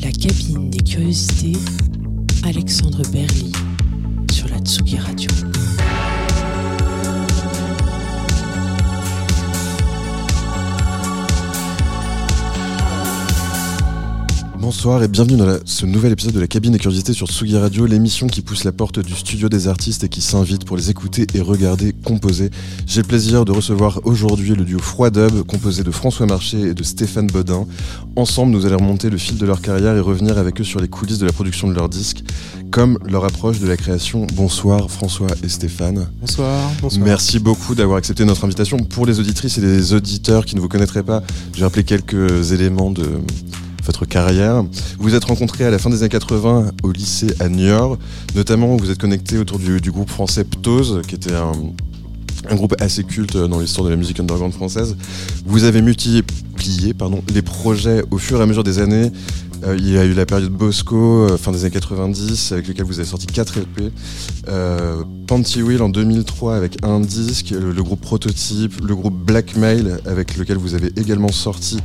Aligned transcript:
La 0.00 0.12
cabine 0.12 0.70
des 0.70 0.78
curiosités, 0.78 1.58
Alexandre 2.44 3.02
Berly 3.10 3.57
Bonsoir 14.78 15.02
et 15.02 15.08
bienvenue 15.08 15.36
dans 15.36 15.58
ce 15.64 15.86
nouvel 15.86 16.12
épisode 16.12 16.34
de 16.34 16.38
la 16.38 16.46
cabine 16.46 16.70
des 16.70 16.78
curiosités 16.78 17.12
sur 17.12 17.26
Tsugi 17.26 17.58
Radio, 17.58 17.84
l'émission 17.84 18.28
qui 18.28 18.42
pousse 18.42 18.62
la 18.62 18.70
porte 18.70 19.00
du 19.00 19.12
studio 19.12 19.48
des 19.48 19.66
artistes 19.66 20.04
et 20.04 20.08
qui 20.08 20.20
s'invite 20.20 20.64
pour 20.64 20.76
les 20.76 20.88
écouter 20.88 21.26
et 21.34 21.40
regarder 21.40 21.92
composer. 21.92 22.50
J'ai 22.86 23.00
le 23.00 23.08
plaisir 23.08 23.44
de 23.44 23.50
recevoir 23.50 24.00
aujourd'hui 24.04 24.54
le 24.54 24.64
duo 24.64 24.78
Froid 24.78 25.10
Dub, 25.10 25.42
composé 25.42 25.82
de 25.82 25.90
François 25.90 26.26
Marché 26.26 26.60
et 26.60 26.74
de 26.74 26.82
Stéphane 26.84 27.26
Bodin. 27.26 27.66
Ensemble, 28.14 28.52
nous 28.52 28.66
allons 28.66 28.76
remonter 28.76 29.10
le 29.10 29.18
fil 29.18 29.36
de 29.36 29.44
leur 29.44 29.62
carrière 29.62 29.96
et 29.96 30.00
revenir 30.00 30.38
avec 30.38 30.60
eux 30.60 30.64
sur 30.64 30.78
les 30.78 30.86
coulisses 30.86 31.18
de 31.18 31.26
la 31.26 31.32
production 31.32 31.66
de 31.66 31.74
leurs 31.74 31.88
disques, 31.88 32.22
comme 32.70 33.00
leur 33.04 33.24
approche 33.24 33.58
de 33.58 33.66
la 33.66 33.76
création. 33.76 34.28
Bonsoir 34.34 34.88
François 34.92 35.26
et 35.42 35.48
Stéphane. 35.48 36.06
Bonsoir, 36.20 36.70
bonsoir. 36.80 37.04
Merci 37.04 37.40
beaucoup 37.40 37.74
d'avoir 37.74 37.98
accepté 37.98 38.24
notre 38.24 38.44
invitation. 38.44 38.76
Pour 38.76 39.06
les 39.06 39.18
auditrices 39.18 39.58
et 39.58 39.60
les 39.60 39.92
auditeurs 39.92 40.44
qui 40.44 40.54
ne 40.54 40.60
vous 40.60 40.68
connaîtraient 40.68 41.02
pas, 41.02 41.24
je 41.52 41.58
vais 41.58 41.64
rappeler 41.64 41.82
quelques 41.82 42.52
éléments 42.52 42.92
de 42.92 43.02
votre 43.88 44.04
carrière. 44.04 44.62
Vous 44.62 45.08
vous 45.08 45.14
êtes 45.14 45.24
rencontrés 45.24 45.64
à 45.64 45.70
la 45.70 45.78
fin 45.78 45.88
des 45.88 46.02
années 46.02 46.10
80 46.10 46.72
au 46.82 46.92
lycée 46.92 47.34
à 47.40 47.48
Niort. 47.48 47.96
Notamment, 48.34 48.76
vous 48.76 48.90
êtes 48.90 48.98
connectés 48.98 49.38
autour 49.38 49.58
du, 49.58 49.90
groupe 49.90 50.10
français 50.10 50.44
Ptose, 50.44 51.00
qui 51.08 51.14
était 51.14 51.34
un, 51.34 52.54
groupe 52.54 52.74
assez 52.80 53.02
culte 53.02 53.36
dans 53.36 53.58
l'histoire 53.58 53.86
de 53.86 53.90
la 53.90 53.96
musique 53.96 54.20
underground 54.20 54.52
française. 54.52 54.94
Vous 55.46 55.64
avez 55.64 55.80
multiplié 55.80 56.92
pardon, 56.92 57.22
les 57.32 57.40
projets 57.40 58.02
au 58.10 58.18
fur 58.18 58.38
et 58.40 58.42
à 58.42 58.46
mesure 58.46 58.62
des 58.62 58.78
années. 58.78 59.10
Euh, 59.64 59.74
il 59.76 59.90
y 59.90 59.96
a 59.96 60.04
eu 60.04 60.12
la 60.12 60.26
période 60.26 60.52
Bosco, 60.52 61.22
euh, 61.22 61.36
fin 61.38 61.50
des 61.50 61.64
années 61.64 61.72
90, 61.72 62.52
avec 62.52 62.68
lequel 62.68 62.84
vous 62.84 62.98
avez 63.00 63.08
sorti 63.08 63.26
4 63.26 63.60
LP. 63.60 63.90
Euh, 64.48 65.02
Panty 65.26 65.62
Wheel 65.62 65.82
en 65.82 65.88
2003 65.88 66.54
avec 66.54 66.84
un 66.84 67.00
disque, 67.00 67.50
le, 67.50 67.82
groupe 67.82 68.00
Prototype, 68.02 68.80
le 68.86 68.94
groupe 68.94 69.16
Blackmail 69.16 69.96
avec 70.06 70.36
lequel 70.36 70.58
vous 70.58 70.74
avez 70.74 70.92
également 70.96 71.32
sorti 71.32 71.78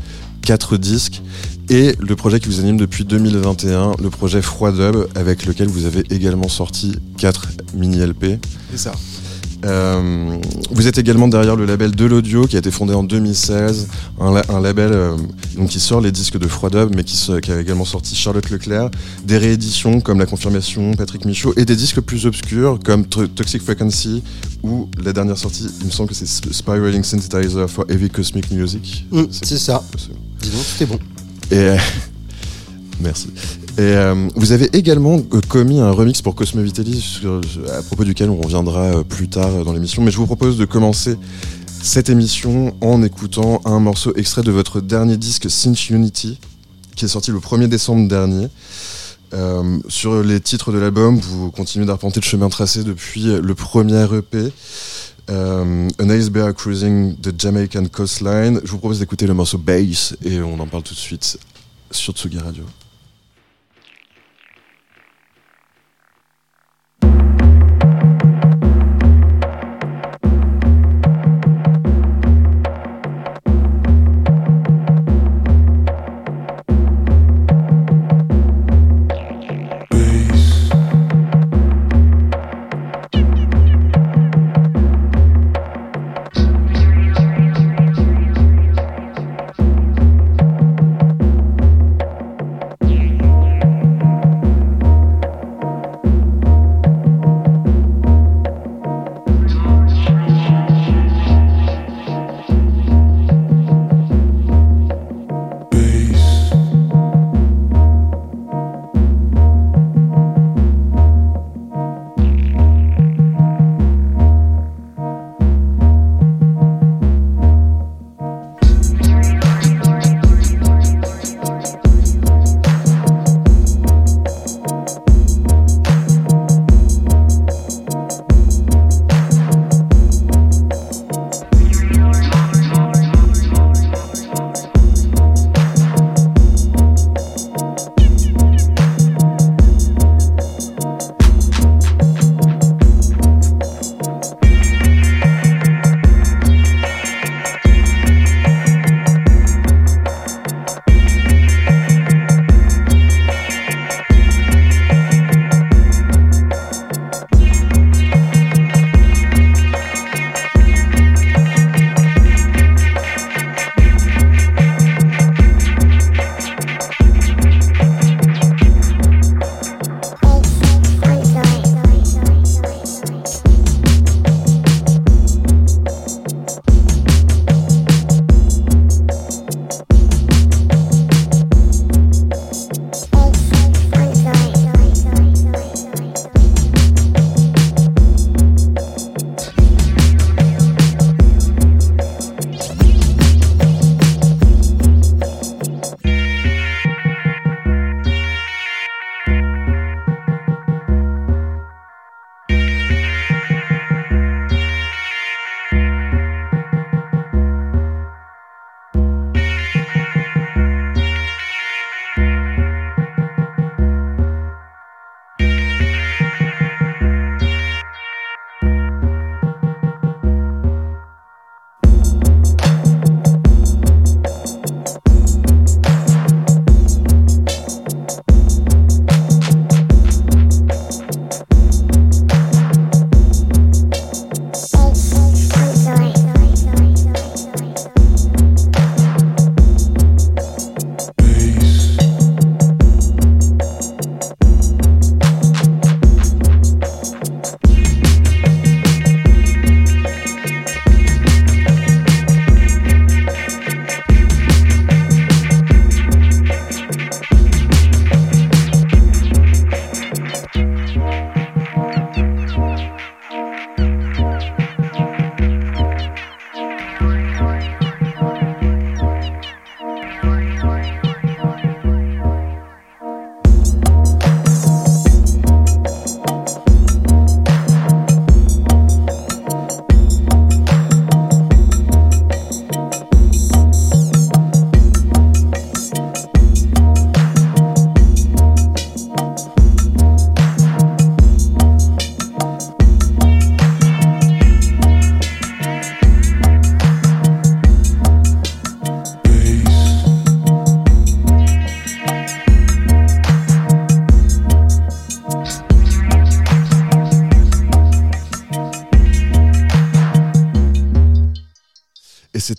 4 0.45 0.77
disques 0.77 1.22
et 1.69 1.95
le 1.97 2.16
projet 2.16 2.39
qui 2.39 2.49
vous 2.49 2.59
anime 2.59 2.77
depuis 2.77 3.05
2021, 3.05 3.94
le 4.02 4.09
projet 4.09 4.41
Froid 4.41 4.72
Dub, 4.72 5.08
avec 5.16 5.45
lequel 5.45 5.67
vous 5.67 5.85
avez 5.85 6.03
également 6.09 6.50
sorti 6.50 6.94
4 7.17 7.47
mini-LP. 7.75 8.39
C'est 8.72 8.77
ça. 8.77 8.91
Euh, 9.66 10.38
vous 10.72 10.88
êtes 10.88 10.97
également 10.97 11.30
derrière 11.30 11.55
le 11.55 11.66
label 11.66 11.91
De 11.91 12.05
l'Audio 12.05 12.47
qui 12.47 12.58
a 12.58 12.59
été 12.59 12.69
fondé 12.69 12.94
en 12.94 13.03
2016, 13.03 13.88
un, 14.19 14.41
un 14.50 14.59
label 14.59 14.91
euh, 14.91 15.16
donc 15.55 15.69
qui 15.69 15.80
sort 15.80 16.02
les 16.02 16.11
disques 16.11 16.38
de 16.38 16.47
Froid 16.47 16.69
Dub, 16.69 16.94
mais 16.94 17.05
qui, 17.05 17.17
qui, 17.41 17.52
a 17.52 17.59
également 17.59 17.85
sorti 17.85 18.16
Charlotte 18.16 18.50
Leclerc, 18.50 18.89
des 19.23 19.38
rééditions 19.38 20.02
comme 20.02 20.19
La 20.19 20.25
Confirmation, 20.25 20.94
Patrick 20.95 21.23
Michaud, 21.23 21.53
et 21.55 21.63
des 21.63 21.78
disques 21.78 22.02
plus 22.02 22.25
obscurs 22.25 22.78
comme 22.83 23.05
Toxic 23.05 23.61
Frequency 23.61 24.22
ou 24.63 24.89
la 25.02 25.13
dernière 25.13 25.38
sortie, 25.38 25.69
il 25.80 25.85
me 25.85 25.91
semble 25.91 26.09
que 26.09 26.16
c'est 26.16 26.28
Spiraling 26.28 27.03
Synthesizer 27.03 27.69
for 27.69 27.85
Heavy 27.89 28.09
Cosmic 28.09 28.52
Music. 28.52 29.05
Mmh, 29.11 29.23
c'est 29.31 29.57
ça. 29.57 29.81
Dis 30.44 30.49
donc, 30.49 30.81
est 30.81 30.86
bon. 30.86 30.99
Et 31.52 31.77
merci. 32.99 33.30
Et 33.77 33.81
euh, 33.81 34.27
vous 34.36 34.52
avez 34.52 34.66
également 34.75 35.17
euh, 35.33 35.39
commis 35.47 35.80
un 35.80 35.91
remix 35.91 36.22
pour 36.22 36.35
Cosmo 36.35 36.61
Vitelli, 36.61 37.00
sur, 37.00 37.40
à 37.75 37.81
propos 37.81 38.03
duquel 38.03 38.29
on 38.29 38.41
reviendra 38.41 38.81
euh, 38.81 39.03
plus 39.03 39.29
tard 39.29 39.63
dans 39.63 39.72
l'émission. 39.72 40.01
Mais 40.03 40.12
je 40.12 40.18
vous 40.18 40.25
propose 40.25 40.57
de 40.57 40.66
commencer 40.66 41.16
cette 41.81 42.09
émission 42.09 42.75
en 42.81 43.01
écoutant 43.03 43.62
un 43.63 43.79
morceau 43.79 44.13
extrait 44.16 44.44
de 44.44 44.51
votre 44.51 44.81
dernier 44.81 45.16
disque 45.16 45.50
Cinch 45.50 45.90
Unity, 45.90 46.40
qui 46.95 47.06
est 47.06 47.07
sorti 47.07 47.31
le 47.31 47.39
1er 47.39 47.68
décembre 47.68 48.09
dernier. 48.09 48.50
Euh, 49.34 49.79
sur 49.88 50.22
les 50.22 50.41
titres 50.41 50.72
de 50.72 50.78
l'album, 50.78 51.18
vous 51.18 51.50
continuez 51.51 51.85
d'arpenter 51.85 52.19
le 52.19 52.25
chemin 52.25 52.50
tracé 52.50 52.84
depuis 52.84 53.23
le 53.23 53.56
premier 53.56 54.03
EP. 54.13 54.51
Euh, 55.29 55.88
A 56.00 56.03
Nice 56.03 56.29
Bear 56.29 56.53
Cruising 56.53 57.16
the 57.17 57.34
Jamaican 57.39 57.85
Coastline. 57.85 58.59
Je 58.63 58.72
vous 58.72 58.78
propose 58.78 59.00
d'écouter 59.00 59.25
le 59.25 59.34
morceau 59.34 59.57
Bass 59.57 60.16
et 60.23 60.41
on 60.41 60.59
en 60.59 60.67
parle 60.67 60.84
tout 60.84 60.94
de 60.94 61.00
suite 61.00 61.38
sur 61.91 62.13
Tsugi 62.13 62.39
Radio. 62.39 62.63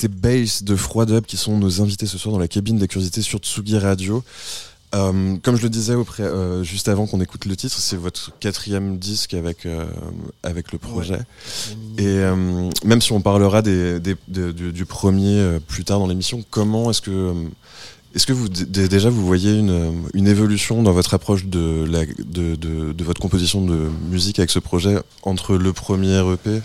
C'était 0.08 0.62
de 0.64 0.76
Froid 0.76 1.06
Dub 1.06 1.24
qui 1.24 1.36
sont 1.36 1.58
nos 1.58 1.80
invités 1.82 2.06
ce 2.06 2.18
soir 2.18 2.32
dans 2.32 2.38
la 2.38 2.48
cabine 2.48 2.78
des 2.78 2.88
curiosités 2.88 3.22
sur 3.22 3.38
Tsugi 3.38 3.78
Radio. 3.78 4.22
Euh, 4.94 5.36
comme 5.42 5.56
je 5.56 5.62
le 5.62 5.70
disais 5.70 5.94
euh, 6.20 6.62
juste 6.62 6.86
avant 6.88 7.06
qu'on 7.08 7.20
écoute 7.20 7.46
le 7.46 7.56
titre, 7.56 7.76
c'est 7.78 7.96
votre 7.96 8.30
quatrième 8.38 8.98
disque 8.98 9.34
avec, 9.34 9.66
euh, 9.66 9.84
avec 10.44 10.70
le 10.70 10.78
projet. 10.78 11.18
Et 11.98 12.18
même 12.84 13.00
si 13.00 13.10
on 13.12 13.20
parlera 13.20 13.60
des, 13.62 13.98
des- 13.98 14.14
de- 14.28 14.52
du, 14.52 14.72
du 14.72 14.84
premier 14.84 15.58
plus 15.66 15.82
tard 15.84 15.98
dans 15.98 16.06
l'émission, 16.06 16.44
comment 16.50 16.90
est-ce 16.90 17.00
que, 17.02 17.34
est-ce 18.14 18.24
que 18.26 18.32
vous, 18.32 18.48
déjà 18.48 19.10
vous 19.10 19.26
voyez 19.26 19.58
une, 19.58 20.04
une 20.14 20.28
évolution 20.28 20.84
dans 20.84 20.92
votre 20.92 21.14
approche 21.14 21.46
de, 21.46 21.84
la, 21.90 22.06
de, 22.06 22.54
de, 22.54 22.92
de 22.92 23.04
votre 23.04 23.20
composition 23.20 23.64
de 23.64 23.88
musique 24.10 24.38
avec 24.38 24.50
ce 24.50 24.60
projet 24.60 24.96
entre 25.24 25.56
le 25.56 25.72
premier 25.72 26.20
EP, 26.34 26.62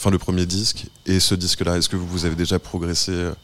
enfin 0.00 0.10
le 0.10 0.18
premier 0.18 0.46
disque, 0.46 0.86
et 1.04 1.20
ce 1.20 1.34
disque-là 1.34 1.76
Est-ce 1.76 1.90
que 1.90 1.96
vous 1.96 2.24
avez 2.24 2.34
déjà 2.34 2.58
progressé 2.58 3.12
euh, 3.12 3.34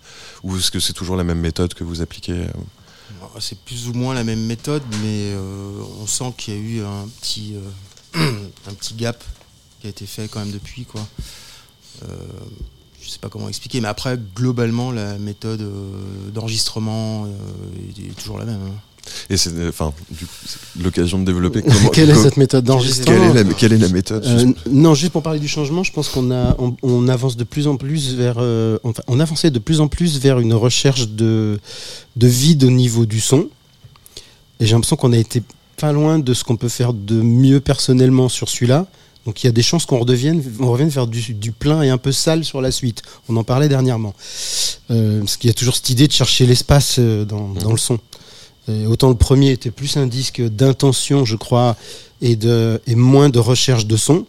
ou 0.42 0.56
est-ce 0.56 0.70
que 0.70 0.80
c'est 0.80 0.94
toujours 0.94 1.16
la 1.16 1.24
même 1.24 1.38
méthode 1.38 1.74
que 1.74 1.84
vous 1.84 2.00
appliquez 2.00 2.32
euh 2.32 3.26
C'est 3.40 3.58
plus 3.58 3.88
ou 3.88 3.92
moins 3.92 4.14
la 4.14 4.24
même 4.24 4.40
méthode, 4.40 4.82
mais 5.02 5.32
euh, 5.34 5.82
on 6.00 6.06
sent 6.06 6.32
qu'il 6.38 6.54
y 6.54 6.56
a 6.56 6.60
eu 6.60 6.80
un 6.82 7.06
petit, 7.20 7.56
un 8.14 8.72
petit 8.72 8.94
gap 8.94 9.22
qui 9.80 9.86
a 9.86 9.90
été 9.90 10.06
fait 10.06 10.28
quand 10.28 10.40
même 10.40 10.50
depuis. 10.50 10.86
Quoi. 10.86 11.06
Je 13.02 13.10
sais 13.10 13.18
pas 13.18 13.28
comment 13.28 13.50
expliquer, 13.50 13.82
mais 13.82 13.88
après, 13.88 14.18
globalement, 14.34 14.92
la 14.92 15.18
méthode 15.18 15.62
d'enregistrement 16.32 17.26
est, 17.26 18.00
est 18.00 18.14
toujours 18.18 18.38
la 18.38 18.46
même. 18.46 18.62
hein. 18.62 18.95
Et 19.30 19.36
c'est 19.36 19.52
euh, 19.54 19.68
enfin 19.70 19.92
l'occasion 20.80 21.18
de 21.18 21.24
développer 21.24 21.62
comment, 21.62 21.90
Quelle 21.90 22.10
est 22.10 22.14
cette 22.14 22.36
méthode 22.36 22.64
d'enregistrement 22.64 23.32
quelle 23.32 23.36
est 23.36 23.44
la, 23.44 23.54
quelle 23.54 23.72
est 23.72 23.78
la 23.78 23.88
méthode 23.88 24.24
Euh, 24.26 24.52
non, 24.70 24.94
juste 24.94 25.12
pour 25.12 25.22
parler 25.22 25.40
du 25.40 25.48
changement, 25.48 25.82
je 25.82 25.92
pense 25.92 26.08
qu'on 26.08 26.30
a, 26.30 26.54
on, 26.58 26.76
on 26.82 27.08
avance 27.08 27.36
de 27.36 27.44
plus 27.44 27.66
en 27.66 27.76
plus 27.76 28.14
vers, 28.14 28.36
euh, 28.38 28.78
enfin, 28.84 29.02
on 29.08 29.20
avançait 29.20 29.50
de 29.50 29.58
plus 29.58 29.80
en 29.80 29.88
plus 29.88 30.18
vers 30.18 30.38
une 30.40 30.54
recherche 30.54 31.08
de, 31.08 31.58
de 32.16 32.26
vide 32.26 32.64
au 32.64 32.70
niveau 32.70 33.06
du 33.06 33.20
son. 33.20 33.48
Et 34.60 34.66
j'ai 34.66 34.72
l'impression 34.72 34.96
qu'on 34.96 35.12
a 35.12 35.18
été 35.18 35.42
pas 35.76 35.92
loin 35.92 36.18
de 36.18 36.32
ce 36.34 36.44
qu'on 36.44 36.56
peut 36.56 36.68
faire 36.70 36.92
de 36.94 37.20
mieux 37.20 37.60
personnellement 37.60 38.28
sur 38.28 38.48
celui-là. 38.48 38.86
Donc 39.26 39.42
il 39.42 39.46
y 39.46 39.48
a 39.48 39.52
des 39.52 39.62
chances 39.62 39.86
qu'on 39.86 39.98
redevienne, 39.98 40.40
on 40.60 40.70
revienne 40.70 40.90
faire 40.90 41.08
du, 41.08 41.34
du 41.34 41.50
plein 41.50 41.82
et 41.82 41.90
un 41.90 41.98
peu 41.98 42.12
sale 42.12 42.44
sur 42.44 42.60
la 42.60 42.70
suite. 42.70 43.02
On 43.28 43.36
en 43.36 43.42
parlait 43.44 43.68
dernièrement. 43.68 44.14
Euh, 44.92 45.18
parce 45.20 45.36
qu'il 45.36 45.48
y 45.48 45.50
a 45.50 45.54
toujours 45.54 45.74
cette 45.74 45.90
idée 45.90 46.06
de 46.06 46.12
chercher 46.12 46.46
l'espace 46.46 47.00
dans, 47.00 47.48
dans 47.48 47.72
le 47.72 47.76
son. 47.76 47.98
Et 48.68 48.86
autant 48.86 49.08
le 49.08 49.14
premier 49.16 49.50
était 49.52 49.70
plus 49.70 49.96
un 49.96 50.06
disque 50.06 50.40
d'intention, 50.42 51.24
je 51.24 51.36
crois, 51.36 51.76
et, 52.22 52.36
de, 52.36 52.80
et 52.86 52.94
moins 52.94 53.28
de 53.28 53.38
recherche 53.38 53.86
de 53.86 53.96
son. 53.96 54.26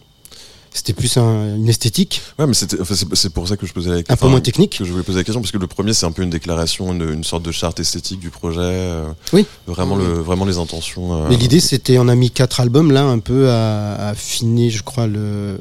C'était 0.72 0.92
plus 0.92 1.16
un- 1.16 1.56
une 1.56 1.68
esthétique, 1.68 2.20
Ouais, 2.38 2.46
mais 2.46 2.52
enfin, 2.80 2.94
c'est, 2.94 3.06
c'est 3.16 3.32
pour 3.32 3.48
ça 3.48 3.56
que 3.56 3.66
je 3.66 3.72
posais 3.72 3.88
la 3.88 3.96
un 3.96 4.02
question. 4.02 4.26
peu 4.26 4.30
moins 4.30 4.40
technique. 4.40 4.78
que 4.78 4.84
je 4.84 4.92
voulais 4.92 5.02
poser 5.02 5.18
la 5.18 5.24
question 5.24 5.40
parce 5.40 5.50
que 5.50 5.56
le 5.58 5.66
premier 5.66 5.92
c'est 5.94 6.04
un 6.06 6.12
peu 6.12 6.22
une 6.22 6.30
déclaration, 6.30 6.92
une, 6.92 7.08
une 7.14 7.24
sorte 7.24 7.42
de 7.42 7.50
charte 7.50 7.80
esthétique 7.80 8.20
du 8.20 8.28
projet. 8.30 8.60
euh, 8.60 9.06
Oui. 9.32 9.46
Vraiment 9.66 9.96
le, 9.96 10.04
vraiment 10.04 10.44
les 10.44 10.58
intentions. 10.58 11.14
euh, 11.24 11.26
Mais 11.30 11.36
l'idée, 11.36 11.58
c'était, 11.60 11.98
on 11.98 12.06
a 12.06 12.14
mis 12.14 12.30
quatre 12.30 12.60
albums 12.60 12.92
là, 12.92 13.04
un 13.04 13.18
peu 13.18 13.48
à, 13.48 13.94
à 13.94 14.08
affiner, 14.10 14.68
je 14.70 14.82
crois, 14.82 15.06
le, 15.08 15.58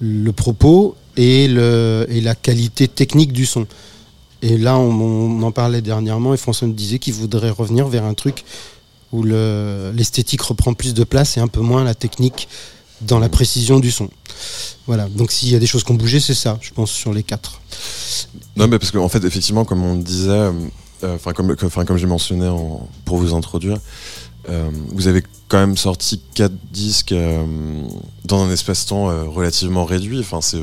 le 0.00 0.32
propos 0.32 0.96
et, 1.16 1.46
le, 1.48 2.04
et 2.10 2.20
la 2.20 2.34
qualité 2.34 2.88
technique 2.88 3.32
du 3.32 3.46
son. 3.46 3.66
Et 4.42 4.56
là, 4.56 4.78
on, 4.78 4.90
on 4.92 5.42
en 5.42 5.50
parlait 5.52 5.82
dernièrement 5.82 6.32
et 6.34 6.36
François 6.36 6.68
me 6.68 6.72
disait 6.72 6.98
qu'il 6.98 7.14
voudrait 7.14 7.50
revenir 7.50 7.88
vers 7.88 8.04
un 8.04 8.14
truc 8.14 8.44
où 9.12 9.22
le- 9.22 9.90
l'esthétique 9.94 10.42
reprend 10.42 10.74
plus 10.74 10.94
de 10.94 11.02
place 11.04 11.36
et 11.36 11.40
un 11.40 11.48
peu 11.48 11.60
moins 11.60 11.82
la 11.82 11.94
technique 11.94 12.48
dans 13.00 13.18
la 13.18 13.28
précision 13.28 13.78
du 13.80 13.90
son. 13.90 14.08
Voilà. 14.86 15.08
Donc 15.08 15.32
s'il 15.32 15.50
y 15.50 15.54
a 15.56 15.58
des 15.58 15.66
choses 15.66 15.82
qui 15.84 15.92
ont 15.92 15.96
bougé, 15.96 16.20
c'est 16.20 16.34
ça, 16.34 16.58
je 16.60 16.70
pense, 16.72 16.90
sur 16.90 17.12
les 17.12 17.22
quatre. 17.22 17.60
Non, 18.56 18.68
mais 18.68 18.78
parce 18.78 18.90
qu'en 18.90 19.08
fait, 19.08 19.24
effectivement, 19.24 19.64
comme 19.64 19.82
on 19.84 19.96
disait, 19.96 20.30
euh, 20.30 20.52
enfin 21.02 21.32
comme, 21.32 21.56
j'ai 21.96 22.06
mentionné 22.06 22.46
en- 22.48 22.88
pour 23.04 23.16
vous 23.18 23.34
introduire, 23.34 23.78
euh, 24.48 24.70
vous 24.92 25.08
avez 25.08 25.22
quand 25.48 25.58
même 25.58 25.76
sorti 25.76 26.20
quatre 26.34 26.54
disques 26.72 27.12
euh, 27.12 27.44
dans 28.24 28.42
un 28.44 28.50
espace-temps 28.52 29.06
relativement 29.30 29.84
réduit. 29.84 30.20
Enfin, 30.20 30.40
c'est 30.40 30.60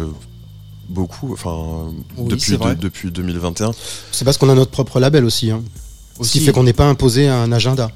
beaucoup. 0.89 1.33
Enfin, 1.33 1.91
Oui, 2.17 2.27
depuis 2.29 2.57
de- 2.57 2.73
depuis 2.75 3.11
2021. 3.11 3.71
C'est 4.11 4.25
parce 4.25 4.37
qu'on 4.37 4.49
a 4.49 4.55
notre 4.55 4.71
propre 4.71 4.99
label 4.99 5.25
aussi. 5.25 5.51
hein. 5.51 5.61
Ce 6.21 6.31
qui 6.31 6.39
fait 6.39 6.53
qu'on 6.53 6.63
n'est 6.63 6.71
pas 6.73 6.87
imposé 6.87 7.27
à 7.27 7.41
un 7.41 7.51
agenda. 7.51 7.91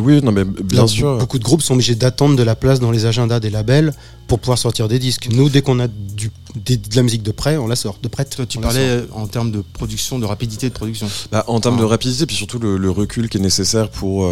Oui, 0.00 0.20
non, 0.22 0.32
mais 0.32 0.44
bien 0.44 0.82
Là, 0.82 0.88
sûr. 0.88 1.18
Beaucoup 1.18 1.38
de 1.38 1.44
groupes 1.44 1.60
sont 1.60 1.74
obligés 1.74 1.94
d'attendre 1.94 2.34
de 2.34 2.42
la 2.42 2.56
place 2.56 2.80
dans 2.80 2.90
les 2.90 3.04
agendas 3.04 3.38
des 3.40 3.50
labels 3.50 3.92
pour 4.28 4.38
pouvoir 4.38 4.56
sortir 4.56 4.88
des 4.88 4.98
disques. 4.98 5.28
Nous, 5.30 5.50
dès 5.50 5.60
qu'on 5.60 5.78
a 5.80 5.86
du, 5.86 6.30
des- 6.54 6.78
de 6.78 6.96
la 6.96 7.02
musique 7.02 7.22
de 7.22 7.32
près, 7.32 7.58
on 7.58 7.66
la 7.66 7.76
sort. 7.76 7.98
De 8.02 8.08
prête. 8.08 8.34
Toi, 8.34 8.46
tu 8.46 8.56
on 8.56 8.60
parlais 8.62 8.80
euh, 8.80 9.02
en 9.12 9.26
termes 9.26 9.50
de 9.50 9.62
production, 9.74 10.18
de 10.18 10.24
rapidité 10.24 10.70
de 10.70 10.74
production. 10.74 11.06
Bah, 11.30 11.44
en 11.48 11.60
termes 11.60 11.74
Ah. 11.76 11.80
de 11.82 11.84
rapidité, 11.84 12.24
puis 12.24 12.36
surtout 12.36 12.58
le, 12.58 12.78
le 12.78 12.90
recul 12.90 13.28
qui 13.28 13.36
est 13.36 13.40
nécessaire 13.42 13.90
pour 13.90 14.24
euh, 14.24 14.30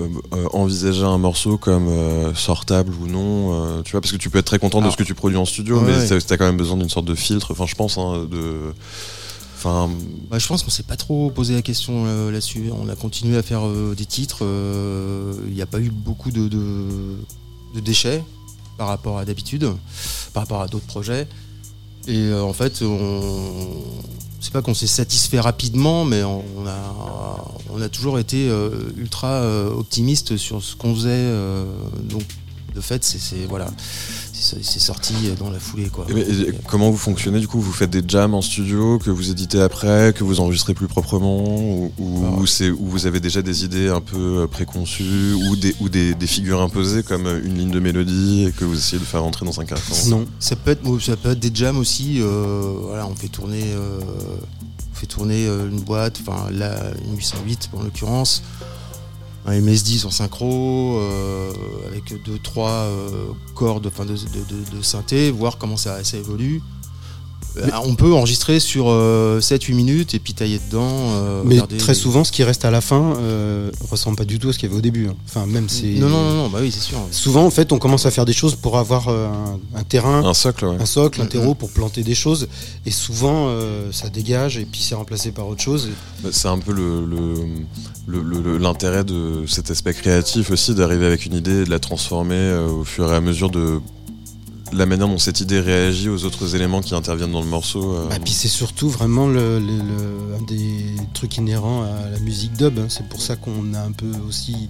euh, 0.00 0.46
envisager 0.54 1.02
un 1.04 1.18
morceau 1.18 1.58
comme 1.58 1.88
euh, 1.88 2.34
sortable 2.34 2.94
ou 3.02 3.06
non, 3.06 3.52
euh, 3.52 3.82
tu 3.82 3.92
vois, 3.92 4.00
parce 4.00 4.12
que 4.12 4.16
tu 4.16 4.30
peux 4.30 4.38
être 4.38 4.46
très 4.46 4.58
content 4.58 4.80
de 4.80 4.88
ce 4.88 4.96
que 4.96 5.02
tu 5.02 5.12
produis 5.14 5.36
en 5.36 5.44
studio, 5.44 5.76
ouais, 5.80 5.84
mais 5.86 5.96
ouais. 5.98 6.08
t'as 6.08 6.20
t'as 6.22 6.36
quand 6.38 6.46
même 6.46 6.56
besoin 6.56 6.78
d'une 6.78 6.88
sorte 6.88 7.04
de 7.06 7.14
filtre. 7.14 7.48
Enfin, 7.50 7.66
je 7.66 7.74
pense, 7.74 7.98
hein, 7.98 8.26
de, 8.30 8.72
Bah, 9.66 10.38
je 10.38 10.46
pense 10.46 10.62
qu'on 10.62 10.70
s'est 10.70 10.84
pas 10.84 10.96
trop 10.96 11.30
posé 11.30 11.54
la 11.54 11.62
question 11.62 12.04
euh, 12.06 12.30
là-dessus. 12.30 12.70
On 12.72 12.88
a 12.88 12.94
continué 12.94 13.36
à 13.36 13.42
faire 13.42 13.66
euh, 13.66 13.94
des 13.96 14.06
titres. 14.06 14.38
euh, 14.42 15.34
Il 15.48 15.54
n'y 15.54 15.62
a 15.62 15.66
pas 15.66 15.80
eu 15.80 15.90
beaucoup 15.90 16.30
de, 16.30 16.48
déchets 17.74 18.22
par 18.78 18.88
rapport 18.88 19.18
à 19.18 19.24
d'habitude, 19.24 19.68
par 20.32 20.44
rapport 20.44 20.62
à 20.62 20.68
d'autres 20.68 20.86
projets. 20.86 21.26
Et 22.06 22.32
en 22.32 22.52
fait, 22.52 22.82
on 22.82 23.82
c'est 24.40 24.52
pas 24.52 24.62
qu'on 24.62 24.74
s'est 24.74 24.86
satisfait 24.86 25.40
rapidement, 25.40 26.04
mais 26.04 26.22
on 26.22 26.66
a, 26.66 27.88
toujours 27.88 28.18
été 28.18 28.48
ultra 28.96 29.42
optimiste 29.70 30.36
sur 30.36 30.62
ce 30.62 30.76
qu'on 30.76 30.94
faisait. 30.94 31.32
donc, 32.04 32.22
de 32.74 32.80
fait, 32.80 33.02
c'est- 33.02 33.46
voilà, 33.46 33.68
c'est 34.38 34.78
sorti 34.80 35.14
dans 35.38 35.50
la 35.50 35.58
foulée, 35.58 35.88
quoi. 35.88 36.06
et- 36.08 36.18
et- 36.20 36.48
et 36.48 36.54
comment 36.68 36.90
vous 36.90 36.96
fonctionnez 36.96 37.40
du 37.40 37.48
coup? 37.48 37.60
Vous 37.60 37.72
faites 37.72 37.90
des 37.90 38.02
jams 38.06 38.34
en 38.34 38.42
studio 38.42 38.98
que 38.98 39.10
vous 39.10 39.30
éditez 39.30 39.60
après, 39.60 40.12
que 40.14 40.24
vous 40.24 40.40
enregistrez 40.40 40.74
plus 40.74 40.88
proprement, 40.88 41.44
ou, 41.44 41.92
où 41.98 42.44
vous 42.88 43.06
avez 43.06 43.20
déjà 43.20 43.42
des 43.42 43.64
idées 43.64 43.88
un 43.88 44.00
peu 44.00 44.42
euh, 44.42 44.46
préconçues, 44.46 45.32
ou 45.34 45.56
des 45.56 45.74
ou 45.80 45.88
des, 45.88 46.14
des 46.14 46.26
figures 46.26 46.60
imposées 46.60 47.02
comme 47.02 47.26
euh, 47.26 47.40
une 47.44 47.56
ligne 47.58 47.70
de 47.70 47.80
mélodie 47.80 48.44
et 48.48 48.52
que 48.52 48.64
vous 48.64 48.76
essayez 48.76 48.98
de 48.98 49.04
faire 49.04 49.22
rentrer 49.22 49.44
dans 49.46 49.60
un 49.60 49.64
carton? 49.64 49.94
Non. 50.08 50.26
Ça 50.38 50.56
peut 50.56 50.70
être, 50.72 50.82
bon, 50.82 50.98
ça 51.00 51.16
peut 51.16 51.30
être 51.30 51.40
des 51.40 51.50
jams 51.54 51.78
aussi. 51.78 52.20
euh, 52.20 52.74
voilà, 52.82 53.06
on 53.06 53.14
fait 53.14 53.28
tourner, 53.28 53.62
euh, 53.74 54.00
on 54.92 54.94
fait 54.94 55.06
tourner 55.06 55.46
euh, 55.46 55.68
une 55.68 55.80
boîte, 55.80 56.18
enfin 56.20 56.50
là 56.50 56.74
une 57.06 57.16
808 57.16 57.70
en 57.76 57.82
l'occurrence, 57.82 58.42
un 59.46 59.60
MS10 59.60 60.06
en 60.06 60.10
synchro, 60.10 60.98
euh, 60.98 61.52
avec 61.88 62.20
deux 62.24 62.38
trois 62.38 62.70
euh, 62.70 63.08
cordes, 63.54 63.88
de, 64.04 64.14
de, 64.14 64.70
de- 64.72 64.76
de 64.76 64.82
synthé, 64.82 65.30
voir 65.30 65.56
comment 65.58 65.76
ça, 65.76 66.02
ça 66.04 66.16
évolue. 66.16 66.60
Euh, 67.58 67.68
on 67.84 67.94
peut 67.94 68.12
enregistrer 68.12 68.60
sur 68.60 68.86
7-8 68.86 69.74
minutes 69.74 70.14
et 70.14 70.18
puis 70.18 70.34
tailler 70.34 70.60
dedans. 70.70 70.88
euh, 70.90 71.42
Mais 71.44 71.54
regarder 71.54 71.76
très 71.78 71.94
souvent, 71.94 72.24
ce 72.24 72.32
qui 72.32 72.42
reste 72.44 72.64
à 72.64 72.70
la 72.70 72.80
fin 72.80 73.14
euh, 73.16 73.70
ressemble 73.90 74.16
pas 74.16 74.24
du 74.24 74.38
tout 74.38 74.48
à 74.48 74.52
ce 74.52 74.58
qu'il 74.58 74.68
y 74.68 74.70
avait 74.70 74.78
au 74.78 74.82
début. 74.82 75.08
hein. 75.08 75.14
Enfin, 75.26 75.46
même 75.46 75.68
c'est. 75.68 75.86
Non, 75.94 76.08
non, 76.08 76.22
non, 76.24 76.34
non, 76.34 76.48
bah 76.48 76.58
oui, 76.60 76.70
c'est 76.72 76.80
sûr. 76.80 76.98
Souvent, 77.10 77.44
en 77.44 77.50
fait, 77.50 77.72
on 77.72 77.78
commence 77.78 78.06
à 78.06 78.10
faire 78.10 78.24
des 78.24 78.32
choses 78.32 78.54
pour 78.54 78.78
avoir 78.78 79.08
euh, 79.08 79.26
un, 79.74 79.78
un 79.78 79.84
terrain, 79.84 80.24
Un 80.24 80.34
socle, 80.34 80.66
ouais. 80.66 80.76
un 80.80 80.86
socle, 80.86 81.20
un 81.22 81.26
terreau 81.26 81.54
pour 81.54 81.70
planter 81.70 82.02
des 82.02 82.14
choses. 82.14 82.48
Et 82.84 82.90
souvent, 82.90 83.46
euh, 83.48 83.90
ça 83.92 84.08
dégage 84.08 84.58
et 84.58 84.64
puis 84.64 84.80
c'est 84.82 84.94
remplacé 84.94 85.32
par 85.32 85.46
autre 85.48 85.62
chose. 85.62 85.88
Bah, 86.22 86.30
C'est 86.32 86.48
un 86.48 86.58
peu 86.58 86.72
le- 86.72 87.04
le- 87.06 88.22
le- 88.22 88.40
le- 88.40 88.58
l'intérêt 88.58 89.04
de 89.04 89.44
cet 89.48 89.70
aspect 89.70 89.94
créatif 89.94 90.50
aussi, 90.50 90.74
d'arriver 90.74 91.06
avec 91.06 91.26
une 91.26 91.34
idée 91.34 91.62
et 91.62 91.64
de 91.64 91.70
la 91.70 91.78
transformer 91.78 92.34
euh, 92.36 92.68
au 92.68 92.84
fur 92.84 93.10
et 93.12 93.16
à 93.16 93.20
mesure 93.20 93.50
de 93.50 93.80
la 94.72 94.86
manière 94.86 95.08
dont 95.08 95.18
cette 95.18 95.40
idée 95.40 95.60
réagit 95.60 96.08
aux 96.08 96.24
autres 96.24 96.54
éléments 96.54 96.80
qui 96.80 96.94
interviennent 96.94 97.32
dans 97.32 97.40
le 97.42 97.46
morceau. 97.48 97.94
euh. 97.94 98.08
Bah, 98.08 98.16
puis 98.22 98.32
c'est 98.32 98.48
surtout 98.48 98.88
vraiment 98.88 99.26
le, 99.28 99.58
le- 99.58 99.66
le- 99.78 100.36
un 100.38 100.42
des 100.42 100.96
trucs 101.14 101.36
inhérents 101.36 101.82
à 101.84 102.10
la 102.10 102.18
musique 102.18 102.52
dub. 102.54 102.78
hein. 102.78 102.86
C'est 102.88 103.08
pour 103.08 103.20
ça 103.20 103.36
qu'on 103.36 103.74
a 103.74 103.80
un 103.80 103.92
peu 103.92 104.10
aussi. 104.28 104.68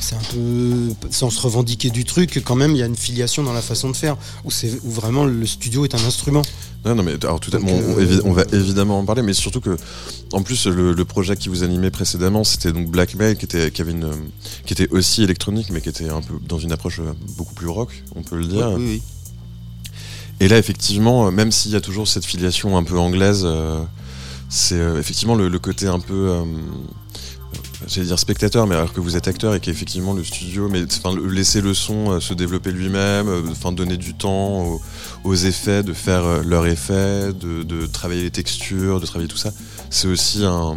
C'est 0.00 0.14
un 0.14 0.20
peu. 0.32 0.92
Sans 1.10 1.30
se 1.30 1.40
revendiquer 1.40 1.90
du 1.90 2.04
truc, 2.04 2.42
quand 2.44 2.54
même, 2.54 2.72
il 2.72 2.78
y 2.78 2.82
a 2.82 2.86
une 2.86 2.96
filiation 2.96 3.42
dans 3.42 3.52
la 3.54 3.62
façon 3.62 3.90
de 3.90 3.96
faire. 3.96 4.16
Où, 4.44 4.48
où 4.84 4.90
vraiment 4.90 5.24
le 5.24 5.46
studio 5.46 5.84
est 5.84 5.94
un 5.94 6.04
instrument. 6.04 6.42
Non, 6.84 6.94
non, 6.94 7.02
mais 7.02 7.14
alors, 7.24 7.40
tout 7.40 7.50
à- 7.56 7.58
on, 7.60 7.66
euh, 7.98 8.20
on 8.24 8.32
va 8.32 8.44
évidemment 8.52 9.00
en 9.00 9.04
parler, 9.04 9.22
mais 9.22 9.32
surtout 9.32 9.60
que, 9.60 9.76
en 10.32 10.42
plus, 10.42 10.66
le, 10.68 10.92
le 10.92 11.04
projet 11.04 11.36
qui 11.36 11.48
vous 11.48 11.64
animait 11.64 11.90
précédemment, 11.90 12.44
c'était 12.44 12.72
donc 12.72 12.88
Blackmail, 12.90 13.36
qui 13.36 13.46
était, 13.46 13.72
qui 13.72 13.82
avait 13.82 13.90
une, 13.92 14.08
qui 14.66 14.74
était 14.74 14.88
aussi 14.90 15.24
électronique, 15.24 15.70
mais 15.70 15.80
qui 15.80 15.88
était 15.88 16.10
un 16.10 16.20
peu 16.20 16.34
dans 16.46 16.58
une 16.58 16.70
approche 16.70 17.00
euh, 17.00 17.12
beaucoup 17.36 17.54
plus 17.54 17.66
rock, 17.68 18.04
on 18.14 18.22
peut 18.22 18.36
le 18.36 18.46
dire. 18.46 18.70
Oui, 18.76 18.84
oui. 18.86 19.02
Et 20.40 20.48
là, 20.48 20.58
effectivement, 20.58 21.26
euh, 21.26 21.30
même 21.30 21.50
s'il 21.50 21.72
y 21.72 21.76
a 21.76 21.80
toujours 21.80 22.08
cette 22.08 22.24
filiation 22.24 22.76
un 22.76 22.84
peu 22.84 22.98
anglaise, 22.98 23.42
euh, 23.44 23.80
c'est 24.48 24.78
euh, 24.78 24.98
effectivement 24.98 25.34
le, 25.34 25.58
côté 25.58 25.86
un 25.86 25.98
peu. 25.98 26.44
j'allais 27.86 28.06
dire 28.06 28.18
spectateur, 28.18 28.66
mais 28.66 28.74
alors 28.74 28.92
que 28.92 29.00
vous 29.00 29.16
êtes 29.16 29.28
acteur 29.28 29.54
et 29.54 29.60
qu'effectivement 29.60 30.12
le 30.12 30.22
studio, 30.22 30.68
mais 30.68 30.84
enfin 30.84 31.16
laisser 31.28 31.60
le 31.60 31.72
son 31.72 32.20
se 32.20 32.34
développer 32.34 32.70
lui-même, 32.70 33.28
donner 33.72 33.96
du 33.96 34.14
temps 34.14 34.78
aux, 35.24 35.34
effets, 35.34 35.82
de 35.82 35.92
faire 35.92 36.44
leurs 36.44 36.66
effets, 36.66 37.32
de, 37.32 37.62
de 37.62 37.86
travailler 37.86 38.22
les 38.22 38.30
textures, 38.30 39.00
de 39.00 39.06
travailler 39.06 39.28
tout 39.28 39.36
ça, 39.36 39.52
c'est 39.90 40.06
aussi 40.06 40.44
un, 40.44 40.76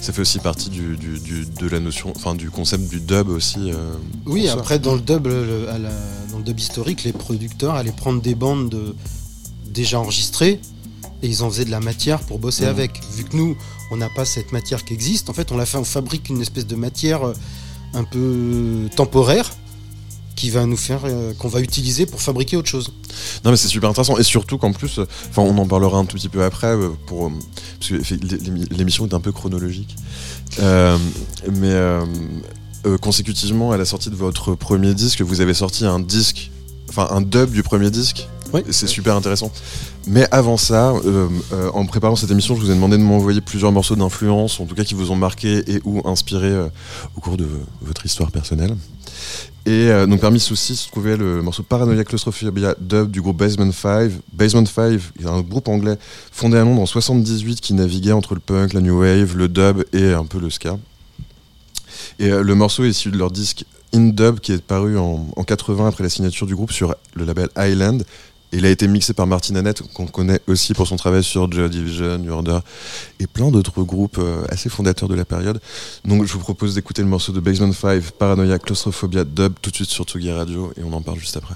ça 0.00 0.12
fait 0.12 0.20
aussi 0.22 0.38
partie 0.38 0.70
du, 0.70 0.96
du- 0.96 1.18
du- 1.18 1.46
de 1.46 1.68
la 1.68 1.80
notion, 1.80 2.12
enfin 2.16 2.34
du 2.34 2.50
concept 2.50 2.88
du 2.88 3.00
dub 3.00 3.28
aussi. 3.28 3.70
euh, 3.72 3.92
Oui, 4.26 4.48
après, 4.48 4.78
dans 4.78 4.94
le, 4.94 5.00
dub, 5.00 5.26
le- 5.26 5.68
à 5.68 5.78
la- 5.78 5.90
dans 6.30 6.38
le 6.38 6.44
dub 6.44 6.58
historique, 6.58 7.04
les 7.04 7.12
producteurs 7.12 7.74
allaient 7.74 7.92
prendre 7.92 8.22
des 8.22 8.34
bandes 8.34 8.70
de- 8.70 8.94
déjà 9.66 9.98
enregistrées 10.00 10.60
et 11.22 11.28
ils 11.28 11.42
en 11.42 11.50
faisaient 11.50 11.64
de 11.64 11.70
la 11.70 11.80
matière 11.80 12.20
pour 12.20 12.38
bosser 12.38 12.64
Mhm. 12.64 12.70
avec. 12.70 13.00
Vu 13.16 13.24
que 13.24 13.36
nous, 13.36 13.56
on 13.90 13.96
n'a 13.96 14.08
pas 14.14 14.24
cette 14.24 14.52
matière 14.52 14.84
qui 14.84 14.94
existe, 14.94 15.28
en 15.30 15.32
fait, 15.32 15.50
on, 15.52 15.56
la 15.56 15.66
fait, 15.66 15.78
on 15.78 15.84
fabrique 15.84 16.28
une 16.28 16.40
espèce 16.40 16.66
de 16.66 16.76
matière 16.76 17.24
euh, 17.26 17.34
un 17.94 18.04
peu 18.04 18.88
temporaire 18.96 19.50
qui 20.38 20.50
va 20.50 20.66
nous 20.66 20.76
faire, 20.76 21.00
euh, 21.04 21.32
qu'on 21.34 21.48
va 21.48 21.60
utiliser 21.60 22.06
pour 22.06 22.22
fabriquer 22.22 22.56
autre 22.56 22.68
chose. 22.68 22.92
Non 23.44 23.50
mais 23.50 23.56
c'est 23.56 23.66
super 23.66 23.90
intéressant 23.90 24.18
et 24.18 24.22
surtout 24.22 24.56
qu'en 24.56 24.72
plus, 24.72 25.00
euh, 25.00 25.06
enfin 25.30 25.42
on 25.42 25.58
en 25.58 25.66
parlera 25.66 25.98
un 25.98 26.04
tout 26.04 26.16
petit 26.16 26.28
peu 26.28 26.44
après 26.44 26.68
euh, 26.68 26.90
pour 27.06 27.32
parce 27.80 27.90
que 27.90 28.74
l'émission 28.76 29.04
est 29.08 29.14
un 29.14 29.20
peu 29.20 29.32
chronologique, 29.32 29.96
mais 30.60 31.74
consécutivement 33.00 33.72
à 33.72 33.76
la 33.76 33.84
sortie 33.84 34.10
de 34.10 34.14
votre 34.14 34.54
premier 34.54 34.94
disque, 34.94 35.22
vous 35.22 35.40
avez 35.40 35.54
sorti 35.54 35.84
un 35.84 35.98
disque, 35.98 36.52
enfin 36.88 37.08
un 37.10 37.20
dub 37.20 37.50
du 37.50 37.64
premier 37.64 37.90
disque. 37.90 38.28
Oui. 38.52 38.62
C'est 38.70 38.86
super 38.86 39.14
intéressant. 39.14 39.52
Mais 40.06 40.26
avant 40.30 40.56
ça, 40.56 40.92
euh, 40.92 41.28
euh, 41.52 41.70
en 41.74 41.84
préparant 41.84 42.16
cette 42.16 42.30
émission, 42.30 42.54
je 42.54 42.60
vous 42.60 42.70
ai 42.70 42.74
demandé 42.74 42.96
de 42.96 43.02
m'envoyer 43.02 43.40
plusieurs 43.40 43.72
morceaux 43.72 43.96
d'influence, 43.96 44.58
en 44.60 44.64
tout 44.64 44.74
cas 44.74 44.84
qui 44.84 44.94
vous 44.94 45.10
ont 45.10 45.16
marqué 45.16 45.70
et 45.70 45.80
ou 45.84 46.00
inspiré 46.08 46.48
euh, 46.48 46.68
au 47.16 47.20
cours 47.20 47.36
de 47.36 47.46
votre 47.82 48.06
histoire 48.06 48.30
personnelle. 48.30 48.74
Et 49.66 49.90
euh, 49.90 50.06
donc 50.06 50.20
parmi 50.20 50.40
ceux-ci 50.40 50.76
se 50.76 50.88
trouvait 50.88 51.16
le 51.16 51.42
morceau 51.42 51.62
Paranoia 51.62 52.02
Claustrophobia 52.02 52.74
dub 52.80 53.10
du 53.10 53.20
groupe 53.20 53.36
Basement 53.36 53.70
5. 53.70 54.12
Basement 54.32 54.64
5 54.64 54.98
est 55.20 55.26
un 55.26 55.42
groupe 55.42 55.68
anglais 55.68 55.98
fondé 56.32 56.56
à 56.56 56.64
Londres 56.64 56.80
en 56.80 56.86
78 56.86 57.60
qui 57.60 57.74
naviguait 57.74 58.12
entre 58.12 58.34
le 58.34 58.40
punk, 58.40 58.72
la 58.72 58.80
new 58.80 59.00
wave, 59.00 59.36
le 59.36 59.48
dub 59.48 59.84
et 59.92 60.12
un 60.12 60.24
peu 60.24 60.38
le 60.38 60.48
ska. 60.48 60.78
Et 62.18 62.30
euh, 62.30 62.42
le 62.42 62.54
morceau 62.54 62.84
est 62.84 62.90
issu 62.90 63.10
de 63.10 63.18
leur 63.18 63.30
disque 63.30 63.64
In 63.94 64.08
Dub 64.08 64.40
qui 64.40 64.52
est 64.52 64.62
paru 64.62 64.98
en, 64.98 65.26
en 65.34 65.44
80 65.44 65.88
après 65.88 66.02
la 66.02 66.10
signature 66.10 66.46
du 66.46 66.54
groupe 66.54 66.72
sur 66.72 66.94
le 67.14 67.24
label 67.24 67.48
Island. 67.56 68.04
Il 68.52 68.64
a 68.64 68.70
été 68.70 68.88
mixé 68.88 69.12
par 69.12 69.26
Martin 69.26 69.56
Annette, 69.56 69.82
qu'on 69.92 70.06
connaît 70.06 70.40
aussi 70.46 70.72
pour 70.72 70.86
son 70.86 70.96
travail 70.96 71.22
sur 71.22 71.50
Joy 71.52 71.68
Division, 71.68 72.18
New 72.18 72.32
Order 72.32 72.60
et 73.20 73.26
plein 73.26 73.50
d'autres 73.50 73.82
groupes 73.82 74.18
euh, 74.18 74.44
assez 74.48 74.70
fondateurs 74.70 75.08
de 75.08 75.14
la 75.14 75.26
période. 75.26 75.60
Donc 76.04 76.24
je 76.24 76.32
vous 76.32 76.38
propose 76.38 76.74
d'écouter 76.74 77.02
le 77.02 77.08
morceau 77.08 77.32
de 77.32 77.40
Basement 77.40 77.72
5, 77.72 78.10
Paranoia, 78.12 78.58
Claustrophobia, 78.58 79.24
Dub, 79.24 79.54
tout 79.60 79.70
de 79.70 79.76
suite 79.76 79.90
sur 79.90 80.04
Tsugi 80.04 80.32
Radio 80.32 80.72
et 80.78 80.82
on 80.82 80.92
en 80.92 81.02
parle 81.02 81.18
juste 81.18 81.36
après. 81.36 81.54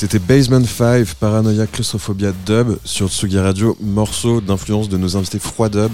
C'était 0.00 0.18
Basement 0.18 0.64
5, 0.64 1.12
Paranoia, 1.16 1.66
Claustrophobia 1.66 2.32
Dub 2.46 2.78
sur 2.86 3.10
Tsugi 3.10 3.38
Radio, 3.38 3.76
morceau 3.82 4.40
d'influence 4.40 4.88
de 4.88 4.96
nos 4.96 5.14
invités 5.14 5.38
Froid 5.38 5.68
Dub 5.68 5.92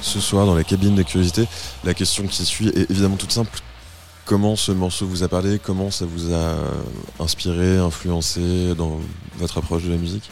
ce 0.00 0.20
soir 0.20 0.46
dans 0.46 0.54
la 0.54 0.62
cabine 0.62 0.94
des 0.94 1.02
curiosités. 1.02 1.44
La 1.82 1.92
question 1.92 2.28
qui 2.28 2.44
suit 2.44 2.68
est 2.68 2.88
évidemment 2.88 3.16
toute 3.16 3.32
simple. 3.32 3.58
Comment 4.26 4.54
ce 4.54 4.70
morceau 4.70 5.08
vous 5.08 5.24
a 5.24 5.28
parlé? 5.28 5.58
Comment 5.58 5.90
ça 5.90 6.06
vous 6.06 6.32
a 6.32 6.54
inspiré, 7.18 7.78
influencé 7.78 8.76
dans 8.76 9.00
votre 9.38 9.58
approche 9.58 9.82
de 9.82 9.90
la 9.90 9.96
musique? 9.96 10.30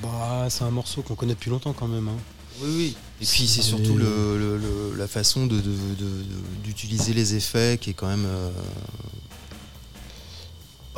Bah, 0.00 0.46
c'est 0.48 0.62
un 0.62 0.70
morceau 0.70 1.02
qu'on 1.02 1.16
connaît 1.16 1.34
depuis 1.34 1.50
longtemps 1.50 1.72
quand 1.72 1.88
même. 1.88 2.06
hein. 2.06 2.16
Oui, 2.62 2.70
oui. 2.76 2.96
Et 3.20 3.24
puis 3.26 3.48
c'est 3.48 3.62
surtout 3.62 3.96
le, 3.96 4.38
le- 4.38 4.58
le- 4.58 4.94
la 4.96 5.08
façon 5.08 5.46
de- 5.46 5.56
de- 5.56 5.60
de- 5.60 5.66
de- 5.98 6.62
d'utiliser 6.62 7.12
les 7.14 7.34
effets 7.34 7.78
qui 7.80 7.90
est 7.90 7.94
quand 7.94 8.06
même 8.06 8.26
euh, 8.26 8.50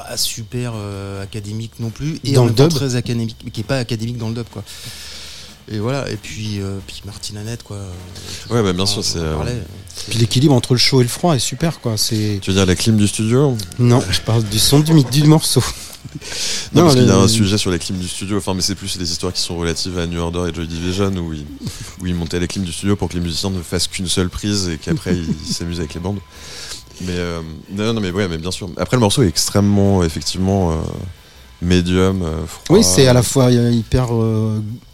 pas 0.09 0.17
super 0.17 0.73
euh, 0.75 1.23
académique 1.23 1.73
non 1.81 1.91
plus 1.91 2.19
et 2.25 2.33
Dans 2.33 2.43
en 2.43 2.47
le 2.47 2.53
dub. 2.53 2.69
très 2.69 2.95
académique, 2.97 3.37
qui 3.53 3.61
est 3.61 3.65
pas 3.65 3.79
académique 3.79 4.19
dans 4.19 4.29
le 4.29 4.35
dub 4.35 4.47
quoi. 4.53 4.63
Et 5.71 5.79
voilà. 5.81 6.09
Et 6.11 6.17
puis 6.17 6.61
euh, 6.61 6.79
puis 6.87 7.03
Martin 7.05 7.37
Annette 7.37 7.63
quoi. 7.65 7.79
Ouais, 8.51 8.63
bah, 8.63 8.73
bien 8.73 8.85
On- 8.85 8.87
sûr, 8.87 9.05
c'est, 9.05 9.19
euh. 9.19 9.35
Puis 10.09 10.19
l'équilibre 10.19 10.55
entre 10.55 10.75
le 10.75 10.79
chaud 10.79 11.01
et 11.01 11.05
le 11.05 11.09
froid 11.09 11.35
est 11.35 11.39
super 11.41 11.81
quoi. 11.81 11.97
C'est 11.97 12.39
Tu 12.41 12.51
veux 12.51 12.57
dire 12.57 12.67
la 12.67 12.77
clim 12.77 12.97
du 12.97 13.09
studio 13.09 13.57
non, 13.79 14.03
je 14.11 14.21
parle 14.21 14.45
du 14.45 14.59
son 14.59 14.79
du, 14.81 14.93
du 15.05 15.25
morceau. 15.25 15.63
Non, 16.73 16.83
parce 16.85 16.95
qu'il 16.95 17.05
y 17.07 17.11
a 17.11 17.17
un 17.17 17.27
sujet 17.29 17.59
sur 17.59 17.71
la 17.73 17.79
clim 17.79 17.99
du 17.99 18.07
studio, 18.07 18.37
enfin, 18.39 18.55
mais 18.55 18.63
c'est 18.63 18.77
plus 18.77 18.97
les 18.99 19.11
histoires 19.11 19.33
qui 19.33 19.41
sont 19.43 19.57
relatives 19.57 19.99
à 19.99 20.07
New 20.07 20.21
Order 20.21 20.49
et 20.51 20.55
Joy 20.55 20.69
Division 20.69 21.11
où 21.17 21.33
ils, 21.35 21.45
où 22.01 22.07
ils 22.07 22.15
montaient 22.15 22.39
la 22.39 22.47
clim 22.47 22.63
du 22.65 22.73
studio 22.73 22.95
pour 22.95 23.09
que 23.09 23.15
les 23.15 23.21
musiciens 23.21 23.51
ne 23.51 23.61
fassent 23.61 23.89
qu'une 23.89 24.07
seule 24.09 24.29
prise 24.29 24.69
et 24.69 24.79
qu'après 24.79 25.17
ils 25.49 25.53
s'amusent 25.53 25.81
avec 25.81 25.95
les 25.95 26.01
bandes. 26.01 26.21
Mais 27.03 27.13
euh, 27.13 27.41
non, 27.71 27.93
non, 27.93 28.01
mais 28.01 28.11
ouais, 28.11 28.27
mais 28.29 28.39
bien 28.39 28.51
sûr. 28.51 28.69
Après, 28.77 28.97
le 28.97 29.01
morceau 29.01 29.23
est 29.23 29.29
extrêmement, 29.29 30.03
effectivement, 30.03 30.73
euh, 30.73 30.77
médium, 31.63 32.23
euh, 32.23 32.47
froid. 32.47 32.77
Oui, 32.79 32.85
c'est 32.85 33.07
à 33.07 33.13
la 33.13 33.23
fois 33.23 33.47
euh, 33.53 33.71
hyper 33.71 34.09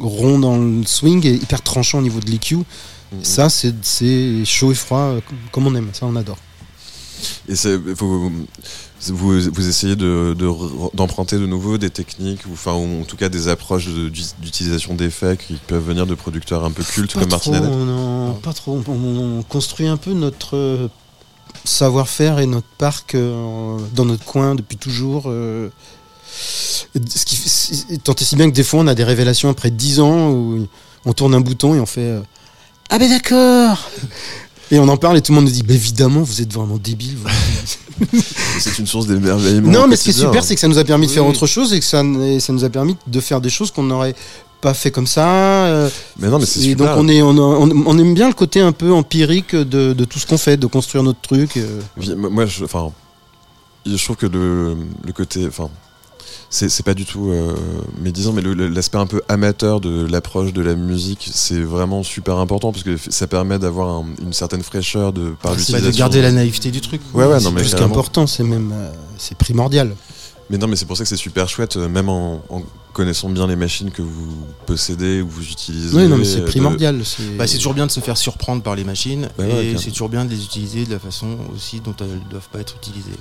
rond 0.01 0.39
dans 0.39 0.57
le 0.59 0.85
swing 0.85 1.25
et 1.27 1.35
hyper 1.35 1.63
tranchant 1.63 1.99
au 1.99 2.03
niveau 2.03 2.21
de 2.21 2.31
l'EQ. 2.31 2.57
Mhm. 2.57 2.65
Ça, 3.23 3.49
c'est- 3.51 4.45
chaud 4.45 4.73
et 4.73 4.75
froid 4.75 5.15
comme- 5.53 5.67
on 5.67 5.75
aime. 5.75 5.91
Ça, 5.93 6.07
on 6.07 6.17
adore. 6.17 6.39
Et 7.49 7.55
c'est, 7.55 7.77
vous, 7.77 8.33
vous 9.11 9.69
essayez 9.69 9.95
de, 9.97 10.35
de 10.37 10.49
d'emprunter 10.95 11.37
de 11.39 11.47
nouveau 11.47 11.77
des 11.79 11.91
techniques, 11.91 12.47
ou, 12.47 12.53
enfin, 12.53 12.73
ou 12.73 13.03
en 13.03 13.05
tout 13.05 13.17
cas 13.17 13.29
des 13.29 13.49
approches 13.49 13.87
de- 13.87 14.09
d'utilisation 14.09 14.95
d'effets 14.95 15.37
qui 15.37 15.55
peuvent 15.55 15.85
venir 15.85 16.07
de 16.07 16.15
producteurs 16.15 16.65
un 16.65 16.71
peu 16.73 16.83
cultes 16.83 17.15
Pas 17.15 17.21
comme 17.21 17.31
Martin 17.31 17.53
Annette. 17.55 17.71
on 17.73 18.31
en- 18.31 18.35
pas 18.35 18.53
trop. 18.53 18.81
On, 18.89 18.93
on- 18.93 19.39
on 19.39 19.43
construit 19.43 19.87
un 19.87 19.97
peu 19.97 20.13
notre 20.13 20.89
savoir-faire 21.65 22.39
et 22.39 22.47
notre 22.47 22.67
parc 22.79 23.15
euh, 23.15 23.77
dans 23.95 24.05
notre 24.05 24.25
coin 24.25 24.55
depuis 24.55 24.77
toujours. 24.77 25.25
euh. 25.27 25.71
Ce 26.35 27.25
qui, 27.27 27.99
tant 27.99 28.15
et 28.15 28.25
si 28.25 28.37
bien 28.37 28.51
que 28.51 28.55
des 28.55 28.63
fois, 28.65 28.81
on 28.81 28.87
a 28.87 28.95
des 28.95 29.05
révélations 29.05 29.49
après 29.51 29.71
10 29.71 30.01
ans 30.01 30.31
où 30.31 30.67
on 31.05 31.13
tourne 31.13 31.35
un 31.35 31.41
bouton 31.41 31.75
et 31.75 31.81
on 31.81 31.87
fait 31.87 32.01
euh, 32.01 32.21
Ah 32.91 32.99
ben 32.99 33.09
d'accord 33.09 33.91
Et 34.71 34.79
on 34.79 34.89
en 34.89 34.97
parle 34.97 35.19
et 35.19 35.21
tout 35.23 35.33
le 35.33 35.37
monde 35.37 35.45
nous 35.45 35.51
dit 35.53 35.63
Bah 35.63 35.75
évidemment, 35.75 36.23
vous 36.23 36.41
êtes 36.41 36.53
vraiment 36.53 36.79
débile. 36.79 37.19
C'est 38.59 38.79
une 38.79 38.87
source 38.87 39.07
d'émerveillement. 39.07 39.71
Non, 39.71 39.87
mais 39.87 39.97
ce 39.97 40.05
qui 40.05 40.11
est 40.11 40.15
super, 40.15 40.43
c'est 40.43 40.55
que 40.55 40.61
ça 40.61 40.69
nous 40.69 40.79
a 40.79 40.85
permis 40.85 41.07
de 41.07 41.13
faire 41.13 41.27
autre 41.27 41.47
chose 41.47 41.73
et 41.75 41.79
que 41.79 41.85
ça, 41.85 42.03
et 42.03 42.41
ça 42.41 42.53
nous 42.53 42.65
a 42.65 42.71
permis 42.71 42.97
de 43.07 43.21
faire 43.21 43.41
des 43.41 43.51
choses 43.51 43.71
qu'on 43.71 43.85
n'aurait 43.85 44.15
pas 44.63 44.73
fait 44.75 44.91
comme 44.91 45.07
ça. 45.07 45.29
euh, 45.67 45.91
Mais 46.19 46.29
non, 46.29 46.39
mais 46.39 46.47
c'est 46.47 46.61
et 46.61 46.75
donc 46.75 46.89
on, 46.97 47.07
est, 47.09 47.21
on, 47.21 47.37
on- 47.37 47.83
on 47.87 47.99
aime 47.99 48.15
bien 48.15 48.29
le 48.29 48.35
côté 48.35 48.61
un 48.61 48.73
peu 48.73 48.93
empirique 48.93 49.55
de, 49.55 49.93
de 49.93 50.05
tout 50.07 50.19
ce 50.19 50.27
qu'on 50.27 50.39
fait, 50.39 50.57
de 50.57 50.67
construire 50.67 51.03
notre 51.03 51.21
truc. 51.21 51.59
euh. 51.59 51.81
Moi, 52.17 52.47
je, 52.47 52.65
enfin, 52.65 52.91
je 53.85 54.03
trouve 54.03 54.17
que 54.17 54.27
le, 54.27 54.77
le 55.05 55.13
côté, 55.13 55.47
enfin, 55.47 55.69
c'est 56.49 56.85
pas 56.85 56.95
du 56.95 57.05
tout 57.07 57.31
euh, 57.31 57.55
médisant, 58.01 58.33
mais 58.33 58.43
l'aspect 58.43 58.99
un 58.99 59.07
peu 59.07 59.23
amateur 59.29 59.81
de 59.81 60.07
l'approche 60.07 60.53
de 60.53 60.61
la 60.63 60.75
musique, 60.75 61.31
c'est 61.33 61.61
vraiment 61.61 62.03
super 62.03 62.37
important 62.39 62.73
parce 62.73 62.85
que 62.85 62.97
ça 63.09 63.27
permet 63.27 63.59
d'avoir 63.59 63.89
un- 63.89 64.07
une 64.23 64.33
certaine 64.35 64.63
fraîcheur 64.63 65.13
de 65.15 65.31
par 65.43 65.53
l'utilisation. 65.55 65.91
de 65.91 65.97
garder 65.97 66.21
la 66.23 66.31
naïveté 66.31 66.71
du 66.71 66.81
truc. 66.83 67.01
Ouais, 67.15 67.25
ouais, 67.27 67.41
non, 67.41 67.51
mais 67.53 67.63
plus 67.63 67.71
qu'important, 67.75 68.27
c'est 68.27 68.45
même 68.45 68.71
euh, 68.75 68.93
c'est 69.19 69.37
primordial. 69.37 69.95
Mais 70.53 70.59
non, 70.59 70.69
mais 70.69 70.77
c'est 70.77 70.85
pour 70.85 70.97
ça 70.97 71.03
que 71.03 71.09
c'est 71.09 71.17
super 71.17 71.49
chouette, 71.49 71.77
euh, 71.79 71.89
même 71.89 72.09
en, 72.09 72.43
en 72.51 72.63
connaissant 72.93 73.29
bien 73.31 73.47
les 73.47 73.57
machines 73.57 73.91
que 73.91 74.03
vous 74.03 74.45
possédez 74.67 75.23
ou 75.23 75.29
vous 75.29 75.43
utilisez. 75.51 75.97
Oui, 75.97 76.07
non, 76.07 76.19
mais 76.19 76.27
euh, 76.27 76.31
c'est 76.31 76.41
de- 76.41 76.45
primordial. 76.45 77.01
c'est- 77.05 77.37
Bah, 77.39 77.47
c'est 77.47 77.57
toujours 77.57 77.73
bien 77.75 77.87
de 77.87 77.91
se 77.91 78.01
faire 78.01 78.17
surprendre 78.19 78.63
par 78.63 78.77
les 78.77 78.85
machines 78.85 79.29
Bah 79.39 79.45
ouais, 79.45 79.67
et 79.69 79.79
c'est 79.79 79.91
toujours 79.91 80.11
bien 80.11 80.25
de 80.27 80.31
les 80.31 80.45
utiliser 80.45 80.85
de 80.85 80.93
la 80.93 80.99
façon 81.01 81.39
aussi 81.57 81.81
dont 81.81 81.95
elles 82.01 82.19
ne 82.23 82.31
doivent 82.31 82.49
pas 82.53 82.61
être 82.61 82.77
utilisées. 82.77 83.19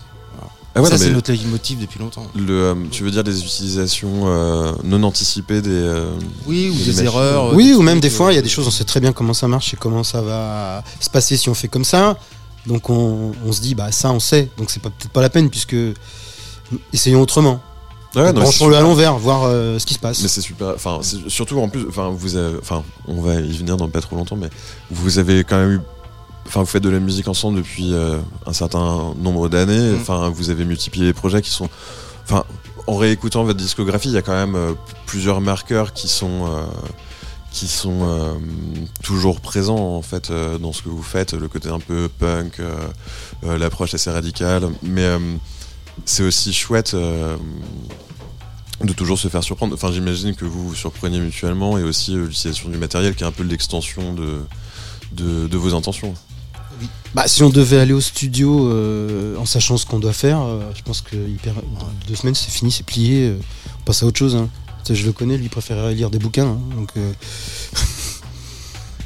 Ah 0.73 0.81
ouais, 0.81 0.89
ça, 0.89 0.97
c'est 0.97 1.09
notre 1.11 1.31
leitmotiv 1.33 1.79
depuis 1.81 1.99
longtemps. 1.99 2.25
le, 2.33 2.49
euh, 2.53 2.75
tu 2.91 3.03
veux 3.03 3.11
dire 3.11 3.25
des 3.25 3.41
utilisations 3.43 4.23
euh, 4.27 4.71
non 4.85 5.03
anticipées 5.03 5.61
des. 5.61 5.69
euh, 5.69 6.13
Oui, 6.47 6.69
ou 6.69 6.83
des 6.85 7.03
erreurs. 7.03 7.53
Oui, 7.53 7.67
des 7.67 7.73
ou 7.73 7.81
même 7.81 7.99
des 7.99 8.09
fois, 8.09 8.31
il 8.31 8.35
y 8.35 8.37
a 8.37 8.39
euh, 8.39 8.43
des 8.43 8.47
choses, 8.49 8.67
on 8.67 8.71
sait 8.71 8.85
très 8.85 9.01
bien 9.01 9.11
comment 9.11 9.33
ça 9.33 9.49
marche 9.49 9.73
et 9.73 9.77
comment 9.77 10.03
ça 10.05 10.21
va 10.21 10.81
se 11.01 11.09
passer 11.09 11.35
si 11.35 11.49
on 11.49 11.53
fait 11.53 11.67
comme 11.67 11.83
ça. 11.83 12.17
Donc 12.67 12.89
on, 12.89 13.33
on 13.45 13.51
se 13.51 13.59
dit, 13.59 13.75
bah 13.75 13.91
ça 13.91 14.11
on 14.11 14.19
sait, 14.21 14.49
donc 14.57 14.69
c'est 14.71 14.79
pas- 14.81 14.91
peut-être 14.91 15.11
pas 15.11 15.21
la 15.21 15.29
peine 15.29 15.49
puisque 15.49 15.75
essayons 16.93 17.21
autrement. 17.21 17.59
Ouais, 18.15 18.21
non, 18.23 18.25
mais 18.25 18.27
c'est 18.31 18.41
Branchons-le 18.41 18.75
à 18.75 18.79
super. 18.79 18.89
l'envers, 18.89 19.17
voir 19.17 19.43
euh, 19.45 19.79
ce 19.79 19.85
qui 19.85 19.93
se 19.93 19.99
passe. 19.99 20.21
Mais 20.21 20.27
c'est 20.27 20.41
super. 20.41 20.73
Enfin, 20.75 20.99
surtout 21.27 21.59
en 21.59 21.69
plus, 21.69 21.85
enfin, 21.87 22.09
vous, 22.09 22.35
avez- 22.35 22.57
enfin, 22.61 22.83
on 23.07 23.21
va 23.21 23.35
y 23.35 23.57
venir 23.57 23.77
dans 23.77 23.87
pas 23.87 24.01
trop 24.01 24.15
longtemps, 24.17 24.35
mais 24.35 24.49
vous 24.89 25.17
avez 25.17 25.43
quand 25.45 25.57
même 25.57 25.71
eu. 25.71 25.79
Enfin, 26.47 26.59
vous 26.59 26.65
faites 26.65 26.83
de 26.83 26.89
la 26.89 26.99
musique 26.99 27.29
ensemble 27.29 27.57
depuis 27.59 27.93
euh, 27.93 28.17
un 28.45 28.51
certain 28.53 29.13
nombre 29.17 29.47
d'années. 29.47 29.91
Mm. 29.93 29.97
Enfin, 30.01 30.29
vous 30.29 30.49
avez 30.49 30.65
multiplié 30.65 31.05
les 31.05 31.13
projets 31.13 31.41
qui 31.41 31.51
sont. 31.51 31.69
Enfin, 32.25 32.43
en 32.87 32.97
réécoutant 32.97 33.43
votre 33.45 33.59
discographie, 33.59 34.09
il 34.09 34.15
y 34.15 34.17
a 34.17 34.21
quand 34.21 34.33
même 34.33 34.55
euh, 34.55 34.73
plusieurs 35.05 35.39
marqueurs 35.39 35.93
qui 35.93 36.07
sont. 36.09 36.47
euh, 36.47 36.63
qui 37.53 37.67
sont 37.67 37.99
euh, 38.03 38.33
toujours 39.03 39.41
présents 39.41 39.75
en 39.97 40.01
fait 40.01 40.29
euh, 40.31 40.57
dans 40.57 40.71
ce 40.71 40.81
que 40.81 40.87
vous 40.87 41.03
faites, 41.03 41.33
le 41.33 41.49
côté 41.49 41.67
un 41.67 41.79
peu 41.79 42.07
punk, 42.07 42.61
euh, 42.61 42.73
euh, 43.43 43.57
l'approche 43.57 43.93
assez 43.93 44.09
radicale, 44.09 44.69
mais 44.83 45.01
euh, 45.03 45.19
c'est 46.05 46.23
aussi 46.23 46.53
chouette 46.53 46.93
euh, 46.93 47.37
de 48.83 48.93
toujours 48.93 49.17
se 49.17 49.27
faire 49.27 49.43
surprendre. 49.43 49.73
Enfin, 49.73 49.91
j'imagine 49.91 50.35
que 50.35 50.45
vous 50.45 50.69
vous 50.69 50.75
surpreniez 50.75 51.19
mutuellement 51.19 51.77
et 51.77 51.83
aussi 51.83 52.15
euh, 52.15 52.25
l'utilisation 52.25 52.69
du 52.69 52.77
matériel 52.77 53.15
qui 53.15 53.23
est 53.23 53.27
un 53.27 53.31
peu 53.31 53.43
l'extension 53.43 54.13
de, 54.13 55.57
vos 55.57 55.73
intentions. 55.73 56.13
Bah, 57.13 57.27
si 57.27 57.43
on 57.43 57.49
devait 57.49 57.79
aller 57.79 57.93
au 57.93 58.01
studio 58.01 58.69
euh, 58.69 59.35
en 59.37 59.45
sachant 59.45 59.77
ce 59.77 59.85
qu'on 59.85 59.99
doit 59.99 60.13
faire, 60.13 60.41
je 60.75 60.81
pense 60.81 61.01
que 61.01 61.15
deux 62.07 62.15
semaines 62.15 62.35
c'est 62.35 62.51
fini, 62.51 62.71
c'est 62.71 62.85
plié, 62.85 63.35
on 63.79 63.83
passe 63.83 64.01
à 64.03 64.05
autre 64.05 64.17
chose. 64.17 64.35
hein. 64.35 64.49
Je 64.89 65.05
le 65.05 65.11
connais, 65.13 65.37
lui 65.37 65.45
il 65.45 65.49
préférerait 65.49 65.93
lire 65.93 66.09
des 66.09 66.19
bouquins. 66.19 66.47
hein, 66.47 66.85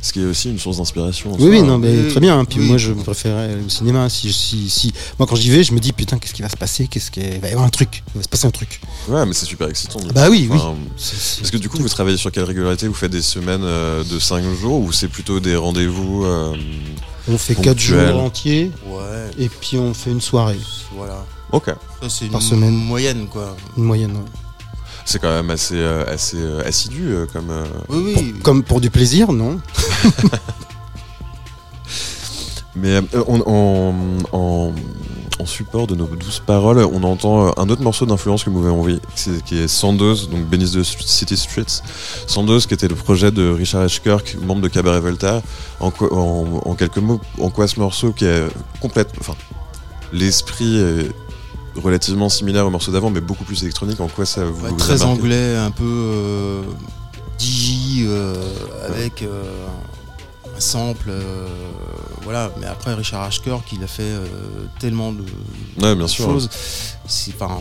Ce 0.05 0.13
qui 0.13 0.21
est 0.21 0.25
aussi 0.25 0.51
une 0.51 0.59
source 0.59 0.77
d'inspiration. 0.77 1.33
en 1.33 1.37
oui, 1.37 1.47
oui, 1.49 1.61
non, 1.63 1.79
mais 1.79 2.09
très 2.09 2.19
bien. 2.19 2.37
hein. 2.37 2.45
Puis 2.45 2.59
oui. 2.59 2.67
moi 2.67 2.77
je 2.77 2.91
préférerais 2.93 3.45
aller 3.53 3.63
au 3.65 3.69
cinéma. 3.69 4.07
Si, 4.07 4.31
si, 4.31 4.69
si... 4.69 4.93
Moi 5.17 5.25
quand 5.27 5.35
j'y 5.35 5.49
vais, 5.49 5.63
je 5.63 5.73
me 5.73 5.79
dis 5.79 5.93
putain, 5.93 6.19
qu'est-ce 6.19 6.33
qui 6.35 6.43
va 6.43 6.49
se 6.49 6.55
passer? 6.57 6.87
Qu'est-ce 6.87 7.09
qui... 7.09 7.21
Il 7.21 7.39
va 7.39 7.47
y 7.47 7.51
avoir 7.53 7.65
un 7.65 7.69
truc, 7.69 8.03
il 8.13 8.17
va 8.19 8.23
se 8.23 8.29
passer 8.29 8.45
un 8.45 8.51
truc. 8.51 8.81
Ouais, 9.09 9.25
mais 9.25 9.33
c'est 9.33 9.47
super 9.47 9.67
excitant. 9.67 9.99
Bah 10.13 10.25
coup. 10.27 10.31
oui, 10.33 10.47
oui. 10.51 10.57
Enfin, 10.61 10.75
C'est- 10.95 11.15
c'est- 11.15 11.39
Parce 11.41 11.49
que 11.49 11.57
du 11.57 11.69
coup, 11.69 11.79
vous 11.79 11.89
travaillez 11.89 12.17
sur 12.17 12.31
quelle 12.31 12.43
régularité? 12.43 12.87
Vous 12.87 12.93
faites 12.93 13.11
des 13.11 13.23
semaines 13.23 13.63
euh, 13.63 14.03
de 14.03 14.19
5 14.19 14.43
jours 14.61 14.79
ou 14.79 14.91
c'est 14.91 15.07
plutôt 15.07 15.39
des 15.39 15.55
rendez-vous 15.55 16.23
euh, 16.25 16.53
On 17.27 17.39
fait 17.39 17.55
ponctuel. 17.55 17.75
4 17.75 17.79
jours 18.11 18.21
entiers 18.21 18.71
Ouais, 18.87 19.31
et 19.39 19.49
puis 19.49 19.79
on 19.79 19.95
fait 19.95 20.11
une 20.11 20.21
soirée, 20.21 20.59
voilà. 20.95 21.25
Ok. 21.51 21.65
Ça, 21.65 22.09
c'est 22.09 22.25
Par 22.27 22.41
une 22.41 22.47
semaine. 22.47 22.75
moyenne, 22.75 23.27
quoi. 23.27 23.57
une 23.75 23.85
moyenne. 23.85 24.11
ouais. 24.11 24.44
C'est 25.05 25.19
quand 25.21 25.29
même 25.29 25.51
assez, 25.51 25.75
euh, 25.75 26.03
assez 26.11 26.37
euh, 26.37 26.67
assidu 26.67 27.03
euh, 27.13 27.25
comme. 27.31 27.49
euh, 27.51 27.63
Oui, 27.89 28.13
oui. 28.17 28.35
Comme 28.43 28.63
pour 28.63 28.81
du 28.81 28.89
plaisir, 28.89 29.31
non? 29.31 29.59
Mais 32.75 32.95
euh, 32.95 33.01
on- 33.27 33.41
en, 33.45 33.93
en- 34.37 34.73
en 35.37 35.45
support 35.45 35.85
de 35.87 35.95
nos 35.95 36.05
douces 36.07 36.41
paroles, 36.45 36.79
on 36.79 37.03
entend 37.03 37.53
un 37.57 37.69
autre 37.69 37.81
morceau 37.81 38.05
d'influence 38.05 38.43
que 38.43 38.49
vous 38.49 38.59
m'avez 38.59 38.71
envoyé, 38.73 38.99
qui 39.45 39.57
est 39.59 39.67
Sandoz, 39.67 40.29
donc 40.29 40.45
Beneath 40.45 40.71
the 40.73 40.83
City 40.83 41.35
Streets. 41.37 41.81
Sandoz, 42.25 42.65
qui 42.65 42.73
était 42.73 42.87
le 42.87 42.95
projet 42.95 43.31
de 43.31 43.49
Richard 43.49 43.85
H. 43.85 44.01
Kirk, 44.01 44.37
membre 44.41 44.61
de 44.61 44.67
Cabaret 44.69 44.99
Voltaire. 45.01 45.41
En, 45.79 45.91
quoi- 45.91 46.11
en- 46.13 46.61
en 46.65 46.73
quelques 46.75 46.97
mots, 46.97 47.19
en 47.39 47.49
quoi 47.49 47.67
ce 47.67 47.79
morceau 47.79 48.11
qui 48.11 48.25
est 48.25 48.43
complète, 48.81 49.09
enfin, 49.19 49.35
l'esprit 50.13 50.77
est 50.79 51.11
relativement 51.75 52.29
similaire 52.29 52.65
au 52.65 52.69
morceau 52.69 52.91
d'avant, 52.91 53.09
mais 53.09 53.21
beaucoup 53.21 53.43
plus 53.43 53.61
électronique. 53.63 53.99
En 53.99 54.07
quoi 54.07 54.25
ça 54.25 54.45
vous, 54.45 54.63
Ouais, 54.63 54.69
vous 54.69 54.77
très 54.77 55.03
anglais, 55.03 55.55
un 55.57 55.71
peu 55.71 55.83
euh, 55.85 56.61
digi, 57.37 58.05
euh, 58.07 58.33
avec 58.87 59.21
euh, 59.21 59.43
un 60.55 60.59
sample. 60.59 61.11
voilà, 62.23 62.51
mais 62.59 62.65
après 62.67 62.93
Richard 62.93 63.27
H. 63.29 63.41
Kirk, 63.41 63.63
il 63.73 63.83
a 63.83 63.87
fait 63.87 64.13
tellement 64.79 65.11
de, 65.11 65.21
Ouais, 65.81 65.95
bien 65.95 66.05
de 66.05 66.07
sûr. 66.09 66.25
choses. 66.25 66.49
C'est 67.07 67.33
enfin, 67.39 67.59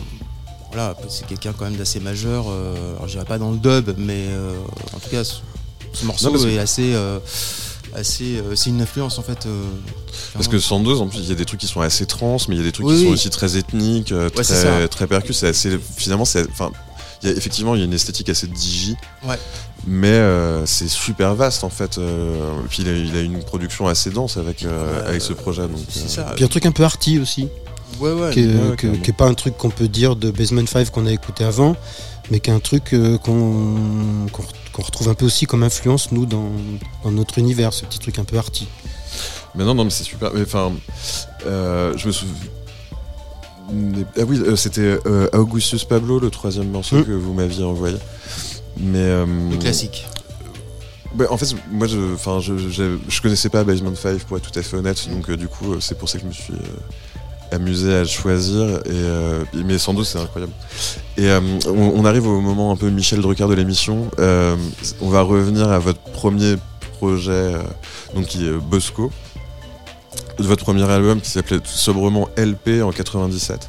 voilà, 0.69 0.95
c'est 1.09 1.27
quelqu'un 1.27 1.53
quand 1.57 1.65
même 1.65 1.75
d'assez 1.75 1.99
majeur. 1.99 2.45
alors, 2.47 3.07
je 3.07 3.13
dirais 3.13 3.25
pas 3.25 3.37
dans 3.37 3.51
le 3.51 3.57
dub, 3.57 3.93
mais 3.97 4.27
en 4.95 4.99
tout 4.99 5.09
cas, 5.09 5.23
ce, 5.23 5.35
ce 5.93 6.05
morceau 6.05 6.31
Non, 6.31 6.47
est 6.47 6.57
assez. 6.57 6.93
Euh, 7.95 7.99
assez. 8.01 8.37
euh, 8.37 8.55
c'est 8.55 8.69
une 8.69 8.81
influence 8.81 9.17
en 9.19 9.23
fait. 9.23 9.45
euh, 9.45 9.63
Parce 10.33 10.47
que 10.47 10.59
112, 10.59 11.01
en 11.01 11.07
plus, 11.07 11.19
il 11.19 11.29
y 11.29 11.31
a 11.31 11.35
des 11.35 11.45
trucs 11.45 11.59
qui 11.59 11.67
sont 11.67 11.81
assez 11.81 12.05
trans, 12.05 12.37
mais 12.49 12.55
il 12.55 12.59
y 12.59 12.61
a 12.61 12.65
des 12.65 12.71
trucs 12.71 12.85
Oui, 12.87 12.95
qui 12.97 13.05
sont 13.05 13.11
aussi 13.13 13.29
très 13.29 13.57
ethniques, 13.57 14.11
euh, 14.11 14.29
Ouais, 14.35 14.43
très, 14.43 14.87
très 14.87 15.07
percus. 15.07 15.37
C'est 15.37 15.47
assez, 15.47 15.79
finalement, 15.97 16.25
c'est, 16.25 16.47
enfin, 16.49 16.71
il 17.23 17.29
y 17.29 17.33
a, 17.33 17.35
effectivement, 17.35 17.75
il 17.75 17.79
y 17.79 17.81
a 17.81 17.85
une 17.85 17.93
esthétique 17.93 18.29
assez 18.29 18.47
digi. 18.47 18.95
Ouais. 19.27 19.39
Mais 19.87 20.07
euh, 20.09 20.65
c'est 20.65 20.87
super 20.87 21.35
vaste 21.35 21.63
en 21.63 21.69
fait. 21.69 21.97
euh, 21.97 22.35
et 22.63 22.67
puis 22.67 22.81
il 22.83 22.89
a, 22.89 22.93
il 22.93 23.15
a 23.15 23.21
une 23.21 23.43
production 23.43 23.87
assez 23.87 24.09
dense 24.09 24.37
avec, 24.37 24.63
euh, 24.63 25.01
Ouais, 25.03 25.07
avec 25.09 25.21
ce 25.21 25.33
projet. 25.33 25.61
Donc, 25.63 25.77
C'est 25.89 26.05
euh, 26.05 26.07
ça. 26.07 26.33
Puis 26.35 26.43
un 26.43 26.47
truc 26.47 26.65
un 26.65 26.71
peu 26.71 26.83
arty 26.83 27.19
aussi, 27.19 27.47
Ouais, 27.99 28.11
ouais. 28.11 28.31
qui 28.31 28.41
est, 28.41 28.47
ouais, 28.47 28.75
que- 28.75 28.81
carrément. 28.87 29.03
qui 29.03 29.09
est 29.11 29.13
pas 29.13 29.27
un 29.27 29.33
truc 29.35 29.57
qu'on 29.57 29.69
peut 29.69 29.87
dire 29.87 30.15
de 30.15 30.31
Basement 30.31 30.65
5 30.65 30.89
qu'on 30.89 31.05
a 31.05 31.11
écouté 31.11 31.43
avant, 31.43 31.75
mais 32.31 32.39
qui 32.39 32.49
est 32.49 32.53
un 32.53 32.59
truc 32.59 32.93
euh, 32.93 33.17
qu'on 33.19 34.25
qu'on 34.31 34.41
re- 34.43 34.47
qu'on 34.75 34.83
retrouve 34.83 35.07
un 35.07 35.13
peu 35.13 35.25
aussi 35.25 35.45
comme 35.45 35.63
influence, 35.63 36.11
nous, 36.11 36.25
dans, 36.25 36.49
dans 37.05 37.11
notre 37.11 37.37
univers, 37.37 37.71
ce 37.71 37.85
petit 37.85 37.99
truc 37.99 38.19
un 38.19 38.25
peu 38.25 38.37
arty. 38.37 38.67
Mais 39.55 39.63
non, 39.63 39.73
non, 39.73 39.85
mais 39.85 39.89
c'est 39.89 40.03
super. 40.03 40.31
Mais 40.33 40.41
Enfin, 40.41 40.73
euh, 41.45 41.93
je 41.97 42.07
me 42.07 42.11
souviens. 42.11 42.35
Ah 44.17 44.21
oui, 44.27 44.37
euh, 44.39 44.55
c'était 44.57 44.99
euh, 45.07 45.27
Augustus 45.33 45.85
Pablo, 45.85 46.19
le 46.19 46.29
troisième 46.29 46.69
morceau 46.69 46.97
Mm. 46.97 47.05
que 47.05 47.11
vous 47.11 47.33
m'aviez 47.33 47.63
envoyé. 47.63 47.95
Mais 48.77 48.99
euh, 48.99 49.25
Le 49.51 49.57
classique. 49.57 50.05
bah, 51.15 51.25
en 51.29 51.37
fait, 51.37 51.55
moi, 51.71 51.87
je, 51.87 52.13
enfin, 52.13 52.41
je, 52.41 52.57
je, 52.57 52.97
je 53.07 53.21
connaissais 53.21 53.49
pas 53.49 53.63
Basement 53.63 53.95
5 53.95 54.19
pour 54.25 54.35
être 54.37 54.51
tout 54.51 54.59
à 54.59 54.61
fait 54.61 54.75
honnête, 54.75 55.07
donc 55.09 55.29
euh, 55.29 55.37
du 55.37 55.47
coup, 55.47 55.79
c'est 55.79 55.97
pour 55.97 56.09
ça 56.09 56.17
que 56.17 56.23
je 56.23 56.27
me 56.27 56.33
suis 56.33 56.53
euh, 56.53 56.57
amusé 57.51 57.93
à 57.95 57.99
le 58.01 58.07
choisir. 58.07 58.63
Et, 58.85 58.91
euh, 58.91 59.43
mais 59.53 59.77
sans 59.77 59.93
doute, 59.93 60.05
c'est 60.05 60.19
incroyable. 60.19 60.53
Et 61.17 61.29
euh, 61.29 61.39
on, 61.67 61.93
on 61.95 62.05
arrive 62.05 62.27
au 62.27 62.41
moment 62.41 62.71
un 62.71 62.75
peu 62.75 62.89
Michel 62.89 63.21
Drucker 63.21 63.47
de 63.47 63.53
l'émission. 63.53 64.09
Euh, 64.19 64.55
on 65.01 65.09
va 65.09 65.21
revenir 65.21 65.69
à 65.69 65.79
votre 65.79 65.99
premier 65.99 66.55
projet, 66.99 67.31
euh, 67.31 67.59
donc 68.15 68.25
qui 68.27 68.47
est 68.47 68.51
Bosco, 68.53 69.11
de 70.39 70.43
votre 70.43 70.63
premier 70.63 70.83
album 70.89 71.21
qui 71.21 71.29
s'appelait 71.29 71.59
sobrement 71.63 72.27
LP 72.37 72.81
en 72.83 72.91
97. 72.91 73.67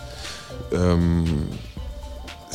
Euh, 0.72 0.96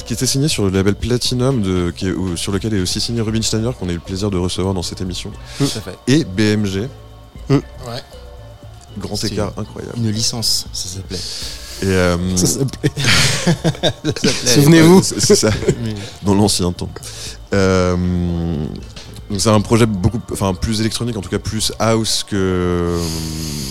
qui 0.05 0.13
était 0.13 0.25
signé 0.25 0.47
sur 0.47 0.63
le 0.65 0.71
label 0.71 0.95
Platinum, 0.95 1.61
de, 1.61 1.91
qui 1.95 2.07
est- 2.07 2.11
où- 2.11 2.35
sur 2.35 2.51
lequel 2.51 2.73
est 2.73 2.81
aussi 2.81 2.99
signé 2.99 3.21
Rubinsteiner, 3.21 3.69
qu'on 3.79 3.87
a 3.87 3.91
eu 3.91 3.95
le 3.95 3.99
plaisir 4.01 4.29
de 4.31 4.37
recevoir 4.37 4.73
dans 4.73 4.81
cette 4.81 4.99
émission, 4.99 5.31
Tout 5.57 5.63
à 5.65 5.67
fait. 5.81 5.95
et 6.07 6.23
BMG. 6.25 6.89
Mm. 7.49 7.53
Ouais. 7.55 7.61
Grand 8.97 9.23
écart 9.23 9.53
incroyable. 9.57 9.93
Une 9.97 10.09
licence, 10.11 10.65
ça 10.73 10.89
s'appelait. 10.89 11.17
Et, 11.83 11.85
euh, 11.87 12.37
Ça 12.37 12.45
s'appelait-. 12.45 12.91
Souvenez-vous. 14.45 15.01
c'est 15.03 15.35
ça, 15.35 15.49
dans 16.23 16.35
l'ancien 16.35 16.71
temps. 16.71 16.89
Euh, 17.53 17.95
donc 19.29 19.39
c'est 19.39 19.49
un 19.49 19.61
projet 19.61 19.85
beaucoup, 19.85 20.19
enfin 20.31 20.53
plus 20.53 20.79
électronique, 20.81 21.15
en 21.17 21.21
tout 21.21 21.29
cas 21.29 21.39
plus 21.39 21.71
house 21.79 22.25
que. 22.29 22.99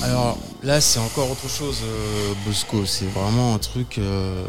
Alors 0.03 0.39
là, 0.63 0.81
c'est 0.81 0.99
encore 0.99 1.31
autre 1.31 1.49
chose, 1.49 1.77
euh, 1.85 2.33
Bosco. 2.47 2.85
C'est 2.87 3.07
vraiment 3.13 3.55
un 3.55 3.59
truc. 3.59 3.99
euh, 3.99 4.45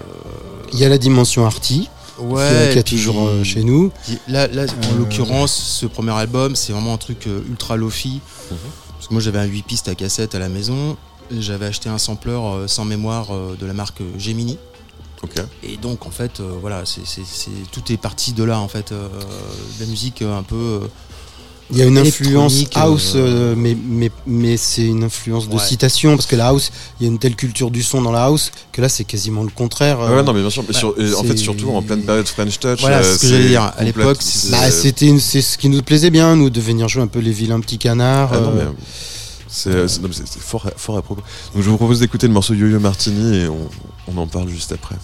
Il 0.73 0.79
y 0.79 0.85
a 0.85 0.89
la 0.89 0.97
dimension 0.97 1.45
arty, 1.45 1.89
Ouais. 2.19 2.77
et 2.77 2.81
puis- 2.83 2.95
toujours 2.95 3.27
euh, 3.27 3.43
chez 3.43 3.63
nous. 3.63 3.91
Qui- 4.05 4.19
Là, 4.27 4.47
là 4.47 4.63
en 4.63 4.65
Euh, 4.95 4.97
l'occurrence, 4.99 5.53
ce 5.53 5.85
premier 5.85 6.11
album, 6.13 6.55
c'est 6.55 6.71
vraiment 6.71 6.93
un 6.93 6.97
truc 6.97 7.27
euh, 7.27 7.41
ultra 7.49 7.75
lofi. 7.75 8.21
Mhm. 8.51 8.57
Parce 9.01 9.07
que 9.07 9.13
moi, 9.15 9.21
j'avais 9.23 9.39
un 9.39 9.45
8 9.45 9.63
pistes 9.63 9.87
à 9.87 9.95
cassette 9.95 10.35
à 10.35 10.39
la 10.39 10.47
maison. 10.47 10.95
J'avais 11.31 11.65
acheté 11.65 11.89
un 11.89 11.97
sampler 11.97 12.33
euh, 12.33 12.67
sans 12.67 12.85
mémoire 12.85 13.31
euh, 13.33 13.55
de 13.59 13.65
la 13.65 13.73
marque 13.73 14.01
euh, 14.01 14.11
Gemini. 14.19 14.59
Et 15.63 15.77
donc, 15.77 16.05
en 16.05 16.11
fait, 16.11 16.39
euh, 16.39 16.55
voilà, 16.61 16.85
c'est 16.85 17.03
c'est- 17.07 17.25
c'est- 17.25 17.49
tout 17.71 17.91
est 17.91 17.97
parti 17.97 18.33
de 18.33 18.43
là, 18.43 18.59
en 18.59 18.67
fait. 18.67 18.91
euh, 18.91 19.07
de 19.09 19.79
la 19.83 19.87
musique 19.87 20.21
un 20.21 20.43
peu. 20.43 20.81
Euh, 21.71 21.75
Il 21.75 21.77
y 21.79 21.81
a 21.81 21.85
une 21.85 21.97
influence 21.97 22.55
Électronique, 22.57 22.91
house, 22.91 23.13
euh, 23.15 23.53
euh, 23.53 23.55
mais, 23.57 23.75
mais, 23.87 24.11
mais 24.27 24.57
c'est 24.57 24.85
une 24.85 25.03
influence 25.03 25.47
de 25.49 25.55
Ouais. 25.55 25.59
citation, 25.65 26.15
parce 26.15 26.25
que 26.27 26.35
la 26.35 26.47
house, 26.47 26.71
il 26.99 27.03
y 27.05 27.09
a 27.09 27.11
une 27.11 27.19
telle 27.19 27.35
culture 27.35 27.71
du 27.71 27.81
son 27.83 28.01
dans 28.01 28.11
la 28.11 28.23
house, 28.25 28.51
que 28.71 28.81
là 28.81 28.89
c'est 28.89 29.03
quasiment 29.05 29.43
le 29.43 29.49
contraire. 29.49 29.97
Ah 30.01 30.05
euh. 30.11 30.15
ouais, 30.17 30.23
non, 30.23 30.33
mais 30.33 30.41
bien 30.41 30.49
sûr. 30.49 30.63
mais 30.67 30.73
sur- 30.73 30.93
et 30.99 31.13
en 31.13 31.23
fait, 31.23 31.37
surtout 31.37 31.69
en 31.71 31.81
pleine 31.81 32.03
période 32.03 32.27
French 32.27 32.59
Touch. 32.59 32.81
Voilà, 32.81 32.97
euh, 32.99 33.03
c'est 33.03 33.15
ce 33.17 33.21
que 33.21 33.27
j'allais 33.27 33.47
dire. 33.49 33.71
À 33.77 33.83
l'époque, 33.83 34.17
c'est- 34.21 34.51
Bah, 34.51 34.69
c'était 34.71 35.17
ce 35.19 35.57
qui 35.57 35.69
nous 35.69 35.81
plaisait 35.81 36.09
bien, 36.09 36.35
nous, 36.35 36.49
de 36.49 36.59
venir 36.61 36.87
jouer 36.89 37.03
un 37.03 37.07
peu 37.07 37.19
les 37.19 37.31
vilains 37.31 37.59
petits 37.59 37.77
canards. 37.77 38.31
Ah 38.33 38.39
non, 38.39 38.47
euh, 38.57 38.65
mais 38.65 38.75
c'est 39.49 40.39
fort, 40.39 40.65
à- 40.67 40.71
fort 40.77 40.97
à 40.97 41.01
propos. 41.01 41.21
Donc 41.53 41.63
je 41.63 41.69
vous 41.69 41.77
propose 41.77 41.99
d'écouter 41.99 42.27
le 42.27 42.33
morceau 42.33 42.53
Yo-Yo 42.53 42.79
Martini 42.79 43.37
et 43.37 43.47
on, 43.47 43.69
on 44.07 44.17
en 44.17 44.27
parle 44.27 44.47
juste 44.49 44.71
après. 44.71 44.95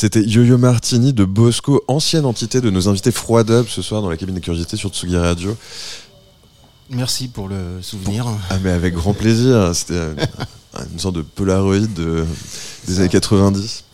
C'était 0.00 0.22
Yo-Yo 0.22 0.56
Martini 0.56 1.12
de 1.12 1.26
Bosco, 1.26 1.84
ancienne 1.86 2.24
entité 2.24 2.62
de 2.62 2.70
nos 2.70 2.88
invités 2.88 3.10
Froidub 3.10 3.66
ce 3.68 3.82
soir 3.82 4.00
dans 4.00 4.08
la 4.08 4.16
cabine 4.16 4.34
de 4.36 4.40
curiosité 4.40 4.78
sur 4.78 4.88
Tsugi 4.88 5.14
Radio. 5.18 5.54
Merci 6.88 7.28
pour 7.28 7.48
le 7.50 7.82
souvenir. 7.82 8.26
Ah 8.48 8.56
mais 8.64 8.70
avec 8.70 8.94
grand 8.94 9.12
plaisir, 9.12 9.72
c'était 9.74 9.92
euh, 9.92 10.14
une 10.94 10.98
sorte 10.98 11.16
de 11.16 11.20
Polaroid 11.20 11.80
de- 11.80 12.24
des 12.88 12.98
années 13.00 13.10
90. 13.10 13.84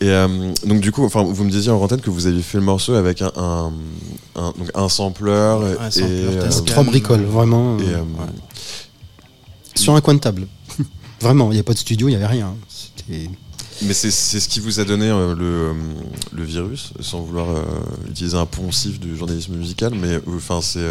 Et 0.00 0.08
euh, 0.08 0.52
donc 0.64 0.80
du 0.80 0.90
coup, 0.90 1.04
enfin, 1.04 1.22
vous 1.22 1.44
me 1.44 1.50
disiez 1.52 1.70
en 1.70 1.80
antenne 1.80 2.00
que 2.00 2.10
vous 2.10 2.26
aviez 2.26 2.42
fait 2.42 2.58
le 2.58 2.64
morceau 2.64 2.94
avec 2.94 3.22
un, 3.22 3.30
un, 3.36 3.72
un- 4.34 4.50
donc 4.58 4.68
un 4.74 4.88
sampler 4.88 5.30
Un 5.30 5.88
et, 5.90 6.02
euh. 6.02 6.50
Trois 6.66 6.82
bricoles, 6.82 7.22
vraiment. 7.22 7.78
et, 7.78 7.84
euh, 7.94 8.02
Sur 9.76 9.94
un 9.94 10.00
coin 10.00 10.14
de 10.14 10.18
table. 10.18 10.48
vraiment, 11.20 11.52
il 11.52 11.54
n'y 11.54 11.60
a 11.60 11.62
pas 11.62 11.72
de 11.74 11.78
studio, 11.78 12.08
il 12.08 12.10
n'y 12.10 12.16
avait 12.16 12.26
rien. 12.26 12.52
C'était. 12.68 13.30
Mais 13.82 13.92
c'est 13.94 14.10
ce 14.10 14.48
qui 14.48 14.60
vous 14.60 14.80
a 14.80 14.84
donné 14.84 15.08
euh, 15.10 15.34
le, 15.34 15.44
euh, 15.44 15.72
le 16.32 16.44
virus, 16.44 16.92
sans 17.00 17.20
vouloir 17.20 17.50
euh, 17.50 17.62
utiliser 18.10 18.36
un 18.36 18.46
poncif 18.46 18.98
du 18.98 19.16
journalisme 19.16 19.54
musical, 19.54 19.94
mais 19.94 20.18
enfin 20.28 20.60
c'est 20.62 20.86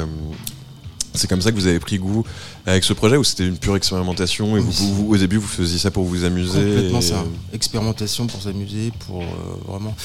c'est 1.13 1.29
comme 1.29 1.41
ça 1.41 1.49
que 1.51 1.55
vous 1.55 1.65
avez 1.67 1.79
pris 1.79 1.97
goût 1.97 2.25
avec 2.65 2.83
ce 2.83 2.91
projet 2.91 3.15
ou 3.15 3.23
c'était 3.23 3.47
une 3.47 3.57
pure 3.57 3.77
expérimentation 3.77 4.57
et 4.57 4.59
vous, 4.59 4.67
Oui. 4.67 4.91
vous- 4.93 5.13
au 5.13 5.17
début 5.17 5.37
vous 5.37 5.47
faisiez 5.47 5.79
ça 5.79 5.89
pour 5.89 6.03
vous 6.03 6.25
amuser 6.25 6.59
Complètement 6.59 6.99
et, 6.99 7.01
ça. 7.01 7.23
Expérimentation 7.53 8.27
pour 8.27 8.41
s'amuser, 8.41 8.91
pour 9.07 9.21
euh, 9.21 9.25
vraiment. 9.65 9.95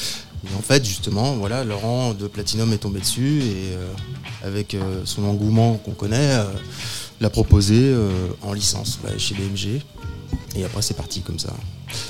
Et 0.45 0.55
en 0.57 0.63
fait, 0.63 0.85
justement, 0.85 1.35
voilà, 1.37 1.65
Laurent 1.65 2.15
de 2.15 2.29
Platinum 2.29 2.73
est 2.73 2.79
tombé 2.79 3.01
dessus 3.01 3.41
et 3.43 3.75
euh, 3.75 3.93
avec 4.45 4.75
euh, 4.75 5.03
son 5.05 5.25
engouement 5.25 5.75
qu'on 5.85 5.91
connaît, 5.95 6.39
l'a 7.21 7.29
proposé 7.29 7.93
en 8.43 8.53
licence 8.53 9.01
là, 9.05 9.11
chez 9.19 9.35
BMG. 9.35 9.83
Et 10.57 10.65
après, 10.65 10.83
c'est 10.83 10.95
parti 10.97 11.21
comme 11.21 11.39
ça. 11.39 11.53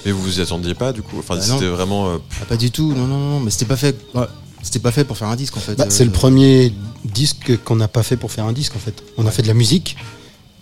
Et 0.06 0.12
vous 0.12 0.22
vous 0.22 0.38
y 0.38 0.42
attendiez 0.42 0.74
pas 0.74 0.92
du 0.92 1.02
coup? 1.02 1.16
Enfin 1.18 1.36
Bah 1.36 1.42
c'était 1.42 1.66
vraiment 1.68 2.08
euh, 2.10 2.18
Ah, 2.40 2.44
pas 2.46 2.56
du 2.56 2.70
tout, 2.70 2.92
non, 2.94 3.06
non, 3.06 3.18
non, 3.18 3.40
mais 3.40 3.50
c'était 3.50 3.66
pas 3.66 3.76
fait. 3.76 3.96
ouais, 4.14 4.26
c'était 4.62 4.78
pas 4.78 4.90
fait 4.92 5.04
pour 5.04 5.16
faire 5.18 5.28
un 5.28 5.36
disque 5.36 5.56
en 5.56 5.60
fait. 5.60 5.74
Bah, 5.76 5.84
Euh, 5.84 5.90
c'est 5.90 6.04
le 6.04 6.10
premier 6.10 6.72
disque 7.04 7.62
qu'on 7.64 7.76
n'a 7.76 7.88
pas 7.88 8.02
fait 8.02 8.16
pour 8.16 8.30
faire 8.32 8.44
un 8.46 8.52
disque 8.52 8.76
en 8.76 8.78
fait. 8.78 9.02
On 9.18 9.26
a 9.26 9.30
fait 9.30 9.42
de 9.42 9.48
la 9.48 9.54
musique 9.54 9.96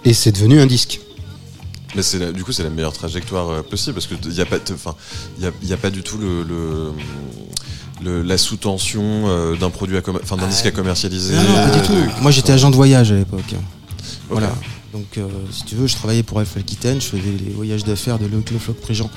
et 0.04 0.12
c'est 0.12 0.32
devenu 0.32 0.60
un 0.60 0.66
disque. 0.66 1.00
Mais 1.96 2.02
c'est 2.02 2.18
la- 2.18 2.32
du 2.32 2.44
coup 2.44 2.52
c'est 2.52 2.62
la 2.64 2.70
meilleure 2.70 2.92
trajectoire 2.92 3.48
euh, 3.50 3.62
possible 3.62 3.94
parce 3.94 4.06
que 4.06 4.14
il 4.26 4.34
y 4.34 4.40
a 4.40 4.46
pas, 4.46 4.58
enfin 4.72 4.94
il 5.38 5.44
y 5.44 5.46
a, 5.46 5.52
y 5.62 5.72
a 5.72 5.76
pas 5.76 5.90
du 5.90 6.02
tout 6.02 6.18
le, 6.18 6.42
le- 6.42 6.92
le- 8.02 8.22
la 8.22 8.38
sous-tension 8.38 9.02
euh, 9.28 9.56
d'un 9.56 9.70
produit, 9.70 9.96
enfin 10.22 10.36
d'un 10.36 10.44
Ah, 10.44 10.48
disque 10.48 10.66
à 10.66 10.70
commercialiser. 10.70 11.34
Non, 11.34 11.42
non, 11.42 11.54
pas 11.54 11.70
du 11.70 11.78
euh, 11.78 11.82
tout. 11.86 12.22
Moi, 12.22 12.30
j'étais 12.30 12.52
agent 12.52 12.70
de 12.70 12.76
voyage 12.76 13.10
à 13.12 13.14
l'époque. 13.16 13.54
Voilà. 14.28 14.52
Donc, 14.92 15.18
euh, 15.18 15.26
si 15.52 15.64
tu 15.64 15.74
veux, 15.74 15.86
je 15.86 15.94
travaillais 15.96 16.22
pour 16.22 16.38
Alpha 16.40 16.60
Aquitaine, 16.60 17.00
je 17.00 17.06
faisais 17.06 17.22
les 17.44 17.50
voyages 17.52 17.84
d'affaires 17.84 18.18
de 18.18 18.26
Loïc 18.26 18.50
Le 18.50 18.58
Floch 18.58 18.76
Préjean 18.76 19.10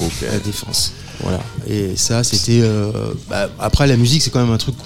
à 0.00 0.32
la 0.32 0.38
Défense. 0.38 0.92
Voilà. 1.20 1.40
Et 1.66 1.96
ça, 1.96 2.22
c'était. 2.22 2.60
euh, 2.62 2.92
bah, 3.28 3.48
après, 3.58 3.86
la 3.86 3.96
musique, 3.96 4.22
c'est 4.22 4.30
quand 4.30 4.42
même 4.44 4.52
un 4.52 4.58
truc 4.58 4.76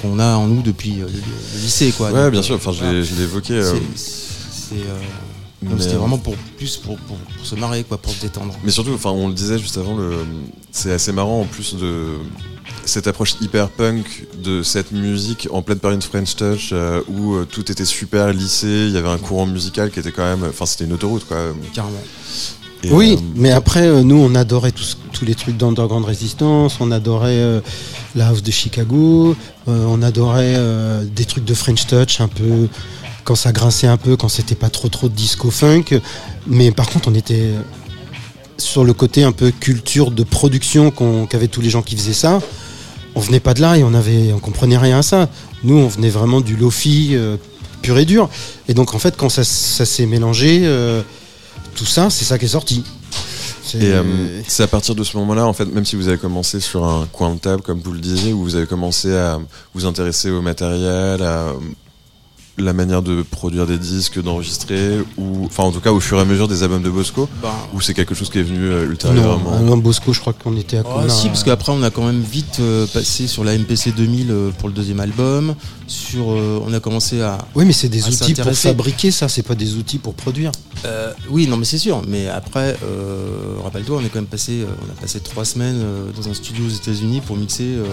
qu'on 0.00 0.18
a 0.18 0.36
en 0.36 0.46
nous 0.46 0.62
depuis 0.62 1.00
euh, 1.02 1.06
le, 1.06 1.60
lycée, 1.60 1.92
quoi. 1.96 2.10
Ouais, 2.12 2.22
Donc, 2.22 2.32
bien 2.32 2.42
sûr. 2.42 2.54
Enfin, 2.56 2.72
je 2.72 2.78
voilà. 2.78 2.92
l'ai- 2.94 3.04
je 3.04 3.14
l'ai 3.14 3.22
évoqué. 3.24 3.60
C'est- 3.62 4.76
C'était 5.78 5.94
vraiment 5.96 6.16
pour 6.18 6.34
plus 6.56 6.76
pour, 6.78 6.96
pour- 6.96 7.16
pour 7.18 7.44
se 7.46 7.54
marrer, 7.54 7.84
quoi, 7.84 7.98
pour 7.98 8.12
se 8.12 8.20
détendre. 8.20 8.54
Mais 8.64 8.70
surtout, 8.70 8.92
enfin, 8.94 9.10
on 9.10 9.28
le 9.28 9.34
disait 9.34 9.58
juste 9.58 9.76
avant, 9.76 9.94
le, 9.96 10.24
c'est 10.70 10.92
assez 10.92 11.12
marrant 11.12 11.42
en 11.42 11.44
plus 11.44 11.74
de 11.74 12.14
cette 12.84 13.06
approche 13.06 13.36
hyper 13.40 13.68
punk 13.68 14.26
de 14.42 14.62
cette 14.62 14.92
musique 14.92 15.48
en 15.50 15.62
pleine 15.62 15.78
période 15.78 16.02
French 16.02 16.36
Touch 16.36 16.70
euh, 16.72 17.02
où 17.08 17.34
euh, 17.34 17.46
tout 17.50 17.70
était 17.70 17.84
super 17.84 18.32
lissé, 18.32 18.66
il 18.66 18.90
y 18.90 18.96
avait 18.96 19.08
un 19.08 19.18
courant 19.18 19.46
musical 19.46 19.90
qui 19.90 20.00
était 20.00 20.12
quand 20.12 20.24
même, 20.24 20.48
enfin, 20.48 20.66
c'était 20.66 20.84
une 20.84 20.92
autoroute 20.92 21.26
quoi. 21.26 21.36
Carrément. 21.74 22.00
Et, 22.82 22.90
oui, 22.92 23.16
euh, 23.18 23.22
mais 23.36 23.50
après, 23.50 23.86
euh, 23.86 24.02
nous, 24.02 24.16
on 24.16 24.34
adorait 24.34 24.72
tous, 24.72 24.96
tous 25.12 25.24
les 25.24 25.34
trucs 25.34 25.56
d'Underground 25.56 26.04
Resistance, 26.04 26.78
on 26.80 26.90
adorait 26.90 27.38
euh, 27.38 27.60
la 28.14 28.28
house 28.28 28.42
de 28.42 28.50
Chicago, 28.50 29.36
euh, 29.68 29.84
on 29.86 30.02
adorait 30.02 30.54
euh, 30.56 31.04
des 31.04 31.26
trucs 31.26 31.44
de 31.44 31.54
French 31.54 31.86
Touch 31.86 32.20
un 32.20 32.28
peu 32.28 32.68
quand 33.24 33.34
ça 33.34 33.52
grinçait 33.52 33.86
un 33.86 33.98
peu, 33.98 34.16
quand 34.16 34.28
c'était 34.28 34.54
pas 34.54 34.70
trop 34.70 34.88
trop 34.88 35.08
de 35.08 35.14
disco 35.14 35.50
funk. 35.50 36.00
Mais 36.46 36.70
par 36.70 36.88
contre, 36.88 37.08
on 37.08 37.14
était 37.14 37.50
sur 38.60 38.84
le 38.84 38.92
côté 38.92 39.22
un 39.22 39.32
peu 39.32 39.50
culture 39.50 40.10
de 40.10 40.22
production 40.22 40.90
qu'avaient 41.26 41.48
tous 41.48 41.60
les 41.60 41.70
gens 41.70 41.82
qui 41.82 41.96
faisaient 41.96 42.12
ça. 42.12 42.40
On 43.14 43.20
venait 43.20 43.40
pas 43.40 43.54
de 43.54 43.60
là 43.60 43.76
et 43.76 43.82
on 43.82 44.38
comprenait 44.38 44.78
rien 44.78 44.98
à 44.98 45.02
ça. 45.02 45.28
Nous, 45.64 45.76
on 45.76 45.88
venait 45.88 46.10
vraiment 46.10 46.40
du 46.40 46.56
lofi 46.56 47.10
euh, 47.12 47.36
pur 47.82 47.98
et 47.98 48.04
dur. 48.04 48.28
Et 48.68 48.74
donc, 48.74 48.94
en 48.94 48.98
fait, 48.98 49.16
quand 49.16 49.28
ça, 49.28 49.44
s'est 49.44 50.06
mélangé, 50.06 50.60
euh, 50.64 51.02
tout 51.74 51.86
ça, 51.86 52.08
c'est 52.10 52.24
ça 52.24 52.38
qui 52.38 52.44
est 52.44 52.48
sorti. 52.48 52.84
Et 53.74 53.92
euh, 53.92 54.02
c'est 54.48 54.62
à 54.62 54.66
partir 54.66 54.94
de 54.94 55.04
ce 55.04 55.16
moment-là, 55.18 55.46
en 55.46 55.52
fait, 55.52 55.66
même 55.66 55.84
si 55.84 55.96
vous 55.96 56.08
avez 56.08 56.18
commencé 56.18 56.60
sur 56.60 56.84
un 56.84 57.06
coin 57.12 57.34
de 57.34 57.38
table, 57.38 57.62
comme 57.62 57.80
vous 57.80 57.92
le 57.92 58.00
disiez, 58.00 58.32
où 58.32 58.42
vous 58.42 58.56
avez 58.56 58.66
commencé 58.66 59.14
à 59.14 59.38
vous 59.74 59.86
intéresser 59.86 60.30
au 60.30 60.42
matériel, 60.42 61.22
à 61.22 61.52
la 62.58 62.72
manière 62.72 63.02
de 63.02 63.22
produire 63.22 63.66
des 63.66 63.78
disques, 63.78 64.22
d'enregistrer, 64.22 64.98
ou 65.16 65.44
enfin 65.46 65.64
en 65.64 65.72
tout 65.72 65.80
cas 65.80 65.92
au 65.92 66.00
fur 66.00 66.18
et 66.18 66.20
à 66.20 66.24
mesure 66.24 66.48
des 66.48 66.62
albums 66.62 66.82
de 66.82 66.90
Bosco, 66.90 67.28
Ben, 67.42 67.48
ou 67.74 67.80
c'est 67.80 67.94
quelque 67.94 68.14
chose 68.14 68.30
qui 68.30 68.38
est 68.38 68.42
venu 68.42 68.64
euh, 68.64 68.86
ultérieurement 68.86 69.58
non, 69.60 69.76
Bosco, 69.76 70.12
je 70.12 70.20
crois 70.20 70.32
qu'on 70.32 70.56
était 70.56 70.78
à 70.78 70.82
Oh, 70.84 71.08
si, 71.08 71.28
parce 71.28 71.44
qu'après 71.44 71.72
on 71.72 71.82
a 71.82 71.90
quand 71.90 72.04
même 72.04 72.20
vite 72.20 72.58
euh, 72.60 72.86
passé 72.86 73.26
sur 73.26 73.44
la 73.44 73.56
MPC 73.56 73.92
2000 73.92 74.30
euh, 74.30 74.50
pour 74.58 74.68
le 74.68 74.74
deuxième 74.74 75.00
album. 75.00 75.54
Sur, 75.90 76.30
euh, 76.30 76.62
on 76.64 76.72
a 76.72 76.78
commencé 76.78 77.20
à. 77.20 77.36
Oui, 77.56 77.64
mais 77.64 77.72
c'est 77.72 77.88
des 77.88 78.06
outils 78.06 78.34
pour 78.34 78.54
fabriquer 78.54 79.10
ça, 79.10 79.28
c'est 79.28 79.42
pas 79.42 79.56
des 79.56 79.74
outils 79.74 79.98
pour 79.98 80.14
produire. 80.14 80.52
Euh, 80.84 81.12
oui, 81.30 81.48
non, 81.48 81.56
mais 81.56 81.64
c'est 81.64 81.78
sûr. 81.78 82.00
Mais 82.06 82.28
après, 82.28 82.76
euh, 82.84 83.56
rappelle-toi, 83.64 83.98
on 84.00 84.04
est 84.06 84.08
quand 84.08 84.20
même 84.20 84.26
passé, 84.26 84.60
euh, 84.60 84.66
on 84.86 84.90
a 84.92 84.94
passé 85.00 85.18
trois 85.18 85.44
semaines 85.44 85.80
euh, 85.82 86.12
dans 86.16 86.28
un 86.28 86.34
studio 86.34 86.64
aux 86.64 86.70
États-Unis 86.70 87.20
pour 87.26 87.36
mixer 87.36 87.64
euh, 87.64 87.84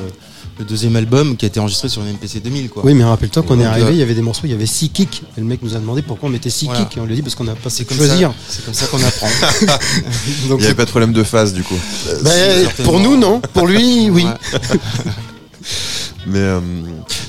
le 0.60 0.66
deuxième 0.66 0.96
album 0.96 1.36
qui 1.38 1.46
a 1.46 1.48
été 1.48 1.60
enregistré 1.60 1.90
sur 1.90 2.04
une 2.04 2.14
MPC 2.14 2.40
2000, 2.40 2.70
quoi. 2.70 2.86
Oui, 2.86 2.94
mais 2.94 3.04
rappelle-toi 3.04 3.42
qu'on 3.42 3.60
est 3.60 3.66
arrivé, 3.66 3.94
il 3.94 3.98
y 3.98 4.04
avait 4.04 4.14
des 4.14 4.22
morceaux, 4.22 4.42
il 4.44 4.52
y 4.52 4.54
avait 4.54 4.68
six 4.68 4.90
kicks. 4.90 5.24
Et 5.36 5.42
le 5.42 5.48
mec 5.48 5.64
nous 5.64 5.76
a 5.76 5.80
demandé 5.80 6.04
pourquoi 6.04 6.30
on 6.30 6.32
mettait 6.32 6.52
six 6.52 6.66
Voilà. 6.66 6.82
kicks. 6.82 6.98
Et 6.98 7.00
on 7.00 7.06
lui 7.06 7.14
a 7.14 7.16
dit 7.16 7.24
parce 7.24 7.34
qu'on 7.34 7.46
n'a 7.46 7.56
pas 7.56 7.72
c'est 7.72 7.86
comme 7.86 7.98
choisir. 7.98 8.30
ça. 8.30 8.36
C'est 8.48 8.66
comme 8.66 8.76
ça 8.76 8.86
qu'on 8.86 9.02
apprend. 9.04 9.28
Il 10.50 10.56
n'y 10.56 10.66
avait 10.66 10.76
pas 10.76 10.86
de 10.86 10.92
problème 10.92 11.14
de 11.14 11.24
phase 11.24 11.52
du 11.52 11.64
coup. 11.64 11.78
bah, 12.24 12.30
pour 12.84 13.00
nous, 13.00 13.18
non. 13.18 13.42
Pour 13.54 13.66
lui, 13.66 14.12
oui. 14.12 14.24
Mais, 16.28 16.40
euh, 16.40 16.60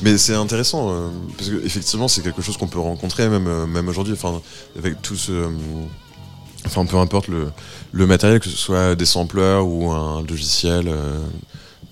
mais 0.02 0.18
c'est 0.18 0.34
intéressant 0.34 0.90
euh, 0.90 1.08
parce 1.36 1.48
que 1.50 1.64
effectivement 1.64 2.08
c'est 2.08 2.20
quelque 2.20 2.42
chose 2.42 2.56
qu'on 2.56 2.66
peut 2.66 2.80
rencontrer 2.80 3.28
même, 3.28 3.46
euh, 3.46 3.66
même 3.66 3.88
aujourd'hui. 3.88 4.12
Enfin, 4.12 4.42
avec 4.76 5.00
tout 5.02 5.14
ce, 5.14 5.48
enfin 6.66 6.84
peu 6.84 6.96
importe 6.96 7.28
le, 7.28 7.50
le 7.92 8.06
matériel, 8.06 8.40
que 8.40 8.48
ce 8.48 8.56
soit 8.56 8.96
des 8.96 9.06
sampleurs 9.06 9.66
ou 9.68 9.92
un 9.92 10.22
logiciel, 10.22 10.92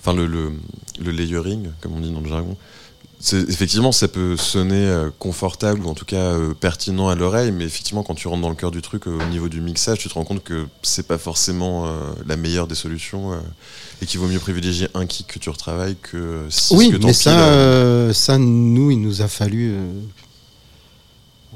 enfin 0.01 0.15
le, 0.15 0.27
le, 0.27 0.53
le 0.99 1.11
layering 1.13 1.71
comme 1.81 1.95
on 1.95 2.01
dit 2.01 2.11
dans 2.11 2.21
le 2.21 2.29
jargon. 2.29 2.57
Effectivement, 3.33 3.93
ça 3.93 4.09
peut 4.09 4.37
sonner 4.37 4.87
euh, 4.87 5.11
confortable 5.19 5.85
ou 5.85 5.89
en 5.89 5.95
tout 5.95 6.05
cas 6.05 6.17
euh, 6.35 6.53
pertinent 6.55 7.09
à 7.09 7.15
l'oreille, 7.15 7.51
mais 7.51 7.65
effectivement, 7.65 8.03
quand 8.03 8.15
tu 8.15 8.29
rentres 8.29 8.43
dans 8.43 8.51
le 8.51 8.55
cœur 8.55 8.71
du 8.71 8.83
truc 8.83 9.07
euh, 9.07 9.19
au 9.19 9.27
niveau 9.31 9.49
du 9.49 9.61
mixage, 9.61 9.99
tu 9.99 10.09
te 10.09 10.15
rends 10.15 10.25
compte 10.25 10.45
que 10.45 10.67
c'est 10.83 11.07
pas 11.07 11.19
forcément 11.19 11.87
euh, 11.87 11.91
la 12.27 12.37
meilleure 12.37 12.67
des 12.67 12.75
solutions 12.75 13.33
et 14.03 14.07
qu'il 14.07 14.21
vaut 14.21 14.29
mieux 14.29 14.39
privilégier 14.39 14.89
un 14.95 15.07
kick 15.07 15.27
que 15.27 15.39
tu 15.39 15.49
retravailles 15.49 15.97
que 16.01 16.45
six 16.51 16.75
Oui, 16.75 16.89
que 16.91 16.95
mais 16.95 17.01
t'empiles, 17.01 17.15
ça, 17.15 18.13
ça, 18.13 18.39
nous, 18.39 18.91
il 18.91 19.01
nous 19.01 19.23
a 19.23 19.29
fallu. 19.29 19.75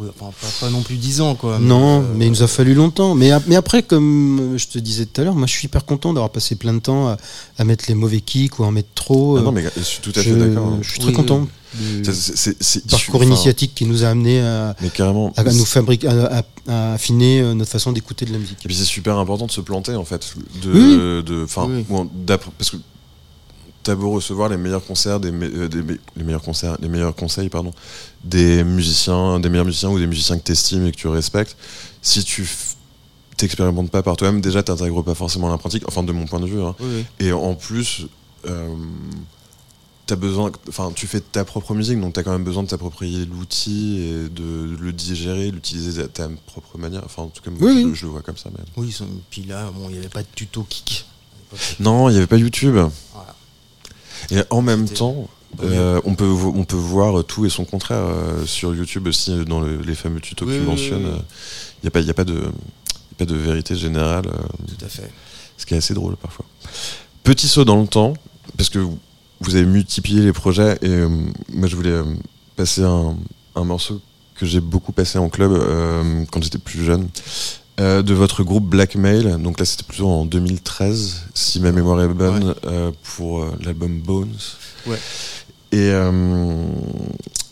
Euh, 0.01 0.05
Oui, 0.05 0.09
enfin, 0.19 0.33
pas, 0.41 0.67
pas 0.67 0.71
non 0.71 0.83
plus 0.83 0.97
10 0.97 1.21
ans, 1.21 1.35
quoi. 1.35 1.59
non, 1.59 2.01
euh, 2.01 2.05
mais 2.17 2.27
il 2.27 2.31
nous 2.31 2.43
a 2.43 2.47
fallu 2.49 2.75
longtemps. 2.75 3.15
Mais, 3.15 3.31
mais 3.47 3.57
après, 3.57 3.83
comme 3.83 4.55
euh, 4.55 4.59
je 4.59 4.67
te 4.69 4.79
disais 4.79 5.07
tout 5.07 5.21
à 5.21 5.25
l'heure, 5.25 5.35
moi, 5.35 5.47
je 5.47 5.53
suis 5.53 5.67
hyper 5.67 5.85
content 5.85 6.13
d'avoir 6.13 6.31
passé 6.31 6.55
plein 6.57 6.75
de 6.75 6.79
temps 6.81 7.09
à, 7.09 7.17
à 7.59 7.65
mettre 7.65 7.85
les 7.89 7.95
mauvais 7.95 8.21
kicks 8.21 8.59
ou 8.59 8.65
à 8.65 8.67
en 8.69 8.71
mettre 8.73 8.89
trop. 8.95 9.37
Ah 9.37 9.41
euh, 9.41 9.43
non, 9.45 9.53
mais 9.53 9.65
je 9.77 9.83
suis 9.83 10.01
tout 10.01 10.13
à 10.17 10.23
fait 10.23 10.35
d'accord. 10.35 10.67
hein. 10.67 10.79
je 10.83 10.91
suis 10.91 10.99
très 11.01 11.09
Oui, 11.11 11.15
content 11.15 11.41
oui. 11.79 12.03
c'est- 12.05 12.37
c'est- 12.37 12.57
c'est 12.61 12.87
parcours 12.87 13.23
initiatique 13.23 13.75
qui 13.75 13.85
nous 13.87 14.05
a 14.05 14.09
amené 14.09 14.41
à, 14.41 14.75
Mais 14.81 14.89
carrément. 14.89 15.33
à 15.37 15.45
nous 15.45 15.65
fabriquer, 15.65 16.09
à, 16.09 16.39
à- 16.39 16.43
à 16.69 16.93
affiner 16.95 17.41
euh, 17.41 17.55
notre 17.55 17.71
façon 17.71 17.93
d'écouter 17.93 18.25
de 18.25 18.33
la 18.33 18.39
musique. 18.39 18.59
Et 18.65 18.69
puis 18.69 18.75
c'est 18.75 18.85
super 18.85 19.17
important 19.19 19.47
de 19.47 19.53
se 19.53 19.61
planter 19.61 19.95
en 19.95 20.05
fait. 20.05 20.35
De, 20.63 20.73
Oui. 20.73 20.97
de, 21.25 21.47
parce 22.59 22.71
que 22.71 22.77
t'as 23.83 23.95
beau 23.95 24.11
recevoir 24.11 24.49
les 24.49 24.57
meilleurs 24.57 24.85
concerts, 24.85 25.21
des, 25.21 25.31
me- 25.31 25.51
euh, 25.65 25.69
des 25.69 25.83
me- 25.83 25.99
les 26.17 26.25
meilleurs 26.25 26.43
concerts, 26.43 26.77
les 26.81 26.89
meilleurs 26.89 27.15
conseils, 27.15 27.49
pardon, 27.49 27.73
des 28.25 28.63
musiciens, 28.65 29.41
des 29.41 29.49
meilleurs 29.49 29.65
musiciens 29.67 29.91
ou 29.91 29.99
des 29.99 30.07
musiciens 30.07 30.39
que 30.39 30.45
t'estimes 30.45 30.87
et 30.87 30.93
que 30.93 30.97
tu 30.97 31.09
respectes. 31.09 31.57
Si 32.03 32.23
tu 32.25 32.49
t'expérimentes 33.37 33.91
pas 33.91 34.03
par 34.03 34.17
toi-même, 34.17 34.41
déjà 34.41 34.63
t'intègres 34.63 35.03
pas 35.03 35.15
forcément 35.15 35.49
l'apprenti. 35.49 35.81
Enfin, 35.87 36.03
de 36.03 36.13
mon 36.13 36.27
point 36.27 36.41
de 36.41 36.47
vue. 36.47 36.61
hein. 36.63 36.75
Oui. 36.81 37.05
Et 37.21 37.33
en 37.33 37.55
plus, 37.55 38.07
euh, 38.47 38.75
t'as 40.07 40.17
besoin, 40.17 40.51
enfin, 40.69 40.93
tu 40.95 41.07
fais 41.07 41.21
ta 41.21 41.45
propre 41.45 41.73
musique, 41.75 41.99
donc 42.01 42.13
t'as 42.13 42.23
quand 42.23 42.33
même 42.33 42.45
besoin 42.45 42.63
de 42.65 42.69
t'approprier 42.69 43.25
l'outil 43.25 43.99
et 44.03 44.29
de 44.29 44.77
le 44.79 44.93
digérer, 44.93 45.51
l'utiliser 45.51 46.03
à 46.03 46.09
ta 46.09 46.29
propre 46.47 46.77
manière. 46.79 47.03
Enfin, 47.05 47.23
en 47.23 47.29
tout 47.29 47.43
cas, 47.43 47.51
moi, 47.51 47.61
Oui, 47.63 47.81
je, 47.83 47.87
oui. 47.87 47.95
je 47.95 48.05
le 48.07 48.13
vois 48.13 48.23
comme 48.23 48.37
ça. 48.37 48.51
Mais... 48.53 48.63
Oui, 48.77 48.89
ils 48.89 48.93
sont- 48.93 49.07
puis 49.31 49.43
là, 49.45 49.71
bon, 49.75 49.87
il 49.89 49.93
n'y 49.93 49.99
avait 49.99 50.09
pas 50.09 50.23
de 50.23 50.29
tuto 50.35 50.67
kick. 50.69 51.07
Non, 51.81 52.09
il 52.09 52.13
n'y 52.13 52.19
avait 52.19 52.27
pas 52.27 52.37
YouTube. 52.37 52.75
Voilà. 52.75 53.35
Et 54.31 54.39
en 54.51 54.63
même 54.63 54.89
temps, 54.89 55.29
euh, 55.63 56.01
on, 56.05 56.15
peut, 56.15 56.29
on 56.29 56.65
peut 56.65 56.77
voir 56.77 57.25
tout 57.25 57.45
et 57.47 57.51
son 57.51 57.65
contraire 57.65 58.05
euh, 58.05 58.47
sur 58.47 58.75
YouTube 58.75 59.07
aussi, 59.09 59.33
euh, 59.33 59.45
dans 59.45 59.61
le- 59.61 59.79
les 59.83 59.95
fameux 59.95 60.21
tutos 60.21 60.47
Oui, 60.47 60.55
que 60.55 60.61
tu 60.61 60.67
mentionnes. 60.67 61.07
oui. 61.07 61.21
Il 61.83 61.85
n'y 61.85 61.89
a, 61.89 61.91
pas- 61.91 62.01
y 62.01 62.11
a, 62.11 62.15
pas 62.15 62.25
de- 62.25 62.35
y 62.43 62.45
a 62.47 63.17
pas 63.19 63.25
de 63.25 63.35
vérité 63.35 63.75
générale, 63.77 64.27
euh, 64.27 64.67
Tout 64.79 64.85
à 64.85 64.89
fait. 64.89 65.11
ce 65.57 65.67
qui 65.67 65.75
est 65.75 65.79
assez 65.79 65.95
drôle 65.95 66.17
parfois. 66.17 66.45
Petit 67.25 67.49
saut 67.49 67.65
dans 67.65 67.81
le 67.81 67.87
temps, 67.89 68.15
parce 68.57 68.69
que 68.69 68.79
vous- 68.79 68.99
avez 69.57 69.65
multiplié 69.65 70.21
les 70.23 70.33
projets 70.33 70.79
et 70.83 71.01
moi 71.53 71.67
je 71.67 71.75
voulais 71.75 71.99
passer 72.57 72.83
un, 72.83 73.17
un 73.57 73.65
morceau 73.65 74.01
que 74.35 74.45
j'ai 74.47 74.61
beaucoup 74.61 74.93
passé 74.93 75.19
en 75.19 75.29
club 75.31 75.53
quand 76.31 76.43
j'étais 76.43 76.59
plus 76.59 76.85
jeune. 76.85 77.09
Euh, 77.81 78.03
de 78.03 78.15
votre 78.15 78.43
groupe 78.45 78.65
Blackmail, 78.69 79.37
donc 79.43 79.59
là 79.59 79.65
c'était 79.65 79.83
plutôt 79.85 80.07
en 80.09 80.25
2013, 80.27 81.23
si 81.35 81.61
ma 81.61 81.73
mémoire 81.73 82.01
est 82.03 82.09
bonne, 82.09 82.55
euh, 82.67 82.91
pour 83.17 83.41
euh, 83.43 83.51
l'album 83.65 83.99
Bones. 84.01 84.37
Ouais. 84.87 84.99
Et 85.73 85.91
euh, 85.91 86.65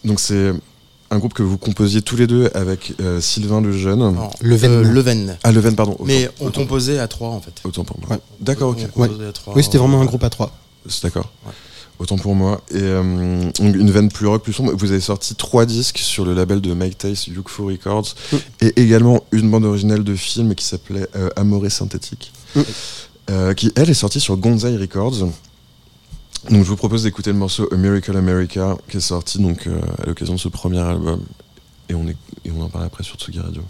donc 0.04 0.20
c'est 0.20 0.52
un 1.10 1.18
groupe 1.18 1.32
que 1.32 1.42
vous 1.42 1.56
composiez 1.56 2.02
tous 2.02 2.16
les 2.16 2.26
deux 2.26 2.50
avec 2.54 2.92
euh, 3.00 3.20
Sylvain 3.20 3.60
le 3.62 3.72
Jeune. 3.72 4.02
Alors, 4.02 4.34
Leven. 4.42 4.70
euh, 4.70 4.82
Leven. 4.82 5.38
Ah, 5.42 5.52
Leven, 5.52 5.74
pardon. 5.74 5.96
Mais 6.04 6.28
on 6.40 6.46
autant, 6.48 6.60
composait 6.62 6.98
à 6.98 7.08
trois 7.08 7.30
en 7.30 7.40
fait. 7.40 7.52
autant 7.64 7.84
pour 7.84 7.98
moi. 8.00 8.08
Ouais. 8.10 8.18
D'accord, 8.40 8.70
ok. 8.70 8.78
On 8.96 9.06
composait 9.06 9.26
à 9.28 9.32
trois. 9.32 9.54
Oui, 9.56 9.64
c'était 9.64 9.78
vraiment 9.78 10.00
un 10.02 10.04
groupe 10.04 10.24
à 10.24 10.30
trois. 10.30 10.52
C'est 10.86 11.04
d'accord. 11.04 11.30
Autant 11.98 12.16
pour 12.16 12.34
moi. 12.36 12.60
Et 12.70 12.76
euh, 12.80 13.50
une 13.60 13.90
veine 13.90 14.08
plus 14.08 14.26
rock, 14.26 14.42
plus 14.44 14.52
sombre. 14.52 14.72
Vous 14.74 14.92
avez 14.92 15.00
sorti 15.00 15.34
trois 15.34 15.66
disques 15.66 15.98
sur 15.98 16.24
le 16.24 16.32
label 16.32 16.60
de 16.60 16.72
Mike 16.72 16.96
Tice, 16.98 17.26
Yukfo 17.26 17.66
Records, 17.66 18.14
Mm. 18.32 18.36
et 18.60 18.80
également 18.82 19.24
une 19.32 19.50
bande 19.50 19.64
originale 19.64 20.04
de 20.04 20.14
film 20.14 20.54
qui 20.54 20.64
s'appelait 20.64 21.08
euh, 21.16 21.28
Amoré 21.36 21.70
synthétique, 21.70 22.32
Mm. 22.54 22.60
euh, 23.30 23.54
qui 23.54 23.72
elle 23.74 23.90
est 23.90 23.94
sortie 23.94 24.20
sur 24.20 24.36
Gonzai 24.36 24.76
Records. 24.76 25.28
Donc 26.50 26.62
je 26.64 26.68
vous 26.68 26.76
propose 26.76 27.02
d'écouter 27.02 27.32
le 27.32 27.38
morceau 27.38 27.68
A 27.72 27.76
Miracle 27.76 28.16
America, 28.16 28.76
qui 28.88 28.98
est 28.98 29.00
sorti 29.00 29.38
donc 29.40 29.66
euh, 29.66 29.80
à 30.02 30.06
l'occasion 30.06 30.34
de 30.34 30.38
ce 30.40 30.48
premier 30.48 30.78
album, 30.78 31.20
et 31.88 31.94
on 31.94 32.06
est 32.06 32.16
et 32.44 32.52
on 32.56 32.62
en 32.62 32.68
parle 32.68 32.84
après 32.84 33.02
sur 33.02 33.16
Tsugi 33.16 33.40
Radio. 33.40 33.62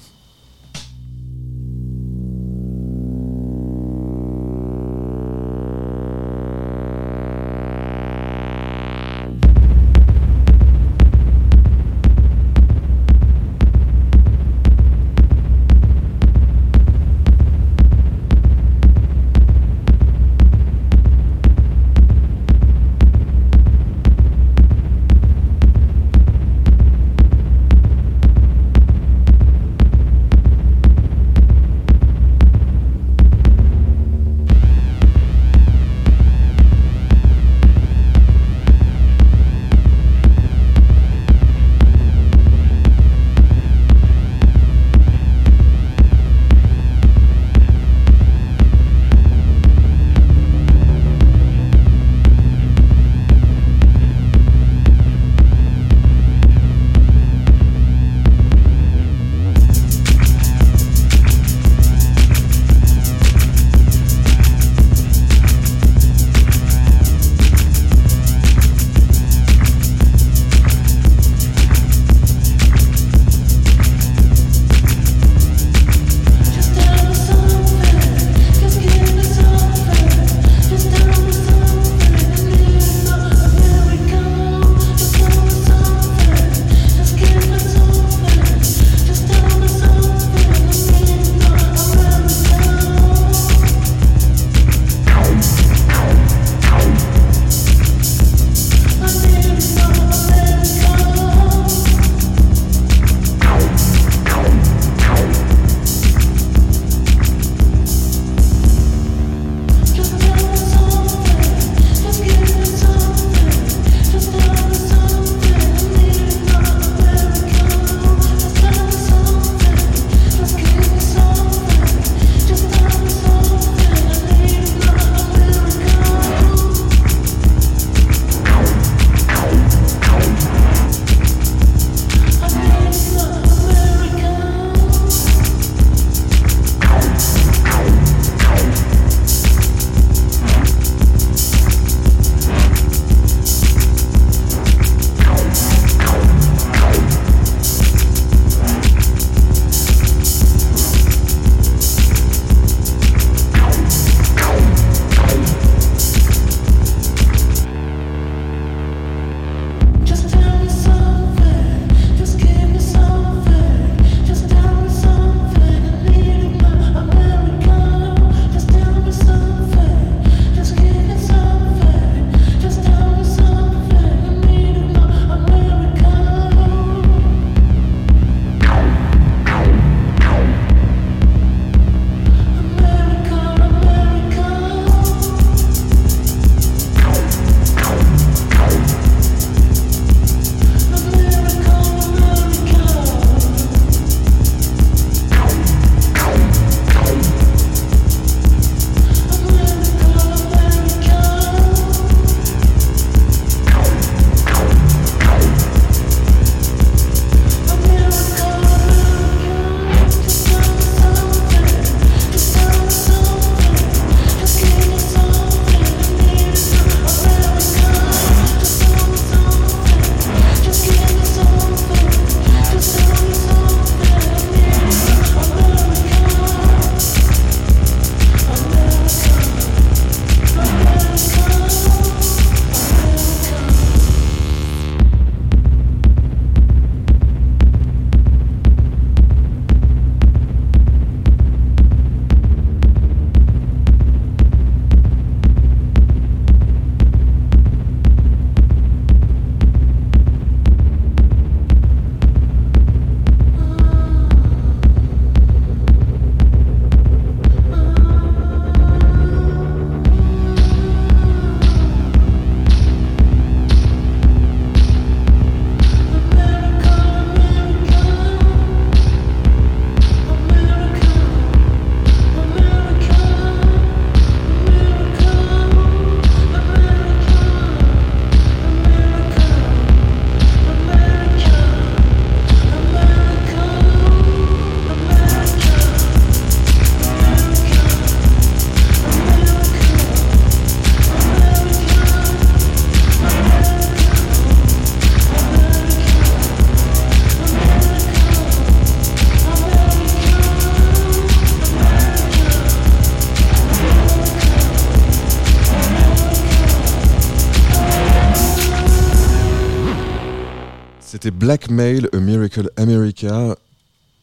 Blackmail, 311.39 312.09
A 312.13 312.17
Miracle 312.17 312.71
America, 312.77 313.57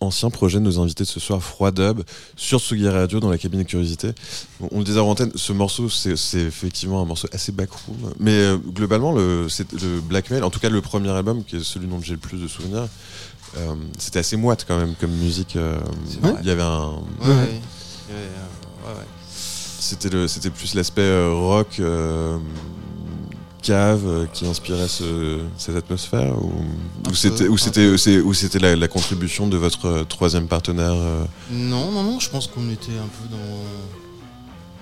ancien 0.02 0.30
projet 0.30 0.60
de 0.60 0.64
nos 0.66 0.80
invités 0.80 1.04
de 1.06 1.10
ce 1.10 1.20
soir, 1.20 1.42
Froid 1.42 1.72
Dub, 1.72 2.02
sur 2.36 2.60
Sugi 2.60 2.88
Radio 2.90 3.20
dans 3.20 3.30
la 3.30 3.38
cabine 3.38 3.60
de 3.64 3.68
curiosité. 3.68 4.12
Bon, 4.60 4.68
on 4.72 4.80
le 4.80 4.84
disait 4.84 5.00
en 5.00 5.08
antenne, 5.08 5.32
ce 5.36 5.54
morceau, 5.54 5.90
c'est 5.90 6.12
effectivement 6.40 7.02
un 7.02 7.06
morceau 7.06 7.28
assez 7.32 7.52
backroom. 7.52 8.14
Mais 8.20 8.32
euh, 8.34 8.58
globalement, 8.58 9.14
le, 9.14 9.48
Blackmail, 10.10 10.44
en 10.44 10.50
tout 10.50 10.60
cas 10.60 10.70
le 10.70 10.82
premier 10.82 11.10
album, 11.10 11.44
qui 11.44 11.56
est 11.56 11.64
celui 11.64 11.88
dont 11.88 12.02
j'ai 12.02 12.14
le 12.14 12.20
plus 12.20 12.38
de 12.42 12.48
souvenirs, 12.48 12.88
euh, 13.58 13.74
c'était 13.98 14.20
assez 14.20 14.36
moite 14.36 14.66
quand 14.68 14.78
même 14.78 14.96
comme 15.00 15.12
musique. 15.12 15.56
euh. 15.56 15.78
Il 16.42 16.48
y 16.48 16.52
avait 16.52 16.62
un. 16.62 16.96
Ouais, 17.22 17.28
ouais. 17.28 17.34
Ouais, 18.10 18.16
ouais, 18.86 18.94
ouais. 18.94 19.06
C'était 19.80 20.10
le- 20.10 20.28
c'était 20.28 20.50
plus 20.50 20.74
l'aspect 20.76 21.02
euh, 21.02 21.32
rock. 21.34 21.80
Cave 23.66 24.02
euh, 24.06 24.26
qui 24.34 24.46
inspirait 24.46 24.88
ce- 24.88 25.40
cette 25.58 25.76
atmosphère 25.76 26.34
ou, 26.44 27.14
c'était 27.14 27.48
ou 27.48 27.58
c'était 27.58 28.20
ou 28.20 28.34
c'était 28.34 28.60
la, 28.60 28.76
la 28.76 28.88
contribution 28.88 29.48
de 29.48 29.58
votre 29.58 29.86
euh, 29.88 30.04
troisième 30.04 30.48
partenaire 30.48 30.94
euh, 30.94 31.24
Non, 31.52 31.92
non, 31.92 32.04
non, 32.04 32.20
je 32.20 32.30
pense 32.30 32.48
qu'on 32.48 32.70
était 32.70 32.92
un 32.94 33.10
peu 33.18 33.28
dans 33.32 33.60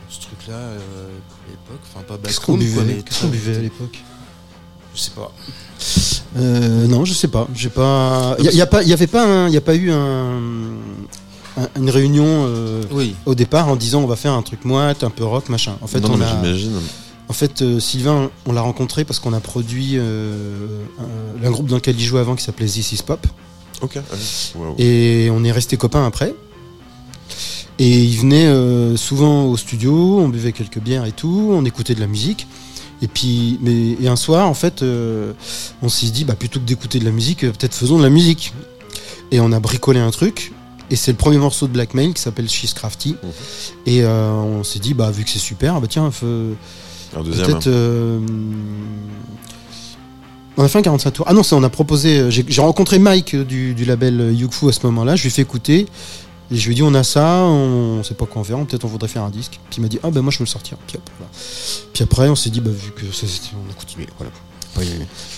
ce 0.10 0.20
truc-là 0.22 0.54
euh, 0.56 1.08
à 1.48 1.50
l'époque. 1.52 1.82
Enfin, 1.94 2.04
pas 2.08 2.18
Qu'est-ce 2.24 2.40
qu'on 2.40 2.58
buvait, 2.58 2.82
à 3.56 3.60
l'époque 3.62 3.98
Je 4.94 5.00
sais 5.00 5.12
pas. 5.12 5.32
Euh, 6.38 6.88
non, 6.88 7.06
je 7.06 7.14
sais 7.14 7.28
pas. 7.28 7.48
J'ai 7.56 7.70
pas. 7.70 8.36
Il 8.40 8.46
y, 8.46 8.50
a- 8.50 8.52
y 8.52 8.62
a 8.62 8.66
pas. 8.68 8.84
Il 8.84 8.90
y 8.90 8.94
avait 8.94 9.08
pas. 9.08 9.26
un- 9.26 9.48
Il 9.48 9.54
y 9.54 9.58
a 9.58 9.62
pas 9.62 9.76
eu 9.76 9.92
un, 9.92 10.40
un- 11.58 11.70
une 11.78 11.90
réunion 11.90 12.26
euh, 12.28 12.84
Oui. 12.92 13.16
au 13.26 13.36
départ 13.36 13.68
en 13.70 13.76
disant 13.76 14.02
on 14.02 14.08
va 14.08 14.16
faire 14.16 14.34
un 14.34 14.42
truc 14.42 14.66
moite, 14.66 15.04
un 15.04 15.10
peu 15.10 15.24
rock, 15.24 15.50
machin. 15.50 15.76
En 15.82 15.88
fait, 15.88 16.00
non, 16.00 16.10
non, 16.10 16.16
on 16.16 16.18
mais 16.18 16.26
a. 16.26 16.30
j'imagine 16.30 16.80
En 17.34 17.36
fait, 17.36 17.64
euh, 17.64 17.80
Sylvain, 17.80 18.30
on 18.46 18.52
l'a 18.52 18.62
rencontré 18.62 19.06
parce 19.06 19.20
qu'on 19.20 19.34
a 19.34 19.40
produit 19.40 19.94
euh, 19.96 20.68
un, 21.00 21.44
un 21.48 21.50
groupe 21.50 21.66
dans 21.66 21.78
lequel 21.78 22.00
il 22.00 22.06
jouait 22.06 22.20
avant 22.20 22.36
qui 22.36 22.44
s'appelait 22.44 22.68
This 22.68 22.92
Is 22.92 23.02
Pop. 23.02 23.26
ok 23.82 23.96
ouais. 23.96 24.02
Wow. 24.54 24.76
Et 24.78 25.30
on 25.32 25.44
est 25.44 25.52
resté 25.52 25.76
copains 25.76 26.06
après. 26.06 26.36
Et 27.80 28.04
il 28.04 28.20
venait 28.20 28.46
euh, 28.46 28.96
souvent 28.98 29.46
au 29.46 29.58
studio, 29.58 30.20
on 30.20 30.30
buvait 30.30 30.52
quelques 30.52 30.78
bières 30.78 31.06
et 31.06 31.12
tout, 31.12 31.50
on 31.52 31.66
écoutait 31.66 31.96
de 31.96 32.02
la 32.02 32.06
musique. 32.06 32.46
Et 33.02 33.08
puis, 33.08 33.58
mais 33.64 33.98
et 34.00 34.08
un 34.08 34.16
soir, 34.16 34.48
en 34.48 34.54
fait, 34.54 34.84
euh, 34.84 35.34
on 35.82 35.90
s'est 35.90 36.12
dit, 36.12 36.26
bah, 36.26 36.36
plutôt 36.36 36.60
que 36.60 36.66
d'écouter 36.66 37.00
de 37.00 37.06
la 37.06 37.12
musique, 37.12 37.40
peut-être 37.40 37.74
faisons 37.74 37.98
de 37.98 38.04
la 38.04 38.12
musique. 38.12 38.54
Et 39.32 39.40
on 39.40 39.52
a 39.52 39.60
bricolé 39.60 40.00
un 40.00 40.12
truc. 40.12 40.52
Et 40.92 40.96
c'est 40.96 41.10
le 41.12 41.18
premier 41.18 41.40
morceau 41.40 41.66
de 41.66 41.74
Blackmail 41.74 42.14
qui 42.14 42.22
s'appelle 42.22 42.48
She's 42.48 42.76
Crafty. 42.76 43.16
Mhm. 43.24 43.30
Et 43.88 44.04
euh, 44.04 44.30
on 44.34 44.64
s'est 44.64 44.78
dit, 44.78 44.94
bah, 44.94 45.10
vu 45.10 45.24
que 45.24 45.32
c'est 45.32 45.40
super, 45.40 45.82
bah, 45.82 45.88
tiens, 45.90 46.12
deuxième 47.22 47.46
peut-être. 47.48 47.68
euh, 47.68 48.20
on 50.58 50.64
a 50.64 50.68
fait 50.68 50.80
un 50.80 50.84
45 50.84 51.12
tours. 51.12 51.26
Ah 51.28 51.34
non, 51.34 51.44
ça, 51.44 51.56
on 51.56 51.64
a 51.64 51.70
proposé. 51.70 52.20
euh, 52.20 52.30
J'ai 52.32 52.62
rencontré 52.62 52.98
Mike 53.00 53.34
euh, 53.36 53.44
du, 53.44 53.74
du 53.74 53.86
label 53.86 54.32
Yukfu 54.34 54.70
à 54.70 54.72
ce 54.72 54.86
moment-là. 54.86 55.16
Je 55.16 55.24
lui 55.24 55.28
ai 55.28 55.32
fait 55.32 55.42
écouter. 55.42 55.88
Et 56.52 56.56
je 56.58 56.66
lui 56.68 56.74
ai 56.74 56.76
dit, 56.76 56.84
on 56.84 56.94
a 56.94 57.04
ça, 57.04 57.38
on 57.46 58.04
sait 58.04 58.14
pas 58.14 58.26
quoi 58.26 58.42
en 58.42 58.44
faire, 58.44 58.58
peut-être 58.66 58.84
on 58.86 58.88
voudrait 58.88 59.08
faire 59.08 59.24
un 59.24 59.30
disque. 59.32 59.60
Puis 59.70 59.78
il 59.80 59.82
m'a 59.82 59.88
dit, 59.88 59.98
ah 60.04 60.12
ben 60.12 60.22
moi 60.22 60.32
je 60.32 60.38
veux 60.40 60.44
le 60.44 60.50
sortir. 60.50 60.78
Puis, 60.86 60.98
hop, 60.98 61.10
voilà. 61.18 61.32
Puis 61.94 62.04
après, 62.04 62.30
on 62.30 62.36
s'est 62.36 62.50
dit, 62.52 62.60
bah 62.62 62.70
vu 62.72 62.92
que 62.92 63.06
ça 63.12 63.26
c'était, 63.28 63.56
on 63.56 63.72
a 63.72 63.74
continué. 63.74 64.08
Voilà. 64.18 64.32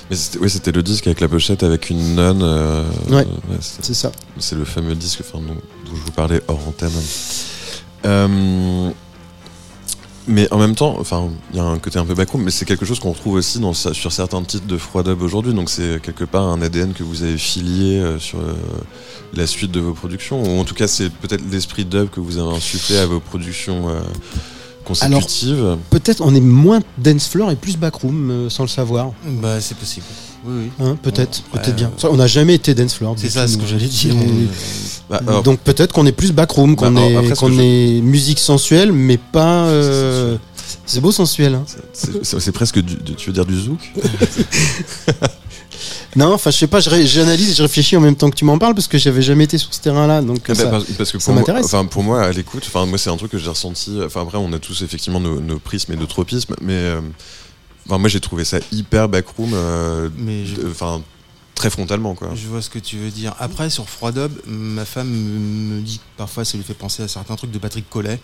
mais 0.10 0.48
c'était 0.50 0.72
le 0.72 0.82
disque 0.84 1.08
avec 1.08 1.22
la 1.22 1.28
pochette 1.30 1.62
avec 1.64 1.90
une 1.90 2.16
nonne 2.16 2.42
euh, 2.42 2.84
Ouais. 3.10 3.26
c'est- 3.62 3.94
ça. 3.94 4.12
c'est 4.40 4.56
le 4.56 4.66
fameux 4.66 4.96
disque 4.96 5.22
dont, 5.34 5.40
dont 5.42 5.56
je 5.96 6.02
vous 6.06 6.12
parlais 6.12 6.42
hors 6.48 6.60
antenne 6.68 6.92
Euh, 8.06 8.90
mais 10.28 10.52
en 10.52 10.58
même 10.58 10.76
temps 10.76 10.96
enfin 11.00 11.30
il 11.52 11.58
y 11.58 11.60
a 11.60 11.64
un 11.64 11.78
côté 11.78 12.00
un 12.00 12.06
peu 12.06 12.14
backroom 12.14 12.44
mais 12.44 12.52
c'est 12.52 12.66
quelque 12.66 12.86
chose 12.86 13.00
qu'on 13.00 13.12
retrouve 13.12 13.36
aussi 13.36 13.60
dans, 13.60 13.74
sur 13.74 14.12
certains 14.12 14.44
titres 14.44 14.68
de 14.68 14.78
Froid 14.78 15.04
Dub 15.04 15.22
aujourd'hui 15.22 15.54
donc 15.54 15.70
c'est 15.70 16.02
quelque 16.02 16.24
part 16.24 16.44
un 16.44 16.62
ADN 16.62 16.94
que 16.94 17.04
vous 17.04 17.24
avez 17.24 17.38
filié 17.38 18.00
euh, 18.00 18.20
sur 18.20 18.40
euh, 18.40 18.54
la 19.34 19.48
suite 19.48 19.72
de 19.72 19.80
vos 19.80 19.94
productions 19.94 20.42
ou 20.42 20.60
en 20.60 20.64
tout 20.64 20.76
cas 20.76 20.88
c'est 20.88 21.10
peut-être 21.10 21.44
l'esprit 21.52 21.86
dub 21.86 22.10
que 22.10 22.20
vous 22.20 22.38
avez 22.38 22.56
insufflé 22.56 22.98
à 22.98 23.06
vos 23.06 23.20
productions 23.20 23.90
euh, 23.90 24.00
consécutives 24.86 25.78
Peut-être 25.90 26.22
on 26.22 26.34
est 26.34 26.40
moins 26.40 26.82
dance 26.98 27.28
floor 27.28 27.52
et 27.52 27.56
plus 27.56 27.78
backroom 27.78 28.32
euh, 28.32 28.50
sans 28.50 28.64
le 28.64 28.70
savoir. 28.70 29.12
Bah, 29.26 29.60
c'est 29.60 29.78
possible. 29.78 30.06
Oui, 30.46 30.54
oui. 30.80 30.86
Hein, 30.86 30.98
peut-être, 31.02 31.44
Ouais, 31.54 31.60
peut-être 31.62 31.76
bien. 31.76 31.88
euh, 31.88 32.00
Ça, 32.00 32.10
On 32.12 32.18
n'a 32.18 32.28
jamais 32.28 32.56
été 32.56 32.74
dance 32.76 32.94
floor. 32.96 33.16
C'est 33.18 33.30
ça 33.30 33.48
ce 33.48 33.58
que 33.58 33.66
j'allais 33.66 33.88
dire. 33.88 34.14
Bah, 35.10 35.22
alors, 35.28 35.44
Donc 35.44 35.60
peut-être 35.60 35.92
qu'on 35.94 36.06
est 36.06 36.12
plus 36.12 36.32
backroom, 36.32 36.76
qu'on 36.76 36.92
Bah, 36.92 37.02
est, 37.02 37.16
après, 37.16 37.36
qu'on 37.36 37.52
je- 37.52 37.62
est 37.62 38.02
musique 38.02 38.40
sensuelle, 38.40 38.92
mais 38.92 39.18
pas. 39.18 39.66
euh, 39.68 40.38
C'est 40.88 41.00
beau 41.02 41.12
sensuel. 41.12 41.56
hein. 41.56 41.64
c'est- 41.94 42.52
presque 42.52 42.80
du, 42.80 42.96
du- 42.96 43.16
tu 43.16 43.28
veux 43.30 43.34
dire 43.34 43.46
du 43.46 43.60
zouk 43.60 43.80
Non, 46.16 46.34
enfin 46.34 46.50
je 46.50 46.56
sais 46.58 46.68
pas, 46.68 46.80
j'analyse, 46.80 47.58
je 47.58 47.62
réfléchis 47.62 47.98
en 47.98 48.00
même 48.00 48.16
temps 48.16 48.30
que 48.30 48.36
tu 48.36 48.46
m'en 48.46 48.58
parles 48.58 48.74
parce 48.74 48.88
que 48.88 48.98
j'avais 48.98 49.22
jamais 49.22 49.44
été 49.44 49.58
sur 49.58 49.74
ce 49.74 49.82
terrain-là. 49.82 50.22
Donc 50.22 50.40
Ah 50.48 50.54
bah, 50.54 50.56
ça- 50.56 50.70
parce, 50.70 50.84
parce 50.98 51.12
que 51.12 51.20
ça 51.20 51.34
pour 51.34 51.42
moi, 51.42 51.60
enfin 51.62 51.86
pour 51.86 52.04
moi 52.04 52.22
à 52.24 52.32
l'écoute, 52.32 52.64
enfin 52.68 52.86
moi 52.86 52.98
c'est 52.98 53.10
un 53.10 53.18
truc 53.18 53.32
que 53.32 53.38
j'ai 53.38 53.50
ressenti. 53.50 54.00
Enfin 54.06 54.22
après 54.22 54.38
on 54.38 54.54
a 54.54 54.60
tous 54.60 54.82
effectivement 54.82 55.20
nos, 55.20 55.42
nos 55.42 55.60
prismes 55.60 55.92
et 55.92 55.98
nos 55.98 56.06
tropismes, 56.06 56.56
mais 56.62 56.72
euh, 56.74 57.02
enfin 57.86 57.98
moi 57.98 58.10
j'ai 58.10 58.20
trouvé 58.20 58.44
ça 58.46 58.58
hyper 58.72 59.10
backroom, 59.10 59.52
euh, 59.54 60.10
Mais 60.18 60.46
je, 60.46 60.56
de- 60.56 60.68
enfin 60.70 61.02
très 61.56 61.70
frontalement 61.70 62.16
quoi. 62.16 62.32
je 62.36 62.48
vois 62.48 62.62
ce 62.62 62.70
que 62.70 62.80
tu 62.80 62.98
veux 62.98 63.10
dire. 63.12 63.34
Après, 63.40 63.70
sur 63.70 63.88
Froid 63.90 64.12
Dub, 64.12 64.32
ma 64.46 64.84
femme 64.84 65.08
me 65.10 65.82
dit 65.82 66.00
que 66.00 66.04
parfois 66.18 66.44
ça 66.44 66.58
lui 66.58 66.66
fait 66.66 66.74
penser 66.74 67.02
à 67.04 67.08
certains 67.08 67.36
trucs 67.38 67.52
de 67.52 67.60
Patrick 67.60 67.90
Collet. 67.90 68.20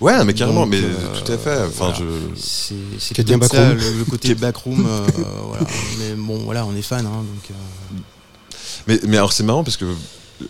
Ouais 0.00 0.24
mais 0.24 0.34
carrément, 0.34 0.60
Donc, 0.62 0.70
mais 0.70 0.80
euh, 0.82 1.22
tout 1.24 1.32
à 1.32 1.36
fait. 1.36 1.62
Enfin 1.66 1.92
voilà. 1.92 1.94
je 1.98 2.40
C'est 2.40 3.14
peut-être 3.16 3.28
ça, 3.48 3.72
backroom. 3.72 3.78
le, 3.92 3.98
le 3.98 4.04
côté 4.08 4.34
backroom. 4.36 4.86
euh, 4.86 5.06
voilà. 5.48 5.66
Mais 5.98 6.14
bon, 6.14 6.38
voilà, 6.44 6.64
on 6.64 6.76
est 6.76 6.82
fan. 6.82 7.04
Hein, 7.06 7.10
donc, 7.10 7.50
euh, 7.50 7.98
mais 8.86 9.00
mais 9.08 9.16
alors 9.16 9.32
c'est 9.32 9.42
marrant 9.42 9.64
parce 9.64 9.76
que 9.76 9.84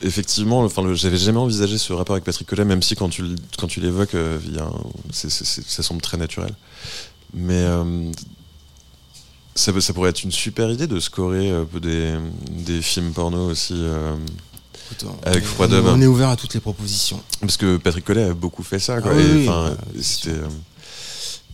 effectivement, 0.03 0.63
enfin 0.63 0.83
j'avais 0.95 1.17
jamais 1.17 1.39
envisagé 1.39 1.79
ce 1.79 1.93
rapport 1.95 2.15
avec 2.17 2.25
Patrick 2.25 2.47
Collet, 2.47 2.65
même 2.67 2.83
si 2.83 2.97
quand 2.97 3.09
tu 3.09 3.23
le- 3.23 3.37
quand 3.57 3.67
tu 3.67 3.81
l'évoques, 3.81 4.15
euh, 4.15 4.39
un- 4.59 4.73
ça 5.13 5.83
semble 5.83 6.03
très 6.03 6.19
naturel. 6.19 6.53
Mais 7.33 7.55
euh, 7.65 8.11
ça, 9.57 9.73
peut- 9.73 9.81
ça 9.81 9.93
pourrait 9.93 10.11
être 10.11 10.23
une 10.23 10.31
super 10.33 10.71
idée 10.71 10.87
de 10.87 11.01
scorer 11.01 11.51
un 11.51 11.65
peu 11.65 11.81
des, 11.81 12.15
des 12.51 12.81
films 12.83 13.13
porno 13.13 13.51
aussi. 13.51 13.75
euh, 13.75 14.15
écoute, 14.93 15.09
Avec 15.25 15.45
on- 15.59 15.65
on 15.89 16.01
est 16.01 16.07
ouvert 16.07 16.29
à 16.29 16.37
toutes 16.37 16.55
les 16.55 16.61
propositions. 16.61 17.21
Parce 17.41 17.57
que 17.57 17.77
Patrick 17.79 18.05
Collet 18.05 18.25
a 18.25 18.35
beaucoup 18.35 18.63
fait 18.63 18.79
ça, 18.79 19.01
quoi. 19.01 19.13
Ah 19.15 19.21
et, 19.21 19.49
oui, 19.49 19.49
c'était. 20.03 20.31
euh, 20.31 20.47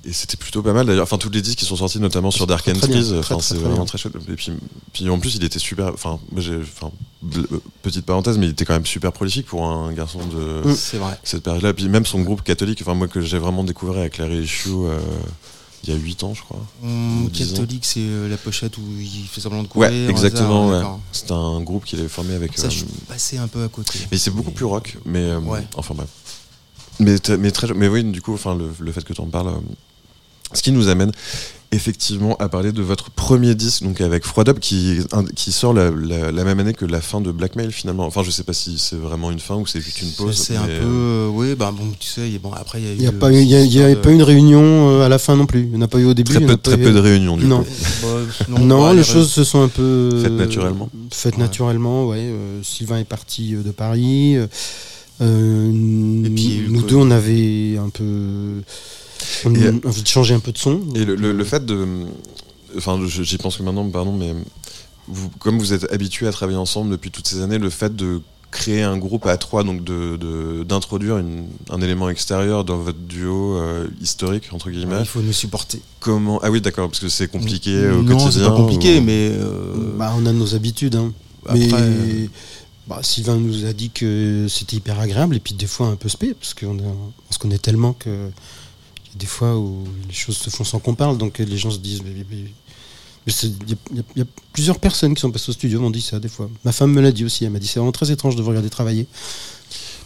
Et 0.04 0.12
c'était 0.12 0.36
plutôt 0.36 0.62
pas 0.62 0.72
mal 0.72 0.84
d'ailleurs. 0.84 1.04
Enfin, 1.04 1.16
tous 1.16 1.30
les 1.30 1.40
disques 1.42 1.58
qui 1.60 1.64
sont 1.64 1.76
sortis, 1.76 2.00
notamment 2.00 2.32
sur 2.32 2.44
Dark 2.48 2.64
Très, 2.64 2.72
and. 2.74 2.80
Trees, 2.80 3.12
enfin, 3.20 3.38
c'est 3.40 3.54
vraiment 3.54 3.76
bien. 3.76 3.84
très 3.84 3.98
chouette. 3.98 4.14
Et 4.28 4.34
puis, 4.34 4.50
puis 4.92 5.08
en 5.08 5.20
plus, 5.20 5.36
il 5.36 5.44
était 5.44 5.60
super. 5.60 5.92
Enfin, 5.94 6.18
euh, 6.36 6.64
petite 7.82 8.04
parenthèse, 8.04 8.36
mais 8.36 8.46
il 8.46 8.50
était 8.50 8.64
quand 8.64 8.72
même 8.74 8.84
super 8.84 9.12
prolifique 9.12 9.46
pour 9.46 9.64
un 9.64 9.92
garçon 9.92 10.18
de 10.26 10.62
cette 11.22 11.44
période-là. 11.44 11.72
Puis 11.72 11.88
même 11.88 12.04
son 12.04 12.20
groupe 12.22 12.42
catholique, 12.42 12.80
enfin, 12.82 12.94
moi, 12.94 13.06
que 13.06 13.20
j'ai 13.20 13.38
vraiment 13.38 13.62
découvert 13.62 13.96
avec 14.00 14.18
la 14.18 14.26
Reissue 14.26 14.70
euh, 14.70 14.98
il 15.84 15.92
y 15.92 15.96
a 15.96 15.98
8 15.98 16.22
ans, 16.24 16.34
je 16.34 16.42
crois. 16.42 16.60
Ans. 16.84 17.26
catholique, 17.32 17.84
c'est 17.84 18.00
euh, 18.00 18.28
la 18.28 18.36
pochette 18.36 18.78
où 18.78 18.82
il 19.00 19.26
fait 19.28 19.40
semblant 19.40 19.62
de 19.62 19.68
courir. 19.68 19.90
Ouais, 19.90 20.06
exactement. 20.10 20.68
ouais. 20.68 20.82
C'est 21.12 21.30
un 21.32 21.60
groupe 21.60 21.84
qu'il 21.84 21.98
avait 21.98 22.08
formé 22.08 22.34
avec. 22.34 22.56
Ça, 22.56 22.66
euh, 22.66 22.70
je 22.70 22.76
suis 22.78 22.86
passé 23.08 23.38
un 23.38 23.48
peu 23.48 23.64
à 23.64 23.68
côté. 23.68 23.98
Mais 24.10 24.18
c'est 24.18 24.30
beaucoup 24.30 24.50
Mais- 24.50 24.54
plus 24.54 24.64
rock, 24.64 24.96
mais 25.04 25.20
euh, 25.22 25.40
Ouais. 25.40 25.66
enfin 25.76 25.94
bref. 25.94 26.08
Mais, 27.00 27.18
très, 27.18 27.72
mais 27.74 27.88
oui, 27.88 28.04
du 28.04 28.20
coup, 28.22 28.34
enfin, 28.34 28.54
le, 28.54 28.70
le 28.78 28.92
fait 28.92 29.02
que 29.02 29.12
tu 29.12 29.20
en 29.20 29.26
parles, 29.26 29.48
euh, 29.48 29.60
ce 30.54 30.62
qui 30.62 30.72
nous 30.72 30.88
amène 30.88 31.12
effectivement 31.74 32.36
à 32.38 32.50
parler 32.50 32.70
de 32.70 32.82
votre 32.82 33.10
premier 33.10 33.54
disque, 33.54 33.82
donc 33.82 34.02
avec 34.02 34.24
Froid 34.26 34.44
Up, 34.46 34.60
qui, 34.60 34.98
sort 35.34 35.72
la, 35.72 35.90
la- 35.90 36.30
la 36.30 36.44
même 36.44 36.60
année 36.60 36.74
que 36.74 36.84
la 36.84 37.00
fin 37.00 37.22
de 37.22 37.32
Blackmail 37.32 37.72
finalement. 37.72 38.04
Enfin, 38.04 38.22
je 38.22 38.30
sais 38.30 38.42
pas 38.42 38.52
si 38.52 38.76
c'est 38.76 38.96
vraiment 38.96 39.30
une 39.30 39.38
fin 39.38 39.54
ou 39.56 39.66
c'est 39.66 39.80
juste 39.80 40.02
une 40.02 40.10
pause. 40.10 40.36
C'est 40.36 40.56
un 40.56 40.64
peu. 40.66 40.70
euh, 40.70 40.82
euh, 40.82 41.28
oui, 41.32 41.54
bah 41.54 41.72
bon, 41.74 41.84
tu 41.98 42.06
sais, 42.08 42.28
bon, 42.42 42.52
après, 42.52 42.82
il 42.82 42.84
y 42.84 42.88
a 42.88 42.92
eu. 42.92 42.96
Il 42.96 43.00
n'y 43.00 43.06
a, 43.06 43.12
pas 43.12 43.32
eu, 43.32 43.36
il 43.40 43.48
y 43.48 43.54
a- 43.54 43.62
il 43.64 43.72
y 43.72 43.82
a 43.82 43.88
cette 43.88 44.02
pas 44.02 44.10
eu 44.10 44.12
histoire 44.12 44.14
une 44.14 44.22
réunion 44.22 44.90
euh, 44.90 45.06
à 45.06 45.08
la 45.08 45.18
fin 45.18 45.34
non 45.34 45.46
plus. 45.46 45.60
Il 45.62 45.70
n'y 45.70 45.76
en 45.78 45.80
a 45.80 45.88
pas 45.88 45.98
eu 45.98 46.04
au 46.04 46.12
début. 46.12 46.30
Très 46.32 46.40
il 46.40 46.42
y 46.42 46.44
en 46.44 46.48
peu, 46.48 46.56
très 46.58 46.74
eu- 46.76 46.82
peu 46.82 46.92
de 46.92 46.98
réunions 46.98 47.38
du 47.38 47.46
Non. 47.46 47.62
coup. 47.62 47.70
Bah, 48.02 48.58
Non, 48.60 48.82
bah, 48.82 48.92
les 48.92 49.02
choses 49.02 49.32
se 49.32 49.42
sont 49.42 49.62
un 49.62 49.68
peu 49.68 50.10
Faites 50.22 50.32
naturellement. 50.32 50.90
Faites 51.10 51.36
Ouais. 51.36 51.40
naturellement, 51.42 52.06
ouais. 52.06 52.18
euh, 52.20 52.60
Sylvain 52.62 52.98
est 52.98 53.04
parti 53.04 53.52
de 53.54 53.70
Paris. 53.70 54.36
euh, 55.22 56.22
Et 56.26 56.30
puis, 56.30 56.64
nous 56.68 56.82
deux, 56.82 56.96
on 56.96 57.10
avait 57.10 57.78
un 57.78 57.88
peu 57.88 58.60
on 59.44 59.54
Et- 59.54 59.66
a 59.68 59.72
envie 59.88 60.02
de 60.02 60.08
changer 60.08 60.34
un 60.34 60.40
peu 60.40 60.52
de 60.52 60.58
son. 60.58 60.80
Et 60.94 61.04
le, 61.04 61.14
le- 61.14 61.32
le 61.32 61.44
fait 61.44 61.64
de. 61.64 61.86
Enfin, 62.76 62.98
j'y 63.06 63.36
pense 63.38 63.56
que 63.58 63.62
maintenant, 63.62 63.88
pardon, 63.90 64.12
mais 64.16 64.34
vous, 65.08 65.28
comme 65.38 65.58
vous 65.58 65.72
êtes 65.72 65.90
habitués 65.92 66.26
à 66.26 66.32
travailler 66.32 66.58
ensemble 66.58 66.90
depuis 66.90 67.10
toutes 67.10 67.26
ces 67.28 67.40
années, 67.42 67.58
le 67.58 67.70
fait 67.70 67.94
de 67.94 68.20
créer 68.50 68.82
un 68.82 68.98
groupe 68.98 69.26
à 69.26 69.36
trois, 69.38 69.64
donc 69.64 69.82
de- 69.82 70.16
de- 70.16 70.62
d'introduire 70.62 71.16
une- 71.18 71.46
un 71.70 71.80
élément 71.80 72.08
extérieur 72.10 72.64
dans 72.64 72.76
votre 72.78 72.98
duo 72.98 73.56
euh, 73.56 73.88
historique, 74.00 74.50
entre 74.52 74.70
guillemets, 74.70 75.00
Il 75.00 75.06
faut 75.06 75.22
nous 75.22 75.32
supporter. 75.32 75.80
comment. 76.00 76.38
Ah 76.42 76.50
oui, 76.50 76.60
d'accord, 76.60 76.88
parce 76.88 77.00
que 77.00 77.08
c'est 77.08 77.28
compliqué 77.28 77.88
au 77.88 78.02
non, 78.02 78.18
c'est 78.18 78.24
quotidien. 78.26 78.50
pas 78.50 78.56
compliqué, 78.56 78.98
ou- 78.98 79.02
mais. 79.02 79.30
euh, 79.32 79.96
Bah, 79.96 80.12
on 80.18 80.26
a 80.26 80.32
nos 80.32 80.54
habitudes. 80.54 80.96
hein. 80.96 81.12
après, 81.46 81.58
Mais 81.58 81.68
euh, 81.72 82.26
bah, 82.86 83.00
Sylvain 83.02 83.36
nous 83.36 83.64
a 83.64 83.72
dit 83.72 83.90
que 83.90 84.46
c'était 84.48 84.76
hyper 84.76 85.00
agréable 85.00 85.34
et 85.36 85.40
puis 85.40 85.54
des 85.54 85.66
fois 85.66 85.88
un 85.88 85.96
peu 85.96 86.08
spé 86.08 86.34
parce 86.34 86.52
qu'on 86.54 86.78
on 86.78 87.32
se 87.32 87.38
connaît 87.38 87.58
tellement 87.58 87.94
que 87.94 88.10
des 89.14 89.26
fois 89.26 89.56
où 89.58 89.84
les 90.08 90.14
choses 90.14 90.36
se 90.36 90.50
font 90.50 90.64
sans 90.64 90.78
qu'on 90.78 90.94
parle 90.94 91.18
donc 91.18 91.38
les 91.38 91.58
gens 91.58 91.70
se 91.70 91.78
disent 91.78 92.02
Il 92.06 93.68
y, 93.68 93.72
a- 93.72 94.02
y 94.16 94.20
y 94.20 94.24
plusieurs 94.52 94.78
personnes 94.78 95.14
qui 95.14 95.20
sont 95.20 95.30
passées 95.30 95.50
au 95.50 95.52
studio 95.52 95.80
m'ont 95.80 95.90
dit 95.90 96.00
ça 96.00 96.18
des 96.18 96.28
fois. 96.28 96.48
Ma 96.64 96.72
femme 96.72 96.92
me 96.92 97.00
l'a 97.00 97.12
dit 97.12 97.24
aussi. 97.24 97.44
Elle 97.44 97.50
m'a 97.50 97.58
dit 97.58 97.66
c'est 97.66 97.78
vraiment 97.78 97.92
très 97.92 98.10
étrange 98.10 98.36
de 98.36 98.42
vous 98.42 98.48
regarder 98.48 98.70
travailler. 98.70 99.06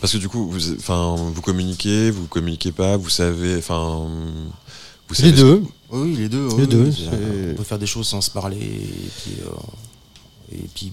Parce 0.01 0.13
que 0.13 0.19
du 0.19 0.29
coup, 0.29 0.51
vous, 0.51 0.75
enfin, 0.75 1.17
vous 1.17 1.41
communiquez, 1.41 2.11
vous 2.11 2.27
communiquez 2.27 2.73
pas, 2.73 2.97
vous 2.99 3.09
savez, 3.09 3.57
enfin, 3.57 4.07
vous 5.09 5.15
savez. 5.15 5.31
Les 5.31 5.37
deux. 5.37 5.63
Oui, 5.91 6.01
oui, 6.11 6.17
les 6.17 6.29
deux. 6.29 6.49
Les 6.49 6.55
oui, 6.55 6.67
deux, 6.67 6.93
On 7.53 7.55
peut 7.55 7.65
faire 7.65 7.79
des 7.79 7.87
choses 7.87 8.07
sans 8.09 8.21
se 8.21 8.31
parler 8.31 8.59
et 8.59 9.11
puis, 9.23 9.37
euh, 9.41 10.53
et 10.53 10.69
puis 10.75 10.93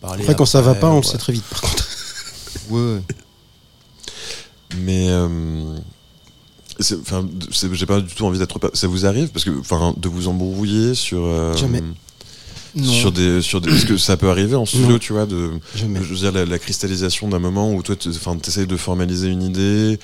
parler. 0.00 0.22
Après, 0.22 0.36
quand 0.36 0.46
ça 0.46 0.60
va 0.60 0.74
pas, 0.74 0.88
on 0.88 0.96
ouais. 0.96 1.00
le 1.00 1.06
sait 1.06 1.18
très 1.18 1.32
vite. 1.32 1.44
Par 1.50 1.60
contre. 1.62 1.88
Ouais, 2.70 2.80
ouais. 2.94 3.02
Mais 4.78 5.08
euh, 5.08 5.76
enfin, 6.80 7.26
c'est- 7.52 7.72
j'ai 7.74 7.86
pas 7.86 8.00
du 8.00 8.14
tout 8.14 8.24
envie 8.26 8.38
d'être. 8.38 8.58
Ça 8.74 8.86
vous 8.88 9.06
arrive? 9.06 9.28
Parce 9.28 9.44
que, 9.44 9.50
enfin, 9.58 9.94
de 9.96 10.08
vous 10.08 10.28
embrouiller 10.28 10.94
sur. 10.94 11.24
euh, 11.24 11.54
Jamais. 11.56 11.82
Non. 12.74 12.92
Sur 12.92 13.10
des, 13.10 13.40
sur 13.40 13.62
des, 13.62 13.70
parce 13.70 13.84
que 13.86 13.96
ça 13.96 14.18
peut 14.18 14.28
arriver 14.28 14.54
en 14.54 14.66
studio, 14.66 14.88
Non. 14.90 14.98
tu 14.98 15.14
vois, 15.14 15.24
de, 15.24 15.52
Jamais. 15.74 15.98
je 16.02 16.08
veux 16.08 16.16
dire, 16.16 16.32
la, 16.32 16.44
la 16.44 16.58
cristallisation 16.58 17.26
d'un 17.26 17.38
moment 17.38 17.72
où 17.72 17.82
toi, 17.82 17.96
tu 17.96 18.10
essayes 18.10 18.66
de 18.66 18.76
formaliser 18.76 19.28
une 19.28 19.42
idée, 19.42 19.98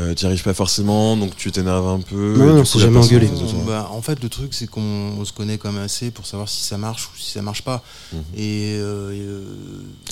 euh, 0.00 0.14
tu 0.14 0.24
n'y 0.24 0.30
arrives 0.32 0.42
pas 0.42 0.52
forcément, 0.54 1.16
donc 1.16 1.36
tu 1.36 1.52
t'énerves 1.52 1.86
un 1.86 2.00
peu. 2.00 2.34
Non, 2.36 2.46
non, 2.46 2.56
la 2.56 2.64
jamais 2.64 2.98
engueulé. 2.98 3.30
Bah, 3.68 3.88
en 3.92 4.02
fait, 4.02 4.20
le 4.20 4.28
truc, 4.28 4.52
c'est 4.52 4.66
qu'on 4.66 4.80
on 5.16 5.24
se 5.24 5.32
connaît 5.32 5.58
quand 5.58 5.70
même 5.70 5.82
assez 5.84 6.10
pour 6.10 6.26
savoir 6.26 6.48
si 6.48 6.64
ça 6.64 6.76
marche 6.76 7.04
ou 7.06 7.16
si 7.20 7.30
ça 7.30 7.42
marche 7.42 7.62
pas. 7.62 7.84
Mhm. 8.12 8.18
Et 8.36 8.74
euh, 8.78 9.10
euh, 9.12 9.44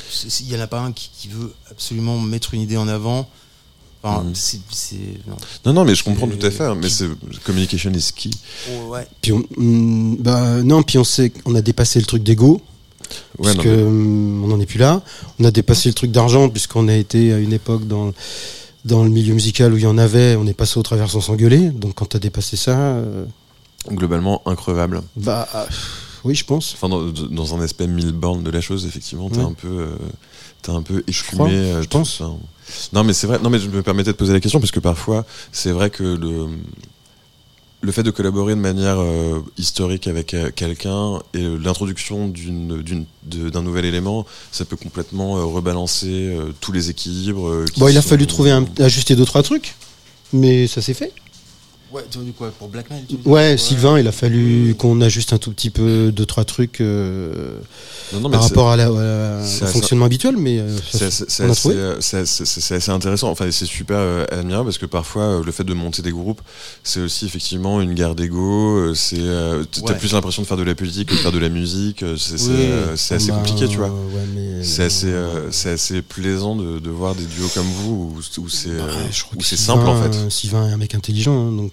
c'est- 0.09 0.31
c'est- 0.31 0.45
il 0.45 0.53
y 0.53 0.57
en 0.57 0.61
a 0.61 0.69
pas 0.69 0.79
un 0.81 0.93
qui, 0.93 1.11
qui 1.13 1.27
veut 1.27 1.53
absolument 1.73 2.21
mettre 2.21 2.55
une 2.55 2.61
idée 2.61 2.77
en 2.77 2.87
avant. 2.87 3.29
Enfin, 4.09 4.25
Mhm. 4.25 5.09
non. 5.29 5.37
Non, 5.67 5.73
non, 5.73 5.85
mais 5.85 5.95
je 5.95 6.05
comprends 6.05 6.29
tout 6.29 6.45
à 6.47 6.51
fait, 6.51 6.65
hein, 6.65 6.77
mais 6.81 6.89
c'est 6.89 7.07
communication 7.45 7.91
is 7.93 8.11
key. 8.15 8.31
Oh, 8.71 8.91
ouais. 8.91 9.07
Puis 9.23 9.33
on, 9.33 9.43
mm, 9.57 10.17
bah 10.21 10.63
non, 10.63 10.83
puis 10.83 10.99
on 10.99 11.05
sait 11.05 11.31
qu'on 11.31 11.55
a 11.55 11.63
dépassé 11.63 11.99
le 11.99 12.07
truc 12.07 12.23
d'ego. 12.23 12.61
Ouais, 13.39 13.53
puisque 13.53 13.67
non, 13.67 13.77
mais- 13.77 13.83
hum, 13.83 14.45
on 14.45 14.49
n'en 14.49 14.61
est 14.61 14.67
plus 14.67 14.79
là. 14.79 15.03
On 15.39 15.45
a 15.45 15.51
dépassé 15.51 15.89
le 15.89 15.95
truc 15.95 16.11
d'argent 16.11 16.49
puisqu'on 16.49 16.89
a 16.89 16.95
été 16.95 17.33
à 17.33 17.39
une 17.39 17.53
époque 17.53 17.87
dans 17.87 18.13
dans 18.85 19.03
le 19.03 19.11
milieu 19.11 19.35
musical 19.35 19.73
où 19.73 19.77
il 19.77 19.83
y 19.83 19.87
en 19.87 19.99
avait, 19.99 20.37
on 20.37 20.47
est 20.47 20.55
passé 20.55 20.79
au 20.79 20.83
travers 20.85 21.11
sans 21.11 21.21
s'engueuler. 21.21 21.71
Donc 21.71 21.95
quand 21.97 22.07
tu 22.07 22.17
as 22.17 22.21
dépassé 22.21 22.57
ça, 22.57 22.77
euh, 22.79 23.25
globalement 23.91 24.43
increvable. 24.47 25.03
bah 25.17 25.49
euh, 25.57 25.65
oui, 26.27 26.35
je 26.35 26.45
pense. 26.45 26.75
Enfin, 26.75 26.89
dans, 26.89 27.03
dans 27.11 27.55
un 27.55 27.61
aspect 27.63 27.87
mille 27.87 28.13
bornes 28.13 28.43
de 28.43 28.51
la 28.51 28.61
chose, 28.61 28.85
effectivement, 28.87 29.31
t'es 29.31 29.39
Ouais. 29.39 29.45
un 29.45 29.53
peu, 29.55 29.69
euh, 29.69 29.87
t'es 30.63 30.71
un 30.71 30.83
peu 30.83 31.03
échumé. 31.07 31.51
euh, 31.55 31.83
je 31.83 31.89
pense. 31.89 32.19
ça. 32.19 32.31
Non, 32.93 33.05
mais 33.05 33.13
c'est 33.13 33.27
vrai. 33.27 33.39
Non, 33.43 33.49
mais 33.51 33.59
je 33.59 33.69
me 33.69 33.83
permettais 33.83 34.11
de 34.13 34.17
poser 34.17 34.33
la 34.33 34.41
question 34.41 34.61
parce 34.61 34.73
que 34.73 34.81
parfois, 34.81 35.25
c'est 35.53 35.71
vrai 35.71 35.91
que 35.91 36.03
le 36.03 36.47
le 37.83 37.93
fait 37.93 38.03
de 38.03 38.11
collaborer 38.11 38.55
de 38.57 38.61
manière 38.61 38.99
euh, 38.99 39.39
historique 39.59 40.09
avec 40.09 40.35
euh, 40.35 40.51
quelqu'un 40.51 41.21
et 41.35 41.43
euh, 41.43 41.57
l'introduction 41.57 42.33
d'un 42.33 43.63
nouvel 43.63 43.85
élément, 43.85 44.27
ça 44.51 44.65
peut 44.65 44.77
complètement 44.77 45.35
rebalancer 45.49 46.37
tous 46.61 46.73
les 46.73 46.91
équilibres. 46.91 47.65
qui 47.67 47.79
Bon, 47.79 47.87
il 47.89 47.97
a 47.97 48.03
fallu 48.03 48.27
trouver 48.27 48.51
un, 48.51 48.65
ajuster 48.81 49.15
deux 49.15 49.27
trois 49.27 49.43
trucs, 49.45 49.75
mais 50.33 50.67
ça 50.67 50.81
s'est 50.83 50.95
fait. 50.95 51.13
Ouais, 51.97 52.05
tu 52.11 52.19
veux 52.19 52.25
dire 52.25 52.35
quoi 52.37 52.51
Pour 52.59 52.69
Blackmail 52.69 53.05
tu 53.09 53.17
veux 53.17 53.23
dire 53.23 53.33
Ouais, 53.33 53.57
Sylvain, 53.57 53.99
il 53.99 54.07
a 54.07 54.13
fallu 54.13 54.75
qu'on 54.79 55.01
ajuste 55.01 55.33
un 55.33 55.39
tout 55.39 55.51
petit 55.51 55.71
peu 55.71 56.13
deux 56.13 56.27
trois 56.27 56.45
trucs 56.45 56.83
euh, 56.83 57.59
Non, 58.13 58.21
non, 58.21 58.29
mais 58.29 58.35
par 58.37 58.43
rapport 58.45 58.71
à 58.71 58.77
la, 58.77 58.85
à 58.85 58.89
la- 58.91 59.45
c'est 59.47 59.63
au 59.63 59.65
assez- 59.65 59.73
fonctionnement 59.73 60.05
habituel, 60.05 60.37
mais 60.37 60.59
euh, 60.59 60.77
C'est 60.93 61.05
assez, 62.75 62.91
intéressant. 62.91 63.31
Enfin, 63.31 63.51
c'est 63.51 63.65
super 63.65 63.97
euh, 63.99 64.27
admirable 64.31 64.67
parce 64.67 64.77
que 64.79 64.85
parfois, 64.87 65.23
euh, 65.23 65.43
le 65.43 65.53
fait 65.53 65.65
de 65.65 65.73
monter 65.73 66.03
des 66.03 66.11
groupes, 66.11 66.43
c'est 66.85 67.01
aussi 67.01 67.25
effectivement 67.25 67.81
une 67.81 67.95
guerre 67.95 68.15
d'ego. 68.15 68.77
euh, 68.77 68.95
C'est, 68.95 69.17
euh, 69.19 69.65
t'as 69.65 69.93
Ouais. 69.93 69.99
plus 69.99 70.13
l'impression 70.13 70.43
de 70.43 70.47
faire 70.47 70.57
de 70.59 70.63
la 70.65 70.75
politique 70.75 71.09
que 71.09 71.15
de 71.15 71.19
faire 71.19 71.33
de 71.33 71.39
la 71.39 71.49
musique. 71.49 72.05
C'est, 72.19 72.35
Oui. 72.35 72.51
euh, 72.51 72.93
assez 72.93 73.29
Bah, 73.29 73.37
compliqué, 73.37 73.69
tu 73.69 73.79
vois. 73.79 73.91
C'est 74.63 74.85
assez, 74.85 75.07
euh, 75.07 75.51
c'est 75.51 75.71
assez 75.71 76.03
plaisant 76.03 76.57
de, 76.57 76.79
de 76.79 76.91
voir 76.91 77.15
des 77.15 77.25
duos 77.25 77.49
comme 77.55 77.67
vous 77.67 78.13
où, 78.15 78.41
où 78.43 78.49
c'est, 78.51 78.69
Bah, 78.77 78.85
euh, 78.85 79.43
simple 79.57 79.87
en 79.87 80.03
fait. 80.03 80.31
Sylvain 80.31 80.69
est 80.69 80.73
un 80.73 80.77
mec 80.77 80.95
intelligent, 80.95 81.49
hein, 81.49 81.53
donc. 81.53 81.73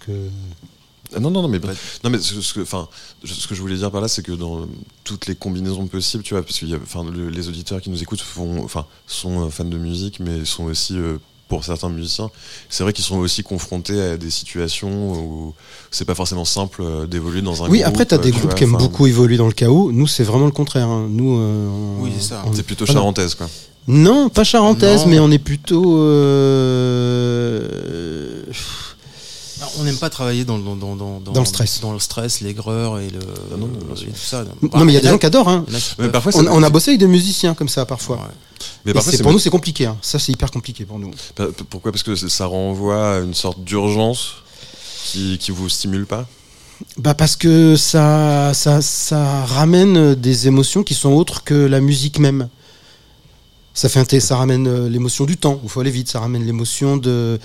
Ah, 1.16 1.20
Non, 1.20 1.30
non, 1.30 1.44
non, 1.44 1.48
mais, 1.48 1.64
Ouais. 1.64 1.74
non, 2.04 2.10
mais 2.10 2.18
ce, 2.18 2.42
ce 2.42 2.54
que, 2.56 2.62
enfin, 2.62 2.88
je- 3.24 3.34
ce 3.36 3.48
que 3.48 3.54
je 3.54 3.62
voulais 3.62 3.76
dire 3.76 3.92
par 3.92 4.02
là, 4.02 4.08
c'est 4.08 4.24
que 4.24 4.32
dans 4.32 4.66
toutes 5.04 5.28
les 5.28 5.36
combinaisons 5.36 5.86
possibles, 5.86 6.24
tu 6.24 6.34
vois, 6.34 6.42
parce 6.44 6.58
que 6.60 6.66
enfin, 6.82 7.04
le- 7.10 7.30
les 7.30 7.48
auditeurs 7.50 7.82
qui 7.82 7.92
nous 7.92 8.02
écoutent 8.02 8.22
font, 8.22 8.64
enfin, 8.64 8.86
sont 9.06 9.46
euh, 9.46 9.50
fans 9.50 9.64
de 9.66 9.78
musique, 9.78 10.20
mais 10.20 10.44
sont 10.44 10.64
aussi, 10.64 10.98
euh, 10.98 11.18
pour 11.50 11.64
certains 11.66 11.90
musiciens, 11.90 12.32
c'est 12.68 12.84
vrai 12.84 12.94
qu'ils 12.94 13.04
sont 13.06 13.18
aussi 13.18 13.44
confrontés 13.44 14.02
à 14.02 14.18
des 14.18 14.32
situations 14.32 15.12
où 15.14 15.54
c'est 15.92 16.06
pas 16.06 16.16
forcément 16.16 16.46
simple 16.46 16.82
euh, 16.82 17.06
d'évoluer 17.06 17.44
dans 17.44 17.64
un 17.64 17.70
Oui, 17.70 17.82
groupe. 17.82 17.90
après, 17.90 18.06
tu 18.08 18.16
as 18.16 18.18
euh, 18.18 18.22
des 18.22 18.32
tu 18.32 18.38
groupes 18.40 18.46
vois, 18.50 18.54
qui 18.56 18.64
aiment 18.64 18.78
beaucoup 18.78 19.06
évoluer 19.06 19.38
dans 19.38 19.46
le 19.46 19.54
chaos. 19.54 19.92
Nous, 19.92 20.08
c'est 20.08 20.24
vraiment 20.24 20.46
le 20.48 20.52
contraire. 20.52 20.88
hein. 20.88 21.06
Nous, 21.12 21.38
euh, 21.38 21.68
on- 21.70 22.02
Oui, 22.06 22.12
c'est 22.18 22.30
ça. 22.30 22.44
on- 22.48 22.54
C'est 22.54 22.64
plutôt 22.64 22.86
voilà. 22.86 23.02
charentaise, 23.02 23.36
quoi. 23.36 23.48
Non, 23.88 24.30
pas 24.30 24.46
charentaise, 24.46 25.02
Non. 25.02 25.08
mais 25.10 25.20
on 25.20 25.30
est 25.30 25.38
plutôt. 25.38 26.00
euh, 26.00 27.70
On 29.80 29.84
n'aime 29.84 29.98
pas 29.98 30.10
travailler 30.10 30.46
dans, 30.46 30.58
le- 30.58 30.64
dans, 30.64 30.76
dans, 30.76 30.96
dans, 30.96 31.20
Dans 31.32 31.40
le 31.40 31.46
stress. 31.46 31.80
Dans 31.82 31.94
le 31.94 32.00
stress, 32.00 32.42
l'aigreur 32.42 33.00
et, 33.00 33.10
le, 33.10 33.20
Ah 33.54 33.58
non, 33.58 33.68
et 33.96 34.06
tout 34.06 34.12
ça. 34.16 34.44
Non, 34.74 34.86
mais 34.86 34.92
il 34.94 34.96
y 34.96 34.98
a 34.98 35.02
des 35.02 35.08
gens 35.10 35.18
qui 35.18 35.26
adorent. 35.26 35.50
hein. 35.50 35.66
Mais 36.00 36.10
parfois, 36.10 36.32
On, 36.36 36.64
a 36.64 36.70
bossé 36.70 36.92
avec 36.92 37.00
des 37.00 37.08
musiciens 37.08 37.54
comme 37.54 37.70
ça 37.70 37.86
parfois. 37.86 38.18
Ouais. 38.18 38.68
mais 38.86 38.94
parfois, 38.94 39.14
pour 39.22 39.32
nous, 39.32 39.40
c'est 39.40 39.50
compliqué. 39.50 39.86
hein. 39.86 39.98
Ça, 40.02 40.20
c'est 40.20 40.32
hyper 40.32 40.52
compliqué 40.52 40.86
pour 40.86 41.00
nous. 41.00 41.12
Pourquoi? 41.70 41.92
Parce 41.92 42.04
que 42.04 42.16
ça 42.16 42.46
renvoie 42.46 43.16
à 43.16 43.20
une 43.20 43.34
sorte 43.34 43.64
d'urgence 43.64 44.34
qui, 45.06 45.38
qui 45.38 45.52
vous 45.52 45.70
stimule 45.70 46.06
pas? 46.06 46.26
Bah 46.98 47.14
parce 47.14 47.36
que 47.36 47.76
ça, 47.78 48.52
ça, 48.54 48.82
ça 48.82 49.46
ramène 49.46 50.16
des 50.16 50.48
émotions 50.48 50.84
qui 50.84 50.96
sont 50.96 51.12
autres 51.12 51.44
que 51.44 51.54
la 51.54 51.80
musique 51.80 52.20
même. 52.20 52.50
Ça, 53.74 53.90
fait 53.90 54.20
ça 54.20 54.38
ramène 54.38 54.68
euh, 54.68 54.88
l'émotion 54.90 55.26
du 55.26 55.36
temps, 55.38 55.56
où 55.56 55.66
il 55.66 55.70
faut 55.70 55.80
aller 55.80 55.90
vite, 55.92 56.08
ça 56.10 56.20
ramène 56.20 56.46
l'émotion 56.46 56.96
de, 56.98 57.40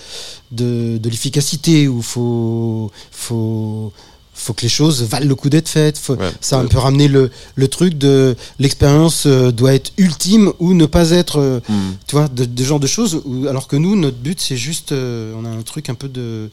de, 0.52 0.98
de 0.98 1.08
l'efficacité, 1.08 1.88
où 1.88 1.98
il 1.98 2.02
faut, 2.02 2.90
faut, 3.10 3.92
faut 4.34 4.52
que 4.52 4.62
les 4.62 4.68
choses 4.68 5.02
valent 5.04 5.26
le 5.26 5.34
coup 5.34 5.48
d'être 5.48 5.68
faites. 5.68 5.96
Faut- 5.98 6.16
Ouais. 6.16 6.30
Ça 6.40 6.62
peut 6.64 6.78
ramener 6.78 7.08
le, 7.08 7.30
le 7.54 7.68
truc 7.68 7.96
de 7.96 8.36
l'expérience 8.58 9.24
euh, 9.26 9.50
doit 9.52 9.72
être 9.74 9.92
ultime 9.96 10.52
ou 10.58 10.74
ne 10.74 10.86
pas 10.86 11.10
être, 11.12 11.38
euh, 11.40 11.60
Hmm. 11.68 11.92
tu 12.06 12.14
vois, 12.16 12.28
de, 12.28 12.44
de 12.44 12.64
genre 12.64 12.80
de 12.80 12.86
choses. 12.86 13.22
Où, 13.24 13.46
alors 13.48 13.66
que 13.66 13.76
nous, 13.76 13.96
notre 13.96 14.18
but, 14.18 14.38
c'est 14.40 14.56
juste, 14.58 14.92
euh, 14.92 15.32
on 15.36 15.44
a 15.44 15.48
un 15.48 15.62
truc 15.62 15.88
un 15.88 15.94
peu 15.94 16.08
de, 16.08 16.50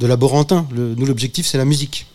de 0.00 0.06
laborantin. 0.06 0.66
Le- 0.74 0.94
nous, 0.94 1.04
l'objectif, 1.06 1.46
c'est 1.46 1.58
la 1.58 1.64
musique. 1.64 2.06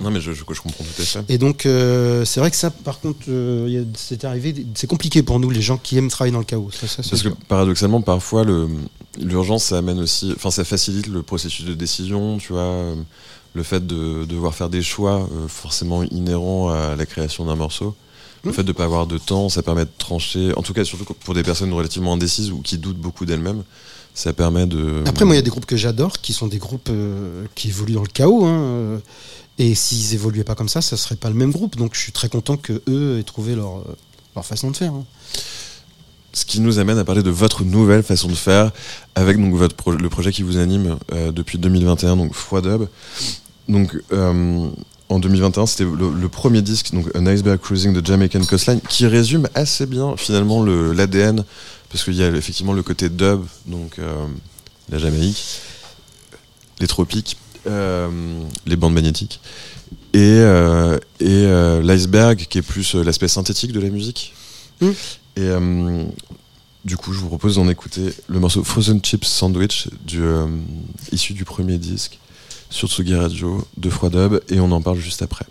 Non, 0.00 0.10
mais 0.10 0.20
je, 0.20 0.32
je, 0.32 0.38
je 0.48 0.60
comprends 0.60 0.84
tout 0.84 1.02
à 1.02 1.04
fait. 1.04 1.24
Et 1.28 1.38
donc, 1.38 1.66
euh, 1.66 2.24
c'est 2.24 2.40
vrai 2.40 2.50
que 2.50 2.56
ça, 2.56 2.70
par 2.70 3.00
contre, 3.00 3.20
euh, 3.28 3.84
c'est 3.96 4.24
arrivé, 4.24 4.66
c'est 4.74 4.86
compliqué 4.86 5.22
pour 5.22 5.38
nous, 5.40 5.50
les 5.50 5.62
gens 5.62 5.76
qui 5.78 5.96
aiment 5.98 6.08
travailler 6.10 6.32
dans 6.32 6.38
le 6.40 6.44
chaos. 6.44 6.70
Ça, 6.72 6.86
ça, 6.88 7.02
c'est 7.02 7.10
Parce 7.10 7.22
que 7.22 7.28
paradoxalement, 7.48 8.00
parfois, 8.02 8.44
l'urgence, 9.20 9.64
ça 9.64 9.78
amène 9.78 10.00
aussi, 10.00 10.32
enfin, 10.34 10.50
ça 10.50 10.64
facilite 10.64 11.06
le 11.06 11.22
processus 11.22 11.64
de 11.64 11.74
décision, 11.74 12.38
tu 12.38 12.52
vois, 12.52 12.62
euh, 12.62 12.94
le 13.54 13.62
fait 13.62 13.86
de 13.86 14.24
devoir 14.24 14.54
faire 14.54 14.68
des 14.68 14.82
choix 14.82 15.28
euh, 15.32 15.48
forcément 15.48 16.02
inhérents 16.04 16.70
à 16.70 16.96
la 16.96 17.06
création 17.06 17.44
d'un 17.46 17.56
morceau. 17.56 17.94
Le 18.42 18.50
Mm. 18.50 18.54
fait 18.54 18.62
de 18.62 18.68
ne 18.68 18.72
pas 18.72 18.84
avoir 18.84 19.06
de 19.06 19.16
temps, 19.16 19.48
ça 19.48 19.62
permet 19.62 19.84
de 19.86 19.90
trancher, 19.96 20.52
en 20.56 20.62
tout 20.62 20.74
cas, 20.74 20.84
surtout 20.84 21.04
pour 21.24 21.34
des 21.34 21.42
personnes 21.42 21.72
relativement 21.72 22.12
indécises 22.12 22.50
ou 22.50 22.60
qui 22.60 22.76
doutent 22.78 22.98
beaucoup 22.98 23.24
d'elles-mêmes, 23.24 23.62
ça 24.12 24.32
permet 24.32 24.66
de. 24.66 25.02
Après, 25.06 25.24
moi, 25.24 25.34
il 25.34 25.38
y 25.38 25.40
a 25.40 25.42
des 25.42 25.50
groupes 25.50 25.64
que 25.66 25.76
j'adore, 25.78 26.20
qui 26.20 26.32
sont 26.32 26.46
des 26.46 26.58
groupes 26.58 26.88
euh, 26.90 27.46
qui 27.54 27.68
évoluent 27.68 27.94
dans 27.94 28.02
le 28.02 28.06
chaos. 28.08 28.44
hein, 28.44 29.00
et 29.58 29.74
s'ils 29.74 30.14
évoluaient 30.14 30.44
pas 30.44 30.54
comme 30.54 30.68
ça, 30.68 30.82
ça 30.82 30.96
serait 30.96 31.16
pas 31.16 31.28
le 31.28 31.34
même 31.36 31.52
groupe. 31.52 31.76
Donc, 31.76 31.94
je 31.94 32.00
suis 32.00 32.12
très 32.12 32.28
content 32.28 32.56
que 32.56 32.82
eux 32.88 33.18
aient 33.18 33.22
trouvé 33.24 33.54
leur, 33.54 33.82
façon 34.42 34.70
de 34.70 34.76
faire. 34.76 34.92
hein. 34.92 35.04
Ce 36.32 36.44
qui 36.44 36.58
nous 36.60 36.80
amène 36.80 36.98
à 36.98 37.04
parler 37.04 37.22
de 37.22 37.30
votre 37.30 37.62
nouvelle 37.64 38.02
façon 38.02 38.26
de 38.26 38.34
faire 38.34 38.72
avec 39.14 39.40
donc 39.40 39.54
votre 39.54 39.92
le 39.92 40.08
projet 40.08 40.32
qui 40.32 40.42
vous 40.42 40.56
anime 40.56 40.98
euh, 41.12 41.30
depuis 41.30 41.58
2021, 41.58 42.16
donc 42.16 42.34
Froidub. 42.34 42.88
Donc 43.68 43.96
euh, 44.12 44.68
en 45.08 45.18
2021, 45.20 45.66
c'était 45.66 45.84
le, 45.84 46.28
premier 46.28 46.60
disque, 46.60 46.92
donc 46.92 47.06
An 47.14 47.24
Iceberg 47.26 47.60
Cruising 47.60 47.92
de 47.92 48.04
Jamaican 48.04 48.40
Coastline, 48.40 48.80
qui 48.88 49.06
résume 49.06 49.48
assez 49.54 49.86
bien 49.86 50.16
finalement 50.16 50.60
le- 50.64 50.92
l'ADN, 50.92 51.44
parce 51.90 52.02
qu'il 52.02 52.14
y 52.14 52.22
a 52.24 52.28
effectivement 52.30 52.72
le 52.72 52.82
côté 52.82 53.08
dub, 53.10 53.42
donc 53.66 54.00
euh, 54.00 54.26
la 54.88 54.98
Jamaïque, 54.98 55.44
les 56.80 56.88
tropiques, 56.88 57.36
les 57.66 58.76
bandes 58.76 58.94
magnétiques, 58.94 59.40
et, 60.14 60.18
euh, 60.20 60.96
et 61.18 61.26
euh, 61.46 61.82
l'iceberg 61.82 62.46
qui 62.48 62.58
est 62.58 62.62
plus 62.62 62.94
euh, 62.94 63.02
l'aspect 63.02 63.28
synthétique 63.28 63.72
de 63.72 63.80
la 63.80 63.90
musique. 63.90 64.32
Mm. 64.80 64.88
Et 64.88 64.92
euh, 65.40 66.04
du 66.84 66.96
coup, 66.96 67.12
je 67.12 67.18
vous 67.18 67.26
propose 67.26 67.56
d'en 67.56 67.68
écouter 67.68 68.14
le 68.28 68.38
morceau 68.38 68.62
Frozen 68.62 69.00
Chips 69.02 69.26
Sandwich, 69.26 69.88
du, 70.04 70.22
euh, 70.22 70.46
issu 71.10 71.32
du 71.32 71.44
premier 71.44 71.78
disque 71.78 72.18
sur 72.70 72.88
Tsugi 72.88 73.16
Radio 73.16 73.66
de 73.76 73.90
Froidub, 73.90 74.40
et 74.48 74.60
on 74.60 74.70
en 74.70 74.80
parle 74.80 74.98
juste 74.98 75.22
après. 75.22 75.46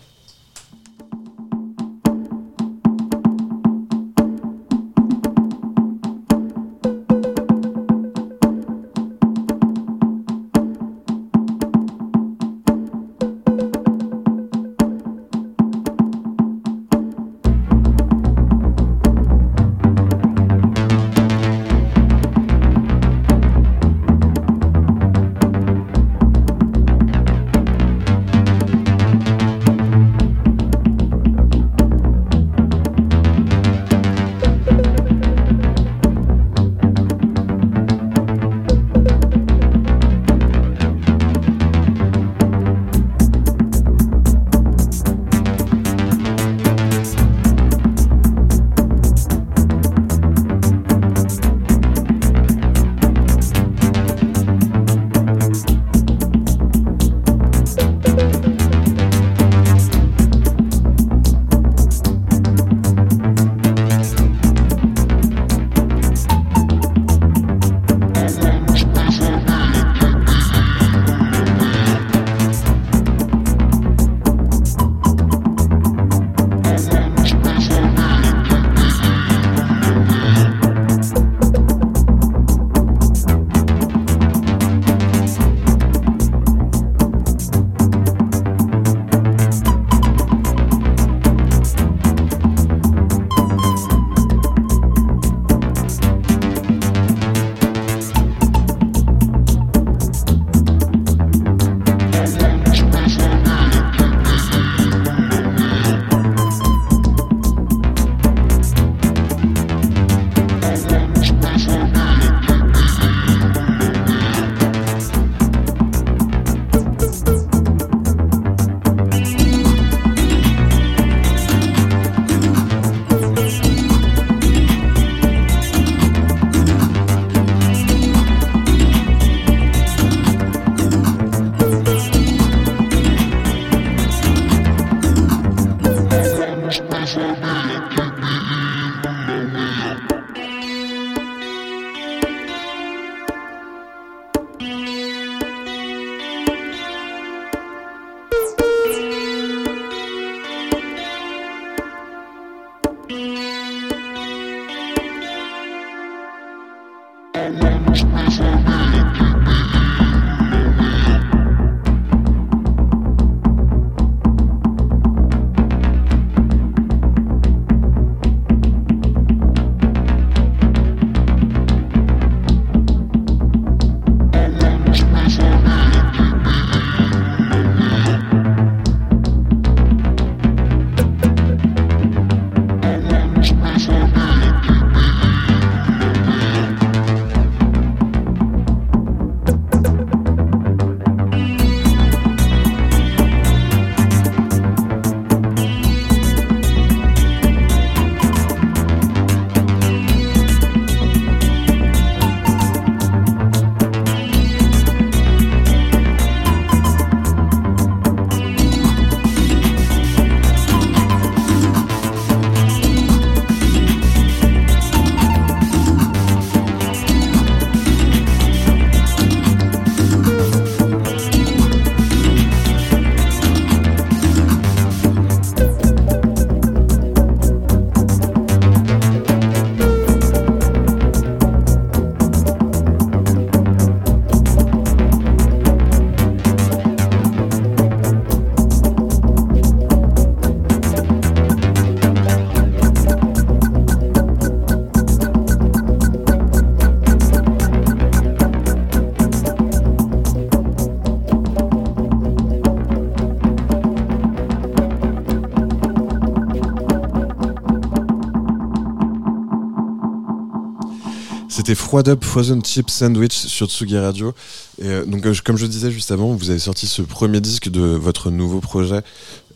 Froid 261.94 262.10
Up 262.10 262.24
Frozen 262.26 262.66
Chip 262.66 262.90
Sandwich 262.90 263.34
sur 263.34 263.68
Tsugi 263.70 264.00
Radio. 264.00 264.34
Et 264.82 264.88
euh, 264.88 265.06
donc, 265.06 265.28
euh, 265.28 265.36
comme 265.46 265.58
je 265.58 265.68
disais 265.68 265.92
juste 265.92 266.10
avant, 266.10 266.34
vous 266.34 266.50
avez 266.50 266.58
sorti 266.58 266.88
ce 266.88 267.04
premier 267.04 267.40
disque 267.40 267.70
de 267.70 267.82
votre 267.82 268.32
nouveau 268.32 268.62
projet 268.62 269.04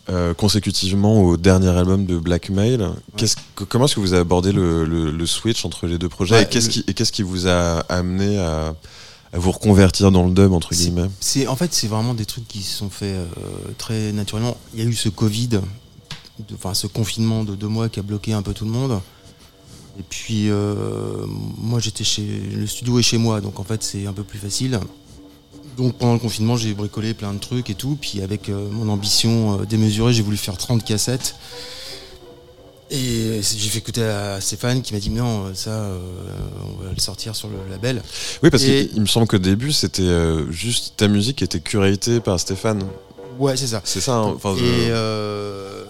euh, 0.09 0.35
consécutivement 0.35 1.23
au 1.23 1.35
dernier 1.35 1.69
album 1.69 2.05
de 2.05 2.19
Blackmail. 2.19 2.89
Que- 3.55 3.63
comment 3.63 3.85
est-ce 3.85 3.95
que 3.95 4.01
vous 4.01 4.13
avez 4.13 4.21
abordé 4.21 4.51
le, 4.51 4.85
le- 4.85 5.09
le 5.09 5.25
switch 5.25 5.65
entre 5.65 5.87
les 5.87 5.97
deux 5.97 6.09
projets? 6.09 6.35
Ouais, 6.35 6.43
et 6.43 6.45
qu'est-ce 6.47 6.67
le- 6.77 7.05
qui, 7.11 7.23
vous 7.23 7.47
a 7.47 7.79
amené 7.89 8.37
à, 8.37 8.75
à 9.33 9.39
vous 9.39 9.49
reconvertir 9.49 10.11
dans 10.11 10.23
le 10.27 10.31
dub 10.31 10.53
entre 10.53 10.75
guillemets? 10.75 11.09
C'est 11.19 11.47
en 11.47 11.55
fait 11.55 11.73
c'est 11.73 11.87
vraiment 11.87 12.13
des 12.13 12.25
trucs 12.27 12.47
qui 12.47 12.61
se 12.61 12.77
sont 12.77 12.91
faits 12.91 13.15
très 13.79 14.11
naturellement. 14.11 14.57
Il 14.75 14.83
y 14.83 14.85
a 14.85 14.85
eu 14.87 14.93
ce 14.93 15.09
Covid, 15.09 15.59
enfin 16.53 16.75
ce 16.75 16.85
confinement 16.85 17.43
de 17.43 17.55
deux 17.55 17.67
mois 17.67 17.89
qui 17.89 17.99
a 17.99 18.03
bloqué 18.03 18.33
un 18.33 18.43
peu 18.43 18.53
tout 18.53 18.65
le 18.65 18.69
monde. 18.71 19.01
Et 19.99 20.03
puis 20.07 20.49
euh, 20.49 21.25
moi 21.57 21.79
j'étais 21.79 22.03
chez 22.03 22.21
le 22.55 22.67
studio 22.67 22.99
est 22.99 23.03
chez 23.03 23.17
moi, 23.17 23.41
donc 23.41 23.59
en 23.59 23.63
fait 23.63 23.81
c'est 23.83 24.05
un 24.05 24.13
peu 24.13 24.23
plus 24.23 24.37
facile. 24.39 24.79
Donc 25.75 25.95
pendant 25.97 26.13
le 26.13 26.19
confinement 26.19 26.55
j'ai 26.57 26.73
bricolé 26.73 27.13
plein 27.13 27.33
de 27.33 27.39
trucs 27.39 27.69
et 27.69 27.75
tout. 27.75 27.97
Puis 27.99 28.21
avec 28.21 28.49
euh, 28.49 28.67
mon 28.71 28.89
ambition 28.89 29.59
euh, 29.61 29.65
démesurée 29.65 30.13
j'ai 30.13 30.21
voulu 30.23 30.37
faire 30.37 30.57
30 30.57 30.83
cassettes. 30.83 31.35
Et 32.89 33.41
j'ai 33.41 33.69
fait 33.69 33.79
écouter 33.79 34.03
à 34.03 34.39
Stéphane 34.39 34.81
qui 34.81 34.93
m'a 34.93 34.99
dit 34.99 35.09
non 35.09 35.53
ça 35.53 35.71
euh, 35.71 35.99
on 36.79 36.83
va 36.83 36.91
le 36.93 36.99
sortir 37.01 37.35
sur 37.35 37.49
le 37.49 37.57
label. 37.69 38.01
Oui, 38.43 38.49
parce 38.49 38.63
Et- 38.63 38.87
qu'il 38.87 39.01
me 39.01 39.07
semble 39.07 39.27
qu'au 39.27 39.39
début, 39.39 39.73
c'était 39.73 40.07
juste 40.51 40.93
ta 40.95 41.07
musique 41.09 41.37
qui 41.37 41.43
était 41.43 41.59
curatée 41.59 42.21
par 42.21 42.39
Stéphane. 42.39 42.83
Ouais 43.39 43.57
c'est 43.57 43.67
ça. 43.67 43.81
C'est 43.83 43.99
ça 43.99 44.15
hein 44.15 44.37
je- 44.43 44.63
Et, 44.63 44.87
euh, 44.91 45.83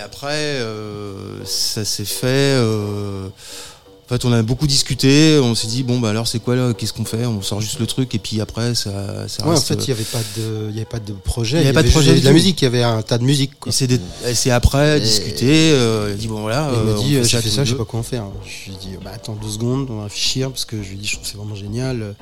après, 0.00 0.32
euh, 0.34 1.44
ça 1.44 1.84
s'est 1.84 2.04
fait. 2.04 2.26
euh, 2.56 3.28
en 3.28 4.08
fait, 4.14 4.24
on 4.24 4.32
a 4.32 4.42
beaucoup 4.42 4.66
discuté. 4.66 5.38
On 5.40 5.54
s'est 5.54 5.68
dit 5.68 5.84
bon, 5.84 6.00
bah 6.00 6.10
alors 6.10 6.26
c'est 6.26 6.40
quoi 6.40 6.56
là 6.56 6.74
Qu'est-ce 6.74 6.92
qu'on 6.92 7.04
fait 7.04 7.26
On 7.26 7.40
sort 7.42 7.60
juste 7.60 7.78
le 7.78 7.86
truc 7.86 8.12
et 8.12 8.18
puis 8.18 8.40
après, 8.40 8.74
ça, 8.74 9.28
ça 9.28 9.46
Ouais, 9.46 9.56
en 9.56 9.60
fait, 9.60 9.74
il 9.74 9.86
n'y 9.86 9.92
avait 9.92 10.02
pas 10.02 10.18
de, 10.36 10.66
il 10.70 10.74
y 10.74 10.78
avait 10.78 10.84
pas 10.84 10.98
de 10.98 11.12
projet. 11.12 11.58
Il 11.58 11.62
y 11.62 11.64
avait 11.66 11.72
pas 11.72 11.84
de 11.84 11.90
projet 11.90 12.18
de 12.18 12.24
la 12.24 12.32
musique. 12.32 12.60
Il 12.60 12.64
y 12.64 12.66
avait 12.66 12.82
un 12.82 13.02
tas 13.02 13.18
de 13.18 13.22
musique. 13.22 13.52
Quoi. 13.60 13.70
et 13.70 13.72
c'est 13.72 13.86
des- 13.86 14.00
et 14.26 14.34
c'est 14.34 14.50
après 14.50 14.96
Et- 14.98 15.00
discuter. 15.00 15.70
euh, 15.74 16.06
il 16.10 16.14
a 16.14 16.16
dit 16.16 16.26
bon 16.26 16.40
voilà. 16.40 16.70
Il 16.72 16.78
euh, 16.78 16.92
m'a 16.92 17.00
dit, 17.00 17.14
euh, 17.16 17.22
j'ai 17.22 17.40
fait 17.40 17.48
ça, 17.50 17.62
je 17.64 17.70
sais 17.70 17.76
pas 17.78 17.84
quoi 17.84 18.00
en 18.00 18.02
faire. 18.02 18.24
Je 18.44 18.70
lui 18.70 18.76
ai 18.76 18.80
dit, 18.80 18.96
bah 19.04 19.12
attends 19.14 19.36
deux 19.40 19.48
secondes, 19.48 19.86
on 19.90 19.98
va 19.98 20.02
réfléchir 20.04 20.50
parce 20.50 20.64
que 20.64 20.82
je 20.82 20.88
lui 20.88 20.96
ai 20.96 20.98
dit, 20.98 21.06
je 21.06 21.12
trouve 21.12 21.24
que 21.24 21.30
c'est 21.30 21.38
vraiment 21.38 21.54
génial. 21.54 22.02
euh, 22.02 22.12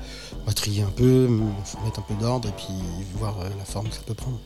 On 0.42 0.46
va 0.46 0.52
trier 0.52 0.82
un 0.82 0.90
peu, 0.94 1.26
mettre 1.84 2.00
un 2.00 2.04
peu 2.06 2.14
d'ordre 2.20 2.48
et 2.50 2.52
puis 2.54 2.66
voir 3.18 3.34
euh, 3.40 3.48
la 3.58 3.64
forme 3.64 3.88
que 3.88 3.94
ça 3.94 4.02
peut 4.06 4.12
prendre. 4.14 4.38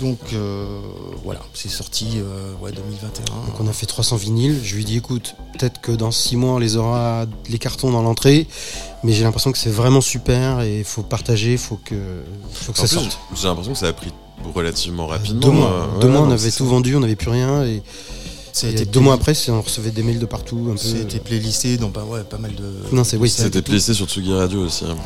Donc 0.00 0.18
euh, 0.32 0.80
voilà, 1.24 1.40
c'est 1.54 1.68
sorti 1.68 2.06
euh, 2.16 2.52
ouais 2.60 2.72
2021. 2.72 3.24
Donc 3.46 3.60
on 3.60 3.68
a 3.68 3.72
fait 3.72 3.86
300 3.86 4.16
vinyles. 4.16 4.58
Je 4.64 4.74
lui 4.74 4.82
ai 4.82 4.84
dit, 4.84 4.96
écoute, 4.96 5.34
peut-être 5.58 5.80
que 5.80 5.92
dans 5.92 6.10
six 6.10 6.36
mois 6.36 6.54
on 6.54 6.58
les 6.58 6.76
aura 6.76 7.26
les 7.48 7.58
cartons 7.58 7.90
dans 7.90 8.02
l'entrée, 8.02 8.48
mais 9.04 9.12
j'ai 9.12 9.22
l'impression 9.22 9.52
que 9.52 9.58
c'est 9.58 9.70
vraiment 9.70 10.00
super 10.00 10.60
et 10.62 10.78
il 10.80 10.84
faut 10.84 11.02
partager, 11.02 11.56
faut 11.56 11.78
que, 11.84 11.94
faut 12.52 12.72
que 12.72 12.80
En 12.80 12.86
ça 12.86 12.96
plus, 12.96 13.04
sorte. 13.04 13.18
J'ai 13.36 13.46
l'impression 13.48 13.72
que 13.72 13.78
ça 13.78 13.88
a 13.88 13.92
pris 13.92 14.10
relativement 14.54 15.06
rapidement. 15.06 15.40
Deux 15.40 15.50
mois, 15.52 15.70
euh, 15.72 16.00
deux 16.00 16.06
ouais, 16.08 16.12
mois 16.14 16.22
on 16.22 16.30
avait 16.32 16.50
tout 16.50 16.64
ça. 16.64 16.70
vendu, 16.70 16.96
on 16.96 17.00
n'avait 17.00 17.14
plus 17.16 17.30
rien 17.30 17.64
et, 17.64 17.80
Ça 18.52 18.66
a 18.66 18.70
et 18.70 18.72
été 18.72 18.84
deux 18.84 18.98
mois 19.00 19.14
après, 19.14 19.34
on 19.50 19.60
recevait 19.62 19.92
des 19.92 20.02
mails 20.02 20.18
de 20.18 20.26
partout. 20.26 20.66
Un 20.68 20.72
peu. 20.72 20.78
C'était 20.78 21.20
playlisté 21.20 21.76
dans 21.76 21.90
pas, 21.90 22.04
ouais, 22.04 22.24
pas 22.24 22.38
mal 22.38 22.54
de. 22.56 22.64
Non, 22.90 23.04
c'est- 23.04 23.16
oui, 23.18 23.30
C'était 23.30 23.62
playlisté 23.62 23.94
sur 23.94 24.06
Tsugi 24.08 24.32
Radio 24.34 24.64
aussi. 24.64 24.84
hein. 24.84 24.96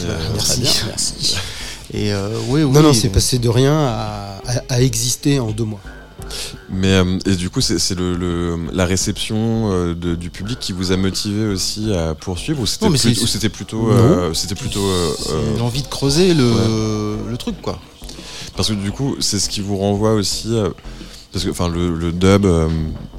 Mais, 0.00 0.06
Bah, 0.08 0.14
euh, 0.14 0.28
merci. 0.34 0.60
bien, 0.60 0.70
merci. 0.86 1.36
Et 1.94 2.12
euh, 2.12 2.28
oui, 2.48 2.62
oui. 2.64 2.72
Non, 2.72 2.82
non, 2.82 2.92
c'est 2.92 3.08
passé 3.08 3.38
de 3.38 3.48
rien 3.48 3.72
à, 3.74 4.40
à- 4.46 4.62
à 4.74 4.80
exister 4.80 5.38
en 5.38 5.50
deux 5.52 5.64
mois. 5.64 5.80
Mais 6.70 6.92
euh, 6.92 7.18
et 7.26 7.36
du 7.36 7.50
coup, 7.50 7.60
c'est 7.60 7.78
c'est 7.78 7.94
le, 7.94 8.16
le- 8.16 8.58
la 8.72 8.84
réception 8.86 9.70
euh, 9.72 9.94
de- 9.94 10.14
du 10.14 10.30
public 10.30 10.58
qui 10.58 10.72
vous 10.72 10.90
a 10.90 10.96
motivé 10.96 11.46
aussi 11.46 11.92
à 11.94 12.14
poursuivre 12.14 12.60
ou 12.62 12.66
c'était 12.66 12.86
plus- 13.10 13.14
plutôt 13.50 13.90
euh, 13.90 14.34
c'était 14.34 14.54
plutôt 14.54 14.84
euh, 14.86 15.10
euh, 15.30 15.58
l'envie 15.58 15.82
de 15.82 15.86
creuser 15.88 16.34
le, 16.34 16.50
le 17.30 17.36
truc, 17.36 17.60
quoi. 17.62 17.78
parce 18.56 18.68
que 18.68 18.74
du 18.74 18.90
coup, 18.90 19.16
c'est 19.20 19.38
ce 19.38 19.48
qui 19.48 19.60
vous 19.60 19.76
renvoie 19.76 20.14
aussi 20.14 20.48
euh, 20.56 20.70
parce 21.32 21.44
que 21.44 21.50
enfin 21.50 21.68
le, 21.68 21.94
le 21.94 22.10
dub 22.12 22.44
euh, 22.46 22.68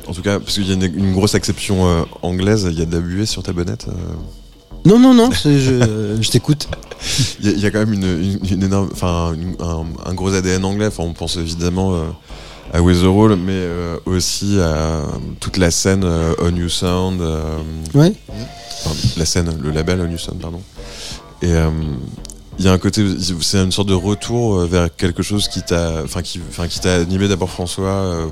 en 0.08 0.14
tout 0.14 0.22
cas 0.22 0.40
parce 0.40 0.56
qu'il 0.56 0.68
y 0.68 0.72
a 0.72 0.74
une, 0.74 0.84
une 0.84 1.14
grosse 1.14 1.36
exception 1.36 1.88
euh, 1.88 2.02
anglaise, 2.24 2.68
il 2.72 2.78
y 2.80 2.82
a 2.82 2.86
de 2.86 2.94
la 2.96 3.02
buée 3.02 3.26
sur 3.26 3.44
ta 3.44 3.54
bonnette. 3.54 3.86
Euh. 4.86 4.90
Non, 4.90 5.00
non, 5.00 5.14
non, 5.14 5.30
c'est- 5.32 5.60
je, 5.60 6.18
je 6.22 6.30
t'écoute. 6.30 6.68
Il 7.40 7.46
y, 7.46 7.50
a- 7.50 7.52
il 7.52 7.60
y 7.60 7.66
a 7.68 7.72
quand 7.72 7.80
même 7.80 7.94
une, 7.94 8.04
une- 8.04 8.40
une 8.52 8.64
énorme, 8.64 8.90
enfin 8.92 9.34
un, 9.60 10.10
un 10.10 10.14
gros 10.16 10.34
ADN 10.34 10.66
anglais. 10.66 10.88
Enfin, 10.88 11.04
on 11.04 11.14
pense 11.14 11.38
évidemment 11.38 11.94
euh, 11.94 12.04
à 12.74 12.82
Weatherall, 12.82 13.36
mais 13.36 13.52
euh, 13.54 13.98
aussi 14.06 14.60
à 14.60 15.04
toute 15.40 15.58
la 15.58 15.70
scène 15.70 16.04
euh, 16.04 16.34
On 16.42 16.56
You 16.56 16.68
Sound, 16.70 17.22
euh, 17.22 17.58
Ouais. 17.94 18.14
enfin, 18.86 18.96
la 19.18 19.26
scène, 19.26 19.56
le 19.62 19.70
label 19.72 20.02
On 20.02 20.10
You 20.12 20.18
Sound, 20.18 20.40
pardon. 20.40 20.62
Et 21.44 21.52
euh, 21.54 21.70
il 22.58 22.66
y 22.66 22.68
a 22.68 22.72
un 22.74 22.78
côté, 22.80 23.06
c'est 23.42 23.58
une 23.62 23.72
sorte 23.72 23.90
de 23.90 23.94
retour 23.94 24.56
euh, 24.62 24.66
vers 24.66 24.88
quelque 24.96 25.22
chose 25.22 25.48
qui 25.48 25.62
t'a, 25.62 26.02
enfin 26.04 26.22
qui, 26.24 26.40
enfin 26.50 26.68
qui 26.68 26.80
t'a 26.80 26.96
animé 26.96 27.28
d'abord 27.28 27.50
François. 27.52 27.86
euh, 27.90 28.26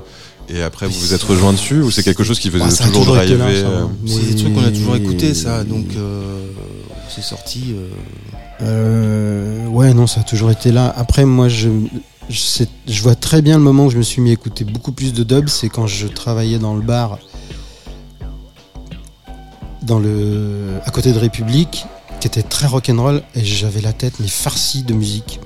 et 0.48 0.62
après, 0.62 0.86
vous 0.86 0.98
vous 0.98 1.14
êtes 1.14 1.22
rejoint 1.22 1.52
dessus 1.52 1.80
ou 1.80 1.90
c'est 1.90 2.02
quelque 2.02 2.22
chose 2.24 2.38
qui 2.38 2.50
vous 2.50 2.58
Bah, 2.58 2.66
toujours 2.68 3.04
toujours 3.04 3.16
euh, 3.16 3.82
hein. 3.84 3.90
C'est 4.06 4.26
des 4.26 4.34
trucs 4.34 4.52
qu'on 4.54 4.64
a 4.64 4.70
toujours 4.70 4.96
écouté, 4.96 5.32
ça. 5.32 5.62
Donc, 5.64 5.86
euh, 5.96 6.43
c'est 7.08 7.22
sorti. 7.22 7.74
euh, 7.76 7.88
Euh, 8.62 9.66
ouais, 9.66 9.92
non, 9.94 10.06
ça 10.06 10.20
a 10.20 10.22
toujours 10.24 10.50
été 10.50 10.70
là. 10.72 10.92
Après, 10.96 11.24
moi, 11.24 11.48
je, 11.48 11.68
je, 12.28 12.38
sais- 12.38 12.68
je 12.86 13.02
vois 13.02 13.14
très 13.16 13.42
bien 13.42 13.56
le 13.58 13.64
moment 13.64 13.86
où 13.86 13.90
je 13.90 13.98
me 13.98 14.02
suis 14.02 14.22
mis 14.22 14.30
à 14.30 14.32
écouter 14.34 14.64
beaucoup 14.64 14.92
plus 14.92 15.12
de 15.12 15.24
dub, 15.24 15.48
c'est 15.48 15.68
quand 15.68 15.86
je 15.88 16.06
travaillais 16.06 16.58
dans 16.58 16.74
le 16.74 16.82
bar 16.82 17.18
dans 19.82 19.98
le, 19.98 20.78
à 20.84 20.90
côté 20.90 21.12
de 21.12 21.18
République, 21.18 21.84
qui 22.20 22.26
était 22.26 22.42
très 22.42 22.66
rock'n'roll, 22.66 23.22
et 23.34 23.44
j'avais 23.44 23.80
la 23.82 23.92
tête 23.92 24.14
mais 24.20 24.28
farcie 24.28 24.82
de 24.82 24.94
musique. 24.94 25.40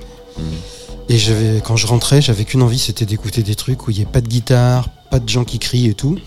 Et 1.09 1.17
j'avais, 1.17 1.61
quand 1.61 1.75
je 1.75 1.87
rentrais, 1.87 2.21
j'avais 2.21 2.45
qu'une 2.45 2.61
envie, 2.61 2.79
c'était 2.79 3.05
d'écouter 3.05 3.43
des 3.43 3.55
trucs 3.55 3.87
où 3.87 3.91
il 3.91 3.97
n'y 3.97 4.03
ait 4.03 4.05
pas 4.05 4.21
de 4.21 4.27
guitare, 4.27 4.87
pas 5.09 5.19
de 5.19 5.27
gens 5.27 5.43
qui 5.43 5.59
crient 5.59 5.87
et 5.87 5.93
tout. 5.93 6.17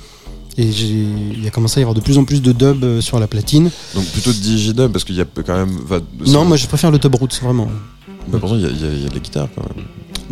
Et 0.59 0.65
il 0.67 1.47
a 1.47 1.51
commencé 1.51 1.79
à 1.79 1.81
y 1.81 1.85
avoir 1.85 1.95
de 1.95 2.01
plus 2.01 2.19
en 2.19 2.25
plus 2.25 2.43
de 2.43 2.53
dub 2.53 2.85
euh, 2.85 3.01
sur 3.01 3.19
la 3.19 3.27
platine. 3.27 3.71
Donc 3.95 4.05
plutôt 4.07 4.33
de 4.33 4.37
digidub 4.39 4.93
parce 4.93 5.05
qu'il 5.05 5.15
y 5.17 5.21
a 5.21 5.25
quand 5.25 5.55
même. 5.57 5.79
va- 5.87 6.01
Non, 6.27 6.45
moi 6.45 6.57
je 6.59 6.67
préfère 6.67 6.91
le 6.91 6.99
dub 6.99 7.15
roots, 7.15 7.41
vraiment. 7.43 7.69
Mais 8.29 8.39
pourtant, 8.39 8.57
il 8.57 8.61
y, 8.61 8.65
y 8.65 8.67
a- 8.67 8.71
il 8.93 9.03
y 9.03 9.07
a 9.07 9.09
de 9.09 9.15
la 9.15 9.21
guitare 9.21 9.49
quand 9.55 9.63
même, 9.77 9.85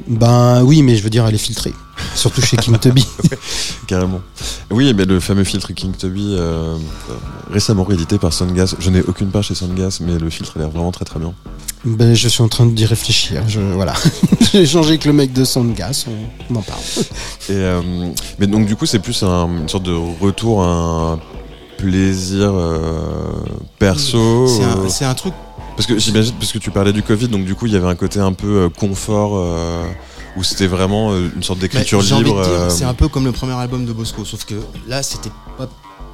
Ben 0.06 0.62
oui, 0.62 0.82
mais 0.82 0.96
je 0.96 1.02
veux 1.02 1.10
dire, 1.10 1.26
elle 1.26 1.34
est 1.34 1.38
filtrée. 1.38 1.72
Surtout 2.14 2.40
chez 2.40 2.56
King 2.56 2.78
Tubby. 2.78 3.06
carrément. 3.86 4.20
Oui, 4.70 4.94
mais 4.94 5.04
le 5.04 5.20
fameux 5.20 5.44
filtre 5.44 5.72
King 5.72 5.92
Tubby, 5.96 6.34
euh, 6.38 6.76
récemment 7.50 7.84
réédité 7.84 8.18
par 8.18 8.32
Sungas. 8.32 8.74
Je 8.78 8.90
n'ai 8.90 9.02
aucune 9.02 9.28
part 9.28 9.42
chez 9.42 9.54
Sungas, 9.54 9.98
mais 10.00 10.18
le 10.18 10.30
filtre 10.30 10.52
a 10.56 10.60
l'air 10.60 10.70
vraiment 10.70 10.92
très 10.92 11.04
très 11.04 11.18
bien. 11.20 11.34
ben, 11.84 12.14
je 12.14 12.28
suis 12.28 12.42
en 12.42 12.48
train 12.48 12.66
d'y 12.66 12.86
réfléchir. 12.86 13.42
Je, 13.48 13.60
voilà. 13.60 13.92
J'ai 14.52 14.62
échangé 14.62 14.90
avec 14.90 15.04
le 15.04 15.12
mec 15.12 15.32
de 15.32 15.44
Soundgas, 15.44 16.06
on, 16.08 16.54
on 16.54 16.58
en 16.58 16.62
parle. 16.62 16.80
Et, 17.48 17.52
euh, 17.52 17.82
mais 18.38 18.46
donc 18.46 18.66
du 18.66 18.76
coup, 18.76 18.86
c'est 18.86 18.98
plus 19.00 19.22
un- 19.22 19.48
une 19.48 19.68
sorte 19.68 19.84
de 19.84 19.92
retour 20.20 20.62
à 20.64 21.12
un 21.14 21.20
plaisir 21.76 22.50
euh, 22.54 23.32
perso. 23.78 24.46
C'est 24.46 24.64
un, 24.64 24.88
c'est 24.88 25.04
un 25.04 25.14
truc. 25.14 25.34
Parce 25.80 25.88
que 25.88 25.98
j'imagine, 25.98 26.34
parce 26.34 26.52
que 26.52 26.58
tu 26.58 26.70
parlais 26.70 26.92
du 26.92 27.02
Covid, 27.02 27.28
donc 27.28 27.46
du 27.46 27.54
coup, 27.54 27.64
il 27.64 27.72
y 27.72 27.76
avait 27.76 27.86
un 27.86 27.94
côté 27.94 28.20
un 28.20 28.34
peu 28.34 28.64
euh, 28.64 28.68
confort 28.68 29.32
euh, 29.34 29.82
où 30.36 30.42
c'était 30.42 30.66
vraiment 30.66 31.12
euh, 31.12 31.30
une 31.34 31.42
sorte 31.42 31.58
d'écriture 31.58 32.00
bah, 32.00 32.18
libre. 32.18 32.38
euh, 32.38 32.68
C'est 32.68 32.84
un 32.84 32.92
peu 32.92 33.08
comme 33.08 33.24
le 33.24 33.32
premier 33.32 33.54
album 33.54 33.86
de 33.86 33.92
Bosco, 33.94 34.26
sauf 34.26 34.44
que 34.44 34.56
là, 34.86 35.02
c'était 35.02 35.30
pas 35.56 35.70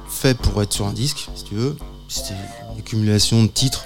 fait 0.09 0.37
pour 0.37 0.61
être 0.63 0.71
sur 0.71 0.87
un 0.87 0.93
disque, 0.93 1.27
si 1.35 1.43
tu 1.43 1.55
veux. 1.55 1.75
C'était 2.07 2.33
une 2.71 2.79
accumulation 2.79 3.43
de 3.43 3.49
titres. 3.49 3.83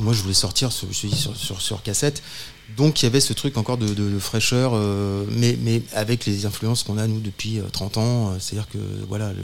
Moi, 0.00 0.12
je 0.12 0.20
voulais 0.20 0.34
sortir, 0.34 0.68
je 0.70 1.08
sur, 1.16 1.34
sur, 1.34 1.62
sur 1.62 1.82
cassette. 1.82 2.22
Donc, 2.76 3.02
il 3.02 3.06
y 3.06 3.08
avait 3.08 3.20
ce 3.20 3.32
truc 3.32 3.56
encore 3.56 3.78
de, 3.78 3.88
de- 3.88 4.10
de 4.10 4.18
fraîcheur, 4.18 4.72
euh, 4.74 5.24
mais, 5.30 5.58
mais 5.62 5.82
avec 5.94 6.26
les 6.26 6.44
influences 6.46 6.82
qu'on 6.82 6.98
a, 6.98 7.06
nous, 7.06 7.20
depuis 7.20 7.58
euh, 7.58 7.62
30 7.72 7.96
ans. 7.96 8.28
Euh, 8.28 8.36
C'est-à-dire 8.38 8.68
que, 8.68 8.78
voilà, 9.08 9.32
le, 9.32 9.42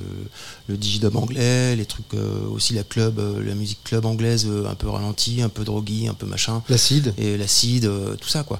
le 0.69 0.77
digidub 0.77 1.17
anglais, 1.17 1.75
les 1.75 1.87
trucs, 1.87 2.13
euh, 2.15 2.47
aussi 2.53 2.75
la 2.75 2.83
club, 2.85 3.19
euh, 3.19 3.43
la 3.43 3.55
musique 3.55 3.83
club 3.83 4.05
anglaise, 4.05 4.47
euh, 4.49 4.69
un 4.69 4.75
peu 4.75 4.89
ralentie, 4.89 5.41
un 5.43 5.49
peu 5.49 5.65
droguée, 5.65 6.07
un 6.09 6.15
peu 6.15 6.27
machin 6.27 6.63
L'acide. 6.69 7.15
et 7.19 7.37
l'acide, 7.37 7.87
euh, 7.87 8.15
tout 8.17 8.29
ça 8.29 8.43
quoi. 8.45 8.59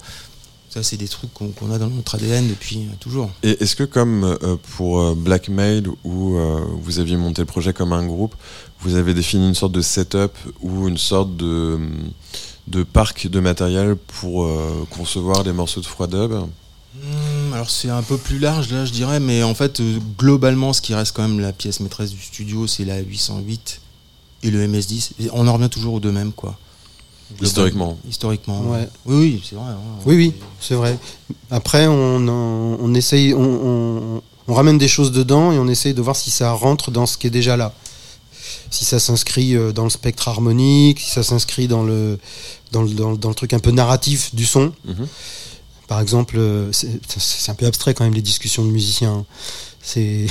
Ça 0.71 0.83
c'est 0.83 0.97
des 0.97 1.07
trucs 1.07 1.33
qu'on 1.33 1.71
a 1.71 1.79
dans 1.79 1.87
notre 1.87 2.17
ADN 2.17 2.49
depuis 2.49 2.79
euh, 2.79 2.95
toujours. 2.99 3.31
Et 3.45 3.63
est-ce 3.63 3.77
que 3.77 3.85
comme 3.85 4.25
euh, 4.25 4.57
pour 4.77 4.99
euh, 5.01 5.15
Blackmail 5.15 5.85
où 6.03 6.37
euh, 6.37 6.61
vous 6.81 6.99
aviez 6.99 7.17
monté 7.17 7.43
le 7.43 7.47
projet 7.47 7.73
comme 7.73 7.93
un 7.93 8.05
groupe, 8.05 8.35
vous 8.81 8.97
avez 8.97 9.15
défini 9.15 9.47
une 9.47 9.55
sorte 9.55 9.71
de 9.73 9.83
setup 9.83 10.33
ou 10.63 10.89
une 10.89 10.99
sorte 10.99 11.37
de, 11.37 11.79
de 12.69 12.83
parc 12.83 13.27
de 13.29 13.41
matériel 13.41 13.97
pour 13.97 14.45
euh, 14.45 14.87
concevoir 14.91 15.45
des 15.45 15.53
morceaux 15.53 15.81
de 15.81 15.87
froid 15.87 16.07
dub 16.07 16.33
Hmm, 16.97 17.53
alors 17.53 17.71
c'est 17.71 17.91
un 17.91 18.03
peu 18.03 18.17
plus 18.17 18.39
large 18.39 18.71
là 18.73 18.85
je 18.85 18.93
dirais, 18.93 19.19
mais 19.19 19.43
en 19.43 19.53
fait 19.55 19.81
euh, 19.81 19.99
globalement 20.17 20.73
ce 20.73 20.81
qui 20.81 20.95
reste 20.95 21.11
quand 21.17 21.23
même 21.27 21.41
la 21.41 21.53
pièce 21.53 21.81
maîtresse 21.81 22.13
du 22.13 22.21
studio 22.23 22.69
c'est 22.69 22.85
la 22.85 23.01
808 23.01 23.81
et 24.45 24.51
le 24.53 24.65
MS10. 24.65 25.11
Et 25.21 25.29
on 25.33 25.49
en 25.49 25.55
revient 25.55 25.69
toujours 25.69 25.95
aux 25.95 26.01
deux 26.01 26.13
mêmes 26.13 26.31
quoi. 26.33 26.57
Global- 27.33 27.47
Historiquement. 27.49 27.99
Historiquement. 28.09 28.61
Ouais. 28.71 28.89
Oui 29.07 29.17
oui 29.17 29.43
c'est 29.45 29.57
vrai. 29.57 29.73
hein. 29.73 29.79
Oui, 30.07 30.15
oui, 30.15 30.33
c'est 30.61 30.75
vrai. 30.77 30.97
Après, 31.51 31.89
on, 31.89 32.29
on 32.29 32.95
essaye, 32.95 33.35
on, 33.35 33.41
on- 34.19 34.23
on 34.47 34.55
ramène 34.55 34.79
des 34.79 34.89
choses 34.89 35.11
dedans 35.11 35.51
et 35.51 35.59
on 35.59 35.67
essaye 35.67 35.95
de 35.95 36.03
voir 36.03 36.15
si 36.15 36.31
ça 36.31 36.53
rentre 36.53 36.91
dans 36.93 37.07
ce 37.07 37.17
qui 37.19 37.27
est 37.27 37.31
déjà 37.31 37.57
là. 37.57 37.73
Si 38.71 38.85
ça 38.85 38.99
s'inscrit 39.01 39.57
euh, 39.57 39.73
dans 39.73 39.85
le 39.85 39.91
spectre 39.91 40.29
harmonique, 40.29 41.01
si 41.01 41.11
ça 41.11 41.23
s'inscrit 41.23 41.67
dans 41.67 41.83
le, 41.83 42.19
dans, 42.75 42.83
le, 42.83 42.91
dans, 42.91 43.15
dans 43.15 43.29
le 43.29 43.35
truc 43.35 43.53
un 43.53 43.61
peu 43.61 43.71
narratif 43.71 44.35
du 44.35 44.45
son. 44.45 44.73
Mhm. 44.85 45.07
Par 45.87 46.01
exemple, 46.01 46.37
euh, 46.39 46.73
c'est 46.73 47.51
un 47.51 47.55
peu 47.55 47.67
abstrait 47.67 47.95
quand 47.95 48.05
même 48.05 48.15
les 48.15 48.23
discussions 48.23 48.65
de 48.65 48.71
musiciens. 48.71 49.25
C'est. 49.83 50.27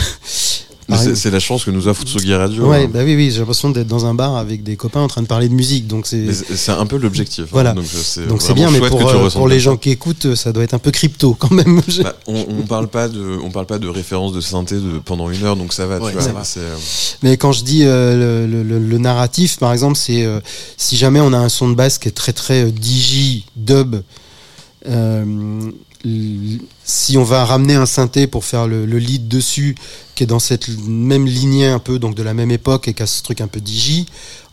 C'est- 1.15 1.29
la 1.31 1.39
chance 1.39 1.63
que 1.65 1.71
nous 1.71 1.87
offre 1.87 2.03
Tsugi 2.03 2.33
Radio. 2.33 2.67
Ouais, 2.69 2.83
hein. 2.83 2.89
bah 2.93 2.99
oui, 3.03 3.15
oui, 3.15 3.31
j'ai 3.31 3.39
l'impression 3.39 3.69
d'être 3.69 3.87
dans 3.87 4.05
un 4.05 4.13
bar 4.13 4.35
avec 4.35 4.63
des 4.63 4.75
copains 4.75 5.01
en 5.01 5.07
train 5.07 5.21
de 5.21 5.27
parler 5.27 5.49
de 5.49 5.53
musique. 5.53 5.87
Donc 5.87 6.05
c'est. 6.07 6.27
Un 6.69 6.85
peu 6.85 6.97
l'objectif. 6.97 7.45
hein. 7.45 7.49
Voilà. 7.51 7.73
Donc 7.73 7.85
c'est 7.85 8.27
Donc 8.27 8.41
c'est 8.41 8.53
vraiment 8.53 8.71
bien, 8.71 8.81
mais 8.81 8.87
pour, 8.89 9.07
euh, 9.07 9.29
pour 9.29 9.47
les 9.47 9.59
gens 9.59 9.77
qui 9.77 9.89
écoutent, 9.89 10.35
ça 10.35 10.51
doit 10.51 10.63
être 10.63 10.73
un 10.73 10.79
peu 10.79 10.91
crypto 10.91 11.33
quand 11.37 11.51
même. 11.51 11.81
Bah, 12.03 12.15
on, 12.27 12.45
on 12.59 12.61
parle 12.63 12.87
pas 12.87 13.07
de, 13.07 13.37
on 13.43 13.49
parle 13.51 13.65
pas 13.65 13.79
de 13.79 13.87
référence 13.87 14.33
de 14.33 14.41
synthé 14.41 14.75
de, 14.75 14.99
pendant 15.03 15.29
une 15.29 15.43
heure, 15.43 15.55
donc 15.55 15.73
ça 15.73 15.85
va. 15.87 15.99
Ouais, 15.99 16.07
tu 16.11 16.13
vois, 16.17 16.21
ça 16.21 16.33
va. 16.33 16.43
c'est, 16.43 16.59
euh, 16.59 16.75
Mais 17.23 17.37
quand 17.37 17.51
je 17.53 17.63
dis 17.63 17.83
euh, 17.83 18.45
le, 18.45 18.51
le- 18.51 18.63
le- 18.63 18.79
le 18.85 18.97
narratif, 18.97 19.57
par 19.57 19.71
exemple, 19.73 19.97
c'est 19.97 20.27
si 20.77 20.97
jamais 20.97 21.19
on 21.21 21.33
a 21.33 21.37
un 21.37 21.49
son 21.49 21.69
de 21.69 21.75
basse 21.75 21.97
qui 21.97 22.07
est 22.09 22.11
très 22.11 22.33
très 22.33 22.71
digi, 22.71 23.45
dub, 23.55 23.95
si 26.83 27.17
on 27.17 27.23
va 27.23 27.45
ramener 27.45 27.75
un 27.75 27.85
synthé 27.85 28.27
pour 28.27 28.43
faire 28.43 28.67
le, 28.67 28.85
le 28.85 28.97
lead 28.97 29.27
dessus, 29.27 29.75
qui 30.15 30.23
est 30.23 30.27
dans 30.27 30.39
cette 30.39 30.67
même 30.85 31.25
lignée 31.25 31.67
un 31.67 31.79
peu, 31.79 31.97
donc 31.97 32.15
de 32.15 32.23
la 32.23 32.33
même 32.33 32.51
époque 32.51 32.87
et 32.87 32.93
qui 32.93 33.03
a 33.03 33.07
ce 33.07 33.23
truc 33.23 33.41
un 33.41 33.47
peu 33.47 33.61
digi, 33.61 34.05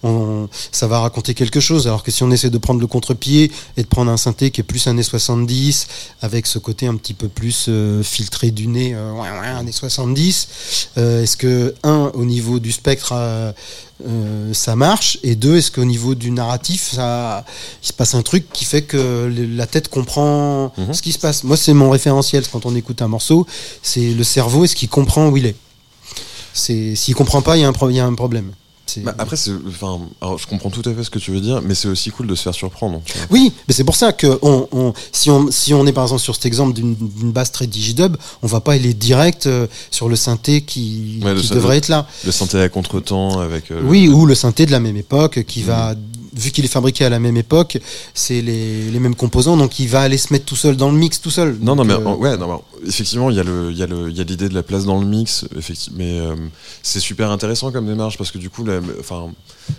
on, 0.02 0.48
ça 0.72 0.86
va 0.86 1.00
raconter 1.00 1.34
quelque 1.34 1.60
chose. 1.60 1.86
Alors 1.86 2.02
que 2.02 2.10
si 2.10 2.22
on 2.22 2.30
essaie 2.30 2.50
de 2.50 2.58
prendre 2.58 2.80
le 2.80 2.86
contre-pied 2.86 3.50
et 3.76 3.82
de 3.82 3.86
prendre 3.88 4.10
un 4.10 4.16
synthé 4.16 4.50
qui 4.50 4.60
est 4.60 4.64
plus 4.64 4.86
années 4.86 5.02
70, 5.02 5.86
avec 6.22 6.46
ce 6.46 6.58
côté 6.58 6.86
un 6.86 6.96
petit 6.96 7.14
peu 7.14 7.28
plus 7.28 7.66
euh, 7.68 8.02
filtré 8.02 8.50
du 8.50 8.66
nez, 8.66 8.92
euh, 8.94 9.12
ouais, 9.12 9.28
ouais, 9.40 9.46
années 9.48 9.72
70, 9.72 10.48
euh, 10.98 11.22
est-ce 11.22 11.36
que, 11.36 11.74
un, 11.82 12.10
au 12.14 12.24
niveau 12.24 12.58
du 12.60 12.72
spectre, 12.72 13.12
euh, 13.14 13.52
ça 14.54 14.76
marche 14.76 15.18
Et 15.22 15.34
deux, 15.36 15.56
est-ce 15.58 15.70
qu'au 15.70 15.84
niveau 15.84 16.14
du 16.14 16.30
narratif, 16.30 16.92
ça, 16.94 17.44
il 17.82 17.86
se 17.86 17.92
passe 17.92 18.14
un 18.14 18.22
truc 18.22 18.46
qui 18.50 18.64
fait 18.64 18.80
que 18.82 19.30
la 19.54 19.66
tête 19.66 19.88
comprend 19.88 20.72
Mhm. 20.78 20.94
ce 20.94 21.02
qui 21.02 21.12
se 21.12 21.18
passe? 21.18 21.44
Moi, 21.44 21.58
c'est 21.58 21.74
mon 21.74 21.90
référentiel 21.90 22.44
quand 22.50 22.64
on 22.64 22.74
écoute 22.74 23.02
un 23.02 23.08
morceau, 23.08 23.46
c'est 23.82 24.14
le 24.14 24.24
cerveau, 24.24 24.64
est-ce 24.64 24.74
qu'il 24.76 24.88
comprend 24.88 25.28
où 25.28 25.36
il 25.36 25.44
est 25.46 25.56
S'il 26.54 27.14
comprend 27.14 27.42
pas, 27.42 27.56
y, 27.58 27.60
il 27.60 27.96
y 27.96 28.00
a 28.00 28.06
un 28.06 28.14
problème. 28.14 28.52
Bah, 28.98 29.14
après, 29.18 29.36
enfin, 29.68 30.00
alors, 30.20 30.38
je 30.38 30.46
comprends 30.48 30.70
tout 30.70 30.82
à 30.84 30.92
fait 30.92 31.04
ce 31.04 31.10
que 31.10 31.20
tu 31.20 31.30
veux 31.30 31.40
dire, 31.40 31.62
mais 31.62 31.74
c'est 31.76 31.86
aussi 31.88 32.10
cool 32.10 32.26
de 32.26 32.34
se 32.34 32.42
faire 32.42 32.54
surprendre. 32.54 33.00
Oui, 33.30 33.52
mais 33.68 33.74
c'est 33.74 33.84
pour 33.84 33.94
ça 33.94 34.12
que 34.12 34.38
on, 34.42 34.66
on- 34.72 34.92
si, 35.12 35.30
on, 35.30 35.50
si 35.52 35.72
on 35.72 35.86
est 35.86 35.92
par 35.92 36.04
exemple 36.04 36.22
sur 36.22 36.34
cet 36.34 36.46
exemple 36.46 36.72
d'une, 36.72 36.96
basse 37.30 37.52
très 37.52 37.66
digidub, 37.68 38.16
on 38.42 38.46
va 38.48 38.60
pas 38.60 38.72
aller 38.72 38.92
direct 38.94 39.46
euh, 39.46 39.66
sur 39.92 40.08
le 40.08 40.16
synthé 40.16 40.62
qui, 40.62 41.20
Ouais, 41.22 41.34
devrait 41.34 41.76
être 41.76 41.88
là. 41.88 42.06
Le 42.24 42.32
synthé 42.32 42.60
à 42.60 42.68
contre-temps 42.68 43.38
avec. 43.40 43.70
euh, 43.70 43.80
Oui, 43.84 44.06
le- 44.06 44.14
ou 44.14 44.26
le 44.26 44.34
synthé 44.34 44.66
de 44.66 44.72
la 44.72 44.80
même 44.80 44.96
époque 44.96 45.44
qui 45.46 45.62
va, 45.62 45.94
vu 46.34 46.50
qu'il 46.50 46.64
est 46.64 46.68
fabriqué 46.68 47.04
à 47.04 47.08
la 47.08 47.18
même 47.18 47.36
époque, 47.36 47.78
c'est 48.14 48.40
les, 48.42 48.90
les 48.90 49.00
mêmes 49.00 49.14
composants, 49.14 49.56
donc 49.56 49.78
il 49.78 49.88
va 49.88 50.00
aller 50.00 50.18
se 50.18 50.32
mettre 50.32 50.44
tout 50.44 50.56
seul 50.56 50.76
dans 50.76 50.90
le 50.90 50.98
mix 50.98 51.20
tout 51.20 51.30
seul. 51.30 51.56
Non, 51.60 51.76
non, 51.76 51.84
mais 51.84 51.94
euh, 51.94 52.14
ouais, 52.16 52.36
non, 52.36 52.48
mais 52.48 52.88
effectivement, 52.88 53.30
il 53.30 53.36
y 53.36 53.40
a 53.40 54.24
l'idée 54.24 54.48
de 54.48 54.54
la 54.54 54.62
place 54.62 54.84
dans 54.84 55.00
le 55.00 55.06
mix, 55.06 55.46
effectivement, 55.56 55.98
mais 55.98 56.20
euh, 56.20 56.34
c'est 56.82 57.00
super 57.00 57.30
intéressant 57.30 57.70
comme 57.72 57.86
démarche 57.86 58.16
parce 58.18 58.30
que 58.30 58.38
du 58.38 58.50
coup, 58.50 58.64
enfin, 58.98 59.28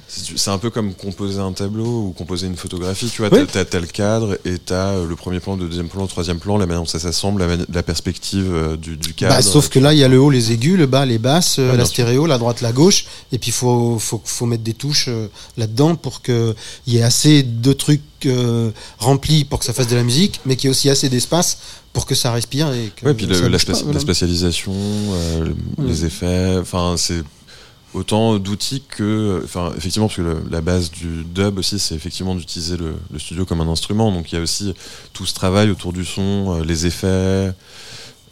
c'est 0.08 0.52
un 0.52 0.58
peu 0.58 0.70
comme 0.70 0.94
composer 0.94 1.40
un 1.40 1.52
tableau 1.54 2.08
ou 2.08 2.14
composer 2.18 2.48
une 2.48 2.56
photographie, 2.56 3.10
tu 3.10 3.22
vois, 3.22 3.30
Oui. 3.32 3.46
t'as, 3.52 3.66
t'as 3.66 3.80
le 3.80 3.88
cadre 3.88 4.38
et 4.46 4.58
t'as 4.58 4.94
euh, 4.94 5.08
le 5.08 5.16
premier 5.16 5.40
plan, 5.40 5.56
le 5.56 5.68
deuxième 5.68 5.88
plan, 5.90 6.02
le 6.04 6.08
troisième 6.08 6.40
plan, 6.40 6.58
la 6.58 6.66
manière 6.66 6.82
dont 6.82 6.88
ça 6.88 7.00
s'assemble, 7.00 7.46
la, 7.74 7.84
perspective 7.84 8.52
euh, 8.54 8.78
du, 8.78 8.98
du 8.98 9.14
cadre. 9.14 9.36
bah, 9.36 9.42
sauf 9.42 9.70
que 9.70 9.80
là, 9.80 9.94
il 9.94 10.00
y 10.00 10.04
a 10.04 10.08
le 10.08 10.20
haut, 10.20 10.30
les 10.30 10.52
aigus, 10.52 10.78
le 10.78 10.86
bas, 10.86 11.06
les 11.06 11.18
basses, 11.18 11.60
la 11.60 11.86
stéréo, 11.86 12.26
la 12.26 12.38
droite, 12.38 12.62
la 12.62 12.72
gauche, 12.72 13.06
et 13.32 13.38
puis 13.38 13.50
il 13.50 13.54
faut, 13.54 13.98
faut, 14.00 14.22
faut 14.24 14.46
mettre 14.46 14.64
des 14.64 14.74
touches 14.74 15.10
là-dedans 15.58 15.96
pour 15.96 16.22
qu'il 16.86 16.94
y 16.94 16.98
ait 16.98 17.04
assez 17.04 17.44
de 17.44 17.74
trucs 17.74 18.02
euh, 18.26 18.72
remplis 19.00 19.44
pour 19.46 19.60
que 19.60 19.66
ça 19.66 19.74
fasse 19.74 19.88
de 19.88 19.96
la 19.96 20.04
musique, 20.04 20.40
mais 20.46 20.56
qu'il 20.56 20.66
y 20.66 20.68
ait 20.68 20.72
aussi 20.72 20.90
assez 20.90 21.10
d'espace 21.10 21.58
pour 21.94 22.06
que 22.06 22.16
ça 22.16 22.32
respire. 22.32 22.72
Et 22.74 22.92
que 22.96 23.06
Ouais, 23.06 23.14
puis 23.14 23.26
la, 23.26 23.40
bouge 23.50 23.66
pas, 23.66 23.74
voilà. 23.74 23.94
la 23.94 24.00
spécialisation, 24.00 24.74
euh, 24.74 25.46
le- 25.78 25.88
les 25.88 26.06
effets, 26.06 26.58
enfin 26.60 26.96
c'est 26.98 27.24
autant 27.94 28.38
d'outils 28.40 28.84
que, 28.88 29.42
enfin 29.44 29.74
effectivement 29.78 30.08
parce 30.08 30.16
que 30.18 30.22
le- 30.22 30.44
la 30.50 30.62
base 30.62 30.92
du 30.92 31.26
dub 31.26 31.58
aussi 31.60 31.78
c'est 31.78 31.94
effectivement 31.96 32.36
d'utiliser 32.36 32.78
le, 32.78 32.94
le 33.12 33.20
studio 33.20 33.44
comme 33.46 33.60
un 33.60 33.68
instrument, 33.68 34.12
donc 34.14 34.32
il 34.32 34.36
y 34.36 34.38
a 34.38 34.42
aussi 34.42 34.74
tout 35.12 35.26
ce 35.26 35.34
travail 35.34 35.70
autour 35.70 35.92
du 35.92 36.06
son, 36.06 36.60
euh, 36.60 36.64
les 36.64 36.86
effets. 36.86 37.52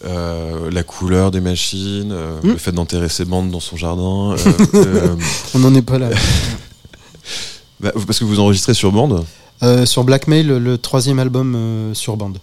euh, 0.05 0.71
la 0.71 0.83
couleur 0.83 1.29
des 1.29 1.41
machines, 1.41 2.13
euh, 2.13 2.39
Mm. 2.41 2.47
le 2.51 2.57
fait 2.57 2.71
d'enterrer 2.71 3.09
ses 3.09 3.25
bandes 3.25 3.51
dans 3.51 3.59
son 3.59 3.75
jardin. 3.75 4.31
euh, 4.31 4.37
euh, 4.75 5.15
On 5.53 5.59
n'en 5.59 5.75
est 5.75 5.81
pas 5.81 5.97
là. 5.99 6.09
bah, 7.79 7.91
parce 8.05 8.19
que 8.19 8.25
vous 8.25 8.39
enregistrez 8.39 8.73
sur 8.73 8.91
bande, 8.91 9.23
Euh, 9.61 9.85
sur 9.85 10.03
Blackmail, 10.03 10.43
le, 10.45 10.57
le 10.59 10.77
troisième 10.77 11.19
album 11.19 11.53
euh, 11.55 11.93
sur 11.93 12.15
bande. 12.17 12.37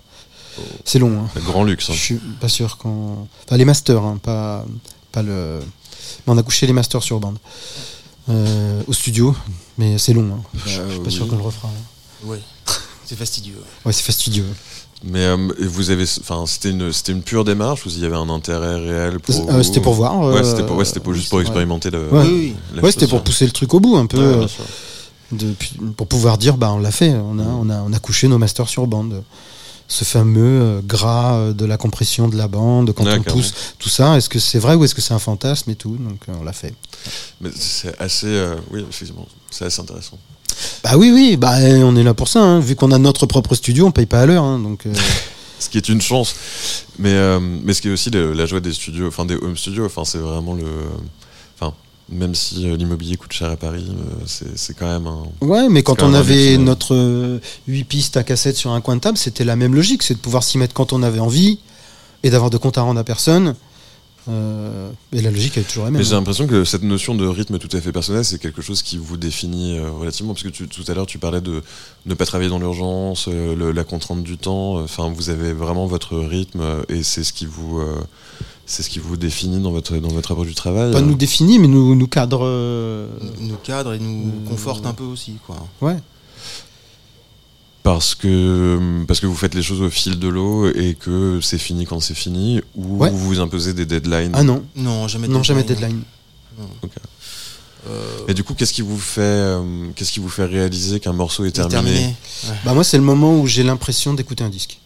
C'est 0.84 0.98
long, 0.98 1.20
hein. 1.24 1.40
grand 1.46 1.64
luxe. 1.64 1.88
hein. 1.90 1.94
Je 1.94 1.98
suis 2.00 2.14
pas 2.40 2.48
sûr 2.48 2.76
qu'on. 2.78 3.26
Enfin, 3.46 3.56
les 3.56 3.64
masters, 3.64 4.02
hein, 4.02 4.18
pas, 4.22 4.64
pas 5.12 5.22
le. 5.22 5.60
Mais 6.26 6.32
on 6.32 6.38
a 6.38 6.42
couché 6.42 6.66
les 6.66 6.72
masters 6.72 7.02
sur 7.02 7.18
bande. 7.20 7.38
Euh, 8.28 8.82
au 8.86 8.92
studio, 8.92 9.36
mais 9.78 9.98
c'est 9.98 10.12
long. 10.12 10.28
hein. 10.34 10.42
Je 10.54 10.68
je 10.68 10.68
suis 10.70 10.80
Euh, 10.80 11.04
pas 11.04 11.10
sûr 11.10 11.24
oui. 11.24 11.30
qu'on 11.30 11.36
le 11.36 11.42
refera. 11.42 11.68
hein. 11.68 12.26
Ouais. 12.26 12.40
C'est 13.04 13.16
fastidieux. 13.16 13.54
Ouais, 13.84 13.92
c'est 13.92 14.02
fastidieux. 14.02 14.46
Mais 15.04 15.20
euh, 15.26 15.36
et 15.60 15.66
vous 15.66 15.90
avez, 15.90 16.04
enfin, 16.20 16.44
c'était 16.46 16.70
une, 16.70 16.90
c'était 16.92 17.12
une 17.12 17.22
pure 17.22 17.44
démarche 17.44 17.86
ou 17.86 17.88
il 17.90 18.00
y 18.00 18.04
avait 18.04 18.16
un 18.16 18.28
intérêt 18.30 18.76
réel 18.76 19.20
pour 19.20 19.48
Euh, 19.50 19.62
c'était 19.62 19.80
pour 19.80 19.92
voir. 19.94 20.18
Ouais, 20.18 20.38
euh, 20.38 20.42
c'était 20.42 20.64
pour, 20.66 20.76
ouais, 20.76 20.84
c'était 20.84 21.00
pour- 21.00 21.14
juste 21.14 21.28
pour 21.28 21.40
expérimenter 21.40 21.90
le. 21.90 22.08
Ouais. 22.10 22.24
Oui, 22.24 22.28
oui. 22.32 22.54
la 22.74 22.82
Ouais, 22.82 22.90
c'était 22.92 23.06
pour 23.06 23.22
pousser 23.22 23.44
le 23.46 23.52
truc 23.52 23.72
au 23.74 23.80
bout 23.80 23.96
un 23.96 24.06
peu, 24.06 24.46
De- 25.32 25.54
pour 25.96 26.06
pouvoir 26.06 26.38
dire 26.38 26.56
bah 26.56 26.70
on 26.72 26.78
l'a 26.78 26.92
fait, 26.92 27.10
on 27.12 27.38
a, 27.38 27.42
on 27.42 27.68
a, 27.70 27.80
on 27.82 27.92
a 27.92 27.98
couché 27.98 28.28
nos 28.28 28.38
masters 28.38 28.68
sur 28.68 28.86
bande. 28.86 29.22
Ce 29.88 30.04
fameux 30.04 30.42
euh, 30.62 30.80
gras 30.84 31.34
euh, 31.36 31.52
de 31.52 31.64
la 31.64 31.76
compression 31.76 32.26
de 32.26 32.36
la 32.36 32.48
bande 32.48 32.92
quand 32.92 33.04
on 33.18 33.22
pousse, 33.34 33.54
tout 33.78 33.88
ça, 33.88 34.16
est-ce 34.16 34.28
que 34.28 34.40
c'est 34.40 34.58
vrai 34.58 34.74
ou 34.74 34.84
est-ce 34.84 34.96
que 34.96 35.00
c'est 35.00 35.14
un 35.14 35.20
fantasme 35.20 35.70
et 35.70 35.76
tout? 35.76 35.96
Donc 35.96 36.18
euh, 36.28 36.32
on 36.40 36.44
l'a 36.44 36.52
fait. 36.52 36.74
Mais 37.40 37.50
c'est 37.54 37.96
assez, 38.00 38.26
euh, 38.26 38.56
oui, 38.72 38.84
effectivement, 38.88 39.26
c'est 39.50 39.64
assez 39.64 39.80
intéressant. 39.80 40.18
Bah 40.82 40.96
oui, 40.96 41.10
oui, 41.12 41.36
bah 41.36 41.60
eh, 41.60 41.84
on 41.84 41.94
est 41.94 42.02
là 42.02 42.14
pour 42.14 42.26
ça. 42.28 42.40
hein. 42.42 42.58
Vu 42.60 42.74
qu'on 42.74 42.90
a 42.90 42.98
notre 42.98 43.26
propre 43.26 43.54
studio, 43.54 43.86
on 43.86 43.92
paye 43.92 44.06
pas 44.06 44.22
à 44.22 44.26
l'heure, 44.26 44.42
hein, 44.44 44.58
donc. 44.58 44.86
euh, 44.86 44.92
Ce 45.58 45.68
qui 45.70 45.78
est 45.78 45.88
une 45.88 46.02
chance, 46.02 46.34
mais 46.98 47.12
euh, 47.14 47.40
mais 47.40 47.72
ce 47.72 47.80
qui 47.80 47.88
est 47.88 47.92
aussi 47.92 48.10
le- 48.10 48.32
la 48.34 48.44
joie 48.44 48.60
des 48.60 48.72
studios, 48.74 49.06
enfin 49.08 49.24
des 49.24 49.36
home 49.36 49.56
studios, 49.56 49.86
enfin 49.86 50.04
c'est 50.04 50.18
vraiment 50.18 50.52
le, 50.52 50.64
même 52.08 52.34
si 52.34 52.68
euh, 52.68 52.76
l'immobilier 52.76 53.16
coûte 53.16 53.32
cher 53.32 53.50
à 53.50 53.56
Paris, 53.56 53.86
euh, 53.90 54.22
c'est 54.26 54.56
c'est 54.56 54.74
quand 54.74 54.86
même 54.86 55.06
un. 55.06 55.24
Ouais, 55.40 55.68
mais 55.68 55.82
quand 55.82 55.96
quand 55.96 56.06
on 56.06 56.10
un 56.10 56.14
avait 56.14 56.52
ouais. 56.56 56.58
notre 56.58 57.40
8 57.66 57.84
pistes 57.84 58.16
à 58.16 58.22
cassette 58.22 58.56
sur 58.56 58.70
un 58.70 58.80
coin 58.80 58.96
de 58.96 59.00
table, 59.00 59.18
c'était 59.18 59.44
la 59.44 59.56
même 59.56 59.74
logique, 59.74 60.02
c'est 60.02 60.14
de 60.14 60.18
pouvoir 60.20 60.42
s'y 60.44 60.58
mettre 60.58 60.74
quand 60.74 60.92
on 60.92 61.02
avait 61.02 61.18
envie 61.20 61.58
et 62.22 62.30
d'avoir 62.30 62.50
de 62.50 62.58
compte 62.58 62.78
à 62.78 62.82
rendre 62.82 63.00
à 63.00 63.04
personne. 63.04 63.54
Euh, 64.28 64.90
et 65.12 65.22
la 65.22 65.30
logique 65.30 65.56
est 65.56 65.62
toujours 65.62 65.84
la 65.84 65.92
même. 65.92 66.00
Mais 66.00 66.04
j'ai 66.04 66.14
l'impression 66.16 66.48
que 66.48 66.64
cette 66.64 66.82
notion 66.82 67.14
de 67.14 67.24
rythme 67.28 67.58
tout 67.60 67.68
à 67.76 67.80
fait 67.80 67.92
personnel, 67.92 68.24
c'est 68.24 68.40
quelque 68.40 68.60
chose 68.60 68.82
qui 68.82 68.96
vous 68.98 69.16
définit 69.16 69.78
euh, 69.78 69.88
relativement, 69.92 70.32
parce 70.34 70.42
que 70.42 70.48
tu- 70.48 70.66
tout 70.66 70.82
à 70.88 70.94
l'heure 70.94 71.06
tu 71.06 71.18
parlais 71.20 71.40
de 71.40 71.62
ne 72.06 72.14
pas 72.14 72.26
travailler 72.26 72.50
dans 72.50 72.58
l'urgence, 72.58 73.26
euh, 73.28 73.54
le- 73.54 73.70
la 73.70 73.84
contrainte 73.84 74.24
du 74.24 74.36
temps. 74.36 74.80
Enfin, 74.82 75.12
vous 75.14 75.30
avez 75.30 75.52
vraiment 75.52 75.86
votre 75.86 76.16
rythme 76.18 76.60
euh, 76.60 76.82
et 76.88 77.04
c'est 77.04 77.22
ce 77.22 77.32
qui 77.32 77.46
vous, 77.46 77.78
euh, 77.78 77.94
c'est 78.66 78.82
ce 78.82 78.90
qui 78.90 78.98
vous 78.98 79.16
définit 79.16 79.60
dans 79.62 79.70
votre 79.70 79.96
dans 79.96 80.08
votre 80.08 80.32
approche 80.32 80.48
du 80.48 80.54
travail. 80.54 80.92
Pas 80.92 81.00
nous 81.00 81.14
définit, 81.14 81.58
mais 81.58 81.68
nous, 81.68 81.94
nous 81.94 82.06
cadre. 82.08 82.40
euh, 82.44 83.08
nous 83.40 83.56
cadre 83.56 83.94
et 83.94 83.98
nous 83.98 84.28
Euh, 84.28 84.48
conforte 84.48 84.84
un 84.86 84.92
peu 84.92 85.04
aussi. 85.04 85.34
Quoi. 85.46 85.56
Ouais. 85.80 85.96
Parce 87.82 88.16
que, 88.16 89.04
parce 89.06 89.20
que 89.20 89.26
vous 89.26 89.36
faites 89.36 89.54
les 89.54 89.62
choses 89.62 89.80
au 89.80 89.88
fil 89.90 90.18
de 90.18 90.26
l'eau 90.26 90.66
et 90.68 90.94
que 90.94 91.38
c'est 91.40 91.58
fini 91.58 91.86
quand 91.86 92.00
c'est 92.00 92.14
fini, 92.16 92.60
ou 92.74 92.98
Ouais. 92.98 93.10
vous 93.10 93.18
vous 93.18 93.38
imposez 93.38 93.74
des 93.74 93.86
deadlines. 93.86 94.32
Ah 94.34 94.42
non, 94.42 94.64
Non, 94.74 95.06
jamais 95.06 95.28
non, 95.28 95.44
jamais 95.44 95.62
deadline. 95.62 96.02
deadline. 96.58 96.80
Euh, 97.88 98.02
Et 98.26 98.34
du 98.34 98.42
coup, 98.42 98.54
qu'est-ce 98.54 98.72
qui 98.72 98.82
vous 98.82 98.98
fait, 98.98 99.20
euh, 99.20 99.62
qu'est-ce 99.94 100.10
qui 100.10 100.18
vous 100.18 100.28
fait 100.28 100.44
réaliser 100.46 100.98
qu'un 100.98 101.12
morceau 101.12 101.44
est 101.44 101.52
terminé, 101.52 101.76
terminé. 101.92 102.16
Bah 102.64 102.74
moi, 102.74 102.82
c'est 102.82 102.96
le 102.96 103.04
moment 103.04 103.38
où 103.38 103.46
j'ai 103.46 103.62
l'impression 103.62 104.12
d'écouter 104.14 104.42
un 104.42 104.48
disque. 104.48 104.80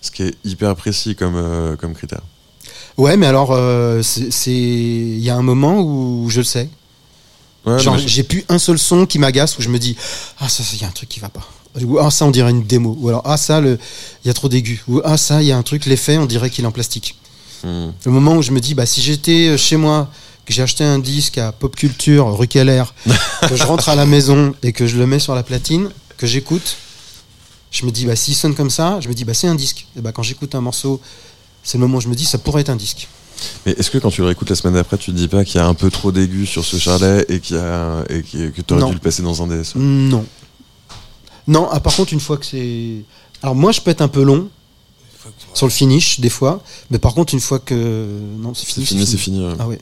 Ce 0.00 0.10
qui 0.10 0.22
est 0.22 0.34
hyper 0.44 0.74
précis 0.76 1.14
comme, 1.14 1.36
euh, 1.36 1.76
comme 1.76 1.94
critère. 1.94 2.22
Ouais, 2.96 3.16
mais 3.16 3.26
alors, 3.26 3.52
euh, 3.52 4.02
c'est, 4.02 4.50
il 4.50 5.18
y 5.18 5.30
a 5.30 5.36
un 5.36 5.42
moment 5.42 5.80
où 5.80 6.28
je 6.30 6.40
le 6.40 6.44
sais. 6.44 6.68
Ouais, 7.66 7.78
Genre, 7.78 7.98
j'ai 7.98 8.22
plus 8.22 8.44
un 8.48 8.58
seul 8.58 8.78
son 8.78 9.04
qui 9.04 9.18
m'agace 9.18 9.58
où 9.58 9.62
je 9.62 9.68
me 9.68 9.78
dis 9.78 9.96
ah 10.38 10.48
ça, 10.48 10.62
il 10.72 10.80
y 10.80 10.84
a 10.84 10.88
un 10.88 10.92
truc 10.92 11.08
qui 11.08 11.20
va 11.20 11.28
pas. 11.28 11.46
Ou 11.82 11.98
ah 11.98 12.10
ça, 12.10 12.24
on 12.24 12.30
dirait 12.30 12.50
une 12.50 12.64
démo. 12.64 12.96
Ou 13.00 13.10
alors 13.10 13.22
ah 13.24 13.36
ça, 13.36 13.60
le, 13.60 13.78
il 14.24 14.28
y 14.28 14.30
a 14.30 14.34
trop 14.34 14.48
d'aigus. 14.48 14.80
Ou 14.88 15.00
ah 15.04 15.16
ça, 15.16 15.42
il 15.42 15.48
y 15.48 15.52
a 15.52 15.56
un 15.56 15.62
truc 15.62 15.86
l'effet, 15.86 16.16
on 16.16 16.26
dirait 16.26 16.50
qu'il 16.50 16.64
est 16.64 16.66
en 16.66 16.72
plastique. 16.72 17.16
Hmm. 17.62 17.90
Le 18.04 18.10
moment 18.10 18.36
où 18.36 18.42
je 18.42 18.52
me 18.52 18.60
dis 18.60 18.74
bah 18.74 18.86
si 18.86 19.02
j'étais 19.02 19.58
chez 19.58 19.76
moi, 19.76 20.10
que 20.46 20.54
j'ai 20.54 20.62
acheté 20.62 20.84
un 20.84 20.98
disque 20.98 21.38
à 21.38 21.52
Pop 21.52 21.76
Culture, 21.76 22.36
rue 22.36 22.48
Keller, 22.48 22.84
que 23.48 23.56
je 23.56 23.62
rentre 23.64 23.88
à 23.88 23.94
la 23.94 24.06
maison 24.06 24.54
et 24.62 24.72
que 24.72 24.86
je 24.86 24.96
le 24.96 25.06
mets 25.06 25.18
sur 25.18 25.34
la 25.34 25.42
platine, 25.42 25.90
que 26.16 26.26
j'écoute, 26.26 26.76
je 27.70 27.86
me 27.86 27.90
dis 27.90 28.06
bah 28.06 28.16
s'il 28.16 28.34
sonne 28.34 28.54
comme 28.54 28.70
ça, 28.70 28.98
je 29.00 29.08
me 29.08 29.14
dis 29.14 29.24
bah 29.24 29.34
c'est 29.34 29.48
un 29.48 29.54
disque. 29.54 29.86
Et 29.96 30.00
bah 30.00 30.12
quand 30.12 30.22
j'écoute 30.22 30.54
un 30.54 30.60
morceau, 30.60 31.00
c'est 31.62 31.78
le 31.78 31.82
moment 31.82 31.98
où 31.98 32.00
je 32.00 32.08
me 32.08 32.14
dis 32.14 32.24
ça 32.24 32.38
pourrait 32.38 32.62
être 32.62 32.70
un 32.70 32.76
disque. 32.76 33.08
Mais 33.64 33.72
est-ce 33.72 33.90
que 33.90 33.98
quand 33.98 34.10
tu 34.10 34.20
le 34.20 34.26
réécoutes 34.26 34.50
la 34.50 34.56
semaine 34.56 34.74
d'après, 34.74 34.98
tu 34.98 35.12
te 35.12 35.16
dis 35.16 35.28
pas 35.28 35.44
qu'il 35.44 35.56
y 35.56 35.58
a 35.58 35.66
un 35.66 35.72
peu 35.74 35.90
trop 35.90 36.12
d'aigus 36.12 36.48
sur 36.48 36.64
ce 36.64 36.76
charlet 36.76 37.24
et, 37.28 37.40
qu'il 37.40 37.56
y 37.56 37.58
a, 37.58 38.04
et 38.10 38.22
que 38.22 38.60
tu 38.60 38.72
aurais 38.74 38.82
Non. 38.82 38.88
dû 38.88 38.94
le 38.94 39.00
passer 39.00 39.22
dans 39.22 39.42
un 39.42 39.46
DS 39.46 39.72
Non. 39.76 40.26
Non, 41.48 41.66
ah, 41.72 41.80
par 41.80 41.94
contre, 41.96 42.12
une 42.12 42.20
fois 42.20 42.36
que 42.36 42.44
c'est. 42.46 42.96
Alors, 43.42 43.54
moi, 43.54 43.72
je 43.72 43.80
peux 43.80 43.90
être 43.90 44.02
un 44.02 44.08
peu 44.08 44.22
long 44.22 44.48
sur 45.54 45.66
le 45.66 45.72
finish, 45.72 46.20
des 46.20 46.28
fois. 46.28 46.62
Mais 46.90 46.98
par 46.98 47.14
contre, 47.14 47.32
une 47.32 47.40
fois 47.40 47.58
que. 47.58 48.06
Non, 48.38 48.52
c'est 48.54 48.66
C'est 48.66 48.72
fini. 48.74 48.86
fini, 48.86 49.06
c'est 49.06 49.16
fini. 49.16 49.46
ouais. 49.46 49.54
Ah 49.58 49.66
ouais. 49.66 49.78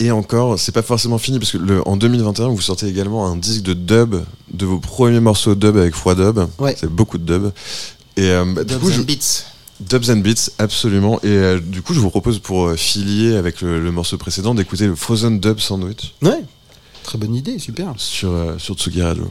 Et 0.00 0.10
encore, 0.10 0.58
c'est 0.58 0.72
pas 0.72 0.82
forcément 0.82 1.18
fini 1.18 1.38
parce 1.38 1.52
que 1.52 1.58
le, 1.58 1.86
en 1.88 1.96
2021, 1.96 2.48
vous 2.48 2.60
sortez 2.60 2.86
également 2.88 3.26
un 3.26 3.36
disque 3.36 3.62
de 3.62 3.74
dub 3.74 4.16
de 4.52 4.66
vos 4.66 4.78
premiers 4.78 5.20
morceaux 5.20 5.54
dub 5.54 5.76
avec 5.76 5.94
Froid 5.94 6.14
Dub. 6.16 6.40
Ouais. 6.58 6.74
C'est 6.78 6.90
beaucoup 6.90 7.16
de 7.18 7.24
dub. 7.24 7.52
Et 8.16 8.28
euh, 8.30 8.44
bah, 8.54 8.64
du 8.64 8.76
coup, 8.76 8.90
je- 8.90 9.00
and 9.00 9.04
Beats. 9.04 9.44
Dubs 9.80 10.10
and 10.10 10.18
Beats, 10.18 10.50
absolument. 10.58 11.18
Et 11.22 11.28
euh, 11.28 11.60
du 11.60 11.82
coup, 11.82 11.94
je 11.94 12.00
vous 12.00 12.10
propose 12.10 12.38
pour 12.38 12.66
euh, 12.66 12.76
filier 12.76 13.36
avec 13.36 13.60
le, 13.60 13.80
le 13.80 13.90
morceau 13.92 14.18
précédent 14.18 14.54
d'écouter 14.54 14.86
le 14.86 14.94
Frozen 14.96 15.38
Dub 15.40 15.58
Sandwich 15.60 16.14
Ouais. 16.22 16.42
Très 17.02 17.18
bonne 17.18 17.34
idée, 17.34 17.58
super. 17.58 17.92
sur, 17.96 18.30
euh, 18.30 18.54
sur 18.58 18.74
Tsugi 18.76 19.02
Radio. 19.02 19.28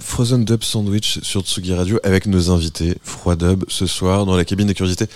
Frozen 0.00 0.44
Dub 0.44 0.62
Sandwich 0.62 1.18
sur 1.22 1.42
Tsugi 1.42 1.74
Radio 1.74 1.98
avec 2.02 2.26
nos 2.26 2.50
invités. 2.50 2.96
Froidub 3.02 3.64
ce 3.68 3.86
soir 3.86 4.26
dans 4.26 4.36
la 4.36 4.44
cabine 4.44 4.66
des 4.66 4.74
curiosités. 4.74 5.06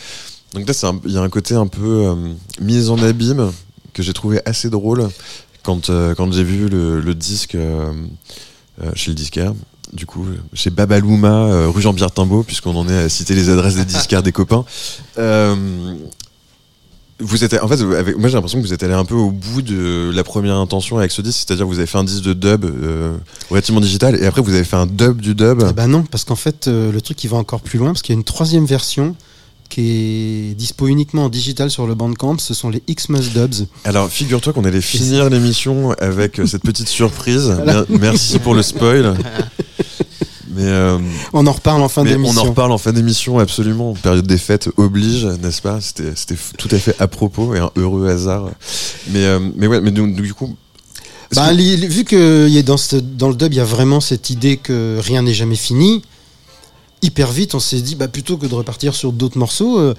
Donc 0.55 0.67
là, 0.69 0.93
il 1.05 1.12
y 1.12 1.17
a 1.19 1.23
un 1.23 1.29
côté 1.29 1.55
un 1.55 1.67
peu 1.67 2.07
euh, 2.07 2.14
mise 2.61 2.91
en 2.91 2.99
abîme 2.99 3.53
que 3.93 4.03
j'ai 4.03 4.12
trouvé 4.12 4.41
assez 4.45 4.71
drôle 4.71 5.09
quand, 5.62 5.91
euh, 5.91 6.14
quand 6.14 6.33
j'ai 6.33 6.45
vu 6.45 6.69
le, 6.69 7.14
disque 7.14 7.55
euh, 7.55 7.93
euh, 8.83 8.91
chez 8.95 9.11
le 9.11 9.14
disquaire. 9.14 9.55
Du 9.93 10.05
coup, 10.05 10.27
chez 10.53 10.71
Babalouma, 10.71 11.29
euh, 11.29 11.69
rue 11.69 11.81
Jean-Pierre 11.81 12.11
Timbaud, 12.11 12.43
puisqu'on 12.43 12.75
en 12.75 12.89
est 12.89 12.99
à 12.99 13.09
citer 13.09 13.35
les 13.35 13.51
adresses 13.51 13.77
des 13.77 13.85
disquaires 13.85 14.23
des 14.23 14.33
copains. 14.33 14.64
Vous 17.19 17.45
êtes, 17.45 17.55
en 17.62 17.69
fait, 17.69 17.81
avec, 17.81 18.19
moi 18.19 18.29
j'ai 18.29 18.35
l'impression 18.35 18.61
que 18.61 18.67
vous 18.67 18.73
êtes 18.75 18.83
allé 18.83 18.93
un 18.95 19.05
peu 19.07 19.14
au 19.14 19.31
bout 19.31 19.62
de 19.62 20.11
la 20.14 20.23
première 20.25 20.57
intention 20.57 20.99
avec 20.99 21.11
ce 21.12 21.23
disque, 21.23 21.45
c'est-à-dire 21.47 21.67
vous 21.67 21.79
avez 21.79 21.87
fait 21.87 21.99
un 21.99 22.05
disque 22.05 22.25
de 22.25 22.33
dub 22.35 22.64
euh, 22.67 23.17
relativement 23.51 23.81
digital 23.81 24.17
et 24.23 24.27
après 24.27 24.43
vous 24.43 24.53
avez 24.55 24.64
fait 24.64 24.77
un 24.77 24.87
dub 24.87 25.21
du 25.21 25.35
dub. 25.35 25.62
Ah 25.67 25.73
bah 25.73 25.87
non, 25.87 26.03
parce 26.03 26.25
qu'en 26.25 26.37
fait, 26.37 26.69
euh, 26.69 26.93
le 26.93 27.01
truc 27.01 27.23
il 27.25 27.29
va 27.31 27.39
encore 27.39 27.61
plus 27.62 27.79
loin, 27.79 27.89
parce 27.89 28.03
qu'il 28.03 28.14
y 28.14 28.17
a 28.17 28.19
une 28.19 28.25
troisième 28.25 28.67
version 28.67 29.17
qui 29.69 29.81
est 30.51 30.55
dispo 30.55 30.87
uniquement 30.87 31.25
en 31.25 31.29
digital 31.29 31.71
sur 31.71 31.87
le 31.89 31.95
Bandcamp. 31.97 32.39
Ce 32.39 32.55
sont 32.55 32.69
les 32.71 32.83
Xmas 32.89 33.29
Dubs. 33.35 33.67
Alors 33.85 34.09
figure-toi 34.11 34.53
qu'on 34.53 34.64
allait 34.64 34.81
finir 34.81 35.29
l'émission 35.31 35.93
avec 35.99 36.39
euh, 36.39 36.47
cette 36.47 36.62
petite 36.62 36.89
surprise. 36.89 37.49
Mer- 37.64 37.85
Merci 37.89 38.39
pour 38.39 38.55
le 38.55 38.62
spoil. 38.62 39.17
Mais, 40.57 40.63
euh, 40.65 40.99
On 41.33 41.47
en 41.47 41.53
reparle 41.53 41.83
en 41.83 41.89
fin 41.89 42.03
mais 42.03 42.13
on 42.13 42.15
en 42.15 42.23
d'émission. 42.23 42.45
reparle 42.45 42.73
en 42.73 42.79
fin 42.79 42.93
d'émission, 42.93 43.39
absolument. 43.39 43.93
Période 43.95 44.27
des 44.27 44.39
fêtes 44.39 44.69
oblige, 44.77 45.25
n'est-ce 45.27 45.61
pas? 45.63 45.81
C'était 45.81 46.13
tout 46.57 46.69
à 46.71 46.79
fait 46.79 46.95
à 46.99 47.07
propos 47.09 47.55
et 47.55 47.59
un 47.59 47.71
heureux 47.77 48.09
hasard. 48.09 48.49
Mais, 49.11 49.25
euh, 49.25 49.39
mais 49.57 49.67
ouais, 49.67 49.81
mais 49.81 49.91
donc, 49.91 50.15
du 50.15 50.33
coup. 50.35 50.57
Bah, 51.35 51.49
que- 51.51 51.87
vu 51.87 52.05
que 52.05 52.49
y 52.49 52.59
a 52.59 52.63
dans, 52.63 52.77
ce- 52.77 52.97
dans 52.97 53.29
le 53.29 53.35
dub, 53.35 53.53
il 53.53 53.57
y 53.57 53.61
a 53.61 53.65
vraiment 53.65 54.01
cette 54.01 54.31
idée 54.31 54.57
que 54.57 54.97
rien 55.01 55.23
n'est 55.23 55.35
jamais 55.35 55.57
fini, 55.57 56.03
hyper 57.03 57.31
vite, 57.31 57.55
on 57.55 57.61
s'est 57.61 57.81
dit, 57.81 57.95
bah, 57.97 58.09
plutôt 58.09 58.37
que 58.37 58.47
de 58.47 58.55
repartir 58.55 58.95
sur 58.95 59.13
d'autres 59.13 59.37
morceaux, 59.39 59.79
euh, 59.79 59.95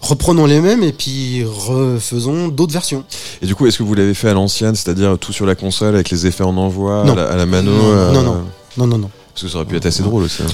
reprenons 0.00 0.44
les 0.44 0.60
mêmes 0.60 0.82
et 0.82 0.92
puis 0.92 1.44
refaisons 1.44 2.48
d'autres 2.48 2.72
versions. 2.72 3.04
Et 3.40 3.46
du 3.46 3.54
coup, 3.54 3.66
est-ce 3.66 3.78
que 3.78 3.82
vous 3.84 3.94
l'avez 3.94 4.14
fait 4.14 4.28
à 4.28 4.34
l'ancienne, 4.34 4.74
c'est-à-dire 4.74 5.16
tout 5.18 5.32
sur 5.32 5.46
la 5.46 5.54
console 5.54 5.94
avec 5.94 6.10
les 6.10 6.26
effets 6.26 6.42
en 6.44 6.56
envoi, 6.56 7.02
à 7.08 7.14
la, 7.14 7.28
à 7.30 7.36
la 7.36 7.46
mano 7.46 7.70
Non, 7.70 7.92
euh, 7.92 8.12
non, 8.12 8.22
non. 8.22 8.44
Non, 8.76 8.86
non, 8.88 8.98
non. 8.98 9.10
Parce 9.34 9.42
que 9.42 9.48
ça 9.48 9.56
aurait 9.56 9.64
pu 9.66 9.76
être 9.76 9.86
assez 9.86 10.02
drôle 10.02 10.24
aussi. 10.24 10.42
hein. 10.42 10.46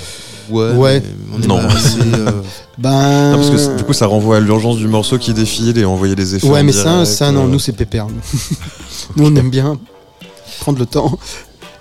Ouais. 0.51 0.73
Ouais. 0.73 1.03
mais 1.03 1.37
On 1.37 1.43
est 1.43 1.47
Non. 1.47 1.59
euh, 1.61 2.43
Ben, 2.79 3.33
Non, 3.33 3.37
parce 3.37 3.51
que 3.51 3.77
du 3.77 3.85
coup, 3.85 3.93
ça 3.93 4.07
renvoie 4.07 4.37
à 4.37 4.41
l'urgence 4.41 4.77
du 4.79 4.89
morceau 4.89 5.19
qui 5.19 5.35
défile 5.35 5.77
et 5.79 5.85
envoyer 5.85 6.15
les 6.15 6.35
effets. 6.37 6.49
ouais, 6.49 6.63
mais 6.63 6.73
ça, 6.73 6.85
direct, 6.85 7.07
ça, 7.07 7.33
non, 7.33 7.45
euh. 7.45 7.49
nous, 7.49 7.59
c'est 7.59 7.73
pépère. 7.73 8.07
nous. 8.07 8.21
nous, 9.17 9.27
on 9.27 9.37
aime 9.37 9.51
bien 9.51 9.79
prendre 10.61 10.79
le 10.79 10.87
temps. 10.87 11.19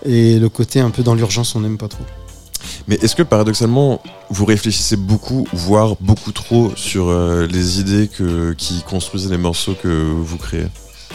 Et 0.05 0.37
le 0.39 0.49
côté 0.49 0.79
un 0.79 0.89
peu 0.89 1.01
dans 1.03 1.15
l'urgence, 1.15 1.55
on 1.55 1.61
n'aime 1.61 1.77
pas 1.77 1.87
trop. 1.87 2.03
Mais 2.87 2.95
est-ce 3.01 3.15
que 3.15 3.23
paradoxalement, 3.23 4.01
vous 4.29 4.45
réfléchissez 4.45 4.95
beaucoup, 4.95 5.47
voire 5.53 5.95
beaucoup 5.99 6.31
trop, 6.31 6.71
sur 6.75 7.09
euh, 7.09 7.47
les 7.49 7.79
idées 7.79 8.07
que, 8.07 8.53
qui 8.53 8.81
construisent 8.83 9.29
les 9.29 9.37
morceaux 9.37 9.75
que 9.81 9.87
vous 9.87 10.37
créez? 10.37 10.67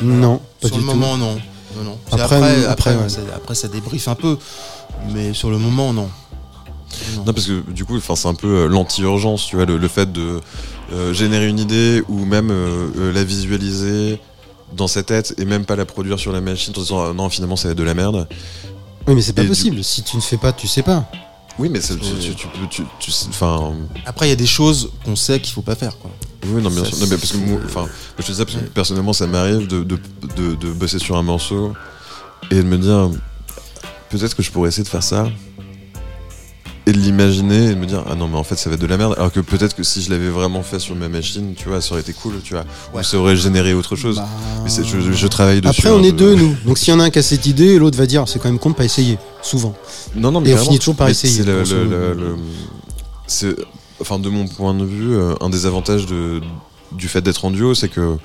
Non, 0.03 0.41
pas 0.61 0.69
sur 0.69 0.77
du 0.79 0.83
le 0.85 0.89
tout. 0.91 0.97
moment, 0.99 1.17
non. 1.17 1.35
non, 1.77 1.85
non. 1.85 1.99
Après, 2.11 2.23
Après, 2.37 2.37
après, 2.37 2.67
après, 2.67 2.97
ouais. 2.97 3.09
ça, 3.09 3.21
après, 3.37 3.55
ça 3.55 3.69
débriefe 3.69 4.09
un 4.09 4.15
peu. 4.15 4.37
Mais 5.11 5.33
sur 5.35 5.51
le 5.51 5.59
moment, 5.59 5.93
non. 5.93 6.09
Non. 7.17 7.25
Non, 7.27 7.33
parce 7.33 7.47
que 7.47 7.71
du 7.71 7.85
coup, 7.85 7.97
enfin, 7.97 8.15
c'est 8.17 8.29
un 8.29 8.35
peu 8.35 8.49
euh, 8.49 8.69
l'anti-urgence, 8.69 9.47
tu 9.47 9.57
vois, 9.57 9.65
le, 9.65 9.79
le 9.79 9.89
fait 9.89 10.13
de 10.13 10.41
euh, 10.93 11.13
générer 11.15 11.49
une 11.49 11.59
idée 11.59 12.03
ou 12.09 12.25
même 12.25 12.51
euh, 12.51 13.13
la 13.13 13.25
visualiser 13.25 14.21
dans 14.77 14.89
sa 14.89 15.03
tête 15.03 15.35
et 15.39 15.45
même 15.45 15.65
pas 15.65 15.77
la 15.77 15.85
produire 15.87 16.19
sur 16.19 16.33
la 16.33 16.41
machine 16.41 16.73
en 16.77 16.81
disant 16.81 17.03
ah, 17.03 17.13
non, 17.15 17.29
finalement, 17.31 17.57
ça 17.57 17.69
va 17.69 17.73
être 17.73 17.79
de 17.79 17.83
la 17.83 17.95
merde. 17.95 18.29
Oui, 19.07 19.15
mais 19.15 19.23
c'est 19.23 19.33
pas 19.33 19.41
Et 19.43 19.45
du- 19.45 19.51
possible. 19.51 19.83
Si 19.83 20.03
tu 20.03 20.17
ne 20.17 20.23
fais 20.23 20.37
pas, 20.37 20.53
tu 20.53 20.69
sais 20.69 20.83
pas. 20.83 21.09
Oui, 21.59 21.69
mais 21.71 21.81
c'est- 21.81 21.97
tu, 21.99 22.13
tu, 22.21 22.35
tu 22.35 22.47
peux, 22.49 22.67
tu, 22.71 22.83
tu 23.01 23.11
sais- 23.11 23.27
enfin, 23.31 23.73
Après, 24.07 24.27
il 24.27 24.31
y 24.31 24.33
a 24.33 24.37
des 24.37 24.47
choses 24.47 24.91
qu'on 25.05 25.17
sait 25.17 25.41
qu'il 25.41 25.53
faut 25.55 25.63
pas 25.63 25.75
faire. 25.75 25.99
Quoi. 25.99 26.11
oui, 26.47 26.63
non, 26.63 26.71
bien 26.71 26.85
Ça, 26.85 26.91
sûr. 26.91 26.99
Non, 27.01 27.07
mais 27.11 27.17
parce 27.17 27.33
que 27.33 27.37
moi, 27.39 27.89
je 28.19 28.23
te 28.25 28.33
dis 28.33 28.39
ça 28.39 28.45
parce 28.45 28.57
que 28.59 28.65
personnellement, 28.65 29.13
ça 29.13 29.27
m'arrive 29.27 29.67
de, 29.67 29.83
de, 29.83 29.99
de, 30.37 30.55
de 30.55 30.73
bosser 30.73 30.99
sur 30.99 31.17
un 31.17 31.23
morceau 31.23 31.73
et 32.51 32.57
de 32.57 32.63
me 32.63 32.79
dire 32.79 33.11
peut-être 34.13 34.37
que 34.37 34.43
je 34.43 34.51
pourrais 34.51 34.69
essayer 34.69 34.85
de 34.85 34.89
faire 34.89 35.03
ça 35.03 35.29
et 36.85 36.93
de 36.93 36.99
l'imaginer 36.99 37.67
et 37.67 37.75
de 37.75 37.75
me 37.77 37.87
dire 37.87 38.03
ah 38.11 38.17
non 38.17 38.27
mais 38.27 38.37
en 38.37 38.43
fait 38.43 38.57
ça 38.57 38.69
va 38.69 38.75
être 38.75 38.81
de 38.83 38.87
la 38.89 38.97
merde 38.97 39.15
alors 39.17 39.31
que 39.31 39.39
peut-être 39.39 39.77
que 39.77 39.85
si 39.85 40.03
je 40.03 40.11
l'avais 40.11 40.31
vraiment 40.31 40.65
fait 40.65 40.81
sur 40.81 40.97
ma 40.97 41.09
machine 41.09 41.55
tu 41.57 41.69
vois 41.69 41.81
ça 41.81 41.93
aurait 41.93 42.01
été 42.01 42.13
cool 42.13 42.35
tu 42.43 42.55
vois 42.55 42.65
ou 42.93 43.01
ça 43.05 43.19
aurait 43.19 43.37
généré 43.37 43.73
autre 43.73 43.95
chose 43.95 44.17
Bah, 44.17 44.29
mais 44.65 44.71
je, 44.85 45.13
je 45.13 45.27
travaille 45.29 45.61
dessus 45.61 45.81
Après, 45.87 45.91
on 45.91 45.99
un 46.01 46.03
est 46.03 46.11
deux, 46.13 46.35
nous. 46.35 46.57
Donc, 46.67 46.79
s'il 46.79 46.93
y 46.93 46.97
en 46.97 46.99
a 47.01 47.05
un 47.05 47.11
qui 47.11 47.21
a 47.21 47.23
cette 47.23 47.47
idée, 47.47 47.79
l'autre 47.79 47.97
va 47.97 48.07
dire 48.07 48.25
c'est 48.27 48.41
quand 48.41 48.49
même 48.49 48.59
con 48.59 48.71
de 48.71 48.75
pas 48.75 48.85
essayer. 48.85 49.17
Souvent. 49.43 49.75
non 50.17 50.33
non 50.33 50.41
mais 50.41 50.51
Et 50.51 50.55
on 50.55 50.59
finit 50.59 50.79
toujours 50.81 50.97
par 50.97 51.09
essayer, 51.09 51.33
c'est 51.39 51.45
le- 51.47 51.57
grosso 51.63 51.75
le- 51.77 51.85
modo. 51.85 51.97
le- 51.97 52.15
le- 52.15 52.37
c'est 53.29 53.55
enfin 54.01 54.19
de 54.19 54.29
mon 54.29 54.49
point 54.49 54.75
de 54.75 54.85
vue 54.85 55.15
euh, 55.15 55.35
un 55.41 55.51
des 55.51 55.67
avantages 55.67 56.07
de, 56.07 56.41
du 56.91 57.07
fait 57.07 57.21
d'être 57.23 57.45
en 57.45 57.53
duo 57.53 57.75
c'est 57.77 57.89
que 57.89 58.17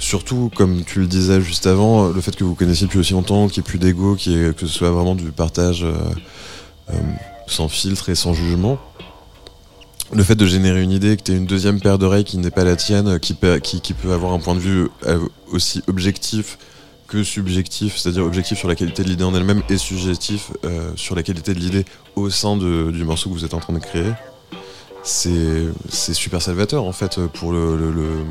surtout 0.00 0.50
comme 0.56 0.82
tu 0.82 0.98
le 1.00 1.06
disais 1.06 1.40
juste 1.40 1.66
avant 1.66 2.08
le 2.08 2.20
fait 2.20 2.34
que 2.34 2.42
vous 2.42 2.54
connaissiez 2.56 2.86
depuis 2.86 2.98
aussi 2.98 3.12
longtemps 3.12 3.46
qu'il 3.48 3.62
n'y 3.62 3.66
ait 3.66 3.70
plus 3.70 3.78
d'ego 3.78 4.16
que 4.16 4.54
ce 4.60 4.66
soit 4.66 4.90
vraiment 4.90 5.14
du 5.14 5.30
partage 5.30 5.84
euh, 5.84 5.94
euh, 6.90 6.94
sans 7.46 7.68
filtre 7.68 8.08
et 8.08 8.14
sans 8.14 8.32
jugement. 8.32 8.78
Le 10.12 10.24
fait 10.24 10.34
de 10.34 10.46
générer 10.46 10.82
une 10.82 10.90
idée, 10.90 11.16
que 11.16 11.22
tu 11.22 11.32
aies 11.32 11.36
une 11.36 11.46
deuxième 11.46 11.80
paire 11.80 11.98
d'oreilles 11.98 12.24
qui 12.24 12.38
n'est 12.38 12.50
pas 12.50 12.64
la 12.64 12.74
tienne, 12.74 13.20
qui 13.20 13.34
peut, 13.34 13.60
avoir 14.10 14.32
un 14.32 14.40
point 14.40 14.56
de 14.56 14.60
vue 14.60 14.88
euh, 15.06 15.20
aussi 15.52 15.82
objectif 15.86 16.58
que 17.06 17.22
subjectif, 17.22 17.96
c'est-à-dire 17.96 18.24
objectif 18.24 18.58
sur 18.58 18.66
la 18.66 18.74
qualité 18.74 19.04
de 19.04 19.08
l'idée 19.08 19.24
en 19.24 19.34
elle-même 19.34 19.62
et 19.68 19.76
subjectif 19.76 20.52
sur 20.94 21.16
la 21.16 21.24
qualité 21.24 21.54
de 21.54 21.58
l'idée 21.58 21.84
au 22.14 22.30
sein 22.30 22.56
du 22.56 23.04
morceau 23.04 23.30
que 23.30 23.34
vous 23.34 23.44
êtes 23.44 23.54
en 23.54 23.58
train 23.58 23.72
de 23.72 23.80
créer, 23.80 24.12
c'est 25.02 26.14
super 26.14 26.42
salvateur 26.42 26.84
en 26.84 26.92
fait 26.92 27.18
pour 27.34 27.52
le, 27.52 27.76
le, 27.76 27.90
le- 27.90 28.24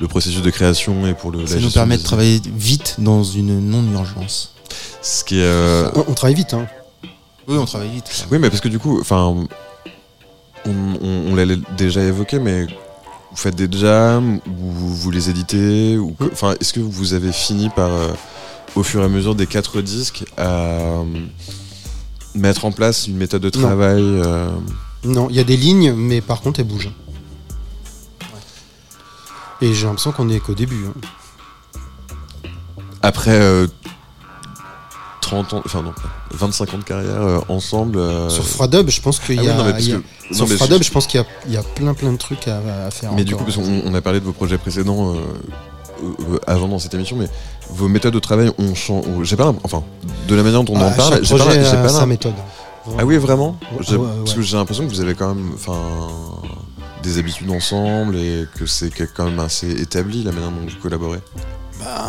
le 0.00 0.08
processus 0.08 0.40
de 0.42 0.50
création 0.50 1.06
et 1.06 1.14
pour 1.14 1.30
le, 1.30 1.46
Ça 1.46 1.58
nous 1.60 1.70
permet 1.70 1.98
de 1.98 2.02
travailler 2.02 2.40
vite 2.56 2.96
dans 2.98 3.22
une 3.22 3.60
non-urgence. 3.68 4.54
Ce 5.02 5.22
qui 5.24 5.38
est, 5.38 5.42
euh, 5.44 5.90
On, 5.94 6.04
on 6.08 6.14
travaille 6.14 6.34
vite. 6.34 6.54
Hein. 6.54 6.66
Oui, 7.46 7.56
on 7.58 7.66
travaille 7.66 7.90
vite. 7.90 8.26
Oui, 8.30 8.38
mais 8.38 8.48
parce 8.48 8.60
que 8.62 8.68
du 8.68 8.78
coup, 8.78 8.98
enfin, 9.00 9.22
on, 9.24 9.46
on- 10.66 11.30
on 11.30 11.34
l'a 11.34 11.44
déjà 11.76 12.02
évoqué, 12.02 12.38
mais 12.38 12.64
vous 12.66 13.36
faites 13.36 13.54
des 13.56 13.68
jams 13.76 14.36
ou 14.46 14.70
vous, 14.70 14.94
vous 14.94 15.10
les 15.10 15.28
éditez 15.28 15.98
ou 15.98 16.14
enfin, 16.32 16.54
est-ce 16.60 16.72
que 16.72 16.80
vous 16.80 17.14
avez 17.14 17.32
fini 17.32 17.68
par, 17.68 17.90
euh, 17.92 18.08
au 18.76 18.82
fur 18.82 19.02
et 19.02 19.04
à 19.04 19.08
mesure 19.08 19.34
des 19.34 19.46
quatre 19.46 19.82
disques, 19.82 20.24
à 20.36 20.46
euh, 20.46 21.04
mettre 22.34 22.64
en 22.64 22.72
place 22.72 23.06
une 23.08 23.16
méthode 23.16 23.42
de 23.42 23.58
Non. 23.58 23.66
travail 23.66 24.02
euh, 24.02 24.48
Non, 25.04 25.28
il 25.30 25.36
y 25.36 25.40
a 25.40 25.44
des 25.44 25.56
lignes, 25.56 25.92
mais 25.94 26.20
par 26.20 26.40
contre, 26.40 26.60
elles 26.60 26.66
bougent. 26.66 26.90
Et 29.60 29.72
j'ai 29.74 29.86
l'impression 29.86 30.12
qu'on 30.12 30.28
est 30.28 30.40
qu'au 30.40 30.54
début. 30.54 30.84
hein. 30.86 30.92
après 33.02 33.32
euh, 33.32 33.66
30 35.20 35.54
ans, 35.54 35.62
enfin 35.64 35.82
non, 35.82 35.92
25 36.32 36.74
ans 36.74 36.78
de 36.78 36.84
carrière 36.84 37.20
euh, 37.20 37.38
ensemble 37.48 37.98
euh, 37.98 38.28
Sur 38.28 38.44
Froidub, 38.46 38.88
je 38.90 39.00
pense 39.00 39.18
qu'il 39.18 39.38
ah 39.38 39.42
y 39.42 39.46
oui, 39.46 39.50
a. 39.52 39.54
non, 39.56 39.68
y 39.70 39.72
que- 39.72 40.34
sur 40.34 40.46
je- 40.46 40.82
je 40.82 40.90
pense 40.90 41.06
qu'il 41.06 41.20
y 41.20 41.22
a, 41.22 41.26
il 41.46 41.52
y 41.52 41.56
a 41.56 41.62
plein 41.62 41.94
plein 41.94 42.12
de 42.12 42.16
trucs 42.18 42.46
à, 42.48 42.58
à 42.86 42.90
faire. 42.90 43.12
Mais 43.12 43.24
du 43.24 43.34
coup, 43.36 43.44
parce 43.44 43.56
qu'on 43.56 43.82
on 43.84 43.94
a 43.94 44.00
parlé 44.00 44.20
de 44.20 44.24
vos 44.24 44.32
projets 44.32 44.58
précédents 44.58 45.14
euh, 45.14 45.18
euh, 46.02 46.38
avant 46.46 46.68
dans 46.68 46.78
cette 46.78 46.94
émission, 46.94 47.16
mais 47.16 47.28
vos 47.70 47.88
méthodes 47.88 48.14
de 48.14 48.18
travail 48.20 48.50
ont 48.58 48.74
changé. 48.74 49.08
J'ai 49.22 49.36
pas, 49.36 49.52
enfin, 49.64 49.82
de 50.28 50.34
la 50.34 50.42
manière 50.42 50.62
dont 50.64 50.74
on 50.74 50.80
Ah, 50.80 50.86
en 50.86 50.92
parle, 50.92 51.20
j'ai 51.24 51.36
pas, 51.38 51.44
pas 51.46 51.88
sa 51.88 52.06
méthode. 52.06 52.34
Ah 52.98 53.04
oui, 53.04 53.16
vraiment 53.16 53.56
Ouais, 53.72 53.78
J'ai- 53.80 53.96
ouais, 53.96 54.08
Parce 54.18 54.34
que 54.34 54.42
j'ai 54.42 54.56
l'impression 54.56 54.84
que 54.86 54.90
vous 54.90 55.00
avez 55.00 55.14
quand 55.14 55.34
même, 55.34 55.52
des 57.02 57.18
habitudes 57.18 57.50
ensemble 57.50 58.16
et 58.16 58.46
que 58.56 58.66
c'est 58.66 58.90
quand 58.90 59.24
même 59.24 59.38
assez 59.40 59.70
établi 59.80 60.22
la 60.22 60.32
manière 60.32 60.50
dont 60.50 60.66
vous 60.68 60.76
collaborez. 60.80 61.18
Bah, 61.80 62.08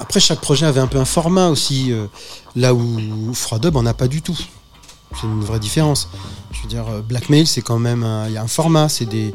après, 0.00 0.20
chaque 0.20 0.40
projet 0.40 0.64
avait 0.66 0.80
un 0.80 0.86
peu 0.86 0.98
un 0.98 1.04
format 1.04 1.48
aussi. 1.48 1.92
euh, 1.92 2.06
là 2.56 2.72
où 2.74 3.32
Froidub 3.34 3.76
en 3.76 3.84
a 3.86 3.94
pas 3.94 4.08
du 4.08 4.22
tout. 4.22 4.38
C'est 5.14 5.26
une 5.26 5.40
vraie 5.40 5.58
différence. 5.58 6.08
Je 6.50 6.62
veux 6.62 6.68
dire, 6.68 6.86
euh, 6.88 7.02
Blackmail, 7.02 7.46
c'est 7.46 7.62
quand 7.62 7.78
même. 7.78 8.06
Il 8.26 8.32
y 8.32 8.36
a 8.36 8.42
un 8.42 8.48
format. 8.48 8.88
C'est 8.88 9.06
des, 9.06 9.32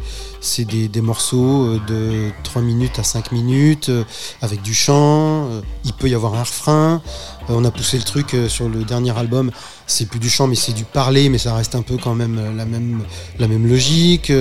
des, 0.88 1.02
morceaux 1.02 1.68
euh, 1.68 1.80
de 1.88 2.32
3 2.44 2.62
minutes 2.62 3.00
à 3.00 3.04
5 3.04 3.32
minutes, 3.32 3.90
euh, 3.90 4.04
avec 4.42 4.62
du 4.62 4.74
chant. 4.74 5.48
il 5.86 5.94
peut 5.94 6.10
y 6.10 6.16
avoir 6.16 6.36
un 6.36 6.44
refrain. 6.44 7.02
On 7.50 7.64
a 7.66 7.72
poussé 7.72 7.98
le 7.98 8.04
truc 8.04 8.36
sur 8.48 8.70
le 8.70 8.84
dernier 8.84 9.18
album. 9.18 9.52
C'est 9.88 10.08
plus 10.08 10.20
du 10.20 10.30
chant, 10.30 10.48
mais 10.48 10.56
c'est 10.56 10.74
du 10.74 10.86
parler, 10.86 11.30
mais 11.30 11.38
ça 11.38 11.56
reste 11.56 11.76
un 11.76 11.82
peu 11.82 11.98
quand 11.98 12.16
même 12.16 12.56
la 12.56 12.66
même, 12.66 13.04
la 13.40 13.48
même 13.48 13.68
logique. 13.68 14.32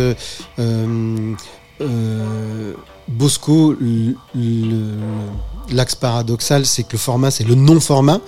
Bosco, 3.09 3.74
le- 3.80 4.16
l'axe 5.77 5.94
paradoxal, 5.94 6.66
c'est 6.66 6.82
que 6.85 6.93
le 6.93 6.99
format, 6.99 7.31
c'est 7.31 7.44
le 7.44 7.55
non-format. 7.55 8.20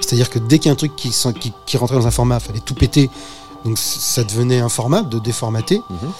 C'est-à-dire 0.00 0.30
que 0.30 0.38
dès 0.38 0.58
qu'il 0.58 0.66
y 0.66 0.70
a 0.70 0.72
un 0.72 0.76
truc 0.76 0.96
qui, 0.96 1.12
s'en- 1.12 1.32
qui, 1.32 1.52
qui 1.66 1.76
rentrait 1.76 1.96
dans 1.96 2.06
un 2.06 2.10
format, 2.10 2.38
il 2.42 2.46
fallait 2.46 2.60
tout 2.60 2.74
péter. 2.74 3.08
Donc 3.64 3.78
ça 3.78 4.24
devenait 4.24 4.60
un 4.60 4.68
format 4.68 5.02
de 5.02 5.18
déformater. 5.18 5.80
Mhm. 5.90 6.12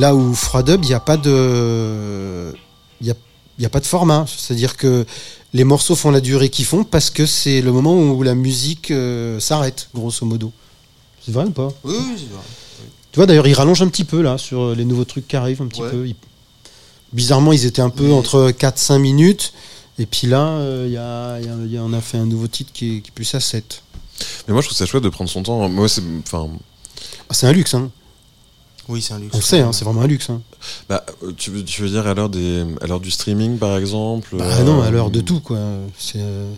Là 0.00 0.14
où 0.14 0.32
Froidub, 0.34 0.82
il 0.84 0.88
n'y 0.88 0.94
a 0.94 1.00
pas 1.00 1.16
de. 1.16 2.54
Il 3.00 3.06
y 3.06 3.10
a 3.10 3.14
il 3.58 3.60
n'y 3.60 3.66
a 3.66 3.70
pas 3.70 3.80
de 3.80 3.86
format. 3.86 4.24
C'est-à-dire 4.26 4.76
que 4.78 5.04
les 5.52 5.64
morceaux 5.64 5.94
font 5.94 6.10
la 6.10 6.20
durée 6.20 6.48
qu'ils 6.48 6.64
font 6.64 6.84
parce 6.84 7.10
que 7.10 7.26
c'est 7.26 7.60
le 7.60 7.70
moment 7.70 7.94
où 7.94 8.22
la 8.22 8.34
musique 8.34 8.90
euh, 8.90 9.38
s'arrête, 9.40 9.90
grosso 9.94 10.24
modo. 10.24 10.50
C'est 11.24 11.32
vrai 11.32 11.44
ou 11.44 11.50
pas? 11.50 11.68
Oui, 11.84 11.94
oui, 11.98 12.14
c'est 12.16 12.32
vrai. 12.32 12.42
Tu 13.12 13.16
vois, 13.18 13.26
d'ailleurs, 13.26 13.46
ils 13.46 13.52
rallongent 13.52 13.82
un 13.82 13.88
petit 13.88 14.04
peu 14.04 14.22
là 14.22 14.38
sur 14.38 14.74
les 14.74 14.86
nouveaux 14.86 15.04
trucs 15.04 15.28
qui 15.28 15.36
arrivent, 15.36 15.60
un 15.60 15.66
petit 15.66 15.82
Ouais. 15.82 15.90
peu. 15.90 16.08
Bizarrement, 17.12 17.52
ils 17.52 17.66
étaient 17.66 17.82
un 17.82 17.90
peu 17.90 18.12
entre 18.12 18.50
4-5 18.50 18.98
minutes. 18.98 19.52
Et 19.98 20.06
puis 20.06 20.26
là, 20.26 20.46
euh, 20.48 20.84
il 20.86 20.92
y 20.92 20.96
a, 20.96 21.38
il 21.40 21.46
y 21.46 21.48
a- 21.48 21.64
il 21.66 21.72
y 21.72 21.76
a- 21.76 21.82
on 21.82 21.92
a 21.92 22.00
fait 22.00 22.16
un 22.18 22.24
nouveau 22.26 22.46
titre 22.48 22.72
qui 22.72 22.96
est, 22.96 23.00
qui 23.00 23.08
est 23.08 23.14
plus 23.14 23.34
à 23.34 23.40
7. 23.40 23.82
Mais 24.48 24.52
moi, 24.54 24.62
je 24.62 24.68
trouve 24.68 24.78
ça 24.78 24.86
chouette 24.86 25.02
de 25.02 25.08
prendre 25.10 25.28
son 25.30 25.42
temps. 25.42 25.68
Moi, 25.68 25.88
c'est. 25.88 26.02
Enfin. 26.26 26.48
Ah, 27.28 27.34
c'est 27.34 27.46
un 27.46 27.52
luxe, 27.52 27.74
hein. 27.74 27.90
Oui, 28.88 29.00
c'est 29.00 29.14
un 29.14 29.18
luxe. 29.20 29.34
on 29.34 29.38
le 29.38 29.42
sait, 29.42 29.60
hein, 29.60 29.72
c'est 29.72 29.84
vraiment 29.84 30.02
un 30.02 30.06
luxe. 30.06 30.28
Hein. 30.30 30.40
Bah, 30.88 31.04
euh, 31.22 31.32
tu, 31.36 31.50
veux, 31.50 31.64
tu 31.64 31.82
veux 31.82 31.88
dire 31.88 32.06
à 32.06 32.14
l'heure 32.14 32.28
des, 32.28 32.64
à 32.80 32.86
l'heure 32.86 33.00
du 33.00 33.10
streaming, 33.12 33.56
par 33.58 33.76
exemple 33.78 34.36
Bah 34.36 34.44
euh, 34.44 34.64
non, 34.64 34.82
à 34.82 34.90
l'heure 34.90 35.10
de 35.10 35.20
tout, 35.20 35.40
quoi. 35.40 35.58
C'est 35.98 36.18
euh, 36.18 36.52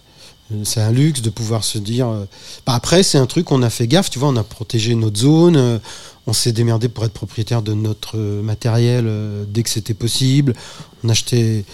c'est 0.62 0.80
un 0.80 0.90
luxe 0.92 1.20
de 1.20 1.30
pouvoir 1.30 1.64
se 1.64 1.76
dire. 1.78 2.08
euh, 2.08 2.24
Bah 2.66 2.72
après, 2.74 3.02
c'est 3.02 3.18
un 3.18 3.26
truc, 3.26 3.50
on 3.52 3.62
a 3.62 3.68
fait 3.70 3.86
gaffe, 3.86 4.08
tu 4.10 4.18
vois, 4.18 4.28
on 4.28 4.36
a 4.36 4.42
protégé 4.44 4.94
notre 4.94 5.18
zone, 5.18 5.56
euh, 5.56 5.78
on 6.26 6.32
s'est 6.32 6.52
démerdé 6.52 6.88
pour 6.88 7.04
être 7.04 7.12
propriétaire 7.12 7.62
de 7.62 7.74
notre 7.74 8.18
matériel 8.18 9.04
euh, 9.06 9.44
dès 9.46 9.62
que 9.62 9.70
c'était 9.70 9.94
possible. 9.94 10.54
On 11.02 11.08
achetait. 11.08 11.64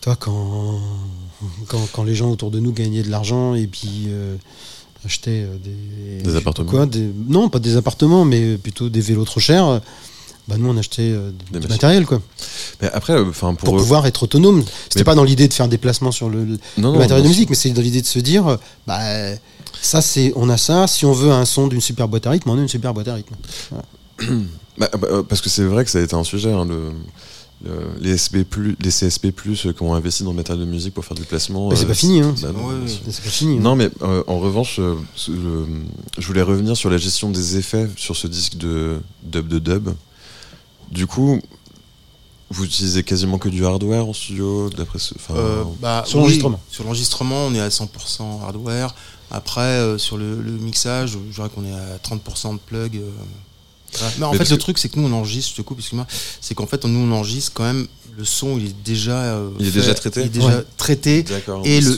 Toi, 0.00 0.16
quand, 0.16 0.80
quand, 1.66 1.88
quand 1.92 2.04
les 2.04 2.14
gens 2.14 2.30
autour 2.30 2.50
de 2.50 2.60
nous 2.60 2.72
gagnaient 2.72 3.02
de 3.02 3.10
l'argent 3.10 3.54
et 3.54 3.66
puis 3.66 4.06
euh, 4.08 4.36
achetaient 5.04 5.44
euh, 5.44 5.56
des. 5.58 6.22
Des 6.22 6.36
appartements. 6.36 6.70
Quoi, 6.70 6.86
des, 6.86 7.10
non, 7.28 7.48
pas 7.48 7.58
des 7.58 7.76
appartements, 7.76 8.24
mais 8.24 8.56
plutôt 8.56 8.88
des 8.88 9.00
vélos 9.00 9.24
trop 9.24 9.40
chers. 9.40 9.80
Bah 10.48 10.56
nous, 10.58 10.68
on 10.70 10.76
achetait 10.78 11.02
euh, 11.02 11.30
Des 11.30 11.46
du 11.46 11.54
machines. 11.54 11.68
matériel, 11.70 12.06
quoi, 12.06 12.22
Mais 12.80 12.90
après, 12.92 13.12
euh, 13.12 13.24
pour. 13.26 13.54
pour 13.56 13.76
pouvoir 13.76 14.06
être 14.06 14.22
autonome. 14.22 14.64
C'était 14.84 15.00
Mais- 15.00 15.04
pas 15.04 15.14
dans 15.14 15.24
l'idée 15.24 15.46
de 15.46 15.52
faire 15.52 15.68
des 15.68 15.78
placements 15.78 16.10
sur 16.12 16.30
le, 16.30 16.44
le- 16.44 16.52
non, 16.78 16.88
le 16.88 16.92
non, 16.94 16.98
matériel 16.98 17.22
de 17.24 17.28
musique, 17.28 17.50
mais 17.50 17.56
c'est 17.56 17.70
dans 17.70 17.82
l'idée 17.82 18.00
de 18.00 18.06
se 18.06 18.18
dire, 18.18 18.46
euh, 18.46 18.56
bah, 18.86 18.98
ça 19.82 20.00
c'est, 20.00 20.32
on 20.36 20.48
a 20.48 20.56
ça. 20.56 20.86
Si 20.86 21.04
on 21.04 21.12
veut 21.12 21.30
un 21.30 21.44
son 21.44 21.66
d'une 21.68 21.82
super 21.82 22.08
boîte 22.08 22.26
à 22.26 22.30
rythme, 22.30 22.48
on 22.50 22.58
a 22.58 22.62
une 22.62 22.68
super 22.68 22.94
boîte 22.94 23.08
à 23.08 23.14
rythme. 23.14 23.34
Bah, 24.78 24.88
bah, 24.96 25.08
euh, 25.10 25.22
parce 25.24 25.40
que 25.40 25.48
c'est 25.50 25.64
vrai 25.64 25.84
que 25.84 25.90
ça 25.90 25.98
a 25.98 26.02
été 26.02 26.14
un 26.14 26.22
sujet, 26.22 26.52
hein, 26.52 26.64
le, 26.64 26.92
le- 27.64 27.88
les, 28.00 28.12
SB+, 28.12 28.46
les 28.80 28.90
CSP+, 28.90 29.26
euh, 29.66 29.72
qui 29.72 29.82
ont 29.82 29.92
investi 29.92 30.22
dans 30.22 30.30
le 30.30 30.36
matériel 30.36 30.64
de 30.64 30.70
musique 30.70 30.94
pour 30.94 31.04
faire 31.04 31.16
du 31.16 31.24
placement. 31.24 31.68
Mais 31.68 31.74
c'est 31.74 31.82
euh, 31.84 31.88
pas 31.88 31.94
fini, 31.94 32.20
hein. 32.20 32.32
bah 32.40 32.52
non, 32.52 32.64
Ouais, 32.64 32.74
bien 32.76 32.82
ouais. 32.84 32.88
sûr. 32.88 33.00
C'est 33.10 33.24
pas 33.24 33.28
fini. 33.30 33.56
hein. 33.58 33.60
Non, 33.60 33.74
mais 33.74 33.90
euh, 34.02 34.22
en 34.28 34.38
revanche, 34.38 34.78
euh, 34.78 34.94
je 35.26 36.26
voulais 36.28 36.42
revenir 36.42 36.76
sur 36.76 36.90
la 36.90 36.96
gestion 36.96 37.30
des 37.30 37.56
effets 37.56 37.88
sur 37.96 38.14
ce 38.16 38.28
disque 38.28 38.56
de 38.56 39.00
dub 39.24 39.48
de 39.48 39.58
dub. 39.58 39.88
Du 40.90 41.06
coup, 41.06 41.40
vous 42.50 42.64
utilisez 42.64 43.02
quasiment 43.02 43.38
que 43.38 43.48
du 43.48 43.64
hardware 43.66 44.06
en 44.06 44.12
studio, 44.12 44.70
d'après 44.70 44.98
ce. 44.98 45.14
Euh, 45.30 45.64
bah, 45.80 46.02
Sur 46.06 46.16
oui, 46.18 46.22
l'enregistrement. 46.24 46.60
Sur 46.70 46.84
l'enregistrement, 46.84 47.46
on 47.46 47.54
est 47.54 47.60
à 47.60 47.68
100% 47.68 48.42
hardware. 48.42 48.94
Après, 49.30 49.60
euh, 49.60 49.98
sur 49.98 50.16
le, 50.16 50.40
le 50.40 50.52
mixage, 50.52 51.10
je 51.10 51.34
dirais 51.34 51.50
qu'on 51.54 51.64
est 51.66 51.72
à 51.74 51.98
30% 51.98 52.54
de 52.54 52.58
plug. 52.58 52.96
euh, 52.96 53.10
voilà. 53.92 54.12
Mais 54.18 54.24
en 54.24 54.32
Mais 54.32 54.38
fait, 54.38 54.50
le 54.50 54.56
que- 54.56 54.60
truc, 54.62 54.78
c'est 54.78 54.88
que 54.88 54.98
nous, 54.98 55.06
on 55.08 55.12
enregistre, 55.12 55.50
je 55.52 55.56
te 55.56 55.62
coupe, 55.62 55.78
excuse-moi, 55.78 56.06
c'est 56.40 56.54
qu'en 56.54 56.66
fait, 56.66 56.84
nous, 56.86 56.98
on 57.00 57.12
enregistre 57.14 57.52
quand 57.54 57.64
même, 57.64 57.86
le 58.16 58.24
son, 58.24 58.58
il 58.58 58.66
est 58.66 58.82
déjà. 58.84 59.12
euh, 59.34 59.50
Il 59.60 59.66
est 59.66 59.70
fait, 59.70 59.80
déjà 59.80 59.94
traité 59.94 60.20
Il 60.22 60.26
est 60.26 60.30
déjà 60.30 60.46
Ouais. 60.48 60.64
traité. 60.78 61.22
D'accord. 61.22 61.62
Et 61.66 61.80
le, 61.82 61.96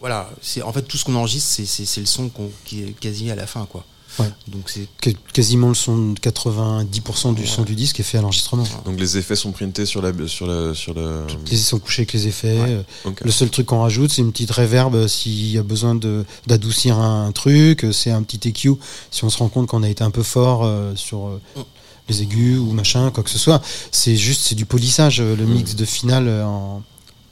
voilà, 0.00 0.30
c'est 0.40 0.62
en 0.62 0.72
fait 0.72 0.82
tout 0.82 0.96
ce 0.96 1.04
qu'on 1.04 1.14
enregistre, 1.16 1.48
c'est- 1.50 1.66
c'est 1.66 1.84
c'est 1.84 2.00
le 2.00 2.06
son 2.06 2.28
qu'on- 2.30 2.50
qui 2.64 2.82
est 2.84 2.92
quasi 2.98 3.30
à 3.30 3.34
la 3.34 3.46
fin, 3.46 3.66
quoi. 3.66 3.84
Ouais. 4.18 4.26
Donc 4.48 4.68
c'est 4.68 4.86
quasiment 5.32 5.68
le 5.68 5.74
son 5.74 6.12
de 6.12 6.18
90% 6.18 7.34
du 7.34 7.46
son 7.46 7.62
du 7.62 7.74
disque 7.74 8.00
est 8.00 8.02
fait 8.02 8.18
à 8.18 8.22
l'enregistrement. 8.22 8.64
donc 8.84 8.98
les 8.98 9.16
effets 9.18 9.36
sont 9.36 9.52
printés 9.52 9.86
sur 9.86 10.02
la 10.02 10.12
sur 10.26 10.46
la 10.46 10.74
sur 10.74 10.94
la. 10.94 11.22
Les 11.50 11.56
sont 11.56 11.78
couchés 11.78 12.02
avec 12.02 12.12
les 12.12 12.26
effets. 12.26 12.58
Ouais. 12.60 12.82
euh. 13.06 13.10
Le 13.22 13.30
seul 13.30 13.50
truc 13.50 13.66
qu'on 13.66 13.82
rajoute, 13.82 14.10
c'est 14.10 14.22
une 14.22 14.32
petite 14.32 14.50
reverb 14.50 14.94
euh, 14.94 15.08
s'il 15.08 15.50
y 15.52 15.58
a 15.58 15.62
besoin 15.62 15.94
de- 15.94 16.24
d'adoucir 16.46 16.98
un, 16.98 17.30
truc. 17.32 17.84
euh, 17.84 17.92
C'est 17.92 18.10
un 18.10 18.22
petit 18.22 18.48
EQ 18.48 18.74
si 19.10 19.24
on 19.24 19.30
se 19.30 19.38
rend 19.38 19.48
compte 19.48 19.66
qu'on 19.68 19.82
a 19.82 19.88
été 19.88 20.02
un 20.04 20.10
peu 20.10 20.22
fort 20.22 20.64
euh, 20.64 20.94
sur 20.96 21.26
euh, 21.28 21.40
Mm. 21.56 21.60
les 22.08 22.22
aigus 22.22 22.58
ou 22.58 22.72
machin, 22.72 23.10
quoi 23.12 23.22
que 23.22 23.30
ce 23.30 23.38
soit. 23.38 23.62
C'est 23.92 24.16
juste, 24.16 24.40
c'est 24.42 24.54
du 24.56 24.66
polissage, 24.66 25.20
le 25.20 25.36
Mm. 25.46 25.52
mix 25.54 25.76
de 25.76 25.84
finale 25.84 26.28
en- 26.44 26.82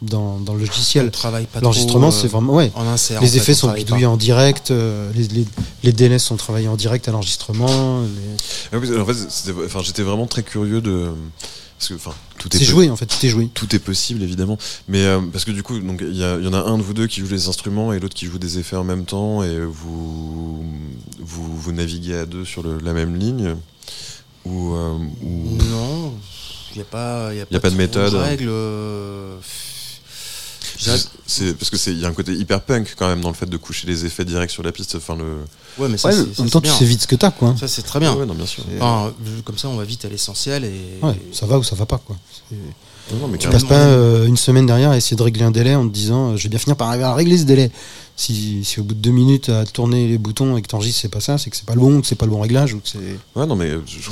dans, 0.02 0.38
dans 0.38 0.54
le 0.54 0.60
on 0.60 0.66
logiciel. 0.66 1.10
travaille 1.10 1.46
pas 1.46 1.60
L'enregistrement, 1.60 2.10
trop, 2.10 2.18
euh, 2.18 2.22
c'est 2.22 2.28
vraiment. 2.28 2.54
Ouais. 2.54 2.70
en 2.74 2.86
insert. 2.86 3.20
Les 3.20 3.28
en 3.28 3.30
fait, 3.32 3.36
effets 3.38 3.52
on 3.52 3.56
sont 3.56 3.72
bidouillés 3.72 4.04
pas. 4.04 4.10
en 4.10 4.16
direct, 4.16 4.70
euh, 4.70 5.10
les, 5.14 5.26
les, 5.28 5.46
les 5.82 5.92
DNS 5.92 6.18
sont 6.18 6.36
travaillés 6.36 6.68
en 6.68 6.76
direct 6.76 7.08
à 7.08 7.12
l'enregistrement. 7.12 8.02
les- 8.02 8.36
Ah 8.72 8.76
en 9.00 9.04
fait, 9.06 9.52
enfin, 9.66 9.80
j'étais 9.82 10.02
vraiment 10.02 10.26
très 10.26 10.42
curieux 10.42 10.80
de 10.80 11.10
parce 11.78 11.90
que 11.90 11.94
enfin 11.94 12.12
tout 12.38 12.48
est 12.48 12.58
C'est 12.58 12.64
po- 12.64 12.70
joué 12.72 12.90
en 12.90 12.96
fait, 12.96 13.06
tout 13.06 13.24
est 13.24 13.28
joué. 13.28 13.48
Tout 13.54 13.74
est 13.74 13.78
possible 13.78 14.22
évidemment, 14.24 14.58
mais 14.88 15.04
euh, 15.04 15.20
parce 15.32 15.44
que 15.44 15.52
du 15.52 15.62
coup, 15.62 15.78
donc 15.78 16.00
il 16.02 16.14
y, 16.16 16.18
il 16.18 16.48
en 16.48 16.52
a 16.52 16.58
un 16.62 16.76
de 16.76 16.82
vous 16.82 16.92
deux 16.94 17.06
qui 17.06 17.20
joue 17.20 17.28
les 17.30 17.46
instruments 17.48 17.92
et 17.92 18.00
l'autre 18.00 18.14
qui 18.16 18.26
joue 18.26 18.38
des 18.38 18.58
effets 18.58 18.74
en 18.76 18.82
même 18.84 19.04
temps 19.04 19.42
et 19.44 19.60
vous 19.60 20.64
vous, 21.20 21.56
vous 21.56 21.72
naviguez 21.72 22.16
à 22.16 22.26
deux 22.26 22.44
sur 22.44 22.62
le- 22.64 22.78
la 22.78 22.92
même 22.92 23.16
ligne 23.16 23.54
ou, 24.44 24.74
euh, 24.74 24.92
ou- 25.22 25.56
Non, 25.70 26.14
il 26.72 26.76
n'y 26.78 26.82
a 26.82 26.84
pas, 26.84 27.32
y 27.34 27.40
a 27.40 27.46
Y 27.48 27.56
a 27.56 27.60
pas 27.60 27.70
de 27.70 27.76
méthode. 27.76 28.14
règles. 28.14 28.50
C'est- 31.26 31.54
parce 31.54 31.70
que 31.70 31.76
c'est 31.76 31.92
il 31.92 31.98
y 32.00 32.04
a 32.04 32.08
un 32.08 32.12
côté 32.12 32.32
hyper 32.32 32.60
punk 32.60 32.94
quand 32.98 33.08
même 33.08 33.20
dans 33.20 33.28
le 33.28 33.34
fait 33.34 33.46
de 33.48 33.56
coucher 33.56 33.86
les 33.86 34.04
effets 34.06 34.24
directs 34.24 34.50
sur 34.50 34.62
la 34.62 34.72
piste. 34.72 34.94
Enfin 34.96 35.16
le 35.16 35.24
Ouais, 35.78 35.88
mais 35.88 35.96
ça, 35.96 36.08
Ouais, 36.08 36.14
en 36.14 36.34
ça, 36.34 36.42
même 36.42 36.50
temps, 36.50 36.60
tu 36.60 36.70
sais 36.70 36.84
vite 36.84 37.02
ce 37.02 37.06
que 37.06 37.14
t'as, 37.14 37.30
quoi. 37.30 37.54
Ça, 37.58 37.68
c'est 37.68 37.82
très 37.82 38.00
bien. 38.00 38.14
Ouais, 38.14 38.26
non, 38.26 38.34
bien 38.34 38.46
sûr. 38.46 38.64
Enfin, 38.80 39.12
comme 39.44 39.58
ça, 39.58 39.68
on 39.68 39.76
va 39.76 39.84
vite 39.84 40.04
à 40.04 40.08
l'essentiel 40.08 40.64
et. 40.64 41.04
Ouais, 41.04 41.14
ça 41.32 41.46
va 41.46 41.58
ou 41.58 41.62
ça 41.62 41.76
va 41.76 41.86
pas, 41.86 41.98
quoi. 41.98 42.16
Non, 43.10 43.18
non, 43.20 43.28
mais 43.28 43.38
Tu 43.38 43.48
passes 43.48 43.64
pas 43.64 43.74
euh, 43.86 44.26
une 44.26 44.36
semaine 44.36 44.66
derrière 44.66 44.90
à 44.90 44.96
essayer 44.96 45.16
de 45.16 45.22
régler 45.22 45.42
un 45.44 45.50
délai 45.50 45.74
en 45.74 45.88
te 45.88 45.92
disant 45.94 46.32
euh, 46.32 46.36
je 46.36 46.42
vais 46.42 46.48
bien 46.50 46.58
finir 46.58 46.76
par 46.76 46.88
arriver 46.88 47.04
à 47.04 47.14
régler 47.14 47.38
ce 47.38 47.44
délai. 47.44 47.70
Si, 48.16 48.64
si 48.64 48.80
au 48.80 48.82
bout 48.82 48.92
de 48.94 49.00
deux 49.00 49.12
minutes 49.12 49.48
à 49.48 49.64
tourner 49.64 50.08
les 50.08 50.18
boutons 50.18 50.56
et 50.58 50.62
que 50.62 50.66
t'enregistres 50.66 51.00
c'est 51.00 51.08
pas 51.08 51.20
ça, 51.20 51.38
c'est 51.38 51.48
que 51.48 51.56
c'est 51.56 51.64
pas 51.64 51.74
le 51.74 51.80
bon, 51.80 52.00
que 52.02 52.06
c'est 52.06 52.16
pas 52.16 52.26
le 52.26 52.32
bon 52.32 52.40
réglage. 52.40 52.74
ou 52.74 52.80
que 52.80 52.88
c'est 52.88 52.98
Ouais, 53.34 53.46
non, 53.46 53.56
mais 53.56 53.70
je- 53.86 54.10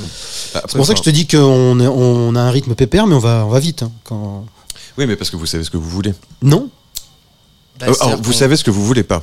c'est 0.54 0.76
pour 0.76 0.86
ça 0.86 0.92
que 0.94 0.98
je 1.00 1.02
te 1.04 1.10
dis 1.10 1.26
qu'on 1.26 1.78
on 1.80 2.34
a 2.36 2.40
un 2.40 2.50
rythme 2.50 2.74
pépère, 2.74 3.06
mais 3.06 3.14
on 3.16 3.18
va, 3.18 3.44
on 3.44 3.50
va 3.50 3.60
vite. 3.60 3.82
hein, 3.82 3.90
quand... 4.04 4.46
Oui, 4.98 5.06
mais 5.06 5.16
parce 5.16 5.30
que 5.30 5.36
vous 5.36 5.46
savez 5.46 5.64
ce 5.64 5.70
que 5.70 5.76
vous 5.76 5.88
voulez. 5.90 6.14
Non 6.42 6.70
Bah, 7.78 7.86
Euh, 7.88 7.94
alors, 8.00 8.22
vous 8.22 8.32
savez 8.32 8.56
ce 8.56 8.64
que 8.64 8.70
vous 8.70 8.84
voulez 8.84 9.02
pas. 9.02 9.22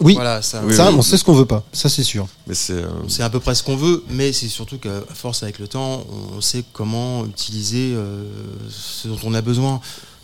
Oui, 0.00 0.14
Voilà, 0.14 0.42
ça, 0.42 0.62
Oui, 0.64 0.74
ça, 0.76 0.90
oui. 0.90 0.96
on 0.98 1.02
sait 1.02 1.16
ce 1.16 1.24
qu'on 1.24 1.34
veut 1.34 1.44
pas. 1.46 1.64
Ça, 1.72 1.88
c'est 1.88 2.04
sûr. 2.04 2.28
Mais 2.46 2.54
c'est. 2.54 2.72
euh, 2.74 2.88
C'est 3.08 3.22
à 3.24 3.30
peu 3.30 3.40
près 3.40 3.54
ce 3.54 3.62
qu'on 3.64 3.76
veut, 3.76 4.04
mais 4.10 4.32
c'est 4.32 4.48
surtout 4.48 4.78
qu'à 4.78 5.00
force 5.14 5.42
avec 5.42 5.58
le 5.58 5.66
temps, 5.66 6.04
on 6.36 6.40
sait 6.40 6.64
comment 6.72 7.24
utiliser 7.26 7.92
euh, 7.94 8.24
ce 8.70 9.08
dont 9.08 9.18
on 9.24 9.34
a 9.34 9.40
besoin 9.42 9.80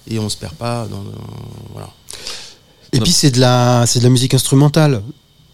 et 0.09 0.19
on 0.21 0.29
se 0.29 0.37
perd 0.37 0.55
pas 0.55 0.87
dans. 0.87 0.99
dans- 1.03 1.13
voilà. 1.73 1.91
Et 2.93 2.99
Non. 2.99 3.03
puis, 3.05 3.13
c'est 3.13 3.31
de, 3.33 3.41
la, 3.41 3.85
c'est 3.87 3.99
de 3.99 4.05
la 4.05 4.11
musique 4.11 4.33
instrumentale. 4.35 5.03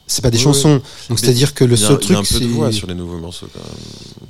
C'est 0.07 0.21
pas 0.23 0.31
des 0.31 0.37
Oui, 0.37 0.45
chansons. 0.45 0.83
Donc, 1.09 1.19
c'est-à-dire 1.19 1.55
que 1.55 1.65
le 1.65 1.77
seul 1.77 1.99
il 2.03 2.11
y 2.11 2.13
a 2.13 2.17
truc, 2.17 2.17
un 2.35 2.39
peu 2.39 2.45
de 2.45 2.51
voix 2.51 2.71
sur 2.73 2.87
les 2.87 2.95
nouveaux 2.95 3.19
morceaux 3.19 3.49
quand 3.53 3.61
même. 3.61 4.29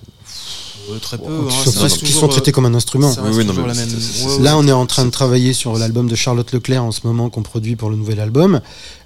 Très 1.00 1.18
peu. 1.18 1.24
qui 1.24 1.30
hein, 1.54 1.64
sont, 1.64 1.70
ça 1.72 1.80
reste 1.80 1.98
qui 1.98 2.04
toujours, 2.06 2.20
sont 2.22 2.28
traités 2.28 2.52
comme 2.52 2.66
un 2.66 2.74
instrument. 2.74 3.12
Oui, 3.22 3.30
oui, 3.34 3.44
non, 3.44 3.52
même. 3.54 3.68
Ouais. 3.68 4.38
Là, 4.40 4.56
on 4.58 4.66
est 4.66 4.72
en 4.72 4.86
train 4.86 5.04
de 5.04 5.10
travailler 5.10 5.52
sur 5.52 5.76
l'album 5.78 6.08
de 6.08 6.14
Charlotte 6.14 6.50
Leclerc 6.52 6.82
en 6.84 6.92
ce 6.92 7.00
moment 7.04 7.30
qu'on 7.30 7.42
produit 7.42 7.76
pour 7.76 7.90
le 7.90 7.96
nouvel 7.96 8.20
album. 8.20 8.60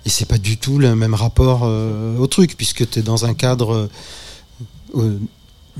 Et 0.05 0.11
c'est 0.11 0.25
pas 0.27 0.39
du 0.39 0.57
tout 0.59 0.79
le 0.79 0.95
même 0.95 1.15
rapport 1.15 1.63
euh, 1.65 2.19
au 2.19 2.27
truc, 2.27 2.57
puisque 2.57 2.89
tu 2.91 2.99
es 2.99 3.03
dans 3.03 3.25
un 3.25 3.35
cadre. 3.35 3.73
euh, 3.75 3.91
euh, 4.97 5.19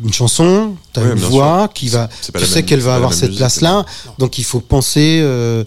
une 0.03 0.13
chanson, 0.13 0.77
tu 0.95 1.01
as 1.01 1.03
Ouais, 1.03 1.13
une 1.13 1.19
voix 1.19 1.69
qui 1.75 1.89
va. 1.89 2.09
Tu 2.39 2.47
sais 2.47 2.63
qu'elle 2.63 2.81
va 2.81 2.95
avoir 2.95 3.13
cette 3.13 3.35
place-là, 3.35 3.85
donc 4.19 4.39
il 4.39 4.45
faut 4.45 4.61
penser. 4.61 5.19
euh, 5.23 5.65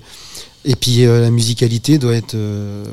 et 0.64 0.76
puis 0.76 1.06
euh, 1.06 1.22
la 1.22 1.32
musicalité 1.32 1.98
doit 1.98 2.14
être 2.16 2.36
euh, 2.36 2.86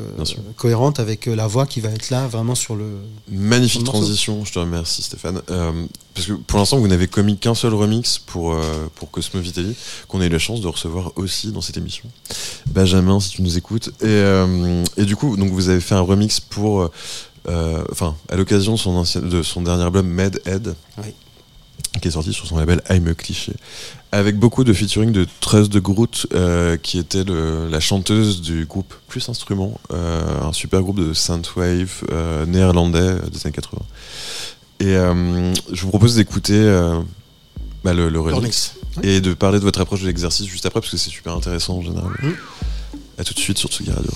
cohérente 0.57 1.01
avec 1.01 1.29
euh, 1.29 1.35
la 1.37 1.47
voix 1.47 1.67
qui 1.67 1.81
va 1.81 1.91
être 1.91 2.11
là 2.11 2.27
vraiment 2.27 2.55
sur 2.55 2.77
le. 2.77 2.87
Magnifique 3.31 3.85
transition, 3.85 4.45
je 4.45 4.53
te 4.53 4.59
remercie 4.59 5.03
Stéphane. 5.03 5.43
Euh, 5.51 5.85
parce 6.15 6.27
que 6.27 6.33
pour 6.33 6.59
l'instant, 6.59 6.79
vous 6.79 6.89
n'avez 6.89 7.09
commis 7.09 7.37
qu'un 7.37 7.55
seul 7.55 7.75
remix 7.75 8.19
pour, 8.19 8.57
pour 8.97 9.11
Cosmo 9.11 9.41
Vitelli, 9.41 9.75
qu'on 10.09 10.21
a 10.21 10.27
eu 10.27 10.31
la 10.31 10.39
chance 10.39 10.61
de 10.61 10.67
recevoir 10.69 11.13
aussi 11.17 11.53
dans 11.53 11.61
cette 11.61 11.77
émission. 11.77 12.05
Benjamin, 12.67 13.21
si 13.21 13.31
tu 13.31 13.43
nous 13.43 13.57
écoutes. 13.57 13.91
Et, 14.03 14.23
et 14.97 15.05
du 15.05 15.15
coup, 15.15 15.37
donc 15.37 15.51
vous 15.53 15.69
avez 15.69 15.81
fait 15.81 15.95
un 15.95 16.01
remix 16.01 16.41
pour. 16.41 16.91
Enfin, 17.91 18.15
à 18.29 18.37
l'occasion 18.37 18.73
de 18.75 18.79
son, 18.79 18.97
ancien- 18.97 19.23
de 19.23 19.43
son 19.43 19.63
dernier 19.63 19.83
album 19.85 20.07
Mad 20.09 20.41
Head, 20.45 20.75
Oui. 20.99 21.15
qui 22.03 22.09
est 22.09 22.11
sorti 22.11 22.33
sur 22.35 22.47
son 22.47 22.59
label 22.59 22.83
I'm 22.91 23.07
a 23.09 23.15
Cliché, 23.15 23.53
avec 24.13 24.39
beaucoup 24.39 24.65
de 24.65 24.73
featuring 24.73 25.13
de 25.13 25.27
Trust 25.41 25.71
de 25.71 25.81
Groot, 25.81 26.27
euh, 26.33 26.77
qui 26.77 26.99
était 26.99 27.25
le- 27.25 27.69
la 27.69 27.79
chanteuse 27.81 28.41
du 28.41 28.65
groupe 28.65 28.95
Plus 29.07 29.29
Instrument, 29.29 29.79
euh, 29.93 30.41
un 30.43 30.53
super 30.53 30.81
groupe 30.83 30.99
de 30.99 31.13
synthwave 31.13 32.05
euh, 32.11 32.47
néerlandais 32.47 33.17
des 33.31 33.47
années 33.47 33.53
80. 33.55 33.83
Et 34.81 34.95
je 35.73 35.83
vous 35.83 35.89
propose 35.89 36.15
d'écouter 36.15 36.63
bah, 37.85 37.93
le, 37.95 38.09
le 38.09 38.21
remix 38.21 38.75
et 39.03 39.21
de 39.21 39.35
parler 39.35 39.59
de 39.59 39.65
votre 39.65 39.81
approche 39.81 40.03
de 40.03 40.07
l'exercice 40.07 40.47
juste 40.47 40.67
après, 40.67 40.81
parce 40.81 40.91
que 40.93 40.97
c'est 40.97 41.11
super 41.11 41.35
intéressant 41.35 41.79
en 41.79 41.83
général. 41.83 42.11
Mhm. 42.23 42.35
À 43.19 43.25
tout 43.25 43.35
de 43.35 43.39
suite 43.41 43.59
sur 43.59 43.69
Tsugi 43.69 43.91
Radio. 43.91 44.11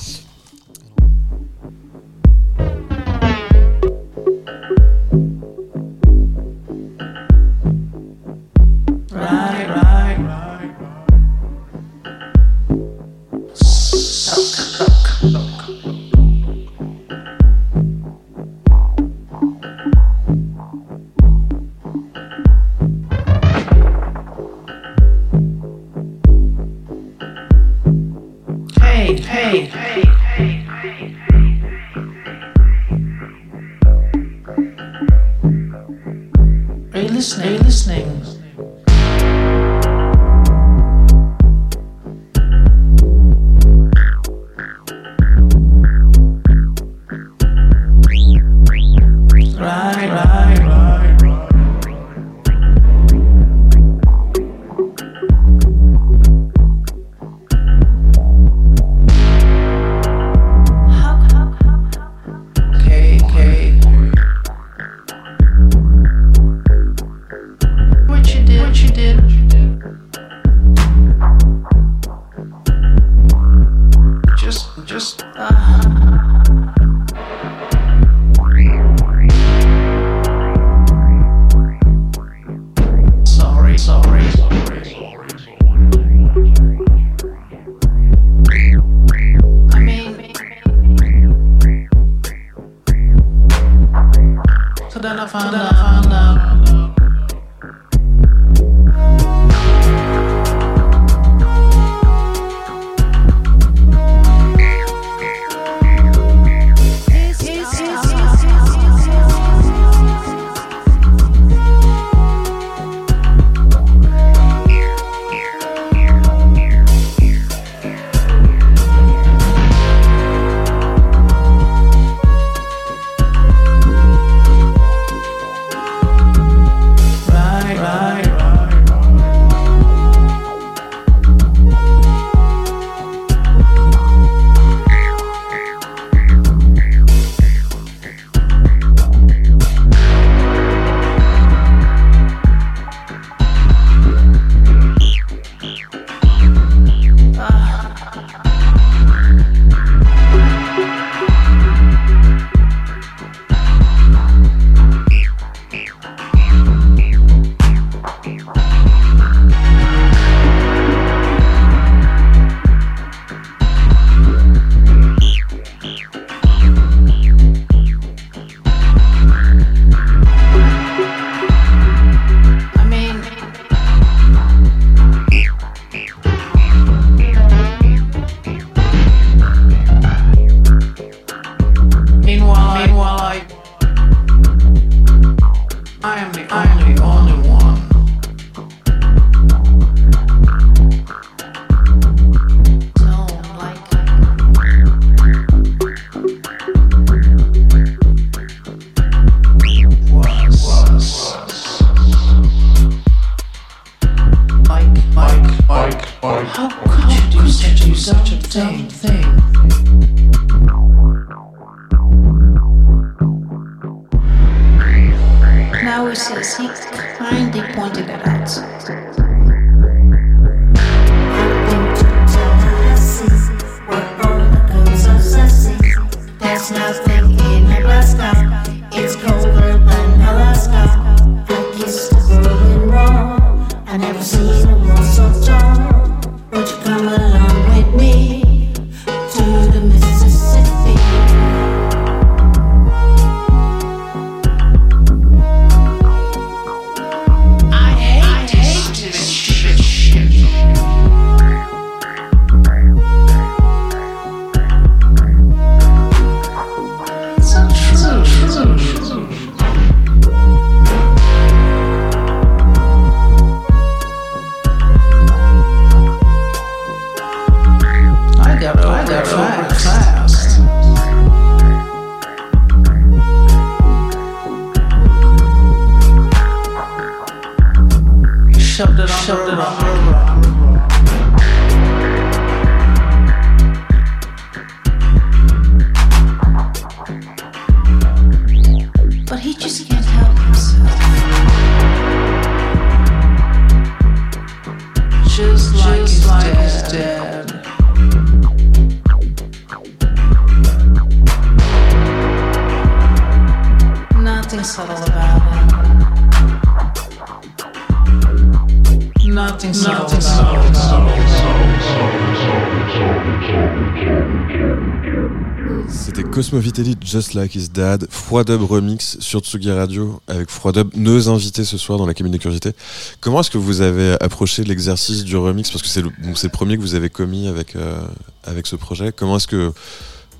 Just 317.12 317.34
Like 317.34 317.54
His 317.54 317.68
Dad, 317.68 318.06
Froidub 318.08 318.62
Remix 318.62 319.18
sur 319.20 319.40
Tsugi 319.40 319.70
Radio 319.70 320.22
avec 320.28 320.48
Froidub, 320.48 320.88
nos 320.96 321.28
invités 321.28 321.62
ce 321.62 321.76
soir 321.76 321.98
dans 321.98 322.06
la 322.06 322.14
cabine 322.14 322.32
de 322.32 322.38
curiosité. 322.38 322.72
Comment 323.20 323.40
est-ce 323.40 323.50
que 323.50 323.58
vous 323.58 323.82
avez 323.82 324.16
approché 324.22 324.64
l'exercice 324.64 325.22
du 325.22 325.36
remix? 325.36 325.70
Parce 325.70 325.82
que 325.82 325.88
c'est 325.88 326.00
le, 326.00 326.08
donc 326.24 326.38
c'est 326.38 326.46
le 326.46 326.52
premier 326.52 326.76
que 326.78 326.80
vous 326.80 326.94
avez 326.94 327.10
commis 327.10 327.48
avec, 327.48 327.76
euh, 327.76 328.00
avec 328.44 328.66
ce 328.66 328.76
projet. 328.76 329.12
Comment 329.12 329.36
est-ce 329.36 329.46
que 329.46 329.74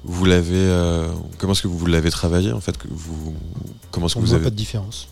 vous 0.05 0.25
l'avez, 0.25 0.55
euh, 0.57 1.09
comment 1.37 1.53
est-ce 1.53 1.61
que 1.61 1.69
vous 1.69 1.85
l'avez 1.85 2.11
travaillé 2.11 2.53
en 2.53 2.61
fait? 2.61 2.79
Que 2.79 2.89
vous, 2.91 3.35
Comment 3.91 4.07
est-ce 4.07 4.15
que 4.15 4.19
On 4.21 4.23
vous 4.23 4.29
voit 4.29 4.37
avez 4.37 4.45
pas 4.45 4.51
de 4.51 4.57
différence. 4.57 5.09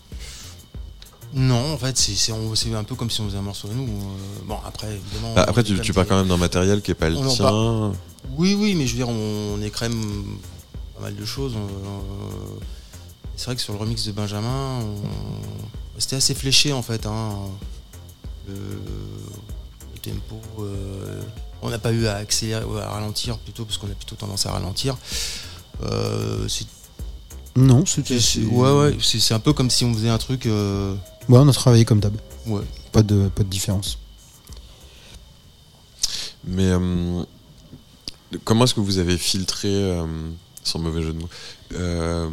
Non, 1.35 1.73
en 1.73 1.77
fait, 1.77 1.95
c'est 1.95 2.13
c'est- 2.15 2.31
on- 2.31 2.55
c'est 2.55 2.73
un 2.73 2.83
peu 2.83 2.95
comme 2.95 3.11
si 3.11 3.21
on 3.21 3.25
faisait 3.27 3.37
un 3.37 3.41
morceau 3.43 3.69
à 3.69 3.73
nous. 3.75 3.83
euh, 3.83 4.47
bon, 4.47 4.57
après, 4.65 4.87
évidemment. 4.87 5.33
Ah, 5.37 5.45
Après, 5.47 5.63
tu, 5.63 5.73
est 5.79 5.93
pars 5.93 6.07
quand 6.07 6.17
même 6.17 6.27
d'un 6.27 6.37
matériel 6.37 6.81
qui 6.81 6.89
est 6.91 6.95
pas 6.95 7.09
le 7.09 7.15
tien. 7.27 7.93
Oui, 8.35 8.57
oui, 8.59 8.73
mais 8.75 8.85
je 8.87 8.91
veux 8.93 8.97
dire, 8.97 9.09
on, 9.09 9.55
on 9.57 9.61
écrème 9.61 9.93
pas 11.01 11.07
mal 11.07 11.15
de 11.15 11.25
choses. 11.25 11.55
c'est 13.35 13.45
vrai 13.45 13.55
que 13.55 13.61
sur 13.61 13.73
le 13.73 13.79
remix 13.79 14.05
de 14.05 14.11
Benjamin, 14.11 14.81
on- 14.81 15.99
c'était 15.99 16.15
assez 16.17 16.35
fléché 16.35 16.73
en 16.73 16.81
fait. 16.83 17.05
hein. 17.05 17.35
Le, 18.47 18.53
le 18.53 19.99
tempo, 20.01 20.41
euh, 20.59 21.21
on 21.61 21.69
n'a 21.69 21.79
pas 21.79 21.91
eu 21.91 22.05
à 22.07 22.15
accélérer 22.17 22.63
ou 22.65 22.75
à 22.77 22.87
ralentir 22.89 23.37
plutôt 23.39 23.65
parce 23.65 23.77
qu'on 23.77 23.87
a 23.87 23.93
plutôt 23.95 24.15
tendance 24.15 24.45
à 24.45 24.51
ralentir. 24.51 24.97
Euh, 25.83 26.47
c'est- 26.47 26.67
Non, 27.55 27.85
c'était. 27.85 28.19
c'est- 28.19 28.41
c'est- 28.41 28.45
ouais, 28.45 28.71
ouais, 28.71 28.97
c'est 29.01 29.19
c'est 29.19 29.33
un 29.33 29.39
peu 29.39 29.53
comme 29.53 29.69
si 29.69 29.85
on 29.85 29.93
faisait 29.93 30.09
un 30.09 30.17
truc. 30.17 30.45
euh, 30.45 30.95
Ouais, 31.29 31.37
on 31.39 31.47
a 31.47 31.53
travaillé 31.53 31.85
comme 31.85 31.99
d'hab. 31.99 32.15
ouais. 32.47 32.63
Pas 32.91 33.03
de, 33.03 33.27
pas 33.29 33.43
de 33.43 33.49
différence. 33.49 33.97
Mais 36.43 36.65
euh, 36.71 37.23
comment 38.43 38.63
est-ce 38.65 38.73
que 38.73 38.79
vous 38.79 38.97
avez 38.97 39.17
filtré, 39.17 39.69
euh, 39.71 40.05
sans 40.63 40.79
mauvais 40.79 41.01
jeu 41.01 41.13
de 41.13 41.19
mots, 41.19 41.29
euh, 41.75 42.29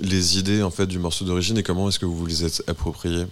les 0.00 0.38
idées 0.38 0.62
en 0.62 0.70
fait 0.70 0.86
du 0.86 0.98
morceau 0.98 1.24
d'origine 1.24 1.58
et 1.58 1.62
comment 1.62 1.88
est-ce 1.88 1.98
que 1.98 2.06
vous 2.06 2.16
vous 2.16 2.26
les 2.26 2.44
êtes 2.44 2.62
appropriées 2.68 3.26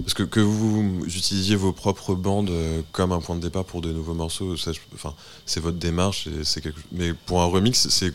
Parce 0.00 0.14
que 0.14 0.22
que 0.24 0.40
vous 0.40 1.02
utilisiez 1.06 1.56
vos 1.56 1.72
propres 1.72 2.14
bandes 2.14 2.50
euh, 2.50 2.82
comme 2.92 3.12
un 3.12 3.20
point 3.20 3.36
de 3.36 3.40
départ 3.40 3.64
pour 3.64 3.80
de 3.80 3.92
nouveaux 3.92 4.14
morceaux, 4.14 4.56
ça, 4.56 4.72
je- 4.72 4.80
enfin, 4.94 5.14
c'est 5.46 5.60
votre 5.60 5.78
démarche, 5.78 6.26
et 6.26 6.44
c'est 6.44 6.60
quelque... 6.60 6.80
mais 6.92 7.14
pour 7.14 7.40
un 7.42 7.46
remix, 7.46 7.88
c'est 7.88 8.12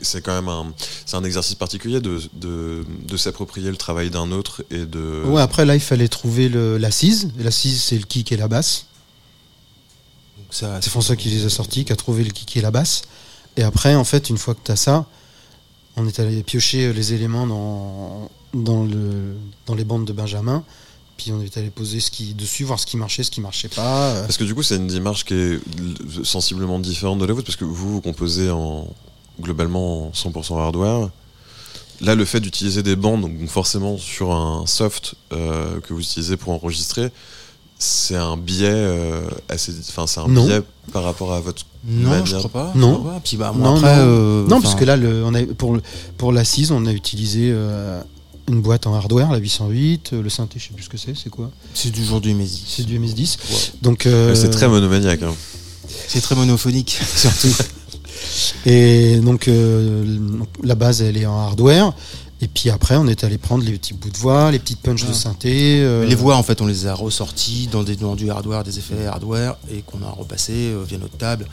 c'est 0.00 0.22
quand 0.22 0.32
même 0.34 0.48
un, 0.48 0.72
c'est 1.04 1.16
un 1.16 1.24
exercice 1.24 1.54
particulier 1.54 2.00
de, 2.00 2.18
de, 2.32 2.82
de 3.06 3.16
s'approprier 3.18 3.70
le 3.70 3.76
travail 3.76 4.08
d'un 4.08 4.32
autre 4.32 4.64
et 4.70 4.86
de. 4.86 5.22
Ouais, 5.26 5.42
après 5.42 5.66
là, 5.66 5.74
il 5.74 5.82
fallait 5.82 6.08
trouver 6.08 6.48
le- 6.48 6.78
l'assise. 6.78 7.28
Et 7.38 7.42
L'assise, 7.42 7.82
c'est 7.82 7.98
le 7.98 8.04
kick 8.04 8.32
et 8.32 8.38
la 8.38 8.48
basse. 8.48 8.86
Donc 10.38 10.46
ça, 10.50 10.80
C'est 10.80 10.88
François 10.88 11.14
qui 11.14 11.28
les 11.28 11.44
a 11.44 11.50
sortis, 11.50 11.84
qui 11.84 11.92
a 11.92 11.96
trouvé 11.96 12.24
le 12.24 12.30
kick 12.30 12.56
et 12.56 12.62
la 12.62 12.70
basse. 12.70 13.02
Et 13.56 13.62
après, 13.62 13.94
en 13.94 14.04
fait, 14.04 14.30
une 14.30 14.38
fois 14.38 14.54
que 14.54 14.60
tu 14.64 14.72
as 14.72 14.76
ça, 14.76 15.06
on 15.96 16.06
est 16.06 16.18
allé 16.20 16.42
piocher 16.42 16.92
les 16.92 17.12
éléments 17.12 17.46
dans, 17.46 18.30
dans, 18.54 18.84
le, 18.84 19.36
dans 19.66 19.74
les 19.74 19.84
bandes 19.84 20.06
de 20.06 20.12
Benjamin. 20.12 20.64
Puis 21.16 21.30
on 21.32 21.40
est 21.42 21.56
allé 21.58 21.70
poser 21.70 22.00
ce 22.00 22.10
qui, 22.10 22.34
dessus, 22.34 22.64
voir 22.64 22.80
ce 22.80 22.86
qui 22.86 22.96
marchait, 22.96 23.22
ce 23.22 23.30
qui 23.30 23.40
marchait 23.40 23.68
pas. 23.68 24.10
Euh, 24.10 24.22
Parce 24.22 24.38
que 24.38 24.44
du 24.44 24.54
coup, 24.54 24.62
c'est 24.62 24.76
une 24.76 24.86
démarche 24.86 25.24
qui 25.24 25.34
est 25.34 25.60
sensiblement 26.24 26.78
différente 26.78 27.18
de 27.18 27.26
la 27.26 27.34
vôtre, 27.34 27.46
parce 27.46 27.56
que 27.56 27.64
vous, 27.64 27.92
vous 27.92 28.00
composez 28.00 28.50
en, 28.50 28.88
globalement 29.40 30.08
en 30.08 30.10
100% 30.10 30.58
hardware. 30.58 31.10
Là, 32.00 32.14
le 32.14 32.24
fait 32.24 32.40
d'utiliser 32.40 32.82
des 32.82 32.96
bandes, 32.96 33.20
donc 33.20 33.46
forcément 33.48 33.98
sur 33.98 34.32
un 34.32 34.66
soft 34.66 35.14
euh, 35.32 35.80
que 35.80 35.92
vous 35.92 36.00
utilisez 36.00 36.36
pour 36.36 36.52
enregistrer, 36.52 37.12
c'est 37.82 38.16
un 38.16 38.36
biais 38.36 38.68
euh, 38.70 39.22
assez, 39.48 39.72
enfin 39.88 40.06
c'est 40.06 40.20
un 40.20 40.28
Non. 40.28 40.46
biais 40.46 40.60
par 40.92 41.02
rapport 41.02 41.32
à 41.32 41.40
votre 41.40 41.64
Non, 41.84 42.10
manière- 42.10 42.26
je 42.26 42.36
crois 42.36 42.50
pas. 42.50 42.72
Non. 42.76 42.98
crois 43.00 43.12
pas. 43.14 43.20
Puis 43.24 43.36
bah, 43.36 43.52
moi, 43.54 43.68
non, 43.70 43.76
après, 43.76 43.96
non. 43.96 44.02
euh, 44.06 44.46
non, 44.46 44.60
parce 44.60 44.74
que 44.76 44.84
là, 44.84 44.96
le, 44.96 45.24
on 45.24 45.34
a, 45.34 45.42
pour, 45.58 45.76
pour 46.16 46.32
l'assise, 46.32 46.70
on 46.70 46.86
a 46.86 46.92
utilisé 46.92 47.50
euh, 47.52 48.00
une 48.48 48.60
boîte 48.60 48.86
en 48.86 48.94
hardware, 48.94 49.30
la 49.32 49.38
808. 49.38 50.10
euh, 50.12 50.22
Le 50.22 50.28
synthé, 50.30 50.58
je 50.60 50.68
sais 50.68 50.74
plus 50.74 50.84
ce 50.84 50.88
que 50.88 50.96
c'est, 50.96 51.14
c'est 51.16 51.30
quoi? 51.30 51.50
C'est 51.74 51.90
toujours 51.90 52.20
du 52.20 52.32
MS10. 52.32 52.60
C'est 52.66 52.86
du 52.86 52.98
MS10. 53.00 53.36
Ouais. 53.50 53.56
Donc, 53.82 54.06
euh, 54.06 54.34
C'est 54.34 54.50
très 54.50 54.68
monomaniaque. 54.68 55.22
hein. 55.22 55.34
C'est 56.08 56.20
très 56.20 56.34
monophonique, 56.36 56.98
surtout. 57.16 57.54
Et 58.66 59.16
donc 59.16 59.48
euh, 59.48 60.18
la 60.62 60.74
base 60.74 61.02
elle 61.02 61.16
est 61.16 61.26
en 61.26 61.38
hardware. 61.38 61.92
Et 62.42 62.48
puis 62.48 62.70
après 62.70 62.96
on 62.96 63.06
est 63.06 63.22
allé 63.24 63.38
prendre 63.38 63.64
les 63.64 63.72
petits 63.72 63.94
bouts 63.94 64.10
de 64.10 64.18
voix, 64.18 64.50
les 64.50 64.58
petites 64.58 64.80
punches 64.80 65.06
de 65.06 65.12
synthé. 65.12 65.80
euh, 65.80 66.04
Les 66.04 66.14
voix, 66.16 66.36
en 66.36 66.42
fait, 66.42 66.60
on 66.60 66.66
les 66.66 66.86
a 66.88 66.94
ressorties 66.94 67.68
dans, 67.70 67.84
des, 67.84 67.94
dans 67.96 68.16
du 68.16 68.30
hardware, 68.30 68.64
des 68.64 68.78
effets 68.78 69.06
hardware, 69.06 69.56
et 69.72 69.82
qu'on 69.82 70.04
a 70.04 70.10
repassé 70.10 70.52
euh, 70.52 70.82
via 70.86 70.98
notre 70.98 71.16
table. 71.16 71.46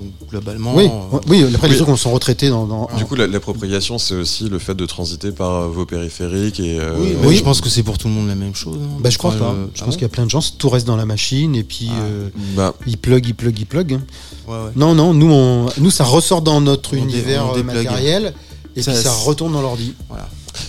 Donc, 0.00 0.12
globalement. 0.30 0.74
Oui, 0.76 0.84
euh, 0.86 1.18
oui, 1.28 1.44
après 1.52 1.66
Oui. 1.66 1.72
les 1.72 1.76
trucs 1.76 1.88
on 1.90 1.96
sont 1.96 2.12
retraités 2.12 2.48
dans. 2.48 2.64
dans- 2.64 2.88
Du 2.96 3.04
coup, 3.04 3.16
la- 3.16 3.26
l'appropriation, 3.26 3.98
c'est 3.98 4.14
aussi 4.14 4.48
le 4.48 4.58
fait 4.60 4.74
de 4.74 4.86
transiter 4.86 5.32
par 5.32 5.68
vos 5.68 5.84
périphériques 5.84 6.60
et. 6.60 6.78
euh, 6.78 6.94
oui, 7.24 7.36
je 7.36 7.42
pense 7.42 7.60
que 7.60 7.68
c'est 7.68 7.82
pour 7.82 7.98
tout 7.98 8.06
le 8.08 8.14
monde 8.14 8.28
la 8.28 8.34
même 8.36 8.54
chose. 8.54 8.78
hein. 8.82 8.98
bah, 9.00 9.10
je 9.10 9.18
crois 9.18 9.32
pas. 9.32 9.46
euh, 9.50 9.66
je 9.74 9.82
ah 9.82 9.84
pense 9.84 9.94
qu'il 9.96 10.02
y 10.02 10.06
a 10.06 10.08
plein 10.08 10.24
de 10.26 10.30
gens, 10.30 10.40
tout 10.56 10.70
reste 10.70 10.86
dans 10.86 10.96
la 10.96 11.06
machine 11.06 11.54
et 11.56 11.64
puis 11.64 11.88
Ah. 11.90 12.02
euh, 12.02 12.28
Bah, 12.56 12.74
ils 12.86 12.96
plug, 12.96 13.26
ils 13.26 13.34
plug, 13.34 13.58
ils 13.58 13.66
plug. 13.66 13.94
hein. 13.94 14.02
Ouais, 14.48 14.54
ouais. 14.54 14.70
Non, 14.76 14.94
non, 14.94 15.12
nous, 15.12 15.30
on, 15.32 15.66
nous 15.78 15.90
ça 15.90 16.04
ressort 16.04 16.40
dans 16.40 16.60
notre 16.62 16.94
On 16.94 16.98
univers 17.02 17.50
euh, 17.56 17.62
matériel 17.64 18.32
et 18.76 18.82
Ça, 18.82 18.92
puis 18.92 19.00
ça 19.02 19.12
retourne 19.12 19.52
dans 19.52 19.62
l'ordi. 19.62 19.94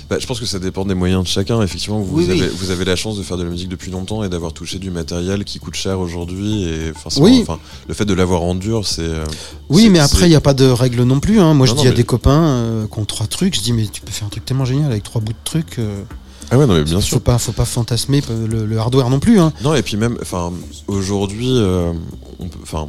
Bah, 0.10 0.18
je 0.20 0.28
pense 0.28 0.40
que 0.40 0.46
ça 0.46 0.60
dépend 0.60 0.86
des 0.86 0.94
moyens 0.94 1.24
de 1.24 1.28
chacun. 1.28 1.62
Effectivement, 1.62 2.00
vous, 2.02 2.18
Oui, 2.18 2.26
oui. 2.30 2.40
avez, 2.42 2.50
vous 2.50 2.70
avez 2.72 2.86
la 2.86 2.96
chance 2.96 3.18
de 3.18 3.24
faire 3.24 3.38
de 3.38 3.44
la 3.44 3.50
musique 3.50 3.70
depuis 3.70 3.92
longtemps 3.92 4.24
et 4.24 4.30
d'avoir 4.30 4.54
touché 4.54 4.78
du 4.78 4.92
matériel 4.92 5.44
qui 5.44 5.60
coûte 5.60 5.76
cher 5.76 6.00
aujourd'hui. 6.00 6.64
Et 6.66 6.94
forcément, 6.94 7.26
Oui. 7.26 7.40
enfin, 7.42 7.60
le 7.88 7.94
fait 7.94 8.06
de 8.06 8.14
l'avoir 8.14 8.42
en 8.44 8.54
dur, 8.56 8.86
c'est. 8.86 9.02
euh, 9.02 9.24
Oui, 9.70 9.90
mais 9.90 10.00
après, 10.00 10.26
il 10.28 10.30
n'y 10.30 10.36
a 10.36 10.42
pas 10.42 10.54
de 10.54 10.66
règle 10.66 11.04
non 11.04 11.20
plus. 11.20 11.40
hein. 11.40 11.54
Moi, 11.54 11.66
Non, 11.66 11.72
je 11.74 11.76
non, 11.78 11.82
dis 11.82 11.88
à 11.88 11.92
mais- 11.92 11.98
des 11.98 12.04
copains 12.04 12.44
euh, 12.46 12.88
qui 12.88 13.00
ont 13.00 13.06
trois 13.06 13.28
trucs, 13.28 13.56
je 13.56 13.62
dis, 13.62 13.74
mais 13.74 13.88
tu 13.88 14.02
peux 14.02 14.12
faire 14.12 14.28
un 14.28 14.30
truc 14.30 14.46
tellement 14.46 14.66
génial 14.66 14.92
avec 14.92 15.04
trois 15.04 15.22
bouts 15.22 15.34
de 15.34 15.38
trucs. 15.44 15.80
euh, 15.80 16.04
Ah 16.52 16.58
ouais, 16.58 16.68
non, 16.68 16.74
mais 16.76 16.84
bien 16.84 16.96
faut 17.00 17.02
sûr. 17.02 17.22
pas, 17.22 17.38
faut 17.38 17.54
pas 17.54 17.66
fantasmer 17.66 18.22
le, 18.48 18.66
le 18.66 18.78
hardware 18.78 19.10
non 19.10 19.20
plus. 19.20 19.40
Hein. 19.40 19.52
Non, 19.64 19.74
et 19.74 19.82
puis 19.82 19.98
même, 19.98 20.18
enfin, 20.22 20.52
aujourd'hui, 20.88 21.50
euh, 21.58 21.94
on 22.40 22.48
peut, 22.50 22.60
enfin, 22.62 22.88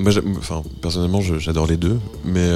moi, 0.00 0.10
j'aime- 0.10 0.34
enfin, 0.38 0.62
personnellement, 0.80 1.20
j'adore 1.20 1.66
les 1.66 1.76
deux, 1.76 1.98
mais 2.24 2.48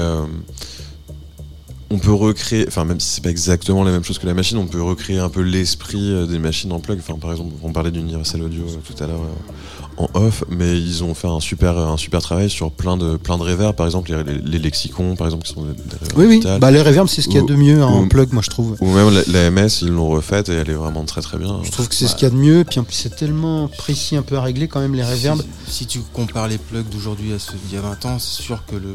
on 1.90 1.98
peut 1.98 2.12
recréer, 2.12 2.66
enfin, 2.69 2.85
même 2.85 3.01
si 3.01 3.09
c'est 3.09 3.23
pas 3.23 3.31
exactement 3.31 3.82
la 3.82 3.90
même 3.90 4.05
chose 4.05 4.19
que 4.19 4.27
la 4.27 4.35
machine, 4.35 4.59
on 4.59 4.66
peut 4.66 4.82
recréer 4.82 5.19
un 5.19 5.31
peu 5.31 5.40
l'esprit 5.40 6.12
euh, 6.12 6.27
des 6.27 6.39
machines 6.39 6.70
en 6.73 6.81
plug. 6.81 6.98
Enfin, 6.98 7.19
par 7.19 7.31
exemple, 7.32 7.55
on 7.62 7.73
parlait 7.73 7.90
d'Universal 7.90 8.43
Audio 8.43 8.65
euh, 8.65 8.77
tout 8.85 9.02
à 9.02 9.06
l'heure 9.06 9.23
euh, 9.23 10.02
en 10.05 10.09
off, 10.20 10.44
mais 10.51 10.78
ils 10.78 11.02
ont 11.02 11.15
fait 11.15 11.28
un 11.28 11.40
super, 11.40 11.78
un 11.78 11.97
super 11.97 12.20
travail 12.20 12.51
sur 12.51 12.70
plein 12.70 12.97
de, 12.98 13.16
plein 13.16 13.39
de 13.39 13.43
reverbs, 13.43 13.74
par 13.74 13.86
exemple, 13.86 14.12
les, 14.12 14.23
les- 14.35 14.39
les 14.43 14.59
lexicons, 14.59 15.16
par 15.16 15.27
exemple, 15.28 15.44
qui 15.47 15.55
sont 15.55 15.62
des, 15.65 15.73
des 15.73 15.97
reverbs 16.01 16.19
Oui, 16.19 16.27
oui. 16.27 16.59
Bah, 16.60 16.70
les 16.70 16.82
reverbs, 16.82 17.09
c'est 17.09 17.23
ce 17.23 17.27
qu'il 17.28 17.36
y 17.40 17.43
a 17.43 17.47
de 17.47 17.55
mieux 17.55 17.82
en 17.82 18.02
ou- 18.02 18.09
plug, 18.09 18.32
moi, 18.32 18.43
je 18.44 18.51
trouve. 18.51 18.77
Ou 18.81 18.90
même 18.93 19.09
la, 19.10 19.23
la 19.27 19.51
MS, 19.51 19.81
ils 19.82 19.89
l'ont 19.89 20.09
refaite 20.10 20.51
et 20.51 20.52
elle 20.52 20.69
est 20.70 20.74
vraiment 20.74 21.05
très 21.05 21.23
très 21.23 21.39
bien. 21.39 21.60
Je 21.65 21.70
trouve 21.70 21.89
que 21.89 21.94
c'est 21.94 22.06
ce 22.06 22.15
qu'il 22.16 22.24
y 22.24 22.31
a 22.31 22.35
de 22.35 22.36
mieux. 22.36 22.65
Puis 22.69 22.81
en 22.81 22.85
plus, 22.85 22.94
c'est 22.94 23.16
tellement 23.16 23.66
précis, 23.69 24.15
un 24.15 24.23
peu 24.23 24.36
à 24.36 24.43
régler 24.43 24.69
quand 24.69 24.81
même 24.81 24.94
les 24.94 25.02
reverbs. 25.05 25.43
Si, 25.66 25.78
si 25.78 25.86
tu 25.86 26.01
compares 26.12 26.48
les 26.48 26.59
plugs 26.59 26.89
d'aujourd'hui 26.90 27.32
à 27.32 27.39
ceux 27.39 27.55
d'il 27.66 27.74
y 27.74 27.78
a 27.78 27.82
20 27.82 28.05
ans, 28.06 28.19
c'est 28.19 28.43
sûr 28.43 28.62
que 28.66 28.77
le, 28.77 28.94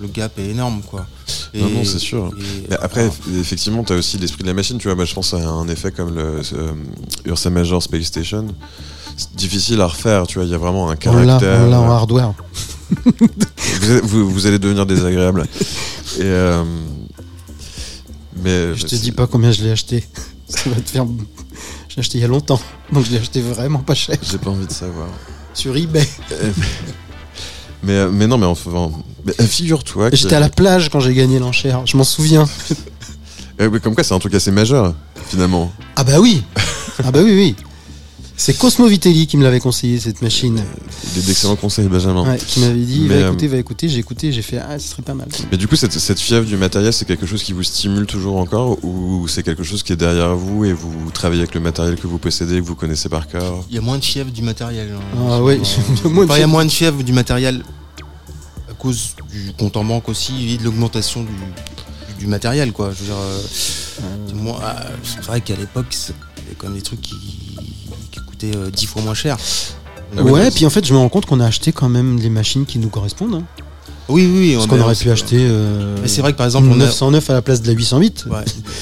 le 0.00 0.06
gap 0.08 0.38
est 0.38 0.48
énorme, 0.50 0.82
quoi. 0.82 1.06
Et- 1.54 1.60
Non, 1.62 1.68
non, 1.70 1.84
c'est 1.84 1.98
sûr. 1.98 2.30
et- 2.38 2.66
Mais 2.70 2.76
après, 2.80 3.02
alors, 3.02 3.14
eff- 3.14 3.40
effectivement, 3.40 3.82
tu 3.84 3.92
as 3.92 3.96
aussi 3.96 4.18
l'esprit 4.18 4.42
de 4.42 4.48
la 4.48 4.54
machine. 4.54 4.78
Tu 4.78 4.86
vois, 4.88 4.94
moi, 4.94 5.04
je 5.04 5.14
pense 5.14 5.32
à 5.34 5.38
un 5.38 5.66
effet 5.68 5.90
comme 5.92 6.14
le 6.14 6.40
euh, 6.52 6.72
Ursa 7.24 7.50
Major 7.50 7.82
Space 7.82 8.04
Station. 8.04 8.46
C'est 9.16 9.34
difficile 9.34 9.80
à 9.80 9.86
refaire, 9.86 10.26
tu 10.26 10.38
vois. 10.38 10.44
Il 10.44 10.50
y 10.50 10.54
a 10.54 10.58
vraiment 10.58 10.90
un 10.90 10.96
caractère. 10.96 11.62
on 11.66 11.70
l'a 11.70 11.80
en 11.80 11.90
hardware. 11.90 12.32
vous, 13.04 13.90
allez, 13.90 14.00
vous- 14.02 14.30
vous 14.30 14.46
allez 14.46 14.58
devenir 14.58 14.86
désagréable. 14.86 15.46
Et 16.18 16.22
euh, 16.22 16.62
mais 18.42 18.74
Je 18.76 18.86
te 18.86 18.94
dis 18.94 19.12
pas 19.12 19.26
combien 19.26 19.50
je 19.50 19.62
l'ai 19.64 19.70
acheté. 19.72 20.04
Ça 20.48 20.70
va 20.70 20.76
te 20.80 20.88
faire. 20.90 21.04
Je 21.88 21.96
l'ai 21.96 22.00
acheté 22.00 22.18
il 22.18 22.20
y 22.20 22.24
a 22.24 22.28
longtemps. 22.28 22.60
Donc 22.92 23.04
je 23.04 23.10
l'ai 23.10 23.18
acheté 23.18 23.40
vraiment 23.40 23.80
pas 23.80 23.94
cher. 23.94 24.16
J'ai 24.22 24.38
pas 24.38 24.50
envie 24.50 24.66
de 24.66 24.72
savoir. 24.72 25.08
Sur 25.54 25.76
eBay. 25.76 26.06
Mais, 27.82 27.92
euh, 27.92 28.10
mais 28.12 28.26
non, 28.26 28.38
mais 28.38 28.46
enfin, 28.46 28.90
mais, 29.24 29.32
euh, 29.40 29.44
figure-toi. 29.46 30.10
que- 30.10 30.16
J'étais 30.16 30.34
à 30.36 30.40
la 30.40 30.48
plage 30.48 30.88
quand 30.90 31.00
j'ai 31.00 31.14
gagné 31.14 31.38
l'enchère. 31.38 31.82
Je 31.86 31.96
m'en 31.96 32.04
souviens. 32.04 32.46
Euh, 33.60 33.76
comme 33.80 33.92
quoi, 33.96 34.04
c'est 34.04 34.14
un 34.14 34.20
truc 34.20 34.34
assez 34.34 34.52
majeur, 34.52 34.94
finalement. 35.26 35.72
Ah 35.96 36.04
bah 36.04 36.20
oui. 36.20 36.44
Ah 37.04 37.10
bah 37.10 37.18
oui, 37.24 37.32
oui. 37.34 37.56
C'est 38.40 38.56
Cosmo 38.56 38.86
Vitelli 38.86 39.26
qui 39.26 39.36
me 39.36 39.42
l'avait 39.42 39.58
conseillé 39.58 39.98
cette 39.98 40.22
machine. 40.22 40.62
Il 41.12 41.18
est 41.18 41.26
d'excellents 41.26 41.56
conseils, 41.56 41.88
Benjamin. 41.88 42.22
Ouais, 42.22 42.38
qui 42.38 42.60
m'avait 42.60 42.78
dit 42.78 43.00
Mais, 43.00 43.08
va 43.08 43.14
euh, 43.14 43.28
écouter, 43.30 43.48
va 43.48 43.56
écouter. 43.56 43.88
J'ai 43.88 43.98
écouté, 43.98 44.30
j'ai 44.30 44.42
fait 44.42 44.58
ah 44.58 44.78
ce 44.78 44.90
serait 44.90 45.02
pas 45.02 45.14
mal. 45.14 45.26
Mais 45.50 45.56
du 45.56 45.66
coup, 45.66 45.74
cette, 45.74 45.92
cette 45.98 46.20
fièvre 46.20 46.46
du 46.46 46.56
matériel, 46.56 46.92
c'est 46.92 47.04
quelque 47.04 47.26
chose 47.26 47.42
qui 47.42 47.52
vous 47.52 47.64
stimule 47.64 48.06
toujours 48.06 48.36
encore 48.36 48.82
ou 48.84 49.26
c'est 49.26 49.42
quelque 49.42 49.64
chose 49.64 49.82
qui 49.82 49.92
est 49.92 49.96
derrière 49.96 50.36
vous 50.36 50.64
et 50.64 50.72
vous 50.72 51.10
travaillez 51.12 51.42
avec 51.42 51.54
le 51.56 51.60
matériel 51.60 51.96
que 51.96 52.06
vous 52.06 52.18
possédez, 52.18 52.60
que 52.60 52.64
vous 52.64 52.76
connaissez 52.76 53.08
par 53.08 53.26
cœur? 53.26 53.64
Il 53.70 53.74
y 53.74 53.78
a 53.78 53.82
moins 53.82 53.98
de 53.98 54.04
fièvre 54.04 54.30
du 54.30 54.42
matériel. 54.42 54.94
hein. 54.96 55.26
Ah 55.30 55.42
ouais, 55.42 55.60
Euh, 56.04 56.08
moins 56.08 56.24
de 56.24 56.30
enfin, 56.30 56.36
il 56.36 56.40
y 56.40 56.42
a 56.42 56.46
fièvre. 56.46 56.48
moins 56.48 56.64
de 56.64 56.70
fièvre 56.70 57.02
du 57.02 57.12
matériel 57.12 57.64
à 58.70 58.74
cause 58.74 59.16
du 59.32 59.52
compte 59.58 59.76
en 59.76 59.84
banque 59.84 60.08
aussi 60.08 60.52
et 60.54 60.58
de 60.58 60.62
l'augmentation 60.62 61.26
du, 62.20 62.26
matériel, 62.28 62.70
quoi. 62.72 62.92
Je 62.92 63.00
veux 63.00 63.06
dire, 63.06 63.16
euh, 63.16 64.56
ah, 64.62 64.86
c'est 65.02 65.24
vrai 65.24 65.40
qu'à 65.40 65.56
l'époque, 65.56 65.86
c'est- 65.90 66.12
il 66.36 66.42
y 66.44 66.46
avait 66.46 66.54
quand 66.56 66.68
même 66.68 66.76
des 66.76 66.82
trucs 66.82 67.00
qui, 67.00 67.16
coûtaient 68.38 68.56
euh, 68.56 68.70
10 68.70 68.86
fois 68.86 69.02
moins 69.02 69.14
cher. 69.14 69.36
Ah 70.16 70.22
ouais, 70.22 70.50
puis 70.50 70.64
en 70.64 70.70
fait, 70.70 70.84
je 70.86 70.92
me 70.94 70.98
rends 70.98 71.08
compte 71.10 71.26
qu'on 71.26 71.40
a 71.40 71.46
acheté 71.46 71.72
quand 71.72 71.88
même 71.88 72.18
les 72.18 72.30
machines 72.30 72.64
qui 72.64 72.78
nous 72.78 72.88
correspondent. 72.88 73.34
hein. 73.34 73.42
Oui, 74.08 74.26
oui. 74.34 74.54
Parce 74.54 74.64
on 74.64 74.68
qu'on 74.70 74.80
aurait 74.80 74.94
pu 74.94 75.10
acheter 75.10 75.36
euh, 75.38 75.94
Mais 76.00 76.08
c'est 76.08 76.22
vrai 76.22 76.32
que 76.32 76.38
par 76.38 76.46
exemple, 76.46 76.66
on 76.70 76.80
a- 76.80 76.86
909 76.86 77.28
à 77.28 77.34
la 77.34 77.42
place 77.42 77.60
de 77.60 77.66
la 77.66 77.74
808. 77.74 78.24
Ouais, 78.30 78.38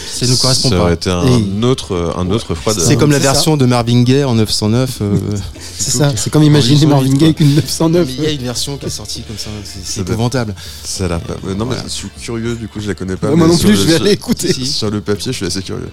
ça 0.09 0.25
nous 0.25 0.37
correspond 0.37 0.69
ça 0.69 0.77
pas. 0.77 0.83
aurait 0.83 0.95
été 0.95 1.11
un 1.11 1.25
Et- 1.27 1.65
autre, 1.65 2.15
un 2.17 2.31
autre 2.31 2.55
froid. 2.55 2.73
de- 2.73 2.79
C'est 2.79 2.95
comme 2.97 3.11
la 3.11 3.17
ça. 3.19 3.33
version 3.33 3.57
de 3.57 3.67
Marvin 3.67 4.05
Gaye 4.05 4.23
en 4.23 4.37
909. 4.37 4.99
euh, 5.03 5.17
C'est 5.79 5.91
ça, 5.91 6.13
c'est 6.15 6.31
comme 6.31 6.45
imaginer 6.45 6.87
Marvin 6.87 7.11
Gaye 7.13 7.25
avec 7.31 7.41
une 7.41 7.57
909. 7.57 8.07
mais 8.07 8.15
il 8.19 8.23
y 8.23 8.27
a 8.27 8.31
une 8.31 8.43
version 8.43 8.77
qui 8.77 8.87
est 8.87 8.91
sortie 8.91 9.23
comme 9.23 9.37
ça, 9.37 9.51
c'est 9.65 9.85
Ça 9.85 10.01
épouvantable. 10.03 10.55
Ça 10.85 11.09
pas. 11.09 11.21
euh, 11.45 11.55
non, 11.57 11.65
mais 11.67 11.75
je 11.85 11.91
suis 11.91 12.09
curieux, 12.23 12.55
du 12.55 12.69
coup, 12.69 12.79
je 12.79 12.87
la 12.87 12.95
connais 12.95 13.17
pas. 13.17 13.31
Ouais, 13.31 13.35
moi 13.37 13.49
non 13.49 13.59
plus, 13.59 13.71
le- 13.71 13.75
je 13.75 13.83
vais 13.83 13.95
aller 13.97 14.13
écouter. 14.13 14.53
Sur 14.53 14.91
le 14.93 15.01
papier, 15.01 15.33
je 15.33 15.39
suis 15.39 15.47
assez 15.47 15.63
curieux. 15.63 15.91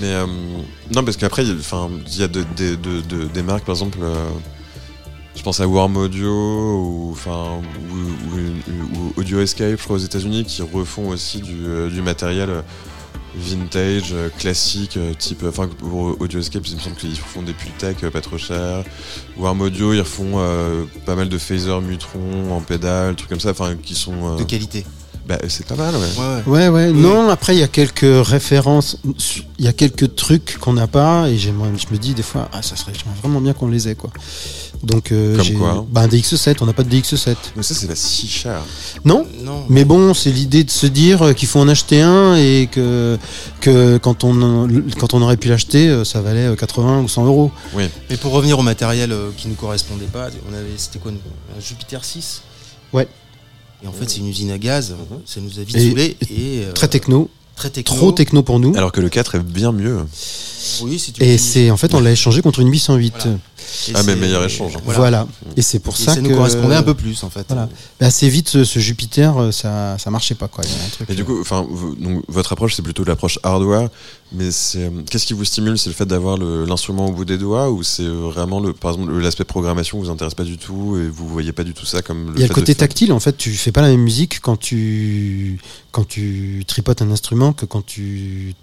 Mais 0.00 0.12
euh, 0.12 0.26
non, 0.94 1.04
parce 1.04 1.16
qu'après, 1.16 1.44
il 1.44 1.48
y 1.48 2.22
a- 2.22 2.28
des 2.28 3.42
marques, 3.42 3.64
par 3.64 3.74
exemple, 3.74 3.98
euh, 4.02 4.14
je 5.34 5.42
pense 5.42 5.60
à 5.60 5.66
Warm 5.68 5.96
Audio 5.96 6.30
ou, 6.30 7.16
ou, 7.92 9.12
Audio 9.16 9.40
Escape, 9.40 9.78
je 9.78 9.84
crois, 9.84 9.96
aux 9.96 10.00
États-Unis, 10.00 10.44
qui 10.44 10.62
refont 10.62 11.08
aussi 11.08 11.40
du, 11.40 11.64
euh, 11.66 11.88
du 11.88 12.02
matériel 12.02 12.50
euh, 12.50 12.62
vintage, 13.34 14.14
classique, 14.38 14.98
type. 15.18 15.44
Enfin, 15.46 15.68
pour 15.68 16.20
Audio 16.20 16.40
Escape, 16.40 16.66
il 16.66 16.76
me 16.76 16.80
semble 16.80 16.96
qu'ils 16.96 17.16
font 17.16 17.42
des 17.42 17.52
Pultec 17.52 18.02
euh, 18.04 18.10
pas 18.10 18.20
trop 18.22 18.38
chers. 18.38 18.84
Warm 19.36 19.60
Audio, 19.62 19.92
ils 19.92 20.00
refont 20.00 20.38
pas 21.04 21.14
mal 21.14 21.28
de 21.28 21.38
phaser 21.38 21.80
Mutron 21.80 22.52
en 22.52 22.60
pédale, 22.60 23.14
trucs 23.16 23.28
comme 23.28 23.40
ça, 23.40 23.50
enfin, 23.50 23.76
qui 23.76 23.94
sont. 23.94 24.36
De 24.36 24.44
qualité. 24.44 24.84
Bah, 25.26 25.38
c'est 25.48 25.66
pas 25.66 25.74
mal, 25.74 25.94
ouais. 25.96 26.00
Ouais, 26.00 26.24
ouais. 26.26 26.42
Ouais, 26.46 26.68
ouais. 26.68 26.90
Oui. 26.92 27.00
Non, 27.00 27.28
après, 27.28 27.56
il 27.56 27.58
y 27.58 27.62
a 27.64 27.68
quelques 27.68 28.04
références, 28.26 28.98
il 29.58 29.64
y 29.64 29.68
a 29.68 29.72
quelques 29.72 30.14
trucs 30.14 30.58
qu'on 30.60 30.72
n'a 30.74 30.86
pas, 30.86 31.28
et 31.28 31.36
je 31.36 31.50
me 31.50 31.96
dis 31.96 32.14
des 32.14 32.22
fois, 32.22 32.48
ah, 32.52 32.62
ça 32.62 32.76
serait 32.76 32.92
j'aimerais 32.94 33.18
vraiment 33.22 33.40
bien 33.40 33.52
qu'on 33.52 33.68
les 33.68 33.88
ait, 33.88 33.94
quoi. 33.94 34.10
Donc, 34.82 35.10
euh, 35.10 35.36
Comme 35.36 35.44
j'ai- 35.44 35.54
quoi 35.54 35.86
bah, 35.90 36.02
un 36.02 36.06
DX7, 36.08 36.56
on 36.60 36.66
n'a 36.66 36.72
pas 36.74 36.82
de 36.84 36.90
DX7. 36.90 37.34
Mais 37.56 37.62
ça, 37.62 37.74
c'est 37.74 37.86
pas 37.86 37.96
si 37.96 38.28
cher. 38.28 38.60
Non? 39.04 39.26
Non. 39.42 39.64
mais 39.68 39.84
bon, 39.84 40.12
c'est 40.14 40.30
l'idée 40.30 40.64
de 40.64 40.70
se 40.70 40.86
dire 40.86 41.22
euh, 41.22 41.32
qu'il 41.32 41.48
faut 41.48 41.60
en 41.60 41.68
acheter 41.68 42.02
un 42.02 42.36
et 42.36 42.68
que, 42.70 43.18
que 43.60 43.96
quand, 43.98 44.22
on, 44.22 44.68
quand 44.98 45.14
on 45.14 45.22
aurait 45.22 45.38
pu 45.38 45.48
l'acheter, 45.48 45.88
euh, 45.88 46.04
ça 46.04 46.20
valait 46.20 46.46
euh, 46.46 46.56
80 46.56 47.00
ou 47.00 47.08
100 47.08 47.24
euros. 47.24 47.50
Mais 47.74 48.16
pour 48.20 48.32
revenir 48.32 48.58
au 48.58 48.62
matériel 48.62 49.12
euh, 49.12 49.30
qui 49.36 49.48
nous 49.48 49.54
correspondait 49.54 50.04
pas, 50.06 50.28
on 50.50 50.54
avait 50.54 50.68
c'était 50.76 50.98
quoi 50.98 51.10
un 51.10 51.60
Jupiter 51.60 52.04
6 52.04 52.42
Ouais. 52.92 53.08
Et 53.82 53.86
en 53.86 53.92
fait, 53.92 54.08
c'est 54.08 54.18
une 54.20 54.28
usine 54.28 54.50
à 54.50 54.58
gaz, 54.58 54.94
ça 55.26 55.40
nous 55.40 55.58
a 55.58 55.62
vite 55.62 55.76
Et- 55.76 55.88
saoulé 55.88 56.16
et 56.30 56.64
euh, 56.64 56.72
Très 56.72 56.88
techno, 56.88 57.28
très 57.56 57.70
techno. 57.70 57.94
trop 57.94 58.12
techno 58.12 58.42
pour 58.42 58.58
nous. 58.58 58.74
Alors 58.76 58.90
que 58.92 59.00
le 59.00 59.08
4 59.08 59.34
est 59.36 59.40
bien 59.40 59.70
mieux. 59.72 59.98
Oui, 60.82 60.98
c'est 60.98 61.16
une 61.18 61.24
Et 61.24 61.38
c'est 61.38 61.70
en 61.70 61.76
fait, 61.76 61.94
on 61.94 62.00
l'a 62.00 62.10
échangé 62.12 62.42
contre 62.42 62.60
une 62.60 62.70
808. 62.70 63.14
Voilà. 63.22 63.38
Et 63.88 63.92
Ah, 63.94 64.02
mais 64.04 64.16
meilleur 64.16 64.44
échange. 64.44 64.72
Voilà. 64.84 64.98
Voilà. 64.98 65.28
Et 65.56 65.62
c'est 65.62 65.78
pour 65.78 65.94
Et 65.94 65.98
ça, 65.98 66.14
ça 66.14 66.20
que 66.20 66.26
nous 66.26 66.36
correspondait 66.36 66.74
un 66.74 66.82
peu 66.82 66.94
plus 66.94 67.22
en 67.24 67.30
fait. 67.30 67.44
Voilà. 67.48 67.68
Mais 68.00 68.06
assez 68.06 68.28
vite, 68.28 68.48
ce, 68.48 68.64
ce 68.64 68.78
Jupiter, 68.78 69.36
euh, 69.38 69.50
ça, 69.50 69.96
ça 69.98 70.10
marchait 70.10 70.34
pas 70.34 70.48
quoi. 70.48 70.62
Il 70.64 70.70
y 70.70 70.74
a 70.80 70.84
un 70.84 70.88
truc, 70.88 71.10
Et 71.10 71.14
du 71.14 71.22
euh, 71.22 71.24
coup, 71.24 71.40
enfin, 71.40 71.66
votre 72.28 72.52
approche, 72.52 72.74
c'est 72.74 72.82
plutôt 72.82 73.04
l'approche 73.04 73.38
hardware. 73.42 73.88
Mais 74.32 74.50
c'est 74.50 74.84
euh, 74.84 74.90
qu'est-ce 75.08 75.24
qui 75.26 75.32
vous 75.32 75.44
stimule? 75.44 75.78
C'est 75.78 75.88
le 75.88 75.94
fait 75.94 76.04
d'avoir 76.06 76.36
l'instrument 76.36 77.06
au 77.06 77.12
bout 77.12 77.24
des 77.24 77.38
doigts 77.38 77.70
ou 77.70 77.82
c'est 77.82 78.02
euh, 78.02 78.28
vraiment 78.30 78.60
le, 78.60 78.72
par 78.72 78.92
exemple, 78.92 79.10
le- 79.12 79.20
l'aspect 79.20 79.44
programmation 79.44 79.98
vous 79.98 80.10
intéresse 80.10 80.34
pas 80.34 80.44
du 80.44 80.58
tout 80.58 80.96
et 80.98 81.08
vous 81.08 81.28
voyez 81.28 81.52
pas 81.52 81.64
du 81.64 81.72
tout 81.74 81.86
ça 81.86 82.02
comme 82.02 82.30
le 82.32 82.34
il 82.36 82.40
y 82.40 82.44
a 82.44 82.48
le 82.48 82.54
côté 82.54 82.74
tactile. 82.74 83.12
En 83.12 83.20
fait, 83.20 83.36
tu 83.36 83.52
fais 83.52 83.72
pas 83.72 83.82
la 83.82 83.88
même 83.88 84.00
musique 84.02 84.40
quand 84.40 84.56
tu 84.56 85.58
quand 85.92 86.06
tu 86.06 86.64
tripotes 86.66 87.00
un 87.02 87.10
instrument 87.10 87.52
que 87.52 87.64
quand 87.66 87.84
tu 87.86 88.54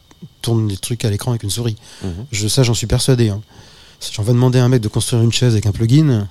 tournes 0.41 0.67
des 0.67 0.77
trucs 0.77 1.03
à 1.05 1.09
l'écran 1.09 1.31
avec 1.31 1.43
une 1.43 1.49
souris. 1.49 1.77
Mhm. 2.03 2.11
Je, 2.31 2.47
ça, 2.47 2.63
j'en 2.63 2.73
suis 2.73 2.87
persuadé. 2.87 3.29
Hein. 3.29 3.41
Si 4.03 4.11
j'en 4.13 4.23
vais 4.23 4.33
demander 4.33 4.59
à 4.59 4.65
un 4.65 4.69
mec 4.69 4.81
de 4.81 4.89
construire 4.89 5.23
une 5.23 5.31
chaise 5.31 5.53
avec 5.53 5.65
un 5.65 5.71
plugin, 5.71 6.27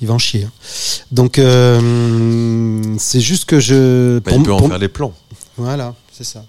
il 0.00 0.06
va 0.06 0.14
en 0.14 0.18
chier. 0.18 0.44
hein. 0.44 0.50
Donc, 1.10 1.40
euh, 1.40 2.94
c'est 2.98 3.20
juste 3.20 3.46
que 3.46 3.58
je. 3.58 4.20
Bah, 4.20 4.30
il 4.32 4.42
peut 4.44 4.52
en 4.52 4.58
pour- 4.58 4.68
faire 4.68 4.78
les 4.78 4.86
plans. 4.88 5.12
Voilà, 5.56 5.94
c'est 6.12 6.22
ça. 6.24 6.44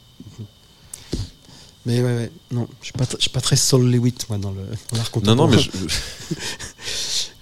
Mais 1.87 1.97
ouais, 2.01 2.15
ouais, 2.15 2.31
non, 2.51 2.67
je 2.81 2.85
suis 2.87 2.93
pas, 2.93 3.05
je 3.15 3.21
suis 3.21 3.29
pas 3.31 3.39
très 3.41 3.55
Soul 3.55 3.89
Lewitt, 3.89 4.27
moi, 4.29 4.37
dans 4.37 4.51
le 4.51 4.57
dans 4.91 4.97
l'art 4.97 5.09
Non, 5.23 5.35
non, 5.35 5.47
contemporain. 5.47 5.51
mais 5.55 5.57
je- 5.57 5.71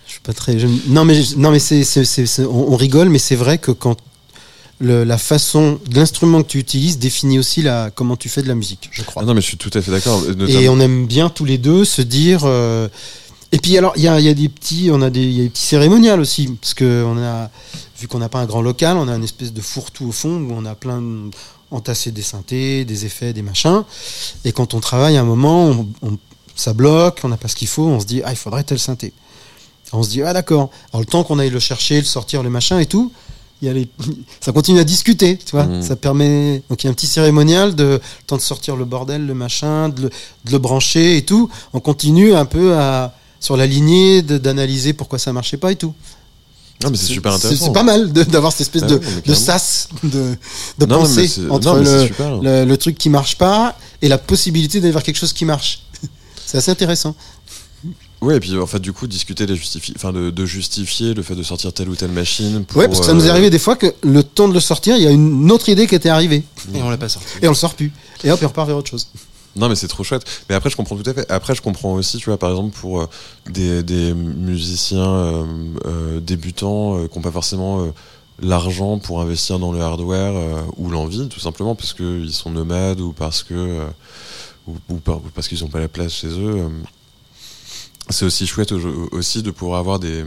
Je 0.08 0.12
suis 0.12 0.20
pas 0.22 0.34
très. 0.34 0.58
je- 0.60 0.68
non, 0.88 1.04
mais, 1.04 1.20
non, 1.36 1.52
mais 1.52 1.60
c'est- 1.60 2.46
on 2.46 2.76
rigole, 2.78 3.10
mais 3.10 3.20
c'est 3.20 3.36
vrai 3.36 3.58
que 3.58 3.72
quand 3.72 3.98
le- 4.80 5.04
la 5.04 5.18
façon 5.18 5.80
l'instrument 5.94 6.42
que 6.44 6.48
tu 6.50 6.60
utilises 6.60 6.98
définit 7.00 7.40
aussi 7.40 7.62
la, 7.62 7.92
comment 7.92 8.16
tu 8.18 8.30
fais 8.30 8.42
de 8.42 8.48
la 8.48 8.56
musique, 8.56 8.90
je 8.92 9.04
crois. 9.04 9.24
Ah 9.24 9.26
non, 9.26 9.34
mais 9.34 9.42
je 9.42 9.48
suis 9.48 9.58
tout 9.58 9.72
à 9.74 9.82
fait 9.82 9.92
d'accord. 9.92 10.22
Et 10.30 10.36
Notamment- 10.36 10.74
on 10.74 10.80
aime 10.80 11.06
bien 11.08 11.30
tous 11.30 11.46
les 11.46 11.58
deux 11.58 11.86
se 11.86 12.02
dire. 12.02 12.42
euh, 12.44 12.88
Et 13.52 13.58
puis 13.60 13.78
alors, 13.78 13.94
il 13.96 14.04
y 14.04 14.08
a, 14.08 14.20
y 14.20 14.28
a 14.28 14.34
des 14.34 14.50
petits, 14.50 14.90
on 14.92 15.02
a 15.02 15.10
des, 15.10 15.24
il 15.24 15.32
y 15.34 15.40
a 15.40 15.44
des 15.44 15.50
petits 15.50 15.62
cérémoniales 15.66 16.20
aussi, 16.20 16.48
parce 16.60 16.74
que 16.74 17.06
on 17.08 17.18
a, 17.18 17.50
vu 18.00 18.08
qu'on 18.10 18.20
n'a 18.20 18.28
pas 18.28 18.40
un 18.40 18.46
grand 18.46 18.62
local, 18.62 18.98
on 18.98 19.08
a 19.08 19.16
une 19.16 19.24
espèce 19.24 19.54
de 19.54 19.62
fourre-tout 19.62 20.08
au 20.08 20.12
fond 20.12 20.36
où 20.42 20.52
on 20.52 20.66
a 20.66 20.76
plein 20.76 21.00
de- 21.02 21.32
entassé 21.72 22.12
des 22.12 22.22
synthés, 22.22 22.84
des 22.86 23.06
effets, 23.06 23.32
des 23.34 23.42
machins. 23.44 23.84
Et 24.44 24.52
quand 24.52 24.74
on 24.74 24.80
travaille, 24.82 25.16
à 25.16 25.22
un 25.22 25.26
moment, 25.26 25.68
on, 25.70 25.88
on- 26.02 26.18
ça 26.56 26.74
bloque, 26.74 27.20
on 27.24 27.30
n'a 27.30 27.38
pas 27.38 27.48
ce 27.48 27.56
qu'il 27.56 27.68
faut, 27.70 27.86
on 27.88 28.00
se 28.00 28.06
dit 28.06 28.22
ah 28.26 28.32
il 28.32 28.38
faudrait 28.38 28.64
tel 28.64 28.80
synthé. 28.80 29.14
On 29.94 30.04
se 30.04 30.10
dit 30.10 30.22
ah 30.24 30.34
d'accord. 30.34 30.70
Alors 30.92 31.02
le 31.02 31.06
temps 31.06 31.24
qu'on 31.24 31.40
aille 31.40 31.50
le 31.50 31.60
chercher, 31.60 31.98
le 32.00 32.04
sortir, 32.06 32.44
le 32.44 32.50
machin 32.50 32.80
et 32.80 32.86
tout. 32.88 33.12
Il 33.66 33.68
y 33.68 33.72
a 33.72 33.74
les... 33.74 33.88
Ça 34.42 34.52
continue 34.52 34.80
à 34.80 34.84
discuter, 34.84 35.40
tu 35.44 35.52
vois. 35.52 35.66
Mhm. 35.66 35.82
Ça 35.82 35.96
permet. 35.96 36.62
Donc 36.70 36.84
il 36.84 36.86
y 36.86 36.88
a 36.88 36.92
un 36.92 36.94
petit 36.94 37.08
cérémonial 37.08 37.74
de 37.74 37.84
le 37.84 38.02
temps 38.28 38.38
de 38.38 38.42
sortir 38.42 38.76
le 38.76 38.86
bordel, 38.86 39.26
le 39.26 39.34
machin, 39.34 39.90
de 39.90 40.04
le, 40.04 40.10
de 40.10 40.52
le 40.52 40.58
brancher 40.60 41.18
et 41.18 41.26
tout. 41.26 41.50
On 41.74 41.80
continue 41.80 42.36
un 42.36 42.46
peu 42.46 42.78
à 42.78 43.16
sur 43.40 43.58
la 43.58 43.66
lignée 43.66 44.22
d'analyser 44.22 44.94
pourquoi 44.94 45.18
ça 45.20 45.34
marchait 45.34 45.58
pas 45.58 45.72
et 45.72 45.76
tout. 45.76 45.94
Non, 46.84 46.92
mais 46.92 46.98
c'est 46.98 47.06
super 47.06 47.34
intéressant. 47.34 47.66
C'est 47.66 47.74
pas 47.74 47.84
mal 47.84 48.12
d'avoir 48.12 48.52
cette 48.52 48.62
espèce 48.62 48.84
Ah 48.84 48.88
de, 48.88 49.00
mais 49.00 49.22
de 49.26 49.34
sas 49.34 49.88
de, 50.04 50.36
de 50.78 50.86
Non, 50.86 51.00
pensée 51.00 51.32
entre 51.50 51.74
non, 51.74 51.82
le, 51.82 52.08
super. 52.08 52.42
le, 52.42 52.66
le 52.66 52.78
truc 52.78 52.98
qui 52.98 53.10
marche 53.10 53.36
pas 53.38 53.78
et 54.02 54.08
la 54.08 54.18
possibilité 54.20 54.80
d'aller 54.80 54.94
vers 54.94 55.04
quelque 55.04 55.18
chose 55.18 55.34
qui 55.34 55.46
marche. 55.46 55.82
C'est 56.46 56.58
assez 56.60 56.70
intéressant. 56.70 57.16
Ouais, 58.26 58.38
et 58.38 58.40
puis 58.40 58.58
en 58.58 58.66
fait, 58.66 58.80
du 58.80 58.92
coup, 58.94 59.08
discuter, 59.08 59.46
les 59.46 59.56
justifier, 59.56 59.94
enfin, 59.98 60.12
de, 60.12 60.30
de 60.32 60.46
justifier 60.46 61.14
le 61.14 61.22
fait 61.24 61.36
de 61.36 61.44
sortir 61.44 61.72
telle 61.74 61.90
ou 61.90 61.96
telle 61.96 62.12
machine. 62.12 62.66
Pour, 62.66 62.78
Ouais, 62.78 62.88
parce 62.88 63.00
que 63.00 63.06
ça 63.06 63.14
nous 63.14 63.26
est 63.26 63.30
euh, 63.30 63.32
arrivé 63.32 63.50
des 63.50 63.60
fois 63.60 63.76
que 63.76 63.94
le 64.04 64.24
temps 64.24 64.48
de 64.48 64.54
le 64.54 64.60
sortir, 64.60 64.96
il 64.98 65.04
y 65.04 65.08
a 65.08 65.12
une 65.12 65.52
autre 65.52 65.70
idée 65.70 65.86
qui 65.88 65.96
était 65.96 66.10
arrivée 66.10 66.44
Et 66.74 66.82
on 66.82 66.90
l'a 66.90 66.98
pas 66.98 67.08
sorti. 67.10 67.28
et 67.42 67.48
on 67.48 67.52
le 67.52 67.56
sort 67.56 67.76
plus. 67.76 67.92
Et 68.24 68.32
hop, 68.32 68.42
et 68.42 68.46
on 68.46 68.48
repart 68.50 68.68
vers 68.68 68.78
autre 68.78 68.90
chose. 68.90 69.08
Non, 69.56 69.70
mais 69.70 69.76
c'est 69.76 69.88
trop 69.88 70.04
chouette. 70.04 70.24
Mais 70.50 70.56
après, 70.56 70.70
je 70.70 70.76
comprends 70.76 70.98
tout 70.98 71.10
à 71.10 71.14
fait. 71.14 71.26
Après, 71.32 71.56
je 71.56 71.62
comprends 71.62 71.94
aussi, 71.94 72.18
tu 72.18 72.26
vois, 72.26 72.38
par 72.38 72.50
exemple, 72.50 72.78
pour 72.78 73.02
euh, 73.04 73.08
des, 73.50 73.84
des 73.84 74.14
musiciens 74.14 75.06
euh, 75.08 75.44
euh, 75.86 76.20
débutants 76.20 76.98
euh, 76.98 77.08
qui 77.08 77.18
n'ont 77.18 77.22
pas 77.24 77.32
forcément 77.32 77.82
euh, 77.84 77.92
l'argent 78.42 78.98
pour 79.00 79.22
investir 79.22 79.60
dans 79.60 79.72
le 79.72 79.80
hardware 79.80 80.34
euh, 80.36 80.62
ou 80.78 80.90
l'envie, 80.90 81.30
tout 81.30 81.40
simplement, 81.40 81.74
parce 81.76 81.94
qu'ils 81.94 82.34
sont 82.34 82.50
nomades 82.50 83.00
ou 83.00 83.14
parce 83.14 83.44
que 83.44 83.54
euh, 83.54 83.86
ou, 84.68 84.74
ou 84.90 84.96
par- 84.96 85.18
ou 85.18 85.30
parce 85.34 85.48
qu'ils 85.48 85.62
n'ont 85.62 85.70
pas 85.70 85.80
la 85.80 85.88
place 85.88 86.12
chez 86.14 86.28
eux. 86.28 86.68
C'est 88.10 88.26
aussi 88.26 88.46
chouette 88.48 88.72
au- 88.72 89.10
aussi 89.12 89.42
de 89.44 89.52
pouvoir 89.52 89.80
avoir 89.80 90.00
des 90.00 90.24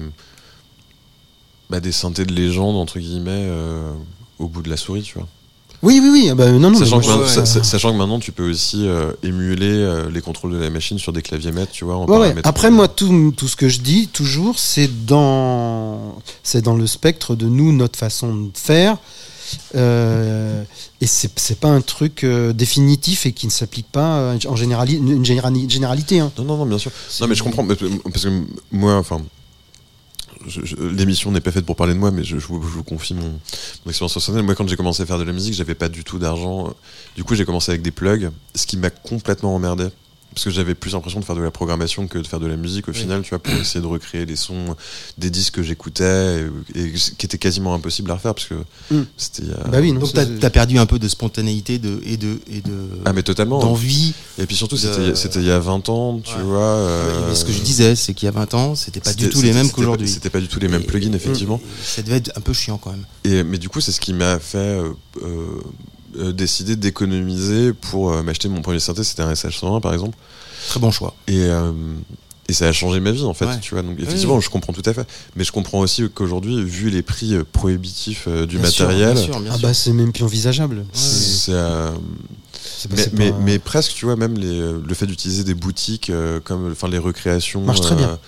bah, 1.70 1.80
des 1.80 1.92
synthés 1.92 2.24
de 2.24 2.32
légende 2.32 2.76
entre 2.76 2.98
guillemets 2.98 3.30
euh, 3.50 3.92
au 4.38 4.48
bout 4.48 4.62
de 4.62 4.70
la 4.70 4.76
souris, 4.76 5.02
tu 5.02 5.14
vois. 5.18 5.28
Oui, 5.80 6.00
oui, 6.02 6.09
oui. 6.12 6.28
ah 6.30 6.34
bah, 6.34 6.50
non, 6.50 6.70
non, 6.70 6.78
Sachant 6.78 6.98
que, 7.00 7.06
maintenant, 7.06 7.24
je- 7.26 7.32
sa- 7.32 7.46
sa- 7.46 7.62
sachant 7.62 7.92
que 7.92 7.96
maintenant 7.98 8.18
tu 8.18 8.32
peux 8.32 8.50
aussi 8.50 8.88
euh, 8.88 9.12
émuler 9.22 9.70
euh, 9.70 10.10
les 10.10 10.20
contrôles 10.20 10.52
de 10.52 10.56
la 10.59 10.70
machine 10.70 10.98
sur 10.98 11.12
des 11.12 11.22
claviers 11.22 11.52
maîtres, 11.52 11.70
tu 11.70 11.84
vois. 11.84 11.94
En 11.96 12.06
Ouais, 12.06 12.12
ouais. 12.14 12.18
paramètres. 12.22 12.48
Après, 12.48 12.70
moi, 12.72 12.88
tout, 12.88 13.32
tout 13.36 13.46
ce 13.46 13.55
que 13.55 13.68
je 13.68 13.78
dis, 13.80 14.09
toujours, 14.09 14.59
c'est 14.59 15.06
dans, 15.06 16.16
c'est 16.42 16.62
dans 16.62 16.74
le 16.74 16.86
spectre 16.88 17.36
de 17.36 17.46
nous, 17.46 17.72
notre 17.72 17.96
façon 17.98 18.34
de 18.34 18.50
faire. 18.56 18.96
Euh, 19.75 20.62
et 21.01 21.07
c'est 21.07 21.31
c'est 21.39 21.59
pas 21.61 21.69
un 21.69 21.81
truc 21.81 22.25
euh, 22.25 22.53
définitif 22.53 23.27
et 23.27 23.33
qui 23.33 23.47
ne 23.47 23.51
s'applique 23.53 23.87
pas 23.91 24.19
euh, 24.19 24.39
en 24.49 24.57
générali 24.57 24.97
une 24.97 25.25
générali- 25.25 25.69
généralité. 25.70 26.20
hein. 26.20 26.31
Non, 26.39 26.45
non, 26.45 26.57
non, 26.59 26.66
bien 26.66 26.79
sûr. 26.79 26.91
Non, 27.20 27.27
mais 27.29 27.35
je 27.35 27.43
comprends. 27.43 27.62
mais- 27.62 27.77
Parce 27.77 28.25
que 28.25 28.43
moi, 28.73 28.95
enfin. 28.97 29.20
L'émission 30.79 31.31
n'est 31.33 31.41
pas 31.41 31.51
faite 31.51 31.66
pour 31.66 31.77
parler 31.77 31.95
de 31.95 31.99
moi, 31.99 32.11
mais 32.11 32.23
je, 32.25 32.39
je 32.39 32.47
vous, 32.47 32.62
je 32.62 32.69
vous 32.69 32.85
confie 32.85 33.12
mon, 33.12 33.23
mon 33.23 33.89
expérience 33.91 34.15
personnelle. 34.15 34.45
Moi, 34.45 34.55
quand 34.55 34.66
j'ai 34.69 34.77
commencé 34.77 35.03
à 35.03 35.07
faire 35.07 35.19
de 35.19 35.25
la 35.25 35.33
musique, 35.33 35.53
j'avais 35.53 35.75
pas 35.75 35.89
du 35.89 36.05
tout 36.05 36.19
d'argent. 36.19 36.73
Du 37.16 37.25
coup, 37.25 37.35
j'ai 37.35 37.45
commencé 37.45 37.70
avec 37.73 37.83
des 37.83 37.91
plugs, 37.91 38.31
ce 38.55 38.66
qui 38.66 38.77
m'a 38.77 38.89
complètement 38.91 39.55
emmerdé. 39.55 39.89
Parce 40.34 40.44
que 40.44 40.50
j'avais 40.50 40.74
plus 40.76 40.92
l'impression 40.92 41.18
de 41.18 41.24
faire 41.24 41.34
de 41.34 41.40
la 41.40 41.50
programmation 41.50 42.06
que 42.06 42.18
de 42.18 42.26
faire 42.26 42.38
de 42.38 42.46
la 42.46 42.56
musique 42.56 42.86
au 42.88 42.92
Oui. 42.92 42.98
final, 42.98 43.22
tu 43.22 43.30
vois, 43.30 43.38
pour 43.40 43.55
essayer 43.55 43.80
de 43.80 43.86
recréer 43.86 44.24
les 44.26 44.36
sons 44.36 44.76
des 45.16 45.30
disques 45.30 45.55
que 45.55 45.62
j'écoutais 45.62 46.44
et, 46.74 46.80
et 46.80 46.92
qui 46.92 47.26
était 47.26 47.38
quasiment 47.38 47.74
impossible 47.74 48.10
à 48.10 48.14
refaire 48.14 48.34
parce 48.34 48.46
que 48.46 48.55
Mm. 48.94 49.05
c'était. 49.16 49.42
il 49.42 49.48
y 49.48 49.52
a- 49.52 49.68
Bah 49.68 49.78
oui, 49.80 49.90
non, 49.92 50.00
Donc 50.00 50.12
t'as 50.12 50.46
as 50.46 50.50
perdu 50.50 50.78
un 50.78 50.86
peu 50.86 50.98
de 50.98 51.09
spontanéité 51.09 51.78
de, 51.78 52.00
et 52.05 52.16
de 52.16 52.38
et 52.52 52.60
de 52.60 52.72
Ah, 53.05 53.12
mais 53.12 53.22
totalement. 53.22 53.59
d'envie. 53.59 54.12
Et 54.38 54.46
puis 54.46 54.55
surtout, 54.55 54.76
de- 54.76 54.80
c'était 54.80 55.14
c'était 55.16 55.40
il 55.40 55.46
y 55.46 55.50
a 55.50 55.59
20 55.59 55.88
ans, 55.88 56.20
tu 56.22 56.36
Ouais. 56.36 56.42
vois. 56.42 56.60
euh, 56.60 57.28
Mais 57.30 57.34
ce 57.34 57.44
que 57.44 57.52
je 57.52 57.60
disais, 57.60 57.96
c'est 57.96 58.14
qu'il 58.14 58.26
y 58.26 58.28
a 58.28 58.32
20 58.32 58.52
ans, 58.55 58.74
c'était 58.76 59.00
pas 59.00 59.14
du 59.14 59.28
tout 59.30 59.42
les 59.42 59.52
mêmes 59.52 59.70
qu'aujourd'hui. 59.70 60.09
C'était 60.09 60.30
pas 60.30 60.40
du 60.40 60.46
tout 60.48 60.60
les 60.60 60.68
mêmes 60.68 60.84
plugins, 60.84 61.12
effectivement. 61.14 61.60
et 61.64 61.84
Ça 61.84 62.02
devait 62.02 62.18
être 62.18 62.32
un 62.36 62.40
peu 62.40 62.52
chiant 62.52 62.78
quand 62.78 62.90
même. 62.92 63.05
Et, 63.24 63.42
mais 63.42 63.59
du 63.59 63.68
coup, 63.68 63.80
c'est 63.80 63.92
ce 63.92 64.00
qui 64.00 64.12
m'a 64.12 64.38
fait 64.38 64.59
euh, 64.59 64.92
euh, 66.16 66.32
décider 66.32 66.76
d'économiser 66.76 67.72
pour 67.72 68.12
euh, 68.12 68.22
m'acheter 68.22 68.48
mon 68.48 68.62
premier 68.62 68.80
synthé. 68.80 69.05
C'était 69.05 69.22
un 69.22 69.32
SH101 69.32 69.80
par 69.80 69.93
exemple. 69.93 70.16
Très 70.68 70.80
bon 70.80 70.90
choix. 70.90 71.14
Et, 71.26 71.40
euh, 71.44 71.72
et 72.48 72.52
ça 72.52 72.66
a 72.66 72.72
changé 72.72 72.98
ma 73.01 73.10
vie 73.10 73.24
en 73.24 73.35
fait, 73.35 73.47
Ouais. 73.47 73.60
tu 73.60 73.74
vois. 73.74 73.82
Donc 73.82 73.98
effectivement, 74.01 74.40
je 74.40 74.48
comprends 74.51 74.72
tout 74.72 74.82
à 74.89 74.94
fait. 74.94 75.06
Mais 75.36 75.44
je 75.44 75.52
comprends 75.52 75.80
aussi 75.80 76.09
qu'aujourd'hui, 76.14 76.62
vu 76.64 76.90
les 76.90 77.02
prix 77.02 77.35
euh, 77.35 77.44
prohibitifs 77.51 78.24
euh, 78.26 78.47
du 78.47 78.59
Bien 78.59 78.70
sûr, 78.70 78.86
matériel, 78.86 79.14
bien 79.14 79.22
sûr, 79.24 79.40
bien 79.40 79.51
Ah 79.52 79.59
sûr. 79.59 79.68
bah 79.68 79.74
c'est 79.74 79.93
même 79.93 80.12
plus 80.12 80.24
envisageable. 80.24 80.85
c'est 80.93 81.52
C'est 82.80 82.89
pas- 82.89 82.97
mais, 83.14 83.32
mais, 83.40 83.59
presque, 83.59 83.93
tu 83.94 84.05
vois, 84.05 84.16
même 84.16 84.36
les, 84.39 84.60
le 84.72 84.94
fait 84.94 85.06
d'utiliser 85.06 85.43
des 85.44 85.55
boutiques 85.55 86.10
euh, 86.10 86.39
comme 86.40 86.70
enfin 86.72 86.89
les 86.89 86.98
recréations. 86.98 87.60
Marche 87.62 87.80
très 87.80 87.94
bien. 87.97 88.18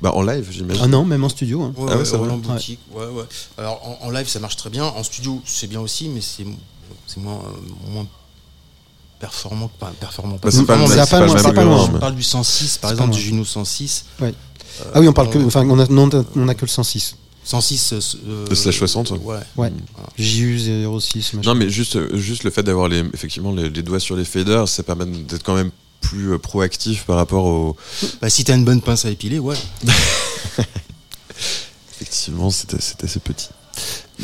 Bah, 0.00 0.12
en 0.14 0.22
live, 0.22 0.48
j'imagine. 0.50 0.82
Ah 0.82 0.88
non, 0.88 1.04
même 1.04 1.22
en 1.24 1.28
studio. 1.28 1.60
hein. 1.62 1.72
Ouais, 1.76 1.88
Ah 1.90 1.92
ouais, 1.92 1.98
ouais, 1.98 2.04
ça 2.06 2.18
ouais, 2.18 2.26
va 2.26 2.32
en 2.32 2.38
boutique, 2.38 2.78
ouais, 2.92 3.04
ouais. 3.06 3.24
Alors 3.58 3.98
en, 4.02 4.06
en 4.06 4.10
live 4.10 4.26
ça 4.28 4.38
marche 4.40 4.56
très 4.56 4.70
bien, 4.70 4.84
en 4.84 5.02
studio 5.04 5.42
c'est 5.44 5.66
bien 5.66 5.80
aussi, 5.80 6.08
mais 6.08 6.22
c'est 6.22 6.44
c'est 7.06 7.20
moins, 7.20 7.34
euh, 7.38 7.90
moins 7.92 8.06
performant 9.18 9.68
que 9.68 9.78
pas 9.78 9.92
performant. 10.00 10.38
Bah, 10.42 10.50
c'est 10.50 10.64
pas 10.64 10.78
c'est 10.86 11.10
pas 11.10 11.20
loin, 11.26 11.36
c'est 11.36 11.52
pas 11.52 11.86
Je 11.92 11.98
parle 11.98 12.14
du 12.14 12.22
106, 12.22 12.78
par 12.78 12.90
C'est 12.90 12.94
exemple 12.94 13.14
du 13.14 13.20
Juno 13.20 13.44
106. 13.44 14.04
Ouais. 14.20 14.28
Euh, 14.80 14.84
Ah 14.94 15.00
oui, 15.00 15.08
on 15.08 15.12
parle 15.12 15.30
que. 15.30 15.38
euh, 15.38 15.46
Enfin, 15.46 15.66
on 15.68 15.78
a, 15.78 15.86
non, 15.88 16.08
on 16.36 16.48
a 16.48 16.54
que 16.54 16.62
le 16.62 16.68
106. 16.68 17.16
106 17.42 17.94
euh, 18.26 18.46
De 18.48 18.54
slash 18.54 18.78
60, 18.78 19.12
Ouais. 19.24 19.38
Ouais. 19.56 19.72
JU 20.18 20.58
06. 21.00 21.34
machin. 21.34 21.50
Non, 21.50 21.54
mais 21.58 21.68
juste, 21.70 22.14
juste 22.16 22.44
le 22.44 22.50
fait 22.50 22.62
d'avoir 22.62 22.88
les, 22.88 23.00
effectivement 23.12 23.52
les, 23.52 23.68
les 23.68 23.82
doigts 23.82 24.00
sur 24.00 24.14
les 24.16 24.24
faders, 24.24 24.68
ça 24.68 24.82
permet 24.82 25.06
d'être 25.06 25.42
quand 25.42 25.54
même 25.54 25.70
plus 26.00 26.32
euh, 26.32 26.38
proactif 26.38 27.04
par 27.04 27.16
rapport 27.16 27.44
au. 27.44 27.76
Bah, 28.20 28.30
si 28.30 28.44
t'as 28.44 28.54
une 28.56 28.64
bonne 28.64 28.80
pince 28.82 29.04
à 29.04 29.10
épiler, 29.10 29.38
ouais. 29.38 29.56
Effectivement, 32.00 32.50
c'était 32.50 32.78
assez 33.04 33.20
petit. 33.20 33.48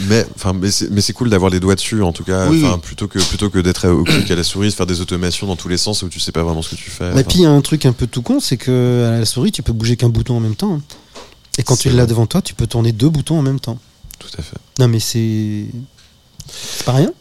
Mais, 0.09 0.27
enfin, 0.35 0.53
mais 0.53 0.71
c'est 0.71 0.91
mais 0.91 1.01
c'est 1.01 1.13
cool 1.13 1.31
d'avoir 1.31 1.51
les 1.51 1.59
doigts 1.61 1.75
dessus, 1.75 2.03
en 2.03 2.13
tout 2.13 2.25
cas, 2.25 2.49
Oui, 2.49 2.63
enfin, 2.65 2.75
oui. 2.75 2.81
plutôt 2.83 3.09
que 3.09 3.19
plutôt 3.19 3.49
que 3.51 3.59
d'être 3.59 3.89
au 3.89 4.05
clic 4.05 4.31
à 4.31 4.35
la 4.37 4.45
souris, 4.45 4.69
de 4.69 4.75
faire 4.75 4.87
des 4.87 5.01
automations 5.01 5.47
dans 5.47 5.57
tous 5.57 5.69
les 5.69 5.79
sens 5.79 6.03
où 6.03 6.09
tu 6.09 6.21
sais 6.21 6.33
pas 6.33 6.43
vraiment 6.43 6.61
ce 6.63 6.71
que 6.71 6.77
tu 6.77 6.91
fais. 6.91 7.19
Et 7.19 7.25
puis 7.25 7.39
il 7.39 7.43
y 7.43 7.47
a 7.47 7.51
un 7.51 7.61
truc 7.63 7.87
un 7.87 7.93
peu 7.93 8.07
tout 8.07 8.23
con, 8.23 8.39
c'est 8.41 8.57
que 8.59 9.11
à 9.15 9.19
la 9.19 9.25
souris, 9.25 9.53
tu 9.53 9.63
peux 9.63 9.73
bouger 9.73 9.97
qu'un 9.97 10.09
bouton 10.11 10.37
en 10.37 10.41
même 10.41 10.57
temps. 10.57 10.75
hein. 10.75 10.83
Et 11.59 11.63
quand 11.63 11.77
tu 11.77 11.89
l'as 11.91 12.05
devant 12.07 12.27
toi, 12.27 12.43
tu 12.43 12.53
peux 12.55 12.67
tourner 12.67 12.93
deux 12.93 13.09
boutons 13.09 13.39
en 13.39 13.43
même 13.43 13.61
temps. 13.61 13.79
tout 14.19 14.29
à 14.39 14.43
fait. 14.43 14.57
Non 14.79 14.89
mais 14.89 15.01
c'est. 15.01 15.65
C'est 16.49 16.85
pas 16.85 16.93
rien 16.93 17.13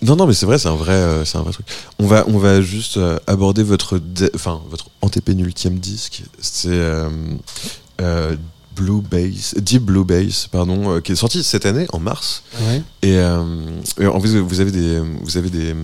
Non, 0.00 0.16
non, 0.16 0.26
mais 0.26 0.32
c'est 0.34 0.46
vrai, 0.46 0.58
c'est 0.58 0.68
un 0.68 0.74
vrai, 0.76 0.92
euh, 0.94 1.24
c'est 1.24 1.36
un 1.38 1.42
vrai 1.42 1.52
truc. 1.52 1.66
On 1.98 2.06
va, 2.06 2.24
on 2.28 2.38
va 2.38 2.62
juste 2.62 2.96
euh, 2.96 3.18
aborder 3.26 3.62
votre, 3.62 4.00
enfin, 4.34 4.62
votre 4.70 4.86
antépénultième 5.02 5.78
disque. 5.78 6.22
C'est 6.40 6.68
euh, 6.70 7.08
Blue 8.74 9.00
Bass, 9.02 9.54
Deep 9.58 9.82
Blue 9.82 10.04
Bass, 10.04 10.48
pardon, 10.50 10.96
euh, 10.96 11.00
qui 11.00 11.12
est 11.12 11.16
sorti 11.16 11.42
cette 11.42 11.66
année 11.66 11.86
en 11.92 11.98
mars. 11.98 12.42
Ouais. 12.60 12.82
Et, 13.02 13.16
euh, 13.16 13.42
et 14.00 14.06
en 14.06 14.20
plus, 14.20 14.36
vous 14.36 14.60
avez 14.60 14.70
des, 14.70 15.00
vous 15.22 15.36
avez 15.36 15.50
des, 15.50 15.74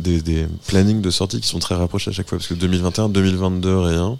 des, 0.00 0.20
des 0.20 0.46
plannings 0.66 1.00
de 1.00 1.10
sortie 1.10 1.40
qui 1.40 1.48
sont 1.48 1.58
très 1.58 1.74
rapprochés 1.74 2.10
à 2.10 2.12
chaque 2.12 2.28
fois, 2.28 2.38
parce 2.38 2.48
que 2.48 2.54
2021, 2.54 3.08
2022, 3.08 3.78
rien. 3.78 4.18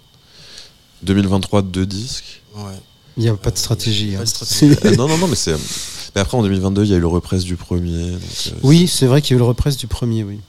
2023, 1.03 1.61
deux 1.63 1.85
disques. 1.85 2.41
ouais. 2.55 2.73
Il 3.17 3.23
n'y 3.23 3.29
a 3.29 3.35
pas 3.35 3.51
de 3.51 3.57
stratégie. 3.57 4.13
Pas 4.13 4.19
hein. 4.19 4.23
de 4.23 4.27
stratégie. 4.27 4.75
Euh, 4.85 4.95
non, 4.95 5.07
non, 5.07 5.17
non, 5.17 5.27
mais 5.27 5.35
c'est. 5.35 5.53
Mais 6.15 6.21
après, 6.21 6.37
en 6.37 6.41
2022, 6.43 6.83
il 6.83 6.89
y 6.89 6.93
a 6.93 6.97
eu 6.97 6.99
le 6.99 7.07
represse 7.07 7.43
du 7.43 7.55
premier. 7.55 8.11
donc, 8.11 8.21
euh, 8.47 8.51
Oui, 8.63 8.87
c'est 8.87 9.05
vrai 9.05 9.21
qu'il 9.21 9.31
y 9.31 9.33
a 9.33 9.37
eu 9.37 9.39
le 9.39 9.45
represse 9.45 9.77
du 9.77 9.87
premier, 9.87 10.23
oui. 10.23 10.39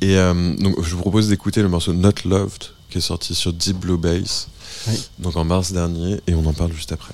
Et 0.00 0.16
euh, 0.18 0.54
donc, 0.56 0.82
je 0.82 0.94
vous 0.94 1.00
propose 1.00 1.28
d'écouter 1.28 1.62
le 1.62 1.68
morceau 1.68 1.92
Not 1.94 2.12
Loved, 2.26 2.64
qui 2.90 2.98
est 2.98 3.02
sorti 3.02 3.34
sur 3.34 3.52
Deep 3.52 3.78
Blue 3.78 3.96
Bass, 3.96 4.48
Oui. 4.86 5.08
donc 5.18 5.36
en 5.36 5.44
mars 5.44 5.72
dernier, 5.72 6.20
et 6.26 6.34
on 6.34 6.44
en 6.46 6.52
parle 6.52 6.72
juste 6.72 6.92
après. 6.92 7.12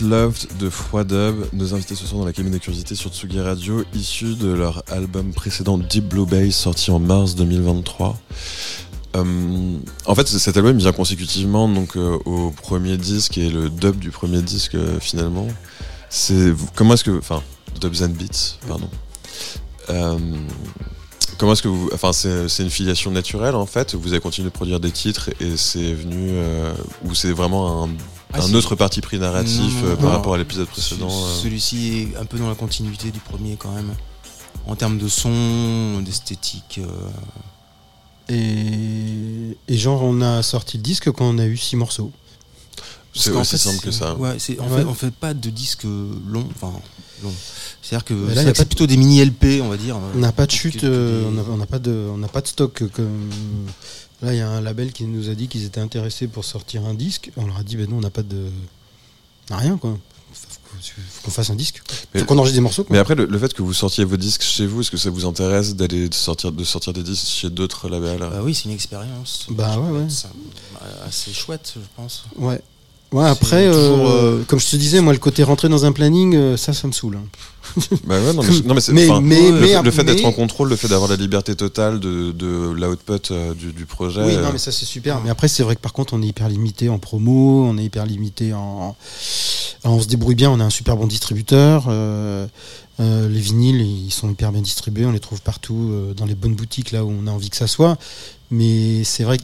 Loved 0.00 0.58
de 0.58 0.70
Froidub, 0.70 1.44
nos 1.52 1.74
invités 1.74 1.94
ce 1.94 2.06
soir 2.06 2.20
dans 2.20 2.26
la 2.26 2.32
cabine 2.32 2.52
des 2.52 2.60
curiosités 2.60 2.94
sur 2.94 3.10
Tsugi 3.10 3.40
Radio, 3.40 3.84
issus 3.94 4.34
de 4.34 4.52
leur 4.52 4.82
album 4.90 5.32
précédent 5.32 5.78
Deep 5.78 6.08
Blue 6.08 6.26
Bass, 6.26 6.54
sorti 6.54 6.90
en 6.90 6.98
mars 6.98 7.34
2023. 7.34 8.18
Euh, 9.16 9.78
en 10.06 10.14
fait, 10.14 10.28
cet 10.28 10.56
album 10.56 10.78
vient 10.78 10.92
consécutivement 10.92 11.68
donc 11.68 11.96
euh, 11.96 12.18
au 12.24 12.50
premier 12.50 12.96
disque 12.96 13.38
et 13.38 13.50
le 13.50 13.68
dub 13.68 13.98
du 13.98 14.10
premier 14.10 14.42
disque 14.42 14.74
euh, 14.74 14.98
finalement. 15.00 15.48
C'est 16.08 16.52
comment 16.74 16.94
est-ce 16.94 17.04
que, 17.04 17.18
enfin, 17.18 17.42
Dubs 17.80 18.02
and 18.02 18.10
Beats, 18.10 18.58
pardon. 18.68 18.88
Comment 21.38 21.52
est-ce 21.52 21.62
que 21.62 21.68
vous, 21.68 21.90
enfin, 21.92 22.12
c'est 22.12 22.62
une 22.62 22.70
filiation 22.70 23.10
naturelle 23.10 23.54
en 23.54 23.66
fait. 23.66 23.94
Vous 23.94 24.12
avez 24.12 24.20
continué 24.20 24.48
de 24.48 24.52
produire 24.52 24.78
des 24.78 24.90
titres 24.90 25.30
et 25.40 25.56
c'est 25.56 25.94
venu 25.94 26.38
ou 27.04 27.14
c'est 27.14 27.32
vraiment 27.32 27.84
un, 27.84 27.88
Ah, 28.32 28.42
un 28.44 28.54
autre 28.54 28.74
parti 28.76 29.00
pris 29.00 29.18
narratif 29.18 29.58
Non, 29.58 29.68
non, 29.68 29.86
euh, 29.86 29.96
par 29.96 30.04
non. 30.04 30.10
rapport 30.12 30.34
à 30.34 30.38
l'épisode 30.38 30.68
précédent. 30.68 31.08
euh. 31.10 31.40
Celui-ci 31.42 32.08
est 32.14 32.16
un 32.16 32.24
peu 32.24 32.38
dans 32.38 32.48
la 32.48 32.54
continuité 32.54 33.10
du 33.10 33.18
premier 33.20 33.56
quand 33.56 33.72
même. 33.72 33.92
En 34.66 34.76
termes 34.76 34.98
de 34.98 35.08
son, 35.08 36.00
d'esthétique. 36.02 36.78
euh, 36.82 37.08
Et, 38.28 39.56
et 39.72 39.76
genre, 39.76 40.02
on 40.02 40.20
a 40.20 40.42
sorti 40.42 40.76
le 40.76 40.82
disque 40.82 41.10
quand 41.10 41.24
on 41.24 41.38
a 41.38 41.46
eu 41.46 41.56
six 41.56 41.76
morceaux. 41.76 42.12
C'est 43.12 43.30
aussi 43.30 43.50
fait, 43.52 43.58
simple 43.58 43.80
que 43.80 43.90
ça. 43.90 44.14
Ouais, 44.14 44.28
en 44.28 44.32
Ouais. 44.32 44.38
fait, 44.38 44.84
on 44.86 44.94
fait 44.94 45.10
pas 45.10 45.34
de. 45.34 45.50
Enfin, 46.54 46.72
longs. 47.24 47.32
C'est-à-dire 47.82 48.04
que 48.04 48.14
c'est 48.54 48.64
plutôt 48.66 48.86
des 48.86 48.96
mini 48.96 49.20
LP, 49.20 49.60
on 49.62 49.68
va 49.68 49.76
dire. 49.76 49.98
On 50.14 50.18
n'a 50.18 50.30
pas 50.30 50.46
de 50.46 50.52
chute, 50.52 50.80
que- 50.80 50.86
euh, 50.86 51.20
des- 51.22 51.26
on 51.26 51.56
n'a 51.56 51.64
on 51.64 51.66
pas 51.66 51.80
de, 51.80 51.90
on 52.09 52.09
n'a 52.20 52.28
pas 52.28 52.40
de 52.40 52.46
stock. 52.48 52.82
euh, 52.82 52.88
Comme... 52.88 53.30
Là, 54.22 54.34
il 54.34 54.38
y 54.38 54.42
a 54.42 54.48
un 54.48 54.60
label 54.60 54.92
qui 54.92 55.04
nous 55.04 55.30
a 55.30 55.34
dit 55.34 55.48
qu'ils 55.48 55.64
étaient 55.64 55.80
intéressés 55.80 56.28
pour 56.28 56.44
sortir 56.44 56.84
un 56.84 56.94
disque. 56.94 57.30
On 57.36 57.46
leur 57.46 57.56
a 57.56 57.62
dit, 57.62 57.76
ben 57.76 57.88
non, 57.88 57.96
on 57.96 58.00
n'a 58.00 58.10
pas 58.10 58.22
de, 58.22 58.50
on 59.50 59.56
rien 59.56 59.76
quoi. 59.78 59.98
Faut, 60.32 60.76
faut 60.78 61.22
qu'on 61.24 61.30
fasse 61.30 61.50
un 61.50 61.56
disque. 61.56 61.82
Mais- 62.14 62.20
Faut 62.20 62.26
qu'on 62.26 62.36
enregistre 62.38 62.56
des 62.56 62.60
morceaux. 62.62 62.84
Quoi. 62.84 62.92
Mais 62.94 63.00
après, 63.00 63.14
le, 63.14 63.24
le 63.26 63.38
fait 63.38 63.52
que 63.52 63.62
vous 63.62 63.72
sortiez 63.74 64.04
vos 64.04 64.16
disques 64.16 64.42
chez 64.42 64.66
vous, 64.66 64.82
est-ce 64.82 64.90
que 64.90 64.96
ça 64.98 65.10
vous 65.10 65.24
intéresse 65.26 65.74
d'aller 65.74 66.08
de 66.08 66.14
sortir, 66.14 66.52
de 66.52 66.64
sortir 66.64 66.92
des 66.92 67.02
disques 67.02 67.26
chez 67.26 67.50
d'autres 67.50 67.88
labels? 67.88 68.20
Bah 68.20 68.40
oui, 68.42 68.54
c'est 68.54 68.64
une 68.66 68.70
expérience. 68.74 69.46
Bah 69.50 69.78
ouais, 69.78 69.90
ouais. 69.90 70.06
C'est 70.08 70.28
assez 71.06 71.32
chouette, 71.32 71.72
je 71.76 71.80
pense. 71.96 72.24
Ouais. 72.36 72.60
Ouais, 73.12 73.26
après, 73.26 73.66
toujours, 73.66 74.08
euh, 74.08 74.38
euh, 74.40 74.42
comme 74.46 74.60
je 74.60 74.68
te 74.70 74.76
disais, 74.76 75.00
moi, 75.00 75.12
le 75.12 75.18
côté 75.18 75.42
rentrer 75.42 75.68
dans 75.68 75.84
un 75.84 75.90
planning, 75.92 76.34
euh, 76.36 76.56
ça, 76.56 76.72
ça 76.72 76.86
me 76.86 76.92
saoule. 76.92 77.16
hein. 77.16 77.24
Bah 78.04 78.20
ouais, 78.20 78.32
non, 78.32 78.42
mais, 78.42 78.60
non, 78.66 78.74
mais 78.74 78.80
c'est- 78.80 78.92
Mais- 78.92 79.08
enfin, 79.10 79.20
mais- 79.20 79.50
le, 79.50 79.90
fait 79.90 80.04
d'être 80.04 80.24
en 80.24 80.32
contrôle, 80.32 80.68
le 80.68 80.76
fait 80.76 80.86
d'avoir 80.88 81.10
la 81.10 81.16
liberté 81.16 81.54
totale 81.56 81.98
de, 82.00 82.30
de 82.32 82.70
l'output 82.72 83.32
du, 83.58 83.72
du 83.72 83.86
projet. 83.86 84.22
Oui, 84.24 84.36
non, 84.36 84.50
mais 84.52 84.58
ça 84.58 84.70
c'est 84.72 84.86
super. 84.86 85.20
Mais 85.24 85.30
après, 85.30 85.48
c'est 85.48 85.62
vrai 85.64 85.74
que 85.76 85.80
par 85.80 85.92
contre, 85.92 86.14
on 86.14 86.22
est 86.22 86.26
hyper 86.26 86.48
limité 86.48 86.88
en 86.88 86.98
promo, 86.98 87.64
on 87.64 87.76
est 87.78 87.84
hyper 87.84 88.06
limité 88.06 88.52
en. 88.54 88.96
Alors, 89.82 89.96
on 89.96 90.00
se 90.00 90.06
débrouille 90.08 90.34
bien, 90.34 90.50
on 90.50 90.60
a 90.60 90.64
un 90.64 90.70
super 90.70 90.96
bon 90.96 91.06
distributeur. 91.06 91.86
euh, 91.88 92.46
euh, 93.00 93.28
les 93.28 93.40
vinyles, 93.40 93.80
ils 93.80 94.10
sont 94.10 94.30
hyper 94.30 94.52
bien 94.52 94.60
distribués, 94.62 95.06
on 95.06 95.12
les 95.12 95.20
trouve 95.20 95.40
partout 95.40 95.88
euh, 95.90 96.12
dans 96.14 96.26
les 96.26 96.34
bonnes 96.34 96.54
boutiques 96.54 96.90
là 96.92 97.04
où 97.04 97.10
on 97.10 97.26
a 97.26 97.30
envie 97.30 97.50
que 97.50 97.56
ça 97.56 97.66
soit. 97.66 97.96
Mais 98.50 99.02
c'est 99.04 99.24
vrai 99.24 99.38
que. 99.38 99.42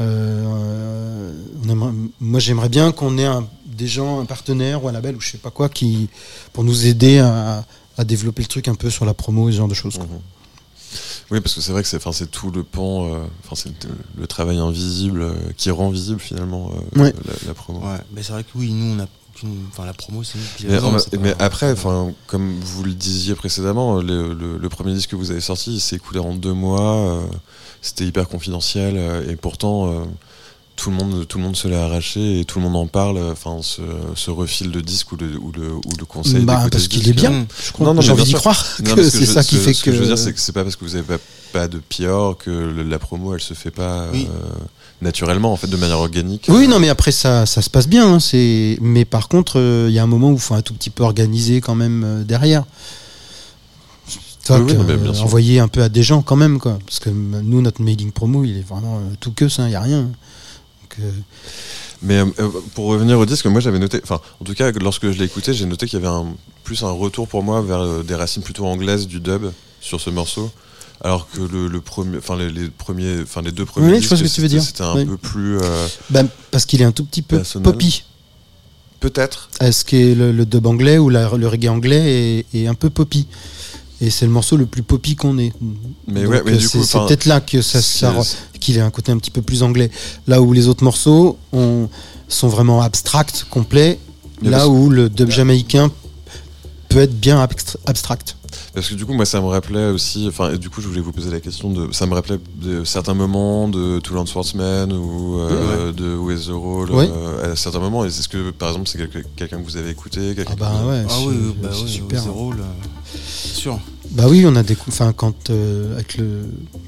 Euh, 0.00 1.32
on 1.64 1.68
aimerait- 1.68 1.92
moi, 2.20 2.40
j'aimerais 2.40 2.68
bien 2.68 2.92
qu'on 2.92 3.18
ait 3.18 3.24
un- 3.24 3.46
des 3.66 3.86
gens, 3.86 4.20
un 4.20 4.24
partenaire 4.24 4.82
ou 4.84 4.88
un 4.88 4.92
label 4.92 5.16
ou 5.16 5.20
je 5.20 5.30
sais 5.30 5.38
pas 5.38 5.50
quoi, 5.50 5.68
qui 5.68 6.08
pour 6.52 6.64
nous 6.64 6.86
aider 6.86 7.18
à, 7.18 7.64
à 7.98 8.04
développer 8.04 8.42
le 8.42 8.48
truc 8.48 8.68
un 8.68 8.74
peu 8.74 8.90
sur 8.90 9.04
la 9.04 9.14
promo 9.14 9.48
et 9.48 9.52
ce 9.52 9.58
genre 9.58 9.68
de 9.68 9.74
choses. 9.74 9.96
quoi. 9.96 10.04
Mhm. 10.06 10.20
Oui, 11.32 11.40
parce 11.40 11.54
que 11.54 11.60
c'est 11.60 11.72
vrai 11.72 11.82
que 11.82 11.88
c'est, 11.88 11.96
enfin, 11.96 12.12
c'est 12.12 12.30
tout 12.30 12.50
le 12.52 12.62
pan, 12.62 13.06
euh, 13.12 13.24
enfin, 13.44 13.56
c'est 13.56 13.68
le, 13.84 13.90
le 14.20 14.26
travail 14.26 14.58
invisible 14.58 15.22
euh, 15.22 15.34
qui 15.56 15.70
rend 15.70 15.90
visible 15.90 16.20
finalement 16.20 16.70
euh, 16.96 17.02
Ouais. 17.02 17.12
la, 17.26 17.48
la 17.48 17.54
promo. 17.54 17.80
Ouais, 17.80 17.98
mais 18.14 18.22
c'est 18.22 18.32
vrai 18.32 18.44
que 18.44 18.50
oui, 18.54 18.72
nous, 18.72 18.96
on 18.98 19.02
a 19.02 19.06
Enfin, 19.70 19.84
la 19.84 19.92
promo, 19.92 20.22
c'est 20.24 20.38
Mais, 20.66 20.78
mais 21.20 21.34
pas- 21.34 21.44
après, 21.44 21.70
enfin, 21.70 22.10
comme 22.26 22.58
vous 22.58 22.84
le 22.84 22.94
disiez 22.94 23.34
précédemment, 23.34 24.00
le, 24.00 24.32
le- 24.32 24.56
le 24.56 24.68
premier 24.70 24.94
disque 24.94 25.10
que 25.10 25.16
vous 25.16 25.30
avez 25.30 25.42
sorti, 25.42 25.74
il 25.74 25.80
s'est 25.80 25.96
écoulé 25.96 26.20
en 26.20 26.34
deux 26.34 26.54
mois. 26.54 27.20
C'était 27.86 28.04
hyper 28.04 28.28
confidentiel 28.28 28.94
euh, 28.96 29.30
et 29.30 29.36
pourtant 29.36 29.86
euh, 29.90 30.04
tout 30.76 30.90
le 30.90 30.96
monde, 30.96 31.26
tout 31.26 31.38
le 31.38 31.44
monde 31.44 31.56
se 31.56 31.68
l'est 31.68 31.76
arraché 31.76 32.40
et 32.40 32.44
tout 32.44 32.58
le 32.58 32.64
monde 32.66 32.76
en 32.76 32.86
parle. 32.86 33.16
euh, 33.16 33.32
Enfin, 33.32 33.58
ce, 33.62 33.80
ce 34.14 34.30
refil 34.30 34.70
de 34.70 34.80
disque 34.80 35.12
ou 35.12 35.16
le, 35.16 35.36
ou 35.38 35.50
le, 35.52 35.72
ou 35.72 35.80
le 35.98 36.04
conseil. 36.04 36.44
Bah, 36.44 36.66
parce 36.70 36.84
ce 36.84 36.88
qu'il 36.90 37.08
est 37.08 37.12
bien. 37.14 37.46
Je 37.64 37.72
crois. 37.72 37.86
Non, 37.86 37.94
non, 37.94 38.00
J'ai 38.02 38.12
envie 38.12 38.24
d'y 38.24 38.34
croire 38.34 38.62
Non, 38.84 38.90
que 38.94 39.00
parce 39.00 39.08
c'est 39.08 39.20
je- 39.24 39.32
ça 39.32 39.42
qui 39.42 39.56
ce- 39.56 39.60
fait 39.60 39.72
ce 39.72 39.82
que. 39.84 39.92
je 39.92 39.98
veux 39.98 40.06
dire, 40.06 40.18
c'est 40.18 40.32
que 40.34 40.40
c'est 40.40 40.52
pas 40.52 40.62
parce 40.64 40.76
que 40.76 40.84
vous 40.84 40.94
avez 40.96 41.04
pas, 41.04 41.18
pas 41.52 41.68
de 41.68 41.78
PR 41.78 42.36
que 42.38 42.50
le- 42.50 42.82
la 42.82 42.98
promo, 42.98 43.34
elle 43.34 43.40
se 43.40 43.54
fait 43.54 43.70
pas 43.70 44.08
Oui. 44.12 44.28
euh, 44.30 44.48
naturellement, 45.00 45.52
en 45.52 45.56
fait, 45.56 45.66
de 45.68 45.76
manière 45.78 45.98
organique. 45.98 46.46
Oui, 46.48 46.68
non, 46.68 46.78
mais 46.78 46.88
après 46.90 47.12
ça, 47.12 47.46
ça 47.46 47.62
se 47.62 47.70
passe 47.70 47.88
bien. 47.88 48.06
hein, 48.14 48.20
c'est, 48.20 48.76
mais 48.82 49.04
par 49.06 49.28
contre, 49.28 49.58
il 49.88 49.94
y 49.94 49.98
a 49.98 50.02
un 50.02 50.06
moment 50.06 50.28
où 50.30 50.34
il 50.34 50.40
faut 50.40 50.54
un 50.54 50.62
tout 50.62 50.74
petit 50.74 50.90
peu 50.90 51.04
organiser 51.04 51.62
quand 51.62 51.74
même 51.74 52.02
euh, 52.04 52.22
derrière. 52.24 52.64
Toc, 54.46 54.62
Oui, 54.62 54.72
oui, 54.72 54.78
non, 54.78 54.84
mais 54.84 54.96
bien 54.96 55.12
euh, 55.14 55.18
envoyer 55.24 55.58
un 55.60 55.68
peu 55.68 55.82
à 55.82 55.88
des 55.88 56.02
gens 56.02 56.22
quand 56.22 56.36
même, 56.36 56.58
quoi. 56.58 56.78
Parce 56.86 56.98
que 57.00 57.10
euh, 57.10 57.12
nous, 57.42 57.60
notre 57.62 57.82
mailing 57.82 58.12
promo, 58.12 58.44
il 58.44 58.58
est 58.58 58.66
vraiment 58.68 58.98
euh, 58.98 59.14
tout 59.20 59.32
que 59.32 59.48
ça, 59.48 59.66
il 59.68 59.72
y 59.72 59.74
a 59.74 59.80
rien. 59.80 60.02
Donc, 60.02 61.06
Mais 62.02 62.18
euh, 62.18 62.48
pour 62.74 62.86
revenir 62.86 63.18
au 63.18 63.26
disque, 63.26 63.46
moi 63.46 63.60
j'avais 63.60 63.78
noté, 63.78 64.00
enfin 64.02 64.20
en 64.40 64.44
tout 64.44 64.54
cas 64.54 64.70
lorsque 64.72 65.10
je 65.10 65.18
l'ai 65.18 65.24
écouté, 65.24 65.52
j'ai 65.54 65.66
noté 65.66 65.86
qu'il 65.86 65.98
y 65.98 66.02
avait 66.04 66.12
un, 66.14 66.26
plus 66.64 66.82
un 66.84 66.90
retour 66.90 67.26
pour 67.28 67.42
moi 67.42 67.60
vers 67.62 67.80
euh, 67.80 68.02
des 68.02 68.14
racines 68.14 68.42
plutôt 68.42 68.66
anglaises 68.66 69.06
du 69.06 69.18
dub 69.20 69.46
sur 69.80 70.00
ce 70.00 70.10
morceau, 70.10 70.50
alors 71.02 71.28
que 71.30 71.40
le, 71.40 71.68
le 71.68 71.80
premier, 71.80 72.18
enfin 72.18 72.36
les, 72.36 72.50
les 72.50 72.68
premiers, 72.68 73.22
enfin 73.22 73.42
les 73.42 73.50
deux 73.52 73.64
premiers 73.66 73.92
Oui, 73.92 73.98
disques, 73.98 74.10
que 74.10 74.16
tu 74.16 74.22
veux 74.22 74.28
c'était- 74.28 74.48
dire. 74.48 74.62
c'était 74.62 74.82
un 74.82 74.94
Oui. 74.94 75.04
peu 75.06 75.16
plus 75.16 75.58
euh, 75.58 75.86
bah, 76.10 76.22
parce 76.50 76.64
qu'il 76.66 76.80
est 76.80 76.84
un 76.86 76.92
tout 76.92 77.04
petit 77.04 77.22
peu 77.22 77.36
Personnel. 77.36 77.64
poppy. 77.72 78.04
peut-être. 79.00 79.48
Est-ce 79.60 79.84
que 79.84 79.96
le, 80.14 80.32
le 80.32 80.46
dub 80.46 80.66
anglais 80.66 80.98
ou 80.98 81.08
la- 81.10 81.30
le 81.36 81.48
reggae 81.48 81.68
anglais 81.68 82.44
est, 82.52 82.58
est 82.62 82.66
un 82.68 82.74
peu 82.74 82.90
poppy? 82.90 83.26
Et 84.00 84.10
c'est 84.10 84.26
le 84.26 84.32
morceau 84.32 84.56
le 84.58 84.66
plus 84.66 84.82
poppy 84.82 85.16
qu'on 85.16 85.38
ait. 85.38 85.52
Mais 86.06 86.22
Donc, 86.24 86.30
ouais, 86.32 86.42
mais 86.44 86.52
euh, 86.52 86.56
du 86.56 86.66
c'est 86.68 86.78
coup, 86.78 86.84
c'est 86.84 86.96
enfin, 86.98 87.06
peut-être 87.06 87.24
là 87.24 87.40
que 87.40 87.62
ça, 87.62 87.80
qu'il 88.60 88.76
ait 88.76 88.80
un 88.80 88.90
côté 88.90 89.10
un 89.12 89.16
petit 89.18 89.30
peu 89.30 89.40
plus 89.42 89.62
anglais. 89.62 89.90
Là 90.26 90.42
où 90.42 90.52
les 90.52 90.68
autres 90.68 90.84
morceaux 90.84 91.38
ont- 91.52 91.88
sont 92.28 92.48
vraiment 92.48 92.82
abstracts, 92.82 93.46
complets. 93.50 93.98
Là 94.42 94.68
où 94.68 94.90
le 94.90 95.08
dub 95.08 95.30
jamaïcain 95.30 95.90
peut 96.90 96.98
être 97.00 97.18
bien 97.18 97.42
abstra- 97.42 97.76
abstract. 97.86 98.36
Parce 98.76 98.90
que 98.90 98.94
du 98.94 99.06
coup, 99.06 99.14
moi, 99.14 99.24
ça 99.24 99.40
me 99.40 99.46
rappelait 99.46 99.86
aussi. 99.86 100.26
Enfin, 100.28 100.54
du 100.54 100.68
coup, 100.68 100.82
je 100.82 100.88
voulais 100.88 101.00
vous 101.00 101.10
poser 101.10 101.30
la 101.30 101.40
question 101.40 101.70
de. 101.70 101.90
Ça 101.92 102.04
me 102.04 102.12
rappelait 102.12 102.38
de 102.60 102.84
certains 102.84 103.14
moments 103.14 103.68
de 103.68 104.00
Toulon 104.00 104.26
Sportsman 104.26 104.92
ou 104.92 105.38
euh, 105.40 105.92
de 105.92 106.14
Où 106.14 106.30
is 106.30 106.46
the 106.48 106.50
Role 106.50 106.90
Ouais. 106.92 107.08
euh, 107.10 107.52
à 107.52 107.56
certains 107.56 107.78
moments. 107.80 108.04
Et 108.04 108.08
est-ce 108.08 108.28
que, 108.28 108.50
par 108.50 108.68
exemple, 108.68 108.86
c'est 108.88 108.98
quelqu'un 109.34 109.58
que 109.60 109.64
vous 109.64 109.78
avez 109.78 109.88
écouté 109.88 110.34
quelqu'un 110.34 110.52
Ah 110.52 110.56
bah 110.60 110.72
que 110.82 110.88
ouais, 110.90 111.04
Ah 111.08 111.14
oui, 111.26 111.34
oui, 111.40 111.54
bah 111.62 111.70
c'est 111.72 111.84
oui, 111.84 111.88
super. 111.90 112.22
zéro, 112.22 112.52
là. 112.52 112.58
Bien 112.58 113.54
sûr. 113.54 113.80
Bah 114.10 114.24
oui, 114.28 114.44
on 114.46 114.54
a 114.56 114.62
des 114.62 114.74
coups. 114.76 114.94
Enfin, 114.94 115.14
quand 115.14 115.48
euh, 115.48 115.94
avec 115.94 116.18
le, 116.18 116.42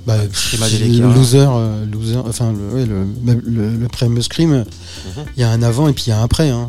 bah, 0.06 0.18
le 0.18 0.62
Adelekara. 0.62 1.14
loser, 1.14 1.46
euh, 1.48 1.86
loser, 1.86 2.16
enfin 2.18 2.52
le, 2.52 2.74
ouais, 2.76 2.84
le, 2.86 3.06
le, 3.46 3.70
le 3.76 3.88
premier 3.88 4.20
scream, 4.20 4.50
Mhm. 4.50 5.24
il 5.36 5.40
y 5.40 5.42
a 5.42 5.50
un 5.50 5.62
avant 5.62 5.88
et 5.88 5.94
puis 5.94 6.04
il 6.08 6.10
y 6.10 6.12
a 6.12 6.20
un 6.20 6.24
après. 6.24 6.50
Hein. 6.50 6.68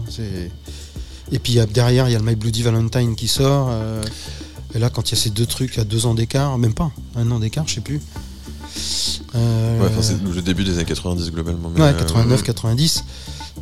Et 1.32 1.40
puis 1.40 1.54
il 1.54 1.56
y 1.58 1.60
a- 1.60 1.66
derrière, 1.66 2.08
il 2.08 2.14
y 2.14 2.16
a 2.16 2.20
le 2.20 2.26
My 2.26 2.36
Bloody 2.36 2.64
Valentine 2.64 3.16
qui 3.18 3.28
sort. 3.28 3.68
euh, 3.72 4.02
et 4.76 4.80
là, 4.80 4.90
quand 4.90 5.10
il 5.10 5.16
y 5.16 5.18
a 5.20 5.22
ces 5.22 5.30
deux 5.30 5.46
trucs 5.46 5.78
à 5.78 5.84
deux 5.84 6.06
ans 6.06 6.14
d'écart, 6.14 6.58
même 6.58 6.74
pas, 6.74 6.91
un 7.16 7.30
an 7.32 7.40
d'écart, 7.40 7.68
je 7.68 7.76
sais 7.76 7.82
plus. 7.82 8.02
Euh, 9.36 9.80
Ouais, 9.82 9.88
enfin, 9.91 10.02
c'est 10.02 10.22
le 10.22 10.41
début 10.41 10.64
des 10.64 10.74
années 10.74 10.86
90 10.86 11.32
globalement. 11.32 11.70
mais, 11.74 11.82
ouais, 11.82 11.88
euh, 11.90 11.94
89, 12.00 12.44
90. 12.44 13.04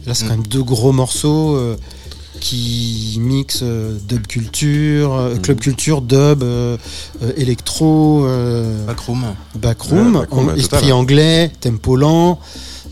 Là, 0.05 0.13
c'est 0.13 0.25
Mm. 0.25 0.27
quand 0.27 0.34
même 0.38 0.47
deux 0.47 0.63
gros 0.63 0.91
morceaux 0.91 1.55
euh, 1.55 1.75
qui 2.39 3.17
mixent 3.19 3.59
euh, 3.63 3.97
dub 4.07 4.27
culture, 4.27 5.13
euh, 5.13 5.34
Mhm. 5.35 5.41
club 5.41 5.59
culture, 5.59 6.01
dub, 6.01 6.43
euh, 6.43 6.77
euh, 7.23 7.31
électro, 7.35 8.25
euh, 8.25 8.85
Backroom. 8.85 9.25
backroom, 9.55 10.07
Ouais, 10.15 10.19
backroom, 10.21 10.45
en- 10.45 10.47
ouais, 10.53 10.59
esprit 10.59 10.77
total. 10.81 10.93
anglais, 10.93 11.51
tempo 11.59 11.95
lent. 11.95 12.39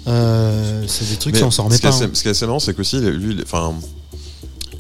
euh, 0.07 0.83
c'est 0.87 1.09
des 1.09 1.15
trucs, 1.15 1.33
mais 1.33 1.39
ça 1.39 1.47
on 1.47 1.51
s'en 1.51 1.63
remet 1.65 1.79
pas. 1.79 1.87
assez- 1.89 2.03
hein. 2.03 2.09
Ce 2.13 2.21
qui 2.21 2.27
est 2.27 2.31
assez 2.31 2.45
marrant, 2.45 2.59
c'est 2.59 2.75
qu'aussi, 2.75 2.99
lui, 2.99 3.33
il 3.33 3.39
est- 3.39 3.43
enfin, 3.43 3.73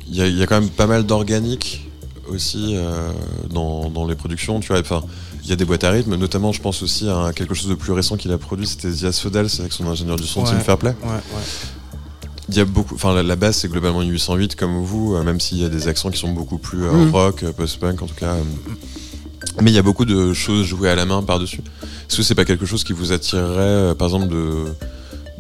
il 0.07 0.15
y, 0.23 0.37
y 0.37 0.43
a 0.43 0.45
quand 0.45 0.59
même 0.61 0.69
pas 0.69 0.85
mal 0.85 1.03
d'organique 1.03 1.89
aussi 2.29 2.75
euh, 2.75 3.11
dans, 3.49 3.89
dans 3.89 4.05
les 4.07 4.15
productions. 4.15 4.59
Tu 4.59 4.69
vois, 4.69 4.79
enfin, 4.79 5.01
il 5.43 5.49
y 5.49 5.53
a 5.53 5.55
des 5.55 5.65
boîtes 5.65 5.83
à 5.83 5.91
rythme, 5.91 6.15
notamment, 6.15 6.51
je 6.51 6.61
pense 6.61 6.81
aussi 6.83 7.07
à 7.09 7.31
quelque 7.35 7.53
chose 7.53 7.69
de 7.69 7.75
plus 7.75 7.91
récent 7.93 8.17
qu'il 8.17 8.31
a 8.31 8.37
produit, 8.37 8.65
c'était 8.67 8.91
The 8.91 9.03
Asphodel, 9.05 9.49
c'est 9.49 9.61
avec 9.61 9.73
son 9.73 9.87
ingénieur 9.87 10.15
du 10.17 10.25
son, 10.27 10.41
Ouais. 10.43 10.49
Tim 10.49 10.59
Fairplay. 10.59 10.95
Ouais, 11.03 11.09
ouais. 11.09 11.43
Il 12.49 12.55
y 12.55 12.59
a 12.59 12.65
beaucoup, 12.65 12.93
enfin 12.93 13.13
la, 13.15 13.23
la 13.23 13.35
base 13.35 13.55
c'est 13.55 13.67
globalement 13.69 14.03
une 14.03 14.11
808 14.11 14.55
comme 14.55 14.77
vous, 14.83 15.15
euh, 15.15 15.23
même 15.23 15.39
s'il 15.39 15.57
y 15.59 15.65
a 15.65 15.69
des 15.69 15.87
accents 15.87 16.11
qui 16.11 16.19
sont 16.19 16.31
beaucoup 16.31 16.59
plus 16.59 16.83
euh, 16.83 16.91
Mhm. 16.91 17.11
rock, 17.11 17.43
post-punk 17.57 18.01
en 18.03 18.05
tout 18.05 18.13
cas. 18.15 18.33
euh. 18.33 18.43
mais 19.61 19.71
il 19.71 19.73
y 19.73 19.79
a 19.79 19.81
beaucoup 19.81 20.05
de 20.05 20.31
choses 20.33 20.65
jouées 20.65 20.89
à 20.91 20.95
la 20.95 21.05
main 21.05 21.23
par-dessus. 21.23 21.61
Est-ce 22.07 22.17
que 22.17 22.23
c'est 22.23 22.35
pas 22.35 22.45
quelque 22.45 22.67
chose 22.67 22.83
qui 22.83 22.93
vous 22.93 23.11
attirerait, 23.11 23.61
euh, 23.61 23.95
par 23.95 24.07
exemple, 24.09 24.27
de, 24.27 24.65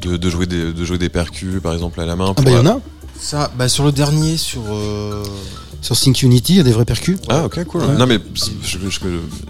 de, 0.01 0.17
de 0.17 0.29
jouer 0.31 0.47
des, 0.47 0.73
de 0.73 0.83
jouer 0.85 0.97
des 0.97 1.09
percus, 1.09 1.61
par 1.61 1.73
exemple, 1.73 2.01
à 2.01 2.05
la 2.07 2.15
main 2.15 2.33
Ah 2.37 2.41
bah 2.41 2.49
il 2.49 2.55
y 2.55 2.57
en 2.57 2.65
a. 2.65 2.79
Ça, 3.19 3.51
bah 3.55 3.69
sur 3.69 3.85
le 3.85 3.91
dernier, 3.91 4.35
sur. 4.37 4.61
euh, 4.71 5.23
Sur 5.85 5.95
Sync 5.95 6.23
Unity, 6.23 6.53
il 6.53 6.57
y 6.57 6.59
a 6.61 6.63
des 6.63 6.71
vrais 6.71 6.83
percus. 6.83 7.19
Ah 7.29 7.45
ok 7.45 7.63
cool. 7.65 7.83
Non 7.99 8.07
mais 8.07 8.17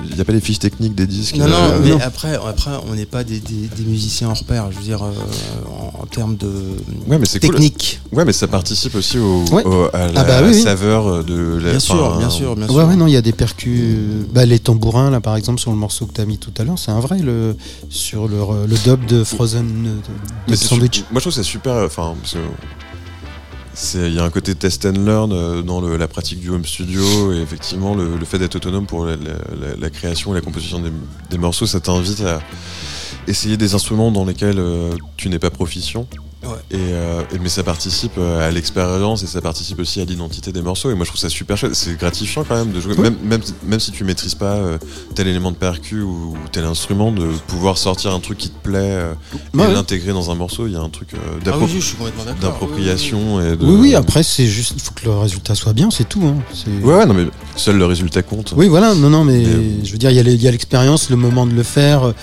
il 0.10 0.16
n'y 0.16 0.20
a 0.20 0.26
pas 0.26 0.34
les 0.34 0.42
fiches 0.42 0.60
techniques 0.60 0.94
des 0.94 1.08
disques. 1.08 1.38
Non, 1.38 1.48
non, 1.48 1.56
euh, 1.56 1.80
mais 1.82 1.92
non. 1.92 2.00
après, 2.04 2.36
après, 2.36 2.72
on 2.90 2.94
n'est 2.96 3.06
pas 3.06 3.24
des, 3.24 3.40
des- 3.40 3.70
des 3.74 3.84
musiciens 3.84 4.30
hors 4.30 4.44
pair. 4.44 4.70
Je 4.70 4.78
veux 4.78 4.84
dire, 4.84 5.02
euh, 5.02 5.12
en, 5.70 6.02
en 6.02 6.06
termes 6.08 6.36
de 6.36 6.52
Ouais 7.08 7.18
mais 7.20 7.26
c'est 7.26 7.40
cool. 7.40 7.52
technique. 7.52 8.02
Ouais 8.12 8.26
mais 8.26 8.34
ça 8.34 8.48
participe 8.48 8.96
aussi 8.96 9.18
au, 9.18 9.46
Ouais. 9.46 9.64
au- 9.66 9.88
à 9.94 10.12
la 10.12 10.20
Ah 10.20 10.24
bah 10.26 10.40
oui, 10.44 10.50
oui. 10.54 10.62
saveur 10.62 11.24
de 11.24 11.58
la. 11.64 11.70
Bien 11.72 11.80
sûr, 11.80 12.18
bien 12.18 12.30
sûr, 12.30 12.56
bien 12.58 12.68
sûr. 12.68 12.76
Ouais, 12.76 12.84
ouais, 12.84 12.98
non, 12.98 13.08
il 13.08 13.14
y 13.14 13.18
a 13.18 13.22
des 13.22 13.32
percus. 13.32 13.80
euh, 13.82 14.24
Bah, 14.34 14.46
les 14.46 14.60
tambourins, 14.60 15.10
là, 15.12 15.22
par 15.22 15.38
exemple, 15.38 15.62
sur 15.62 15.72
le 15.72 15.78
morceau 15.78 16.06
que 16.06 16.12
tu 16.16 16.20
as 16.20 16.26
mis 16.26 16.38
tout 16.38 16.52
à 16.58 16.66
l'heure, 16.66 16.78
c'est 16.78 16.92
un 16.92 17.00
vrai, 17.00 17.20
le, 17.20 17.56
sur 17.90 18.28
le, 18.28 18.68
dub 18.84 19.06
de 19.06 19.24
Frozen 19.24 19.68
de, 19.84 19.90
Mais 20.50 20.58
Sandwich. 20.58 21.06
Moi, 21.12 21.22
je 21.22 21.30
trouve 21.30 21.32
que 21.34 21.42
c'est 21.42 21.50
super. 21.50 21.76
Enfin, 21.76 22.14
parce 22.22 22.34
que 22.34 22.40
c'est- 22.40 22.46
il 23.96 24.14
y 24.14 24.20
a 24.20 24.24
un 24.24 24.30
côté 24.30 24.56
test 24.56 24.86
and 24.86 24.94
learn 25.06 25.32
euh, 25.34 25.62
dans 25.62 25.82
le- 25.82 25.98
la 25.98 26.08
pratique 26.08 26.40
du 26.40 26.50
home 26.50 26.66
studio 26.66 27.34
et 27.34 27.38
effectivement 27.42 27.94
le, 27.96 28.18
fait 28.26 28.40
d'être 28.40 28.56
autonome 28.56 28.86
pour 28.86 29.06
la 29.06 29.90
création 29.90 30.32
et 30.32 30.36
la 30.36 30.42
composition 30.42 30.80
des, 30.80 30.92
des 31.30 31.38
morceaux, 31.38 31.66
ça 31.66 31.80
t'invite 31.80 32.22
à 32.22 32.42
essayer 33.28 33.58
des 33.58 33.74
instruments 33.76 34.12
dans 34.12 34.24
lesquels 34.26 34.60
euh, 34.60 34.92
tu 35.18 35.30
n'es 35.30 35.40
pas 35.40 35.50
proficient. 35.50 36.08
Ouais. 36.46 36.58
Et, 36.72 36.78
euh, 36.80 37.22
et- 37.34 37.40
mais 37.40 37.50
ça 37.50 37.64
participe 37.64 38.14
euh, 38.18 38.48
à 38.48 38.52
l'expérience 38.52 39.24
et 39.24 39.28
ça 39.28 39.42
participe 39.42 39.80
aussi 39.80 40.02
à 40.02 40.06
l'identité 40.06 40.52
des 40.52 40.62
morceaux. 40.62 40.92
Et 40.92 40.96
moi, 40.96 41.04
je 41.06 41.10
trouve 41.10 41.20
ça 41.22 41.30
super 41.30 41.58
chouette. 41.58 41.76
C'est 41.76 41.98
gratifiant 41.98 42.44
quand 42.48 42.56
même 42.56 42.72
de 42.72 42.80
jouer, 42.80 42.96
même, 42.96 43.16
même, 43.24 43.42
même 43.66 43.80
si 43.80 43.92
tu 43.92 44.04
maîtrises 44.04 44.36
pas 44.36 44.56
euh, 44.56 44.78
tel 45.16 45.28
élément 45.28 45.52
de 45.52 45.58
percu 45.58 46.02
ou, 46.02 46.36
tel 46.52 46.66
instrument, 46.66 47.12
de 47.12 47.26
pouvoir 47.48 47.78
sortir 47.78 48.14
un 48.14 48.20
truc 48.20 48.38
qui 48.38 48.50
te 48.50 48.60
plaît 48.64 48.80
euh, 48.80 49.14
et 49.54 49.58
Ouais, 49.58 49.74
l'intégrer 49.74 50.12
dans 50.14 50.30
un 50.32 50.36
morceau. 50.36 50.68
Il 50.68 50.74
y 50.74 50.76
a 50.76 50.82
un 50.82 50.90
truc 50.90 51.14
euh, 51.14 51.18
Ah 51.48 51.58
oui, 51.60 51.68
je 51.74 51.80
suis 51.80 51.96
complètement 51.96 52.26
d'accord. 52.26 52.42
d'appropriation 52.52 53.42
et 53.42 53.56
de. 53.56 53.66
Oui, 53.66 53.76
oui, 53.80 53.96
après, 53.96 54.24
c'est 54.24 54.48
juste, 54.48 54.74
il 54.76 54.82
faut 54.82 54.92
que 54.94 55.06
le 55.06 55.12
résultat 55.18 55.56
soit 55.56 55.74
bien, 55.74 55.90
c'est 55.92 56.08
tout. 56.08 56.22
hein. 56.26 56.36
Ouais, 56.84 56.96
ouais, 56.96 57.06
non, 57.06 57.14
mais 57.14 57.26
seul 57.56 57.78
le 57.78 57.86
résultat 57.86 58.22
compte. 58.24 58.54
Oui, 58.56 58.68
voilà, 58.68 58.94
non, 58.96 59.10
non, 59.10 59.24
mais 59.24 59.40
Mais- 59.40 59.86
je 59.86 59.92
veux 59.92 59.98
dire, 59.98 60.12
il 60.12 60.16
y 60.18 60.20
a 60.20 60.24
les- 60.24 60.34
il 60.36 60.42
y 60.42 60.48
a 60.48 60.52
l'expérience, 60.52 61.10
le 61.10 61.16
moment 61.16 61.46
de 61.46 61.54
le 61.54 61.64
faire, 61.64 62.04
euh, 62.08 62.14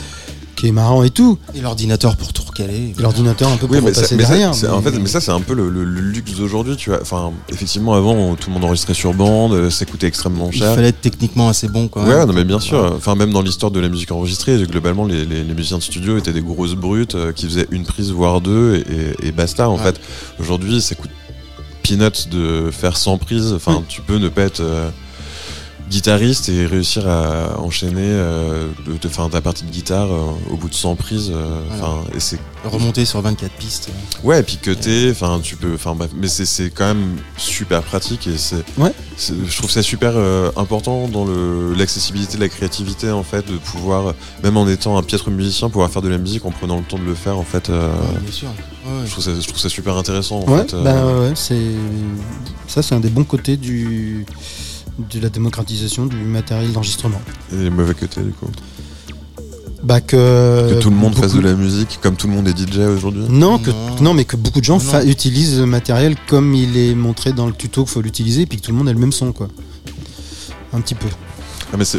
qui 0.62 0.68
est 0.68 0.72
marrant 0.72 1.02
et 1.02 1.10
tout. 1.10 1.38
Et 1.56 1.60
l'ordinateur 1.60 2.14
pour 2.16 2.32
tout 2.32 2.44
recaler. 2.44 2.94
Et 2.96 3.02
L'ordinateur 3.02 3.48
un 3.50 3.56
peu 3.56 3.66
pour 3.66 3.74
Oui, 3.74 3.82
mais 3.84 3.92
ça, 3.92 4.02
repasser 4.02 4.14
mais 4.14 4.22
ça, 4.22 4.28
derrière. 4.28 4.54
c'est- 4.54 4.68
en 4.68 4.80
fait, 4.80 4.92
mais 4.92 5.08
ça, 5.08 5.20
c'est 5.20 5.32
un 5.32 5.40
peu 5.40 5.54
le, 5.54 5.68
le- 5.68 5.82
le 5.82 6.00
luxe 6.00 6.34
d'aujourd'hui, 6.36 6.76
tu 6.76 6.90
vois. 6.90 7.00
Enfin, 7.02 7.32
effectivement, 7.48 7.94
avant, 7.94 8.36
tout 8.36 8.48
le 8.48 8.54
monde 8.54 8.64
enregistrait 8.66 8.94
sur 8.94 9.12
bande, 9.12 9.54
euh, 9.54 9.70
ça 9.70 9.86
coûtait 9.86 10.06
extrêmement 10.06 10.50
il 10.52 10.58
cher. 10.60 10.72
fallait 10.76 10.88
être 10.90 11.00
techniquement 11.00 11.48
assez 11.48 11.66
bon 11.66 11.88
quand 11.88 12.04
Ouais, 12.04 12.14
même. 12.16 12.28
non, 12.28 12.32
mais 12.32 12.44
bien 12.44 12.60
sûr. 12.60 12.92
Enfin, 12.96 13.16
même 13.16 13.32
dans 13.32 13.42
l'histoire 13.42 13.72
de 13.72 13.80
la 13.80 13.88
musique 13.88 14.12
enregistrée, 14.12 14.56
globalement, 14.70 15.04
les, 15.04 15.24
les- 15.24 15.42
les 15.42 15.54
musiciens 15.54 15.78
de 15.78 15.82
studio 15.82 16.16
étaient 16.16 16.32
des 16.32 16.42
grosses 16.42 16.74
brutes 16.76 17.16
euh, 17.16 17.32
qui 17.32 17.46
faisaient 17.46 17.66
une 17.72 17.82
prise, 17.84 18.12
voire 18.12 18.40
deux, 18.40 18.76
et, 18.76 19.24
et- 19.24 19.28
et 19.28 19.32
basta. 19.32 19.68
En 19.68 19.76
Ouais. 19.78 19.82
fait, 19.82 20.00
aujourd'hui, 20.38 20.80
ça 20.80 20.94
coûte 20.94 21.10
peanuts 21.82 22.28
de 22.30 22.70
faire 22.70 22.96
100 22.96 23.18
prises. 23.18 23.52
Enfin, 23.52 23.82
tu 23.88 24.00
peux 24.00 24.18
ne 24.18 24.28
pas 24.28 24.42
être 24.42 24.60
euh, 24.60 24.90
guitariste 25.90 26.48
et 26.48 26.66
réussir 26.66 27.06
à 27.08 27.60
enchaîner 27.60 28.00
euh, 28.02 28.68
de, 28.86 28.92
de- 28.92 29.28
ta 29.30 29.40
partie 29.40 29.64
de 29.64 29.70
guitare 29.70 30.10
euh, 30.10 30.30
au 30.50 30.56
bout 30.56 30.68
de 30.68 30.74
100 30.74 30.96
prises. 30.96 31.30
euh, 31.34 31.60
Voilà. 31.68 31.94
Et 32.14 32.20
c'est 32.20 32.38
Remonter 32.64 33.04
sur 33.04 33.20
24 33.20 33.50
pistes. 33.54 33.88
Ouais, 34.22 34.38
et 34.38 34.42
puis 34.44 34.56
cutter, 34.56 35.10
enfin 35.10 35.40
tu 35.42 35.56
peux, 35.56 35.74
enfin 35.74 35.96
mais 36.16 36.28
c'est 36.28 36.70
quand 36.70 36.86
même 36.86 37.16
super 37.36 37.82
pratique 37.82 38.28
et 38.28 38.38
c'est, 38.38 38.62
Ouais. 38.78 38.92
je 39.18 39.56
trouve 39.56 39.68
ça 39.68 39.82
super 39.82 40.12
euh, 40.14 40.48
important 40.56 41.08
dans 41.08 41.26
l'accessibilité, 41.76 42.38
la 42.38 42.48
créativité 42.48 43.10
en 43.10 43.24
fait, 43.24 43.44
de 43.50 43.56
pouvoir, 43.56 44.14
même 44.44 44.56
en 44.56 44.68
étant 44.68 44.96
un 44.96 45.02
piètre 45.02 45.28
musicien, 45.30 45.70
pouvoir 45.70 45.90
faire 45.90 46.02
de 46.02 46.08
la 46.08 46.18
musique 46.18 46.44
en 46.44 46.52
prenant 46.52 46.76
le 46.76 46.84
temps 46.84 46.98
de 47.00 47.04
le 47.04 47.16
faire 47.16 47.36
en 47.36 47.42
fait. 47.42 47.68
euh, 47.68 47.88
Ouais, 47.92 48.20
bien 48.22 48.32
sûr. 48.32 48.48
Ouais, 48.48 49.06
je 49.06 49.10
trouve 49.10 49.24
ça, 49.24 49.30
je 49.40 49.46
trouve 49.48 49.58
ça 49.60 49.68
super 49.68 49.96
intéressant 49.96 50.38
en 50.46 50.48
Ouais, 50.52 50.60
fait. 50.60 50.76
bah, 50.84 51.02
c'est 51.34 51.56
ça, 52.68 52.80
c'est 52.82 52.94
un 52.94 53.00
des 53.00 53.10
bons 53.10 53.24
côtés 53.24 53.56
du 53.56 54.24
de 54.98 55.20
la 55.20 55.28
démocratisation 55.28 56.06
du 56.06 56.16
matériel 56.16 56.72
d'enregistrement. 56.72 57.20
et 57.52 57.56
les 57.56 57.70
mauvais 57.70 57.94
côtés 57.94 58.20
du 58.22 58.32
coup. 58.32 58.48
Bah 59.82 60.00
que, 60.00 60.74
que 60.74 60.80
tout 60.80 60.90
le 60.90 60.96
monde 60.96 61.16
fasse 61.16 61.32
de 61.34 61.40
la 61.40 61.54
musique, 61.54 61.98
comme 62.00 62.14
tout 62.14 62.28
le 62.28 62.34
monde 62.34 62.46
est 62.46 62.56
DJ 62.56 62.78
aujourd'hui? 62.78 63.24
Non, 63.28 63.58
que, 63.58 63.70
Non. 63.70 63.96
non, 64.00 64.14
mais 64.14 64.24
que 64.24 64.36
beaucoup 64.36 64.60
de 64.60 64.64
gens 64.64 64.78
fa- 64.78 65.04
utilisent 65.04 65.58
le 65.58 65.66
matériel 65.66 66.14
comme 66.28 66.54
il 66.54 66.76
est 66.76 66.94
montré 66.94 67.32
dans 67.32 67.46
le 67.48 67.52
tuto 67.52 67.82
qu'il 67.82 67.92
faut 67.92 68.00
l'utiliser, 68.00 68.42
et 68.42 68.46
puis 68.46 68.58
que 68.60 68.64
tout 68.66 68.70
le 68.70 68.76
monde 68.76 68.88
a 68.88 68.92
le 68.92 68.98
même 69.00 69.10
son, 69.10 69.32
quoi. 69.32 69.48
Un 70.72 70.80
petit 70.80 70.94
peu. 70.94 71.08
Ah, 71.72 71.76
mais 71.76 71.84
c'est 71.84 71.98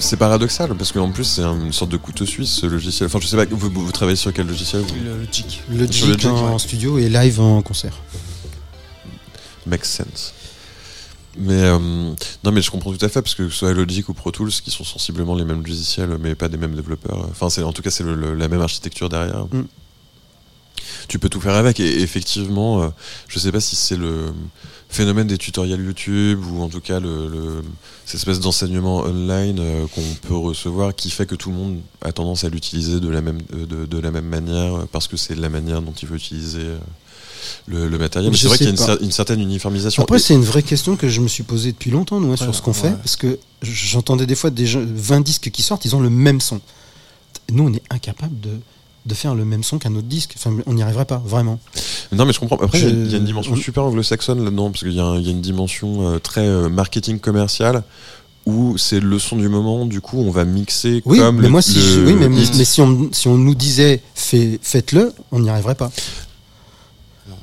c'est 0.00 0.16
paradoxal 0.16 0.74
parce 0.76 0.92
qu'en 0.92 1.10
plus 1.10 1.24
c'est 1.24 1.42
une 1.42 1.72
sorte 1.72 1.90
de 1.90 1.96
couteau 1.96 2.24
suisse 2.24 2.50
ce 2.50 2.66
logiciel. 2.66 3.08
Enfin 3.08 3.18
je 3.20 3.26
sais 3.26 3.36
pas, 3.36 3.44
vous, 3.50 3.92
travaillez 3.92 4.16
sur 4.16 4.32
quel 4.32 4.46
logiciel 4.46 4.80
vous? 4.82 4.94
Le, 5.04 5.18
le 5.20 5.26
chic. 5.30 5.60
Le 5.70 5.90
Sur 5.90 6.06
le 6.06 6.12
jig 6.12 6.20
jig, 6.22 6.30
en, 6.30 6.52
ouais. 6.52 6.58
studio 6.60 6.98
et 6.98 7.08
live 7.08 7.40
en 7.40 7.60
concert. 7.62 7.92
Makes 9.66 9.84
sense. 9.86 10.32
Mais 11.40 11.62
euh, 11.62 11.78
non, 11.78 12.52
mais 12.52 12.60
je 12.62 12.70
comprends 12.70 12.92
tout 12.92 13.04
à 13.04 13.08
fait 13.08 13.22
parce 13.22 13.34
que 13.34 13.44
que 13.44 13.50
ce 13.50 13.56
soit 13.58 13.72
Logic 13.72 14.08
ou 14.08 14.14
Pro 14.14 14.30
Tools, 14.32 14.50
qui 14.50 14.70
sont 14.70 14.84
sensiblement 14.84 15.34
les 15.36 15.44
mêmes 15.44 15.62
logiciels, 15.62 16.16
mais 16.20 16.34
pas 16.34 16.48
des 16.48 16.56
mêmes 16.56 16.74
développeurs. 16.74 17.26
Enfin, 17.30 17.48
c'est 17.48 17.62
en 17.62 17.72
tout 17.72 17.82
cas 17.82 17.90
c'est 17.90 18.04
la 18.04 18.48
même 18.48 18.60
architecture 18.60 19.08
derrière. 19.08 19.46
Mm. 19.52 19.64
Tu 21.08 21.18
peux 21.18 21.28
tout 21.28 21.40
faire 21.40 21.54
avec. 21.54 21.80
Et 21.80 22.00
effectivement, 22.02 22.82
euh, 22.82 22.88
je 23.28 23.38
sais 23.38 23.52
pas 23.52 23.60
si 23.60 23.76
c'est 23.76 23.96
le 23.96 24.32
phénomène 24.88 25.26
des 25.26 25.38
tutoriels 25.38 25.84
YouTube 25.84 26.40
ou 26.50 26.62
en 26.62 26.68
tout 26.68 26.80
cas 26.80 26.98
le, 26.98 27.28
le- 27.28 27.62
cette 28.06 28.16
espèce 28.16 28.40
d'enseignement 28.40 29.00
online 29.00 29.58
euh, 29.60 29.86
qu'on 29.94 30.02
peut 30.26 30.34
recevoir 30.36 30.94
qui 30.94 31.10
fait 31.10 31.26
que 31.26 31.34
tout 31.34 31.50
le 31.50 31.56
monde 31.56 31.80
a 32.00 32.10
tendance 32.10 32.44
à 32.44 32.48
l'utiliser 32.48 32.98
de 32.98 33.08
la 33.10 33.20
même 33.20 33.38
euh, 33.54 33.66
de, 33.66 33.84
de 33.86 33.98
la 33.98 34.10
même 34.10 34.24
manière 34.24 34.86
parce 34.90 35.06
que 35.06 35.18
c'est 35.18 35.34
la 35.34 35.50
manière 35.50 35.82
dont 35.82 35.92
il 35.92 36.08
veut 36.08 36.16
utiliser 36.16 36.62
euh, 36.62 36.78
le, 37.66 37.88
le 37.88 37.98
matériel. 37.98 38.30
Mais 38.30 38.36
c'est 38.36 38.48
vrai 38.48 38.56
qu'il 38.58 38.66
y 38.66 38.68
a 38.68 38.72
une, 38.72 38.76
pas. 38.76 38.94
cer- 38.94 39.02
une 39.02 39.10
certaine 39.12 39.40
uniformisation. 39.40 40.02
Après, 40.02 40.16
Et- 40.16 40.20
c'est 40.20 40.34
une 40.34 40.42
vraie 40.44 40.62
question 40.62 40.96
que 40.96 41.08
je 41.08 41.20
me 41.20 41.28
suis 41.28 41.42
posée 41.42 41.72
depuis 41.72 41.90
longtemps, 41.90 42.20
nous, 42.20 42.32
hein, 42.32 42.36
sur 42.36 42.54
ce 42.54 42.62
qu'on 42.62 42.72
fait, 42.72 42.92
parce 42.98 43.16
que 43.16 43.38
j'entendais 43.62 44.26
des 44.26 44.34
fois 44.34 44.50
des 44.50 44.66
gens- 44.66 44.82
20 44.84 45.20
disques 45.20 45.50
qui 45.50 45.62
sortent, 45.62 45.84
ils 45.84 45.94
ont 45.96 46.00
le 46.00 46.10
même 46.10 46.40
son. 46.40 46.60
Nous, 47.50 47.64
on 47.64 47.72
est 47.72 47.82
incapable 47.90 48.38
de, 48.40 48.50
de 49.06 49.14
faire 49.14 49.34
le 49.34 49.44
même 49.44 49.62
son 49.64 49.78
qu'un 49.78 49.94
autre 49.94 50.06
disque. 50.06 50.34
Enfin, 50.36 50.54
on 50.66 50.74
n'y 50.74 50.82
arriverait 50.82 51.04
pas, 51.06 51.22
vraiment. 51.24 51.58
Non, 52.12 52.24
mais 52.26 52.32
je 52.32 52.40
comprends. 52.40 52.56
Après, 52.62 52.78
il 52.78 52.84
y 52.84 52.86
a- 52.86 52.90
Je- 52.90 52.94
il 52.94 53.10
y, 53.12 53.14
a 53.14 53.18
une 53.18 53.24
dimension 53.24 53.52
on- 53.52 53.56
super 53.56 53.84
anglo-saxonne 53.84 54.44
là-dedans, 54.44 54.70
parce 54.70 54.82
qu'il 54.82 54.92
y, 54.92 55.00
a 55.00 55.16
y 55.16 55.30
une 55.30 55.40
dimension 55.40 56.08
euh, 56.14 56.18
très 56.18 56.46
euh, 56.46 56.68
marketing 56.68 57.18
commercial 57.18 57.82
où 58.46 58.78
c'est 58.78 59.00
le 59.00 59.18
son 59.18 59.36
du 59.36 59.48
moment. 59.48 59.84
Du 59.86 60.00
coup, 60.00 60.18
on 60.20 60.30
va 60.30 60.44
mixer 60.46 61.02
Oui, 61.04 61.18
comme 61.18 61.36
mais 61.36 61.42
le, 61.42 61.48
moi, 61.48 61.60
si, 61.62 61.74
le 61.74 61.80
je- 61.82 62.00
oui, 62.00 62.14
mais, 62.14 62.64
si, 62.64 62.80
on, 62.80 63.08
si 63.12 63.28
on 63.28 63.36
nous 63.36 63.54
disait 63.54 64.00
fait- 64.14 64.58
faites-le, 64.62 65.12
on 65.32 65.40
n'y 65.40 65.50
arriverait 65.50 65.74
pas. 65.74 65.90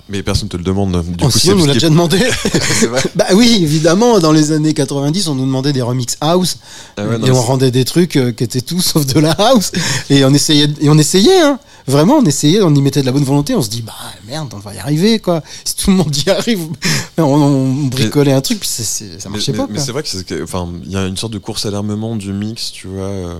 Mais 0.07 0.21
personne 0.21 0.47
te 0.49 0.55
le 0.57 0.63
demande. 0.63 1.03
Du 1.03 1.15
Oh, 1.23 1.25
coup, 1.29 1.31
si 1.39 1.49
on 1.51 1.55
nous 1.55 1.65
l'a 1.65 1.73
déjà 1.73 1.87
est- 1.87 1.89
demandé. 1.89 2.19
bah 3.15 3.25
oui, 3.33 3.59
évidemment, 3.61 4.19
dans 4.19 4.31
les 4.31 4.51
années 4.51 4.73
90, 4.75 5.27
on 5.29 5.35
nous 5.35 5.45
demandait 5.45 5.73
des 5.73 5.81
remix 5.81 6.15
house. 6.21 6.57
Ah 6.97 7.05
ouais, 7.07 7.17
non, 7.17 7.25
et 7.27 7.31
on 7.31 7.41
rendait 7.41 7.71
des 7.71 7.85
trucs 7.85 8.15
euh, 8.15 8.31
qui 8.31 8.43
étaient 8.43 8.61
tout 8.61 8.81
sauf 8.81 9.05
de 9.07 9.19
la 9.19 9.31
house. 9.31 9.71
Et 10.11 10.23
on 10.23 10.33
essayait, 10.33 10.67
et 10.79 10.89
on 10.89 10.97
essayait, 10.97 11.41
hein. 11.41 11.59
Vraiment, 11.87 12.15
on 12.17 12.25
essayait, 12.25 12.61
on 12.63 12.73
y 12.73 12.81
mettait 12.81 13.01
de 13.01 13.05
la 13.05 13.11
bonne 13.11 13.23
volonté. 13.23 13.53
On 13.55 13.61
se 13.61 13.69
dit, 13.69 13.81
bah 13.83 13.93
merde, 14.27 14.51
on 14.55 14.59
va 14.59 14.73
y 14.73 14.77
arriver, 14.79 15.19
quoi. 15.19 15.41
Si 15.63 15.75
tout 15.75 15.89
le 15.91 15.97
monde 15.97 16.15
y 16.25 16.29
arrive, 16.29 16.59
on, 17.17 17.23
on 17.23 17.73
bricolait 17.87 18.31
un 18.33 18.41
truc, 18.41 18.59
puis 18.59 18.69
c'est- 18.69 18.83
c'est- 18.83 19.19
ça 19.19 19.29
marchait 19.29 19.51
mais- 19.53 19.57
pas. 19.59 19.67
mais 19.69 19.79
c'est 19.79 19.91
vrai 19.91 20.01
que 20.03 20.09
c'est 20.09 20.23
que- 20.25 20.43
enfin, 20.43 20.67
il 20.83 20.91
y 20.91 20.97
a 20.97 21.05
une 21.05 21.17
sorte 21.17 21.33
de 21.33 21.37
course 21.39 21.65
à 21.65 21.71
l'armement 21.71 22.15
du 22.15 22.31
mix, 22.33 22.71
tu 22.71 22.87
vois. 22.87 23.03
euh, 23.05 23.39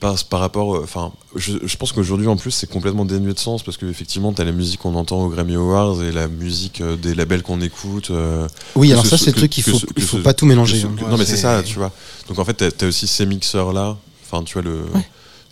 par, 0.00 0.22
par 0.24 0.38
rapport, 0.40 0.76
euh, 0.76 0.80
enfin, 0.84 1.10
je, 1.34 1.54
je 1.64 1.76
pense 1.76 1.90
qu'aujourd'hui 1.92 2.28
en 2.28 2.36
plus 2.36 2.50
c'est 2.52 2.68
complètement 2.70 3.04
dénué 3.04 3.32
de 3.34 3.38
sens 3.38 3.62
parce 3.64 3.76
que 3.76 3.86
effectivement 3.86 4.32
t'as 4.32 4.44
la 4.44 4.52
musique 4.52 4.80
qu'on 4.80 4.94
entend 4.94 5.22
aux 5.24 5.28
Grammy 5.28 5.56
Awards 5.56 6.02
et 6.04 6.12
la 6.12 6.28
musique 6.28 6.80
euh, 6.80 6.96
des 6.96 7.14
labels 7.16 7.42
qu'on 7.42 7.60
écoute. 7.60 8.10
euh, 8.10 8.46
Oui, 8.76 8.92
alors 8.92 9.04
ce 9.04 9.10
ça, 9.16 9.18
c'est 9.18 9.30
le 9.32 9.36
truc 9.36 9.50
qu'il 9.50 9.64
faut, 9.64 9.78
il 9.96 10.02
faut 10.04 10.18
ce- 10.18 10.22
pas 10.22 10.34
tout 10.34 10.46
mélanger. 10.46 10.80
ce- 10.80 10.86
hein. 10.86 10.94
que- 10.96 11.04
Ouais, 11.04 11.10
non 11.10 11.16
mais 11.16 11.24
c'est 11.26 11.36
ça, 11.36 11.62
tu 11.64 11.74
vois. 11.78 11.90
Donc 12.28 12.38
en 12.38 12.44
fait 12.44 12.54
t'as 12.54 12.86
as 12.86 12.88
aussi 12.88 13.06
ces 13.08 13.26
mixeurs 13.26 13.72
là, 13.72 13.96
enfin 14.24 14.44
tu 14.44 14.52
vois 14.54 14.62
le 14.62 14.82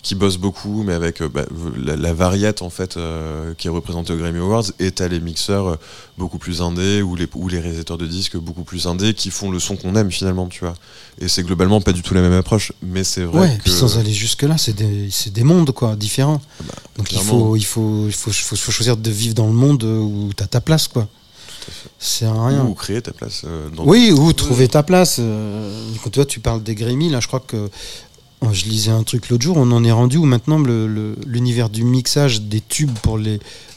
qui 0.07 0.15
bossent 0.15 0.39
beaucoup, 0.39 0.85
mais 0.85 0.93
avec 0.93 1.21
euh, 1.21 1.29
bah, 1.29 1.45
la, 1.77 1.97
la 1.97 2.13
variette 2.15 2.63
en 2.63 2.71
fait 2.71 2.97
euh, 2.97 3.55
qui 3.59 3.67
est 3.67 3.71
représentée 3.71 4.13
aux 4.13 4.17
Grammy 4.17 4.39
Awards, 4.39 4.63
et 4.79 4.93
t'as 4.93 5.09
les 5.09 5.19
mixeurs 5.19 5.67
euh, 5.67 5.77
beaucoup 6.17 6.39
plus 6.39 6.63
indés 6.63 7.03
ou 7.03 7.17
les 7.17 7.27
ou 7.35 7.49
les 7.49 7.59
réalisateurs 7.59 7.99
de 7.99 8.07
disques 8.07 8.37
beaucoup 8.37 8.63
plus 8.63 8.87
indés 8.87 9.15
qui 9.15 9.33
font 9.33 9.51
le 9.51 9.59
son 9.59 9.75
qu'on 9.75 9.97
aime 9.97 10.13
finalement, 10.13 10.47
tu 10.47 10.61
vois. 10.61 10.75
Et 11.19 11.27
c'est 11.27 11.43
globalement 11.43 11.81
pas 11.81 11.93
du 11.93 12.03
tout 12.03 12.15
la 12.15 12.21
même 12.21 12.35
approche, 12.35 12.71
mais 12.83 13.03
c'est 13.03 13.25
vrai 13.25 13.41
Ouais, 13.41 13.57
que 13.57 13.65
puis 13.65 13.73
sans 13.73 13.99
aller 13.99 14.13
jusque-là, 14.13 14.57
c'est 14.59 14.75
des, 14.77 15.09
c'est 15.11 15.33
des 15.33 15.43
mondes 15.43 15.73
quoi, 15.73 15.97
différents. 15.97 16.41
Donc 16.97 17.11
il 17.11 17.19
faut, 17.19 17.57
il, 17.57 17.65
faut, 17.65 18.05
il 18.07 18.13
faut, 18.13 18.31
faut, 18.31 18.55
faut 18.55 18.71
choisir 18.73 18.97
de 18.97 19.11
vivre 19.11 19.35
dans 19.35 19.49
le 19.49 19.55
monde 19.55 19.83
où 19.83 20.31
tu 20.37 20.41
as 20.45 20.47
ta 20.47 20.61
place. 20.61 20.87
quoi. 20.87 21.09
C'est 21.99 22.29
rien. 22.29 22.65
ou 22.65 22.75
créer 22.75 23.03
ta 23.03 23.13
place 23.13 23.43
euh, 23.45 23.69
dans 23.71 23.85
Oui, 23.85 24.13
ou 24.13 24.33
trouver 24.33 24.69
ta 24.69 24.83
place. 24.85 25.17
Euh, 25.19 25.83
quand 26.05 26.11
toi, 26.11 26.25
tu 26.25 26.39
parles 26.39 26.63
des 26.63 26.77
Grammy, 26.77 27.09
là, 27.09 27.19
je 27.19 27.27
crois 27.27 27.41
que 27.41 27.69
je 28.53 28.65
lisais 28.67 28.91
un 28.91 29.03
truc 29.03 29.29
l'autre 29.29 29.43
jour, 29.43 29.57
on 29.57 29.71
en 29.73 29.83
est 29.85 29.91
rendu 29.93 30.17
où 30.19 30.25
maintenant 30.25 30.59
l'univers 31.27 31.69
du 31.71 31.85
mixage 31.85 32.43
des 32.43 32.61
tubes 32.61 32.97
pour 33.03 33.19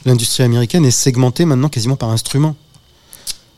l'industrie 0.04 0.42
américaine 0.44 0.84
est 0.84 0.90
segmenté 0.90 1.44
maintenant 1.44 1.68
quasiment 1.68 1.96
par 1.96 2.10
instrument. 2.10 2.54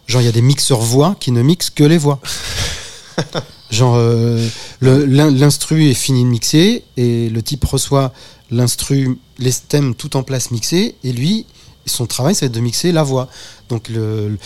Genre, 0.07 0.21
il 0.21 0.25
y 0.25 0.29
a 0.29 0.33
des 0.33 0.43
mixeurs 0.43 0.81
voix 0.81 1.17
qui 1.21 1.31
ne 1.33 1.43
mixent 1.43 1.71
que 1.71 1.85
les 1.85 1.99
voix. 1.99 2.21
Genre, 3.71 3.95
euh, 3.97 4.49
l'instru 4.81 5.89
est 5.89 5.95
fini 5.95 6.25
de 6.25 6.29
mixer 6.29 6.85
et 6.97 7.31
le 7.31 7.43
type 7.43 7.65
reçoit 7.65 8.13
l'instru, 8.51 9.19
les 9.39 9.53
stems 9.53 9.95
tout 9.95 10.17
en 10.17 10.23
place 10.23 10.51
mixés 10.51 10.95
et 11.05 11.13
lui, 11.13 11.47
son 11.87 12.07
travail, 12.07 12.35
ça 12.35 12.41
va 12.43 12.47
être 12.47 12.53
de 12.53 12.61
mixer 12.61 12.93
la 12.93 13.03
voix. 13.03 13.29
Donc, 13.69 13.89
le, 13.89 14.29
le- 14.29 14.39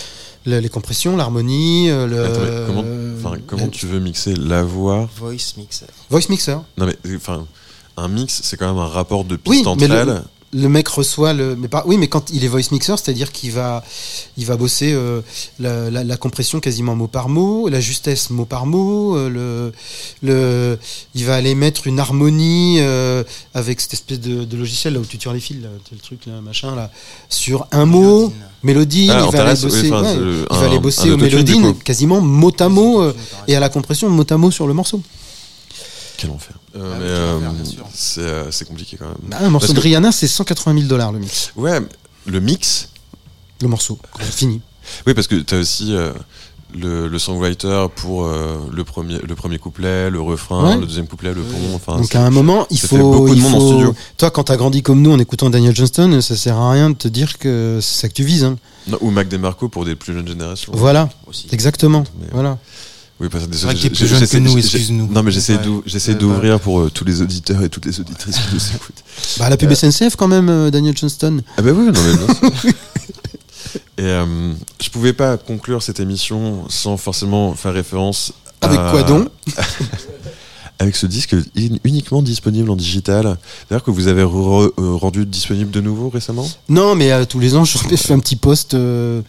les 0.47 0.69
compressions, 0.69 1.17
l'harmonie, 1.17 1.91
euh, 1.91 2.07
le 2.07 2.25
Attends, 2.25 3.37
comment, 3.47 3.65
le- 3.65 3.71
tu 3.71 3.87
veux 3.87 3.99
mixer 4.01 4.35
la 4.35 4.63
voix 4.63 5.09
Voice 5.19 5.55
mixer. 5.57 5.87
voice 6.11 6.29
mixer. 6.29 6.57
Non 6.79 6.87
mais 6.87 6.97
enfin, 7.17 7.47
un 7.97 8.09
mix, 8.09 8.41
c'est 8.45 8.57
quand 8.57 8.69
même 8.69 8.79
un 8.83 8.87
rapport 8.89 9.25
de 9.25 9.35
Oui, 9.47 9.57
pistes 9.57 9.67
entre 9.67 9.81
mais 9.83 9.89
le- 9.89 9.95
elles. 10.13 10.23
Le 10.53 10.69
mec 10.69 10.87
reçoit 10.89 11.33
le, 11.35 11.57
mais 11.57 11.67
pas, 11.67 11.83
oui, 11.87 11.99
mais 11.99 12.07
quand 12.09 12.31
il 12.33 12.45
est 12.45 12.49
voice 12.49 12.71
mixer, 12.71 12.97
c'est-à-dire 12.97 13.33
qu'il 13.33 13.51
va, 13.51 13.85
il 14.39 14.47
va 14.47 14.57
bosser 14.57 14.93
euh, 14.93 15.21
la, 15.59 15.91
la- 15.91 16.05
la 16.05 16.17
compression 16.17 16.61
quasiment 16.61 16.95
mot 16.95 17.09
par 17.09 17.29
mot, 17.29 17.69
la 17.69 17.81
justesse 17.81 18.31
mot 18.31 18.45
par 18.47 18.65
mot, 18.65 19.17
euh, 19.17 19.29
le, 19.29 19.73
le, 20.23 20.79
il 21.15 21.27
va 21.27 21.35
aller 21.35 21.55
mettre 21.57 21.89
une 21.89 21.99
harmonie 21.99 22.77
euh, 22.81 23.25
avec 23.55 23.81
cette 23.81 23.95
espèce 23.95 24.21
de, 24.21 24.45
de 24.45 24.57
logiciel 24.57 24.95
là 24.95 25.01
où 25.01 25.05
tu 25.05 25.19
tires 25.19 25.33
les 25.35 25.41
fils, 25.41 25.61
là, 25.61 25.69
tu 25.85 25.91
sais, 25.91 25.95
le 25.97 26.01
truc 26.01 26.21
là, 26.27 26.41
machin 26.41 26.75
là, 26.77 26.91
sur 27.29 27.67
un 27.73 27.85
mot, 27.85 28.33
mélodie, 28.67 29.09
Ah, 29.11 29.25
il 29.27 29.37
va 29.37 29.43
aller 29.43 29.59
oui, 29.59 29.63
bosser, 29.63 29.93
enfin, 29.93 30.03
ouais, 30.03 30.09
c'est 30.13 30.17
le- 30.21 30.33
il 30.51 30.55
va 30.57 30.63
un- 30.63 30.67
aller 30.67 30.77
un 30.77 30.81
bosser 30.81 31.11
aux 31.11 31.17
mélodines 31.17 31.75
quasiment 31.79 32.21
mot 32.21 32.53
à 32.59 32.69
mot 32.69 33.01
euh, 33.01 33.15
et 33.49 33.57
à 33.57 33.61
la 33.61 33.69
compression 33.71 34.11
mot 34.11 34.25
à 34.29 34.37
mot 34.37 34.51
sur 34.51 34.67
le 34.67 34.75
morceau. 34.75 35.01
Quel 36.19 36.31
enfer. 36.31 36.57
Euh, 36.77 36.93
Ah 36.95 37.03
euh, 37.03 37.41
c'est 37.95 38.21
euh, 38.21 38.51
c'est 38.51 38.67
compliqué 38.67 38.97
quand 38.99 39.07
même. 39.07 39.17
Bah, 39.23 39.37
un 39.41 39.49
morceau 39.51 39.69
Parce 39.69 39.75
de 39.75 39.81
que- 39.81 39.85
Rihanna, 39.85 40.13
c'est 40.13 40.27
180 40.29 40.75
000 40.75 40.87
dollars 40.87 41.13
le 41.13 41.19
mix, 41.19 41.53
Ouais, 41.57 41.79
le 42.27 42.41
mix. 42.41 42.89
le 43.63 43.69
morceau, 43.69 43.99
fini. 44.21 44.61
Oui, 45.07 45.15
parce 45.15 45.27
que 45.27 45.37
tu 45.37 45.55
as 45.55 45.59
aussi 45.59 45.95
euh, 45.95 46.13
le, 46.75 47.09
le 47.09 47.19
songwriter 47.19 47.87
pour 47.97 48.25
euh, 48.27 48.57
le, 48.73 48.85
premier, 48.85 49.19
le 49.19 49.35
premier 49.35 49.59
couplet, 49.59 50.11
le 50.11 50.21
refrain, 50.21 50.71
Ouais. 50.71 50.77
le 50.79 50.87
deuxième 50.87 51.07
couplet, 51.07 51.33
le 51.35 51.43
pont. 51.43 51.75
Enfin, 51.75 51.97
Donc 51.99 52.15
à 52.15 52.25
un 52.25 52.31
moment, 52.31 52.67
il 52.71 52.79
faut. 52.81 52.97
beaucoup 52.99 53.31
de 53.31 53.35
il 53.37 53.43
monde 53.43 53.55
en 53.55 53.59
faut- 53.61 53.73
studio. 53.73 53.95
Toi, 54.19 54.31
quand 54.31 54.45
t'as 54.45 54.57
grandi 54.57 54.83
comme 54.83 55.01
nous 55.01 55.13
en 55.13 55.19
écoutant 55.19 55.49
Daniel 55.51 55.75
Johnston, 55.75 56.21
ça 56.21 56.37
sert 56.37 56.57
à 56.57 56.71
rien 56.73 56.91
de 56.91 56.95
te 56.97 57.09
dire 57.09 57.39
que 57.39 57.79
c'est 57.81 58.01
ça 58.03 58.09
que 58.09 58.15
tu 58.15 58.25
vises. 58.25 58.45
hein. 58.45 58.57
Non, 58.89 58.99
ou 59.01 59.11
Mac 59.11 59.29
DeMarco 59.29 59.69
pour 59.69 59.85
des 59.85 59.95
plus 59.97 60.13
jeunes 60.13 60.29
générations. 60.29 60.73
Voilà, 60.75 61.09
Aussi. 61.27 61.47
exactement. 61.53 62.05
Mais, 62.21 62.27
euh, 62.27 62.31
Voilà. 62.33 62.59
Oui, 63.19 63.29
parce 63.31 63.45
que 63.45 63.51
désolé. 63.51 63.87
est 63.87 63.89
plus 63.89 64.07
jeune 64.07 64.27
que 64.29 64.37
nous, 64.37 64.59
excuse-nous. 64.59 65.07
Non, 65.11 65.23
mais 65.23 65.31
j'essaie 65.31 65.55
Ouais. 65.57 65.61
Ouais, 66.11 66.15
d'ouvrir 66.15 66.61
pour 66.61 66.81
euh, 66.81 66.91
tous 66.93 67.05
les 67.07 67.23
auditeurs 67.23 67.63
et 67.63 67.71
toutes 67.71 67.87
les 67.87 67.99
auditrices 67.99 68.37
qui 68.37 68.55
nous 68.55 68.61
écoutent. 68.75 69.03
Bah, 69.39 69.49
la 69.49 69.57
pub 69.57 69.73
SNCF 69.73 70.17
quand 70.17 70.29
même, 70.29 70.51
euh, 70.51 70.71
Daniel 70.71 70.95
Johnston. 70.95 71.41
Ah 71.57 71.63
bah 71.63 71.71
oui, 71.75 71.87
non 71.87 71.93
mais 71.95 72.15
bien 72.27 72.35
sûr. 72.35 72.73
Et 73.99 74.03
euh, 74.03 74.53
je 74.81 74.91
pouvais 74.91 75.13
pas 75.15 75.37
conclure 75.39 75.83
cette 75.83 76.01
émission 76.01 76.65
sans 76.69 76.97
forcément 76.97 77.55
faire 77.55 77.73
référence 77.73 78.33
Avec 78.61 78.79
à- 78.79 78.91
quoi 78.91 79.03
donc 79.03 79.29
Avec 80.79 80.95
ce 80.95 81.07
disque 81.07 81.35
uniquement 81.85 82.21
disponible 82.21 82.71
en 82.71 82.77
digital. 82.77 83.39
D'ailleurs 83.71 83.83
que 83.83 83.91
vous 83.91 84.09
avez 84.09 84.23
re- 84.25 84.71
euh, 84.79 84.95
rendu 84.95 85.25
disponible 85.25 85.71
de 85.71 85.81
nouveau 85.81 86.11
récemment? 86.11 86.47
Non, 86.69 86.95
mais 86.95 87.11
euh, 87.13 87.25
tous 87.25 87.41
les 87.41 87.57
ans, 87.57 87.65
je 87.65 87.79
fais 87.79 88.13
un 88.13 88.19
petit 88.19 88.37
post 88.37 88.75
euh, 88.75 89.23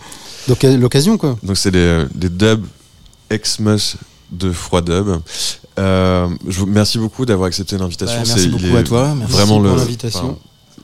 l'occasion, 0.78 1.18
quoi. 1.18 1.38
Donc 1.44 1.56
c'est 1.56 1.72
les, 1.72 2.04
les 2.20 2.28
dubs 2.28 2.66
Xmas 3.32 3.96
de 4.32 4.52
Froid 4.52 4.82
Dub. 4.82 5.08
Euh, 5.80 6.28
je 6.46 6.60
vous 6.60 6.66
merci 6.66 6.98
beaucoup 6.98 7.26
d'avoir 7.26 7.48
accepté 7.48 7.78
l'invitation. 7.78 8.18
Bah, 8.18 8.24
C'est- 8.26 8.34
merci 8.34 8.48
beaucoup 8.50 8.76
est 8.76 8.80
à 8.80 8.84
toi. 8.84 9.16
Merci 9.16 9.32
Vraiment 9.32 9.60
pour 9.62 9.70
le. 9.70 9.76
l'invitation. 9.78 10.38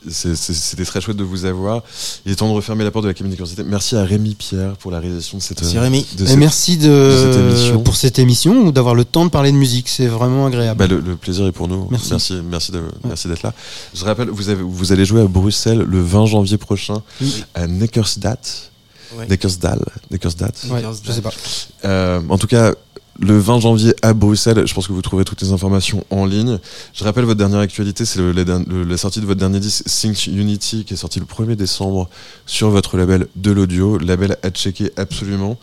C'était 0.09 0.85
très 0.85 1.01
chouette 1.01 1.17
de 1.17 1.23
vous 1.23 1.45
avoir. 1.45 1.81
Il 2.25 2.31
est 2.31 2.35
temps 2.35 2.49
de 2.49 2.53
refermer 2.53 2.83
la 2.83 2.91
porte 2.91 3.03
de 3.03 3.09
la 3.09 3.13
cabine 3.13 3.31
d'université. 3.31 3.63
Merci 3.63 3.95
à 3.95 4.03
Rémi 4.03 4.35
Pierre 4.35 4.75
pour 4.77 4.91
la 4.91 4.99
réalisation 4.99 5.37
de 5.37 5.43
cette. 5.43 5.61
Merci 5.61 5.79
Rémi. 5.79 6.05
de 6.17 6.23
Et 6.23 6.27
cette- 6.27 6.37
merci 6.37 6.77
de, 6.77 6.87
de 6.87 7.15
cette 7.31 7.39
émission. 7.41 7.81
pour 7.83 7.95
cette 7.95 8.19
émission 8.19 8.53
ou 8.67 8.71
d'avoir 8.71 8.95
le 8.95 9.05
temps 9.05 9.25
de 9.25 9.29
parler 9.29 9.51
de 9.51 9.57
musique. 9.57 9.87
C'est 9.89 10.07
vraiment 10.07 10.45
agréable. 10.47 10.77
Bah, 10.79 10.87
le, 10.87 10.99
le 10.99 11.15
plaisir 11.15 11.45
est 11.47 11.51
pour 11.51 11.67
nous. 11.67 11.87
Merci. 11.91 12.09
Merci, 12.49 12.71
merci, 13.03 13.27
d'être 13.27 13.43
là. 13.43 13.53
Je 13.93 14.03
rappelle, 14.05 14.29
vous, 14.29 14.49
avez, 14.49 14.61
vous 14.61 14.91
allez 14.91 15.05
jouer 15.05 15.21
à 15.21 15.25
Bruxelles 15.25 15.85
le 15.87 16.01
20 16.01 16.25
janvier 16.25 16.57
prochain 16.57 17.01
Oui. 17.21 17.43
à 17.53 17.67
Neckersdat. 17.67 18.37
Ouais. 19.17 19.27
Neckersdal. 19.27 19.79
Neckersdat. 20.09 20.51
Ouais, 20.71 20.81
je 21.03 21.11
sais 21.11 21.21
pas. 21.21 21.31
Euh, 21.85 22.19
en 22.29 22.37
tout 22.39 22.47
cas, 22.47 22.73
le 23.19 23.37
20 23.37 23.59
janvier 23.59 23.95
à 24.01 24.13
Bruxelles, 24.13 24.65
je 24.65 24.73
pense 24.73 24.87
que 24.87 24.93
vous 24.93 25.01
trouverez 25.01 25.25
toutes 25.25 25.41
les 25.41 25.51
informations 25.51 26.05
en 26.09 26.25
ligne. 26.25 26.59
Je 26.93 27.03
rappelle 27.03 27.25
votre 27.25 27.37
dernière 27.37 27.59
actualité, 27.59 28.05
c'est 28.05 28.19
la 28.21 28.97
sortie 28.97 29.21
de 29.21 29.25
votre 29.25 29.39
dernier 29.39 29.59
disque 29.59 29.83
Sync 29.85 30.27
Unity 30.27 30.83
qui 30.85 30.93
est 30.93 30.97
sorti 30.97 31.19
le 31.19 31.25
1er 31.25 31.55
décembre 31.55 32.09
sur 32.45 32.69
votre 32.69 32.97
label 32.97 33.27
de 33.35 33.51
l'audio, 33.51 33.97
label 33.97 34.37
à 34.41 34.49
checker 34.49 34.91
absolument. 34.97 35.57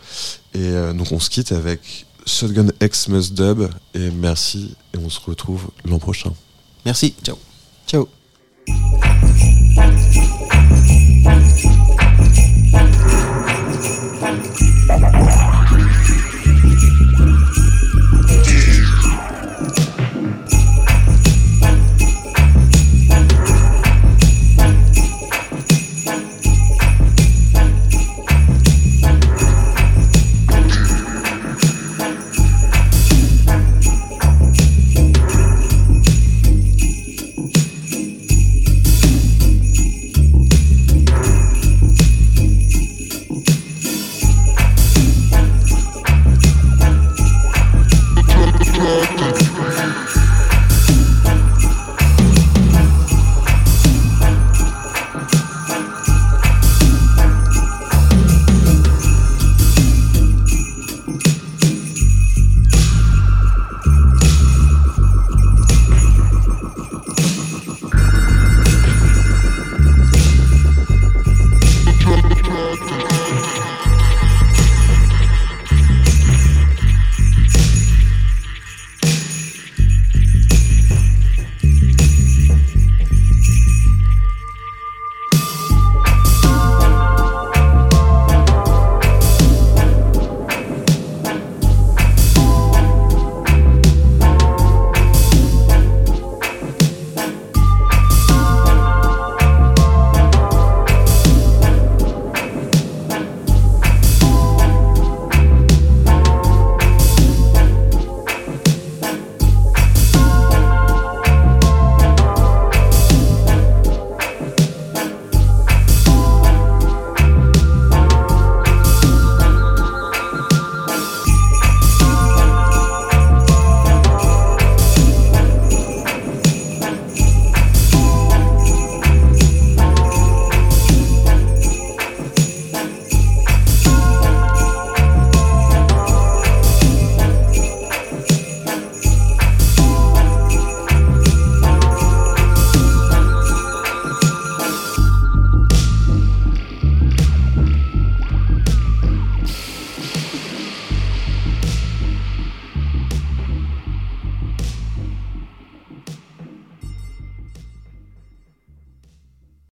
Et 0.55 0.59
euh, 0.59 0.93
donc 0.93 1.12
on 1.12 1.20
se 1.20 1.31
quitte 1.31 1.52
avec 1.52 2.06
Shotgun 2.27 2.68
X 2.81 3.09
Must 3.09 3.35
Dub 3.35 3.68
et 3.94 4.10
merci 4.10 4.74
et 4.94 4.98
on 4.98 5.10
se 5.10 5.20
retrouve 5.20 5.68
l'an 5.85 5.98
prochain. 5.98 6.32
Merci. 6.85 7.14
Ciao. 7.22 7.36
Ciao. 7.86 8.09